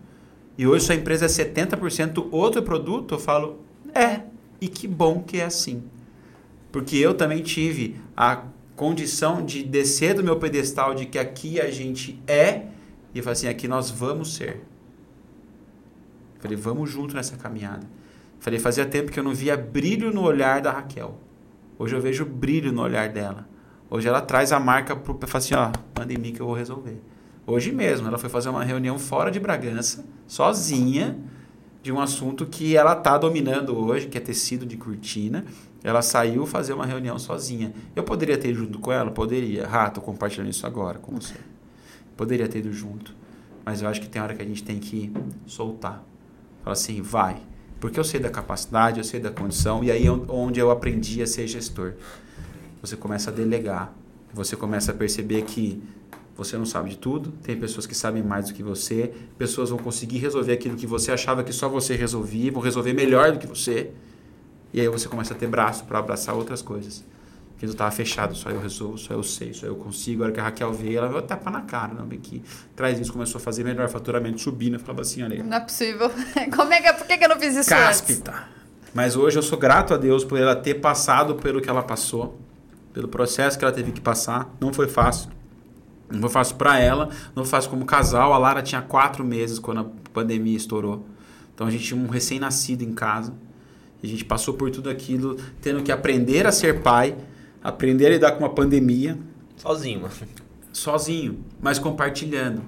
E 0.58 0.66
hoje 0.66 0.86
sua 0.86 0.96
empresa 0.96 1.26
é 1.26 1.28
70% 1.28 2.30
outro 2.32 2.64
produto? 2.64 3.16
Eu 3.16 3.20
falo, 3.20 3.60
é. 3.94 4.22
E 4.62 4.70
que 4.70 4.88
bom 4.88 5.22
que 5.22 5.42
é 5.42 5.44
assim. 5.44 5.84
Porque 6.72 6.96
eu 6.96 7.14
também 7.14 7.44
tive 7.44 8.00
a 8.16 8.44
condição 8.82 9.46
de 9.46 9.62
descer 9.62 10.16
do 10.16 10.24
meu 10.24 10.38
pedestal 10.38 10.96
de 10.96 11.06
que 11.06 11.20
aqui 11.20 11.62
a 11.62 11.70
gente 11.70 12.20
é 12.26 12.66
e 13.14 13.22
falar 13.22 13.34
assim, 13.34 13.48
aqui 13.48 13.68
nós 13.68 13.92
vamos 13.92 14.34
ser. 14.34 14.64
Falei, 16.40 16.58
vamos 16.58 16.90
junto 16.90 17.14
nessa 17.14 17.38
caminhada. 17.38 17.88
Falei, 18.40 18.58
fazia 18.58 18.84
tempo 18.84 19.12
que 19.12 19.20
eu 19.20 19.24
não 19.24 19.36
via 19.36 19.56
brilho 19.56 20.12
no 20.12 20.24
olhar 20.24 20.62
da 20.62 20.72
Raquel. 20.72 21.16
Hoje 21.78 21.96
eu 21.96 22.02
vejo 22.02 22.26
brilho 22.26 22.72
no 22.72 22.82
olhar 22.82 23.08
dela. 23.10 23.48
Hoje 23.88 24.08
ela 24.08 24.20
traz 24.20 24.52
a 24.52 24.60
marca 24.60 24.96
para 24.96 25.28
falar 25.28 25.38
assim, 25.38 25.54
ó, 25.54 25.72
manda 25.96 26.12
em 26.12 26.18
mim 26.18 26.34
que 26.34 26.42
eu 26.42 26.48
vou 26.48 26.56
resolver. 26.56 27.00
Hoje 27.46 27.72
mesmo, 27.72 28.08
ela 28.08 28.18
foi 28.18 28.32
fazer 28.32 28.50
uma 28.50 28.64
reunião 28.64 28.98
fora 28.98 29.30
de 29.30 29.40
Bragança, 29.40 30.04
sozinha, 30.26 31.20
de 31.84 31.92
um 31.92 32.00
assunto 32.00 32.48
que 32.48 32.76
ela 32.76 32.96
tá 32.96 33.16
dominando 33.16 33.78
hoje, 33.78 34.08
que 34.08 34.18
é 34.18 34.22
tecido 34.22 34.66
de 34.66 34.76
cortina. 34.76 35.46
Ela 35.84 36.02
saiu 36.02 36.46
fazer 36.46 36.74
uma 36.74 36.86
reunião 36.86 37.18
sozinha. 37.18 37.74
Eu 37.96 38.04
poderia 38.04 38.38
ter 38.38 38.50
ido 38.50 38.60
junto 38.60 38.80
com 38.80 38.92
ela? 38.92 39.10
Poderia. 39.10 39.68
Ah, 39.68 39.90
tô 39.90 40.00
compartilhando 40.02 40.50
isso 40.50 40.66
agora 40.68 41.00
com 41.00 41.16
você. 41.16 41.36
Poderia 42.16 42.48
ter 42.48 42.60
ido 42.60 42.72
junto. 42.72 43.16
Mas 43.66 43.82
eu 43.82 43.88
acho 43.88 44.00
que 44.02 44.08
tem 44.08 44.22
hora 44.22 44.36
que 44.36 44.42
a 44.42 44.46
gente 44.46 44.64
tem 44.64 44.80
que 44.80 45.12
soltar. 45.48 46.04
Fala 46.64 46.74
assim, 46.74 47.02
vai. 47.02 47.42
Porque 47.80 48.00
eu 48.00 48.04
sei 48.04 48.20
da 48.20 48.30
capacidade, 48.30 49.00
eu 49.00 49.04
sei 49.04 49.20
da 49.20 49.32
condição, 49.32 49.84
e 49.84 49.92
aí 49.92 50.06
é 50.06 50.12
onde 50.12 50.60
eu 50.60 50.70
aprendi 50.70 51.22
a 51.22 51.28
ser 51.28 51.48
gestor. 51.48 51.94
Você 52.82 52.96
começa 52.96 53.32
a 53.32 53.34
delegar. 53.34 53.92
Você 54.34 54.56
começa 54.56 54.92
a 54.92 54.96
perceber 54.96 55.42
que 55.44 55.82
você 56.36 56.58
não 56.58 56.66
sabe 56.66 56.92
de 56.92 56.98
tudo, 56.98 57.32
tem 57.44 57.58
pessoas 57.60 57.86
que 57.86 57.94
sabem 57.94 58.24
mais 58.24 58.48
do 58.48 58.54
que 58.54 58.64
você, 58.64 59.12
pessoas 59.38 59.70
vão 59.70 59.78
conseguir 59.78 60.20
resolver 60.20 60.54
aquilo 60.54 60.76
que 60.76 60.88
você 60.88 61.12
achava 61.12 61.44
que 61.44 61.52
só 61.52 61.68
você 61.68 61.96
resolvia, 61.96 62.52
vão 62.52 62.62
resolver 62.62 62.94
melhor 62.94 63.34
do 63.34 63.40
que 63.40 63.48
você. 63.48 63.92
E 64.74 64.80
aí 64.82 64.88
você 64.88 65.08
começa 65.08 65.34
a 65.34 65.38
ter 65.38 65.48
braço 65.48 65.84
para 65.86 66.00
abraçar 66.00 66.36
outras 66.36 66.62
coisas. 66.62 67.04
Que 67.58 67.66
não 67.66 67.74
estava 67.74 67.92
fechado, 67.92 68.34
só 68.36 68.50
eu 68.50 68.60
resolvo, 68.60 68.98
só 68.98 69.14
eu 69.14 69.22
sei, 69.22 69.54
só 69.54 69.68
eu 69.68 69.76
consigo. 69.76 70.24
A 70.24 70.26
hora 70.26 70.34
que 70.34 70.40
a 70.40 70.44
Raquel 70.44 70.74
veio, 70.74 70.98
ela 70.98 71.08
vai 71.10 71.22
tapar 71.22 71.54
na 71.54 71.62
cara, 71.62 71.94
não, 71.94 72.06
vem 72.08 72.18
aqui. 72.18 72.42
Traz 72.76 73.00
isso, 73.00 73.14
começou 73.14 73.38
a 73.38 73.42
fazer 73.42 73.64
melhor 73.64 73.88
faturamento, 73.88 74.42
subindo. 74.42 74.76
Eu 74.76 74.80
falava 74.80 75.02
assim, 75.02 75.22
olha 75.22 75.36
aí, 75.36 75.44
Não 75.44 75.58
é 75.58 75.60
possível. 75.60 76.10
Como 76.56 76.74
é 76.74 76.82
que, 76.82 76.94
por 76.94 77.06
que, 77.06 77.18
que 77.18 77.24
eu 77.26 77.30
não 77.30 77.40
fiz 77.40 77.56
isso 77.56 77.72
antes? 77.74 78.02
cáspita. 78.02 78.48
Mas 78.94 79.16
hoje 79.16 79.38
eu 79.38 79.44
sou 79.44 79.60
grato 79.60 79.94
a 79.94 79.98
Deus 79.98 80.26
por 80.26 80.40
ela 80.40 80.56
ter 80.56 80.76
passado 80.76 81.36
pelo 81.36 81.62
que 81.62 81.70
ela 81.70 81.84
passou. 81.84 82.40
pelo 82.94 83.08
processo 83.08 83.58
que 83.60 83.64
ela 83.64 83.74
teve 83.74 83.92
que 83.92 84.02
passar. 84.02 84.50
Não 84.60 84.74
foi 84.74 84.88
fácil. 84.88 85.30
Não 86.10 86.20
foi 86.22 86.30
fácil 86.30 86.56
para 86.58 86.78
ela, 86.80 87.10
não 87.36 87.44
foi 87.46 87.52
fácil 87.52 87.70
como 87.70 87.86
casal. 87.86 88.34
A 88.34 88.38
Lara 88.38 88.62
tinha 88.62 88.82
quatro 88.82 89.24
meses 89.24 89.60
quando 89.60 89.80
a 89.82 89.86
pandemia 90.12 90.58
estourou. 90.58 91.06
Então 91.54 91.68
a 91.68 91.72
gente 91.72 91.86
tinha 91.86 92.02
um 92.02 92.08
recém-nascido 92.08 92.84
em 92.84 92.92
casa. 92.92 93.34
A 94.04 94.08
gente 94.08 94.26
passou 94.26 94.54
por 94.54 94.72
tudo 94.72 94.90
aquilo, 94.90 95.38
tendo 95.62 95.84
que 95.84 95.92
aprender 95.92 96.48
a 96.48 96.52
ser 96.52 96.82
pai, 96.82 97.16
aprender 97.64 98.08
a 98.08 98.10
lidar 98.10 98.32
com 98.32 98.40
uma 98.40 98.50
pandemia. 98.50 99.18
Sozinho. 99.56 100.08
Sozinho, 100.74 101.40
mas 101.62 101.78
compartilhando. 101.78 102.64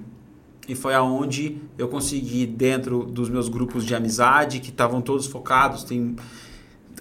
E 0.68 0.74
foi 0.74 0.94
aonde 0.94 1.58
eu 1.76 1.88
consegui, 1.88 2.46
dentro 2.46 3.04
dos 3.04 3.28
meus 3.28 3.48
grupos 3.48 3.84
de 3.84 3.94
amizade, 3.94 4.60
que 4.60 4.70
estavam 4.70 5.00
todos 5.00 5.26
focados, 5.26 5.84
tem 5.84 6.16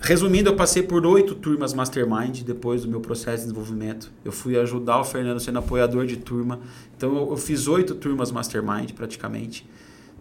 Resumindo, 0.06 0.50
eu 0.50 0.56
passei 0.58 0.84
por 0.84 1.06
oito 1.06 1.34
turmas 1.34 1.74
Mastermind 1.74 2.42
depois 2.42 2.82
do 2.82 2.90
meu 2.90 3.00
processo 3.00 3.38
de 3.38 3.44
desenvolvimento. 3.44 4.12
Eu 4.26 4.34
fui 4.34 4.60
ajudar 4.60 5.00
o 5.00 5.04
Fernando 5.06 5.40
sendo 5.40 5.60
apoiador 5.60 6.06
de 6.06 6.18
turma. 6.18 6.60
Então, 6.98 7.16
eu, 7.16 7.30
eu 7.30 7.38
fiz 7.38 7.70
oito 7.70 7.96
turmas 7.96 8.30
Mastermind 8.30 8.92
praticamente. 8.92 9.66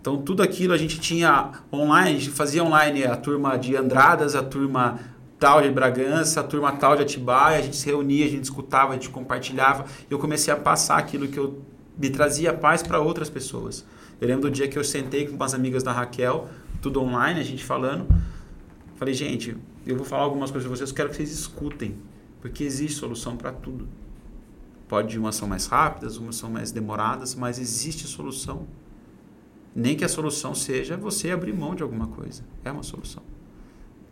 Então, 0.03 0.21
tudo 0.21 0.43
aquilo 0.43 0.75
a 0.75 0.77
gente 0.77 0.99
tinha 0.99 1.53
online, 1.73 2.11
a 2.11 2.19
gente 2.19 2.31
fazia 2.31 2.65
online 2.65 3.05
a 3.05 3.17
turma 3.17 3.57
de 3.57 3.77
Andradas, 3.77 4.35
a 4.35 4.43
turma 4.43 4.99
tal 5.39 5.63
de 5.63 5.71
Bragança, 5.71 6.41
a 6.41 6.43
turma 6.43 6.73
tal 6.73 6.97
de 6.97 7.03
Atibaia, 7.03 7.61
a 7.61 7.63
gente 7.63 7.77
se 7.77 7.87
reunia, 7.87 8.27
a 8.27 8.29
gente 8.29 8.43
escutava, 8.43 8.91
a 8.91 8.95
gente 8.95 9.11
compartilhava. 9.11 9.87
E 10.11 10.13
eu 10.13 10.19
comecei 10.19 10.53
a 10.53 10.57
passar 10.57 10.99
aquilo 10.99 11.29
que 11.29 11.39
eu 11.39 11.63
me 11.97 12.11
trazia 12.11 12.53
paz 12.53 12.83
para 12.83 12.99
outras 12.99 13.31
pessoas. 13.31 13.85
Eu 14.21 14.27
lembro 14.27 14.43
do 14.43 14.51
dia 14.51 14.67
que 14.67 14.77
eu 14.77 14.83
sentei 14.83 15.29
com 15.29 15.37
umas 15.37 15.55
amigas 15.55 15.85
da 15.85 15.93
Raquel, 15.93 16.49
tudo 16.81 17.01
online, 17.01 17.39
a 17.39 17.45
gente 17.45 17.63
falando. 17.63 18.05
Falei, 18.97 19.15
gente, 19.15 19.57
eu 19.87 19.95
vou 19.97 20.05
falar 20.05 20.25
algumas 20.25 20.51
coisas 20.51 20.69
para 20.69 20.77
vocês, 20.77 20.91
quero 20.91 21.11
que 21.11 21.17
vocês 21.17 21.31
escutem, 21.31 21.97
porque 22.41 22.65
existe 22.65 22.99
solução 22.99 23.37
para 23.37 23.53
tudo. 23.53 23.87
Pode 24.89 25.17
umas 25.17 25.37
são 25.37 25.47
mais 25.47 25.67
rápidas, 25.67 26.17
umas 26.17 26.35
são 26.35 26.51
mais 26.51 26.73
demoradas, 26.73 27.37
mas 27.37 27.61
existe 27.61 28.09
solução. 28.09 28.67
Nem 29.75 29.97
que 29.97 30.05
a 30.05 30.09
solução 30.09 30.55
seja 30.55 30.97
você 30.97 31.31
abrir 31.31 31.53
mão 31.55 31.75
de 31.75 31.83
alguma 31.83 32.07
coisa. 32.07 32.43
É 32.65 32.71
uma 32.71 32.83
solução. 32.83 33.23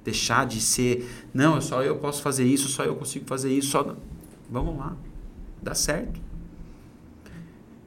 Deixar 0.04 0.46
de 0.46 0.60
ser, 0.60 1.08
não, 1.34 1.60
só 1.60 1.82
eu 1.82 1.96
posso 1.96 2.22
fazer 2.22 2.44
isso, 2.44 2.68
só 2.68 2.84
eu 2.84 2.96
consigo 2.96 3.26
fazer 3.26 3.52
isso, 3.52 3.70
só 3.70 3.94
vamos 4.50 4.78
lá. 4.78 4.96
Dá 5.62 5.74
certo. 5.74 6.18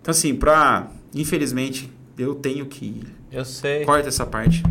Então 0.02 0.12
assim, 0.12 0.36
para 0.36 0.88
infelizmente 1.14 1.92
eu 2.18 2.36
tenho 2.36 2.66
que 2.68 2.86
ir. 2.86 3.08
Eu 3.32 3.44
sei. 3.44 3.84
Corta 3.84 4.10
essa 4.10 4.28
parte. 4.28 4.62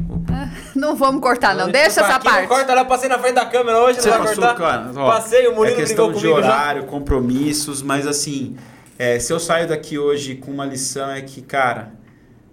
Não 0.76 0.94
vamos 0.94 1.20
cortar, 1.20 1.52
não. 1.56 1.68
Deixa 1.68 2.00
essa 2.00 2.14
aqui, 2.14 2.24
parte. 2.28 2.42
Não 2.42 2.48
corta, 2.48 2.70
ela 2.70 2.84
passei 2.84 3.08
na 3.08 3.18
frente 3.18 3.34
da 3.34 3.46
câmera 3.46 3.78
hoje, 3.82 4.00
Você 4.00 4.08
não 4.08 4.18
vai 4.18 4.26
passou, 4.28 4.44
cortar. 4.44 4.56
cara, 4.56 4.92
ó, 4.94 5.10
Passei, 5.10 5.48
o 5.48 5.54
Murilo 5.56 5.76
é 5.76 5.80
questão 5.80 6.04
brigou 6.12 6.20
de 6.22 6.28
comigo 6.28 6.40
já. 6.46 6.54
horário, 6.54 6.84
compromissos, 6.84 7.82
mas 7.82 8.06
assim, 8.06 8.56
é, 8.96 9.18
se 9.18 9.32
eu 9.32 9.40
saio 9.40 9.66
daqui 9.66 9.98
hoje 9.98 10.36
com 10.36 10.52
uma 10.52 10.64
lição 10.64 11.10
é 11.10 11.20
que, 11.22 11.42
cara, 11.42 11.92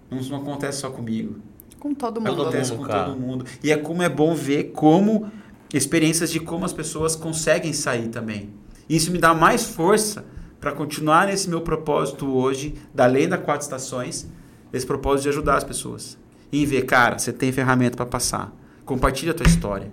não, 0.09 0.21
não 0.21 0.37
acontece 0.37 0.79
só 0.79 0.89
comigo. 0.89 1.37
Com 1.79 1.93
todo 1.93 2.19
mundo. 2.19 2.41
acontece 2.41 2.71
mundo, 2.71 2.81
com 2.81 2.87
cara. 2.87 3.05
todo 3.05 3.19
mundo. 3.19 3.45
E 3.63 3.71
é 3.71 3.77
como 3.77 4.03
é 4.03 4.09
bom 4.09 4.35
ver 4.35 4.71
como 4.71 5.31
experiências 5.73 6.31
de 6.31 6.39
como 6.39 6.65
as 6.65 6.73
pessoas 6.73 7.15
conseguem 7.15 7.73
sair 7.73 8.09
também. 8.09 8.49
Isso 8.89 9.11
me 9.11 9.17
dá 9.17 9.33
mais 9.33 9.63
força 9.63 10.25
para 10.59 10.71
continuar 10.71 11.27
nesse 11.27 11.49
meu 11.49 11.61
propósito 11.61 12.27
hoje, 12.27 12.75
da 12.93 13.05
lei 13.05 13.27
das 13.27 13.41
quatro 13.41 13.61
estações, 13.61 14.27
esse 14.73 14.85
propósito 14.85 15.23
de 15.23 15.29
ajudar 15.29 15.55
as 15.55 15.63
pessoas. 15.63 16.17
E 16.51 16.65
ver, 16.65 16.81
cara, 16.81 17.17
você 17.17 17.31
tem 17.31 17.51
ferramenta 17.51 17.95
para 17.95 18.05
passar. 18.05 18.53
Compartilha 18.83 19.31
a 19.31 19.35
tua 19.35 19.45
história. 19.45 19.91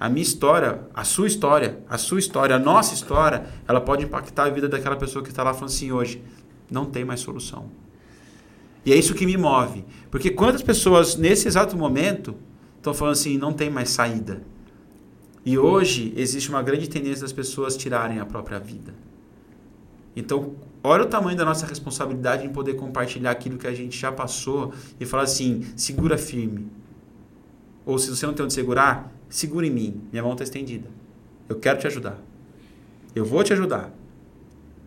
A 0.00 0.08
minha 0.08 0.22
história, 0.22 0.80
a 0.92 1.04
sua 1.04 1.28
história, 1.28 1.78
a 1.88 1.96
sua 1.96 2.18
história, 2.18 2.56
a 2.56 2.58
nossa 2.58 2.94
história, 2.94 3.46
ela 3.68 3.80
pode 3.80 4.04
impactar 4.04 4.44
a 4.44 4.50
vida 4.50 4.68
daquela 4.68 4.96
pessoa 4.96 5.22
que 5.22 5.30
está 5.30 5.44
lá 5.44 5.54
falando 5.54 5.70
assim 5.70 5.92
hoje, 5.92 6.24
não 6.68 6.86
tem 6.86 7.04
mais 7.04 7.20
solução. 7.20 7.70
E 8.84 8.92
é 8.92 8.96
isso 8.96 9.14
que 9.14 9.26
me 9.26 9.36
move. 9.36 9.84
Porque 10.10 10.30
quantas 10.30 10.62
pessoas, 10.62 11.16
nesse 11.16 11.46
exato 11.46 11.76
momento, 11.76 12.34
estão 12.76 12.92
falando 12.92 13.12
assim, 13.12 13.38
não 13.38 13.52
tem 13.52 13.70
mais 13.70 13.90
saída. 13.90 14.42
E 15.44 15.58
hoje 15.58 16.12
existe 16.16 16.48
uma 16.48 16.62
grande 16.62 16.88
tendência 16.88 17.22
das 17.22 17.32
pessoas 17.32 17.76
tirarem 17.76 18.18
a 18.18 18.26
própria 18.26 18.58
vida. 18.58 18.94
Então, 20.14 20.54
olha 20.84 21.04
o 21.04 21.06
tamanho 21.06 21.36
da 21.36 21.44
nossa 21.44 21.66
responsabilidade 21.66 22.46
em 22.46 22.50
poder 22.50 22.74
compartilhar 22.74 23.30
aquilo 23.30 23.58
que 23.58 23.66
a 23.66 23.74
gente 23.74 23.98
já 23.98 24.12
passou 24.12 24.72
e 25.00 25.06
falar 25.06 25.24
assim, 25.24 25.64
segura 25.76 26.18
firme. 26.18 26.70
Ou 27.84 27.98
se 27.98 28.10
você 28.10 28.26
não 28.26 28.34
tem 28.34 28.44
onde 28.44 28.54
segurar, 28.54 29.12
segura 29.28 29.66
em 29.66 29.70
mim. 29.70 30.00
Minha 30.12 30.22
mão 30.22 30.32
está 30.32 30.44
estendida. 30.44 30.88
Eu 31.48 31.58
quero 31.58 31.78
te 31.78 31.86
ajudar. 31.86 32.18
Eu 33.14 33.24
vou 33.24 33.42
te 33.42 33.52
ajudar. 33.52 33.92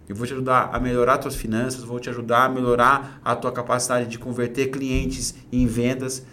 Eu 0.08 0.16
vou 0.16 0.26
te 0.28 0.34
ajudar 0.34 0.70
a 0.72 0.80
melhorar 0.80 1.18
tuas 1.18 1.36
finanças, 1.36 1.84
vou 1.84 2.00
te 2.00 2.10
ajudar 2.10 2.46
a 2.46 2.50
melhorar 2.50 3.20
a 3.24 3.36
tua 3.36 3.52
capacidade 3.52 4.08
de 4.08 4.20
converter 4.20 4.68
clientes 4.68 5.36
em 5.52 5.66
vendas. 5.66 6.26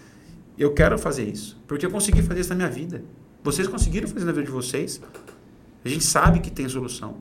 Eu 0.58 0.74
quero 0.74 0.98
fazer 0.98 1.24
isso, 1.24 1.60
porque 1.66 1.86
eu 1.86 1.90
consegui 1.90 2.22
fazer 2.22 2.40
isso 2.40 2.50
na 2.50 2.56
minha 2.56 2.68
vida. 2.68 3.02
Vocês 3.42 3.66
conseguiram 3.66 4.06
fazer 4.06 4.24
na 4.24 4.32
vida 4.32 4.44
de 4.44 4.52
vocês? 4.52 5.00
A 5.84 5.88
gente 5.88 6.04
sabe 6.04 6.40
que 6.40 6.50
tem 6.50 6.68
solução. 6.68 7.16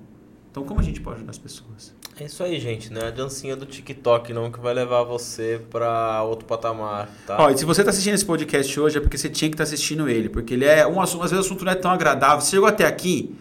Então, 0.52 0.64
como 0.64 0.82
a 0.82 0.84
gente 0.84 1.00
pode 1.00 1.16
ajudar 1.18 1.32
as 1.32 1.38
pessoas? 1.38 1.96
É 2.20 2.26
isso 2.26 2.44
aí, 2.44 2.60
gente. 2.60 2.92
Não 2.92 3.02
é 3.02 3.08
a 3.08 3.10
dancinha 3.10 3.56
do 3.56 3.66
TikTok 3.66 4.34
não 4.34 4.52
que 4.52 4.60
vai 4.60 4.74
levar 4.74 5.04
você 5.04 5.62
pra 5.72 6.22
outro 6.24 6.46
patamar, 6.46 7.10
tá? 7.26 7.38
Ó, 7.40 7.50
e 7.50 7.58
se 7.58 7.64
você 7.64 7.82
está 7.82 7.90
assistindo 7.90 8.14
esse 8.14 8.26
podcast 8.26 8.80
hoje 8.80 8.98
é 8.98 9.02
porque 9.02 9.18
você 9.18 9.30
tinha 9.30 9.50
que 9.50 9.56
estar 9.56 9.64
assistindo 9.64 10.10
ele, 10.10 10.28
porque 10.28 10.54
ele 10.54 10.66
é 10.66 10.86
um 10.86 11.02
assunto, 11.02 11.24
às 11.24 11.32
vezes 11.32 11.46
o 11.46 11.48
assunto 11.48 11.64
não 11.64 11.72
é 11.72 11.76
tão 11.76 11.90
agradável. 11.90 12.42
Você 12.42 12.52
chegou 12.52 12.68
até 12.68 12.86
aqui, 12.86 13.34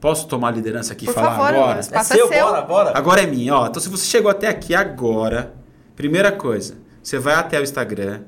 posso 0.00 0.26
tomar 0.28 0.48
a 0.48 0.50
liderança 0.52 0.92
aqui 0.92 1.04
e 1.08 1.12
falar 1.12 1.30
favor, 1.36 1.46
agora? 1.46 1.76
o 1.76 1.80
é 1.80 2.04
seu, 2.04 2.28
seu. 2.28 2.44
bora, 2.44 2.62
bora. 2.62 2.92
Agora 2.96 3.22
é 3.22 3.26
minha, 3.26 3.54
ó. 3.54 3.66
Então 3.66 3.80
se 3.80 3.88
você 3.88 4.04
chegou 4.04 4.30
até 4.30 4.48
aqui 4.48 4.74
agora, 4.74 5.54
primeira 5.96 6.30
coisa, 6.32 6.76
você 7.02 7.18
vai 7.18 7.34
até 7.34 7.58
o 7.58 7.62
Instagram, 7.62 8.20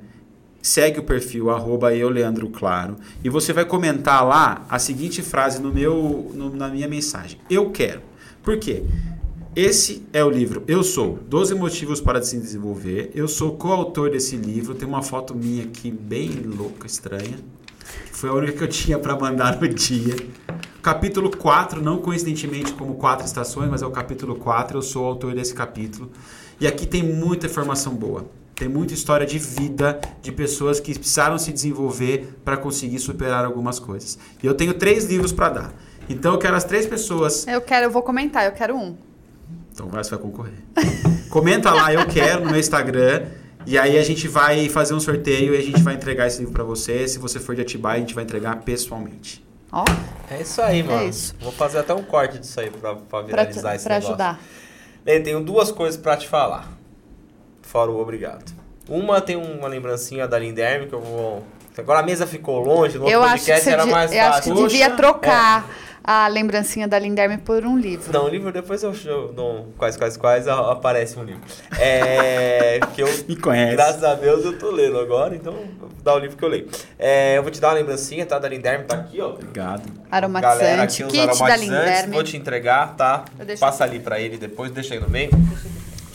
segue 0.62 0.98
o 0.98 1.02
perfil 1.04 1.50
arroba 1.50 1.94
eu, 1.94 2.08
Leandro 2.08 2.48
Claro, 2.48 2.96
e 3.22 3.28
você 3.28 3.52
vai 3.52 3.64
comentar 3.64 4.26
lá 4.26 4.64
a 4.68 4.78
seguinte 4.78 5.22
frase 5.22 5.60
no 5.60 5.72
meu, 5.72 6.30
no- 6.34 6.54
na 6.54 6.68
minha 6.68 6.88
mensagem. 6.88 7.38
Eu 7.48 7.70
quero. 7.70 8.00
Por 8.42 8.58
quê? 8.58 8.82
Esse 9.54 10.06
é 10.12 10.22
o 10.22 10.28
livro 10.28 10.62
Eu 10.68 10.82
Sou, 10.82 11.18
12 11.28 11.54
Motivos 11.54 11.98
para 12.00 12.22
Se 12.22 12.36
Desenvolver. 12.38 13.10
Eu 13.14 13.26
sou 13.26 13.52
coautor 13.56 14.10
desse 14.10 14.36
livro. 14.36 14.74
Tem 14.74 14.86
uma 14.86 15.02
foto 15.02 15.34
minha 15.34 15.64
aqui 15.64 15.90
bem 15.90 16.28
louca, 16.44 16.86
estranha. 16.86 17.38
Foi 18.12 18.30
a 18.30 18.32
única 18.32 18.52
que 18.52 18.64
eu 18.64 18.68
tinha 18.68 18.98
para 18.98 19.16
mandar 19.16 19.60
no 19.60 19.68
dia. 19.68 20.16
Capítulo 20.82 21.36
4, 21.36 21.82
não 21.82 21.98
coincidentemente 21.98 22.72
como 22.72 22.94
quatro 22.94 23.26
estações, 23.26 23.68
mas 23.68 23.82
é 23.82 23.86
o 23.86 23.90
capítulo 23.90 24.36
4. 24.36 24.78
Eu 24.78 24.82
sou 24.82 25.04
o 25.04 25.06
autor 25.06 25.34
desse 25.34 25.54
capítulo. 25.54 26.10
E 26.60 26.66
aqui 26.66 26.86
tem 26.86 27.02
muita 27.02 27.46
informação 27.46 27.94
boa. 27.94 28.26
Tem 28.54 28.68
muita 28.68 28.94
história 28.94 29.26
de 29.26 29.38
vida 29.38 30.00
de 30.22 30.32
pessoas 30.32 30.80
que 30.80 30.94
precisaram 30.94 31.36
se 31.38 31.52
desenvolver 31.52 32.38
para 32.44 32.56
conseguir 32.56 32.98
superar 32.98 33.44
algumas 33.44 33.78
coisas. 33.78 34.18
E 34.42 34.46
eu 34.46 34.54
tenho 34.54 34.72
três 34.72 35.04
livros 35.04 35.30
para 35.30 35.48
dar. 35.50 35.74
Então 36.08 36.32
eu 36.32 36.38
quero 36.38 36.56
as 36.56 36.64
três 36.64 36.86
pessoas 36.86 37.46
Eu 37.46 37.60
quero, 37.60 37.86
eu 37.86 37.90
vou 37.90 38.02
comentar, 38.02 38.46
eu 38.46 38.52
quero 38.52 38.76
um. 38.76 38.96
então 39.72 39.88
vai, 39.88 40.02
você 40.02 40.10
vai 40.10 40.18
concorrer. 40.20 40.54
Comenta 41.28 41.70
lá, 41.70 41.92
eu 41.92 42.06
quero, 42.06 42.44
no 42.44 42.50
meu 42.50 42.60
Instagram. 42.60 43.26
E 43.66 43.76
aí 43.76 43.98
a 43.98 44.02
gente 44.04 44.28
vai 44.28 44.68
fazer 44.68 44.94
um 44.94 45.00
sorteio 45.00 45.54
e 45.54 45.58
a 45.58 45.62
gente 45.62 45.82
vai 45.82 45.94
entregar 45.94 46.26
esse 46.28 46.38
livro 46.38 46.52
pra 46.54 46.62
você. 46.64 47.06
Se 47.08 47.18
você 47.18 47.40
for 47.40 47.54
de 47.56 47.62
Atibaia, 47.62 47.96
a 47.96 48.00
gente 48.00 48.14
vai 48.14 48.22
entregar 48.24 48.56
pessoalmente. 48.62 49.44
Ó, 49.72 49.84
É 50.30 50.40
isso 50.40 50.62
aí, 50.62 50.82
mano. 50.82 51.08
isso. 51.08 51.34
Vou 51.40 51.50
fazer 51.52 51.78
até 51.78 51.92
um 51.92 52.02
corte 52.04 52.38
disso 52.38 52.60
aí 52.60 52.70
pra, 52.70 52.94
pra 52.94 53.02
pra, 53.04 53.22
viralizar 53.22 53.74
esse 53.74 53.84
pra 53.84 53.94
negócio. 53.96 54.14
ajudar. 54.14 54.40
Lê, 55.04 55.18
tenho 55.20 55.42
duas 55.42 55.70
coisas 55.72 56.00
pra 56.00 56.16
te 56.16 56.28
falar. 56.28 56.72
Fora 57.62 57.90
o 57.90 58.00
obrigado. 58.00 58.44
Uma 58.88 59.20
tem 59.20 59.34
uma 59.36 59.66
lembrancinha 59.66 60.28
da 60.28 60.38
Linderme 60.38 60.86
que 60.86 60.94
eu 60.94 61.00
vou. 61.00 61.42
Agora 61.76 61.98
a 61.98 62.02
mesa 62.02 62.26
ficou 62.26 62.60
longe, 62.60 62.96
no 62.98 63.08
Eu 63.08 63.18
outro 63.18 63.34
acho 63.34 63.44
que, 63.44 63.50
podcast 63.50 63.68
era 63.68 63.84
mais 63.84 64.12
eu 64.12 64.20
acho 64.20 64.42
que 64.42 64.48
fácil. 64.48 64.64
É. 64.64 64.68
devia 64.68 64.90
trocar 64.90 65.68
a 66.06 66.28
lembrancinha 66.28 66.86
da 66.86 66.98
Linderme 66.98 67.36
por 67.38 67.64
um 67.64 67.76
livro. 67.76 68.12
Não, 68.12 68.26
o 68.26 68.28
livro 68.28 68.52
depois 68.52 68.80
eu 68.84 68.94
show, 68.94 69.32
no 69.32 69.64
quais, 69.76 69.96
quais, 69.96 70.16
quais 70.16 70.46
a- 70.46 70.70
aparece 70.70 71.18
um 71.18 71.24
livro. 71.24 71.40
É. 71.78 72.78
que 72.94 73.02
eu. 73.02 73.08
Me 73.28 73.34
conhece. 73.34 73.72
Graças 73.74 74.04
a 74.04 74.14
Deus 74.14 74.44
eu 74.44 74.56
tô 74.56 74.70
lendo 74.70 75.00
agora, 75.00 75.34
então 75.34 75.52
vou 75.52 75.88
dar 76.04 76.14
o 76.14 76.18
livro 76.18 76.36
que 76.36 76.44
eu 76.44 76.48
leio. 76.48 76.68
É, 76.96 77.36
eu 77.36 77.42
vou 77.42 77.50
te 77.50 77.60
dar 77.60 77.68
uma 77.68 77.74
lembrancinha, 77.74 78.24
tá? 78.24 78.38
Da 78.38 78.48
Linderme, 78.48 78.84
tá 78.84 78.94
aqui, 78.96 79.20
ó. 79.20 79.30
Obrigado. 79.30 79.82
Aromatizante, 80.08 80.58
Galera, 80.60 80.82
aqui 80.84 81.02
os 81.02 81.10
kit 81.10 81.38
da 81.44 81.56
Linderme. 81.56 82.14
Vou 82.14 82.22
te 82.22 82.36
entregar, 82.36 82.94
tá? 82.94 83.24
Eu 83.38 83.44
deixo 83.44 83.60
Passa 83.60 83.82
ali 83.82 83.98
pra 83.98 84.20
ele 84.20 84.36
depois, 84.38 84.70
deixa 84.70 84.94
aí 84.94 85.00
no 85.00 85.10
meio. 85.10 85.30
Pra 85.30 85.38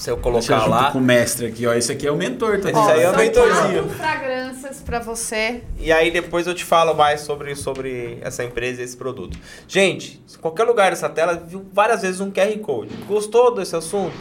você 0.02 0.12
Deixa 0.12 0.22
colocar 0.24 0.60
junto 0.60 0.70
lá. 0.72 0.92
com 0.92 0.98
o 0.98 1.02
mestre 1.02 1.46
aqui, 1.46 1.68
ó. 1.68 1.74
Esse 1.74 1.92
aqui 1.92 2.08
é 2.08 2.12
o 2.12 2.16
mentor, 2.16 2.60
tá 2.60 2.70
Esse 2.72 2.80
aí 2.80 3.04
é 3.04 3.10
o 3.12 3.16
mentorzinho. 3.16 3.90
fragrâncias 3.90 4.82
pra 4.82 5.00
você. 5.00 5.64
E 5.78 5.92
aí 5.92 6.10
depois 6.10 6.48
eu 6.48 6.56
te 6.56 6.66
falo 6.66 6.96
mais 6.96 7.22
sobre, 7.22 7.56
sobre 7.56 8.18
essa 8.22 8.44
empresa 8.44 8.82
e 8.82 8.84
esse 8.84 8.98
produto. 8.98 9.38
Gente, 9.68 10.20
em 10.34 10.42
qualquer 10.42 10.64
lugar 10.64 10.90
dessa 10.90 11.08
tela, 11.08 11.36
viu 11.36 11.64
várias 11.72 12.02
vezes 12.02 12.20
um 12.20 12.32
QR 12.32 12.58
Code. 12.60 12.96
Gostou 13.08 13.54
desse 13.54 13.76
assunto? 13.76 14.16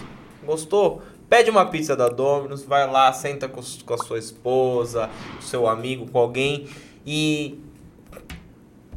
Gostou? 0.44 1.00
Pede 1.30 1.48
uma 1.48 1.64
pizza 1.64 1.96
da 1.96 2.08
Domino's, 2.08 2.62
vai 2.62 2.90
lá, 2.90 3.10
senta 3.12 3.48
com, 3.48 3.62
com 3.86 3.94
a 3.94 3.98
sua 3.98 4.18
esposa, 4.18 5.08
com 5.36 5.42
seu 5.42 5.66
amigo, 5.66 6.06
com 6.10 6.18
alguém 6.18 6.66
e 7.06 7.58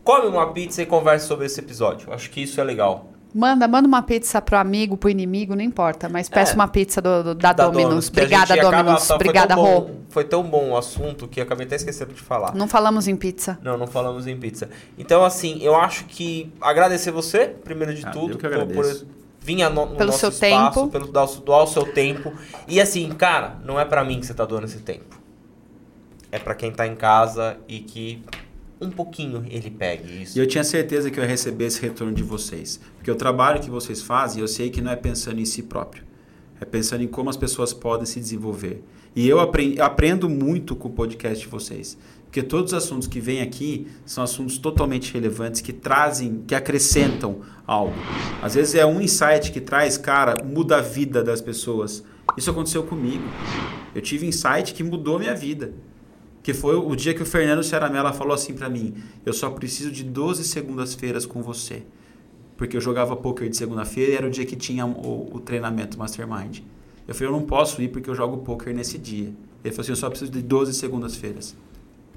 come 0.03 0.27
uma 0.27 0.51
pizza 0.51 0.81
e 0.81 0.85
converse 0.85 1.27
sobre 1.27 1.45
esse 1.45 1.60
episódio. 1.61 2.11
Acho 2.11 2.30
que 2.30 2.41
isso 2.41 2.60
é 2.60 2.64
legal. 2.64 3.12
Manda, 3.34 3.68
manda 3.68 3.88
uma 3.88 4.01
pizza 4.03 4.39
pro 4.41 4.55
amigo, 4.57 4.95
pro 4.95 5.10
inimigo, 5.10 5.55
não 5.55 5.64
importa. 5.64 6.07
Mas 6.07 6.30
peça 6.30 6.51
É. 6.51 6.55
uma 6.55 6.68
pizza 6.68 7.01
do, 7.01 7.23
do- 7.23 7.35
da, 7.35 7.51
Da 7.51 7.65
Dominus. 7.68 8.07
Obrigada, 8.10 8.55
Dominus. 8.55 9.07
foi 9.07 9.15
Obrigada, 9.15 9.55
tão 9.55 9.64
Rô. 9.64 9.81
bom- 9.81 9.95
Foi 10.10 10.23
tão 10.23 10.43
bom 10.43 10.69
o 10.69 10.77
assunto 10.77 11.27
que 11.27 11.41
acabei 11.41 11.65
até 11.65 11.76
esquecendo 11.76 12.14
de 12.14 12.22
falar. 12.22 12.53
Não 12.53 12.68
falamos 12.68 13.07
em 13.07 13.15
pizza. 13.15 13.57
Não, 13.64 13.76
não 13.77 13.88
falamos 13.88 14.27
em 14.27 14.38
pizza. 14.38 14.69
Então, 14.99 15.26
assim, 15.26 15.57
eu 15.64 15.76
acho 15.76 16.05
que 16.05 16.53
agradecer 16.61 17.10
você, 17.10 17.47
primeiro 17.47 17.95
de 17.95 18.05
Ah, 18.05 18.11
tudo, 18.11 18.34
eu 18.34 18.38
que 18.38 18.47
por, 18.47 18.68
por 18.68 19.05
vir 19.41 19.64
a 19.64 19.69
no, 19.69 19.88
no 19.88 19.95
Pelo 19.95 20.11
nosso 20.11 20.19
seu 20.19 20.30
espaço, 20.30 20.80
tempo. 20.81 20.91
pelo 20.91 21.07
doar, 21.07 21.27
doar 21.43 21.64
o 21.64 21.68
seu 21.68 21.91
tempo. 21.91 22.31
E 22.68 22.80
assim, 22.80 23.10
cara, 23.10 23.55
não 23.65 23.80
é 23.80 23.84
pra 23.85 24.03
mim 24.03 24.19
que 24.19 24.27
você 24.27 24.34
tá 24.35 24.45
doando 24.45 24.65
esse 24.68 24.77
tempo. 24.80 25.19
É 26.31 26.38
pra 26.38 26.53
quem 26.53 26.72
tá 26.72 26.85
em 26.88 26.95
casa 26.95 27.57
e 27.68 27.80
que 27.80 28.23
um 28.82 28.90
pouquinho 28.90 29.45
ele 29.50 29.70
pegue 29.70 30.24
isso. 30.24 30.38
E 30.38 30.41
eu 30.41 30.48
tinha 30.48 30.64
certeza 30.64 31.10
que 31.10 31.20
eu 31.20 31.24
ia 31.24 31.30
receber 31.30 31.66
esse 31.66 31.82
retorno 31.82 32.14
de 32.14 32.24
vocês. 32.24 32.80
Porque 32.95 33.10
o 33.10 33.16
trabalho 33.16 33.62
que 33.62 33.70
vocês 33.70 34.02
fazem, 34.02 34.41
eu 34.41 34.48
sei 34.48 34.70
que 34.70 34.82
não 34.82 34.91
é 34.91 34.95
pensando 34.95 35.40
em 35.40 35.45
si 35.45 35.64
próprio. 35.64 36.04
É 36.60 36.66
pensando 36.66 37.04
em 37.04 37.08
como 37.08 37.30
as 37.30 37.38
pessoas 37.38 37.74
podem 37.74 38.06
se 38.06 38.20
desenvolver. 38.20 38.84
E 39.16 39.28
eu 39.28 39.40
apre- 39.40 39.80
aprendo 39.80 40.30
muito 40.30 40.76
com 40.76 40.88
o 40.88 40.91
podcast 40.91 41.44
de 41.44 41.50
vocês. 41.50 41.98
Porque 42.26 42.41
todos 42.41 42.74
os 42.74 42.78
assuntos 42.84 43.08
que 43.08 43.20
vêm 43.20 43.41
aqui 43.41 43.86
são 44.06 44.24
assuntos 44.24 44.58
totalmente 44.58 45.14
relevantes, 45.14 45.62
que 45.62 45.72
trazem, 45.72 46.44
que 46.48 46.56
acrescentam 46.56 47.41
algo. 47.68 47.94
Às 48.41 48.56
vezes 48.56 48.74
é 48.74 48.86
um 48.86 49.00
insight 49.00 49.52
que 49.52 49.62
traz, 49.62 49.98
cara, 50.00 50.36
muda 50.44 50.78
a 50.78 50.82
vida 50.82 51.24
das 51.24 51.41
pessoas. 51.41 52.04
Isso 52.36 52.50
aconteceu 52.50 52.82
comigo. 52.84 53.24
Eu 53.94 54.02
tive 54.02 54.26
insight 54.26 54.74
que 54.74 54.84
mudou 54.84 55.20
minha 55.20 55.36
vida. 55.36 55.74
Que 56.44 56.53
foi 56.53 56.76
o 56.76 56.94
dia 56.94 57.14
que 57.14 57.24
o 57.24 57.26
Fernando 57.26 57.64
Ceramela 57.64 58.11
falou 58.11 58.34
assim 58.34 58.53
pra 58.53 58.70
mim: 58.70 58.94
Eu 59.26 59.32
só 59.32 59.49
preciso 59.49 59.90
de 59.90 60.03
12 60.03 60.44
segundas-feiras 60.44 61.26
com 61.26 61.41
você. 61.41 61.84
Porque 62.57 62.76
eu 62.78 62.82
jogava 62.82 63.15
poker 63.15 63.49
de 63.49 63.56
segunda-feira 63.57 64.11
e 64.11 64.15
era 64.15 64.28
o 64.28 64.30
dia 64.30 64.45
que 64.45 64.56
tinha 64.56 64.86
o, 64.86 65.34
o 65.34 65.40
treinamento 65.40 65.98
Mastermind. 65.98 66.60
Eu 67.07 67.15
falei: 67.15 67.30
Eu 67.30 67.40
não 67.40 67.44
posso 67.44 67.82
ir 67.82 67.88
porque 67.88 68.10
eu 68.10 68.15
jogo 68.15 68.38
poker 68.40 68.76
nesse 68.76 68.98
dia. 68.98 69.34
Ele 69.64 69.74
falou 69.74 69.82
assim: 69.82 69.91
Eu 69.91 69.95
só 69.95 70.10
preciso 70.10 70.32
de 70.32 70.41
12 70.41 70.74
segundas-feiras. 70.74 71.56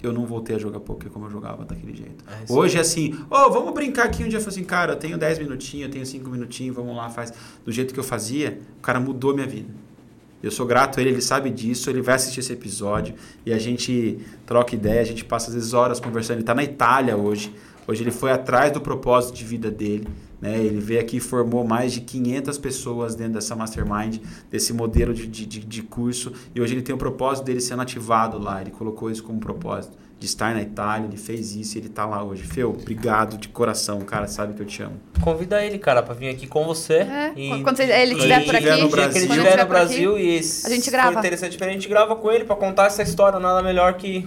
Eu 0.03 0.12
não 0.12 0.27
voltei 0.27 0.57
a 0.57 0.59
jogar 0.59 0.81
poker 0.81 1.11
como 1.11 1.27
eu 1.27 1.31
jogava 1.31 1.65
daquele 1.65 1.97
jeito. 1.97 2.24
É 2.28 2.53
Hoje 2.53 2.77
é 2.78 2.81
assim: 2.81 3.15
Ô, 3.31 3.51
vamos 3.51 3.73
brincar 3.73 4.07
aqui 4.07 4.24
um 4.24 4.28
dia. 4.28 4.39
Eu 4.39 4.43
falei 4.43 4.59
assim: 4.59 4.65
Cara, 4.65 4.93
eu 4.93 4.97
tenho 4.97 5.16
10 5.16 5.39
minutinhos, 5.39 5.86
eu 5.86 5.93
tenho 5.93 6.05
5 6.05 6.28
minutinhos, 6.28 6.74
vamos 6.74 6.97
lá, 6.97 7.09
faz. 7.09 7.32
Do 7.65 7.70
jeito 7.70 7.94
que 7.94 8.01
eu 8.01 8.05
fazia, 8.05 8.61
o 8.78 8.82
cara 8.82 8.98
mudou 8.98 9.35
minha 9.35 9.47
vida. 9.47 9.73
Eu 10.42 10.50
sou 10.50 10.66
grato 10.66 10.98
a 10.98 11.02
ele, 11.02 11.10
ele 11.10 11.22
sabe 11.22 11.50
disso, 11.50 11.88
ele 11.90 12.02
vai 12.02 12.14
assistir 12.14 12.40
esse 12.40 12.52
episódio 12.52 13.14
e 13.44 13.52
a 13.52 13.58
gente 13.58 14.18
troca 14.44 14.74
ideia, 14.74 15.00
a 15.00 15.04
gente 15.04 15.24
passa 15.24 15.48
às 15.48 15.54
vezes 15.54 15.72
horas 15.72 15.98
conversando. 15.98 16.36
Ele 16.36 16.42
está 16.42 16.54
na 16.54 16.62
Itália 16.64 17.16
hoje. 17.16 17.52
Hoje 17.88 18.02
ele 18.02 18.10
foi 18.10 18.30
atrás 18.32 18.72
do 18.72 18.80
propósito 18.80 19.34
de 19.36 19.44
vida 19.44 19.70
dele. 19.70 20.06
Né? 20.40 20.58
Ele 20.58 20.80
veio 20.80 21.00
aqui 21.00 21.16
e 21.16 21.20
formou 21.20 21.64
mais 21.64 21.92
de 21.92 22.00
500 22.00 22.58
pessoas 22.58 23.14
dentro 23.14 23.34
dessa 23.34 23.56
mastermind, 23.56 24.18
desse 24.50 24.72
modelo 24.72 25.14
de, 25.14 25.26
de, 25.26 25.46
de- 25.46 25.60
de 25.64 25.82
curso. 25.82 26.32
E 26.54 26.60
hoje 26.60 26.74
ele 26.74 26.82
tem 26.82 26.94
o 26.94 26.98
propósito 26.98 27.44
dele 27.44 27.60
sendo 27.60 27.82
ativado 27.82 28.38
lá. 28.38 28.60
Ele 28.60 28.70
colocou 28.70 29.10
isso 29.10 29.22
como 29.22 29.40
propósito 29.40 29.96
de 30.18 30.26
estar 30.26 30.55
na 30.55 30.62
Itália. 30.62 31.06
Ele 31.06 31.16
fez 31.16 31.55
isso 31.55 31.76
e 31.76 31.80
ele 31.80 31.88
está 31.88 32.06
lá 32.06 32.22
hoje. 32.22 32.43
Feu, 32.43 32.70
obrigado 32.70 33.36
de 33.36 33.48
coração, 33.48 34.01
cara. 34.01 34.26
Sabe 34.26 34.55
que 34.55 34.62
eu 34.62 34.66
te 34.66 34.82
amo. 34.82 34.97
Convida 35.20 35.62
ele, 35.64 35.78
cara, 35.78 36.02
pra 36.02 36.14
vir 36.14 36.28
aqui 36.28 36.47
com 36.47 36.64
você. 36.64 36.94
É, 36.98 37.32
e, 37.36 37.62
quando 37.62 37.80
ele 37.80 38.14
estiver 38.14 38.44
por 38.44 38.56
aqui, 38.56 38.70
no 38.70 38.88
dia 38.88 39.09
que 39.09 39.18
ele 39.18 39.26
Brasil. 39.26 39.28
estiver 39.28 39.38
no 39.38 39.66
por 39.66 39.76
aqui, 39.76 39.86
Brasil 39.86 40.18
e 40.18 40.38
a 40.38 40.68
gente 40.70 40.90
grava. 40.90 41.12
for 41.12 41.18
interessante 41.18 41.56
pra 41.56 41.66
ele, 41.66 41.76
a 41.76 41.78
gente 41.78 41.88
grava 41.88 42.16
com 42.16 42.32
ele 42.32 42.44
pra 42.44 42.56
contar 42.56 42.86
essa 42.86 43.02
história. 43.02 43.38
Nada 43.38 43.62
melhor 43.62 43.94
que 43.94 44.26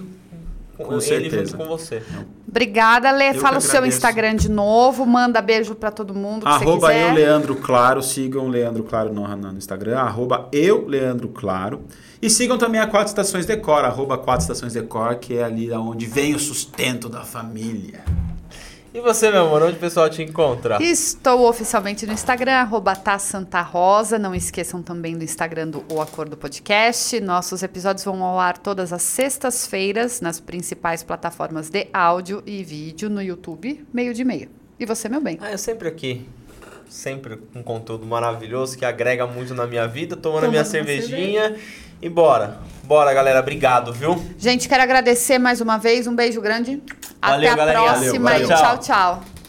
Com 0.84 0.94
ele 0.94 1.00
certeza. 1.00 1.46
junto 1.46 1.56
com 1.56 1.64
você. 1.66 2.02
Obrigada, 2.46 3.10
Lê. 3.10 3.30
Eu 3.30 3.34
Fala 3.34 3.58
o 3.58 3.60
seu. 3.60 3.84
Instagram 3.86 4.36
de 4.36 4.50
novo. 4.50 5.06
Manda 5.06 5.40
beijo 5.40 5.74
pra 5.74 5.90
todo 5.90 6.14
mundo 6.14 6.42
que 6.42 6.48
Arroba 6.48 6.88
você 6.88 7.02
eu. 7.02 7.14
Leandro 7.14 7.56
Claro. 7.56 8.02
Sigam 8.02 8.46
o 8.46 8.48
Leandro 8.48 8.82
Claro 8.84 9.12
no, 9.12 9.26
no 9.36 9.58
Instagram. 9.58 9.98
Arroba 9.98 10.48
eu, 10.52 10.86
Leandro 10.86 11.28
Claro. 11.28 11.82
E 12.22 12.28
sigam 12.28 12.58
também 12.58 12.80
a 12.80 12.86
Quatro 12.86 13.08
Estações 13.08 13.46
Decor. 13.46 13.84
Arroba 13.84 14.18
Quatro 14.18 14.42
Estações 14.42 14.74
Decor, 14.74 15.16
que 15.16 15.38
é 15.38 15.44
ali 15.44 15.70
onde 15.72 16.06
vem 16.06 16.34
o 16.34 16.38
sustento 16.38 17.08
da 17.08 17.22
família. 17.22 18.04
E 18.92 19.00
você, 19.00 19.30
meu 19.30 19.46
amor, 19.46 19.62
onde 19.62 19.76
o 19.76 19.78
pessoal 19.80 20.10
te 20.10 20.20
encontra? 20.20 20.82
Estou 20.82 21.48
oficialmente 21.48 22.04
no 22.06 22.12
Instagram, 22.12 22.54
arroba 22.54 22.96
tá 22.96 23.20
Santa 23.20 23.60
Rosa. 23.60 24.18
Não 24.18 24.34
esqueçam 24.34 24.82
também 24.82 25.16
do 25.16 25.22
Instagram 25.22 25.68
do 25.68 25.84
O 25.88 26.00
Acordo 26.00 26.36
Podcast. 26.36 27.20
Nossos 27.20 27.62
episódios 27.62 28.04
vão 28.04 28.20
ao 28.24 28.40
ar 28.40 28.58
todas 28.58 28.92
as 28.92 29.02
sextas-feiras 29.02 30.20
nas 30.20 30.40
principais 30.40 31.04
plataformas 31.04 31.70
de 31.70 31.86
áudio 31.92 32.42
e 32.44 32.64
vídeo 32.64 33.08
no 33.08 33.22
YouTube, 33.22 33.86
meio 33.92 34.12
de 34.12 34.24
meio. 34.24 34.50
E 34.76 34.84
você, 34.84 35.08
meu 35.08 35.20
bem? 35.20 35.38
Ah, 35.40 35.52
eu 35.52 35.58
sempre 35.58 35.86
aqui. 35.86 36.26
Sempre 36.90 37.36
com 37.52 37.62
conteúdo 37.62 38.04
maravilhoso 38.04 38.76
que 38.76 38.84
agrega 38.84 39.24
muito 39.24 39.54
na 39.54 39.64
minha 39.64 39.86
vida, 39.86 40.16
tomando 40.16 40.46
a 40.46 40.48
minha 40.48 40.64
cervejinha. 40.64 41.54
E 42.02 42.08
bora. 42.08 42.58
Bora, 42.82 43.14
galera. 43.14 43.38
Obrigado, 43.38 43.92
viu? 43.92 44.20
Gente, 44.36 44.68
quero 44.68 44.82
agradecer 44.82 45.38
mais 45.38 45.60
uma 45.60 45.78
vez. 45.78 46.08
Um 46.08 46.16
beijo 46.16 46.40
grande. 46.40 46.82
Valeu, 47.22 47.48
Até 47.48 47.48
a 47.48 47.56
galerinha. 47.56 47.84
próxima 47.92 48.30
Valeu, 48.30 48.44
e 48.44 48.48
valeu. 48.48 48.66
tchau, 48.66 48.78
tchau. 48.78 49.39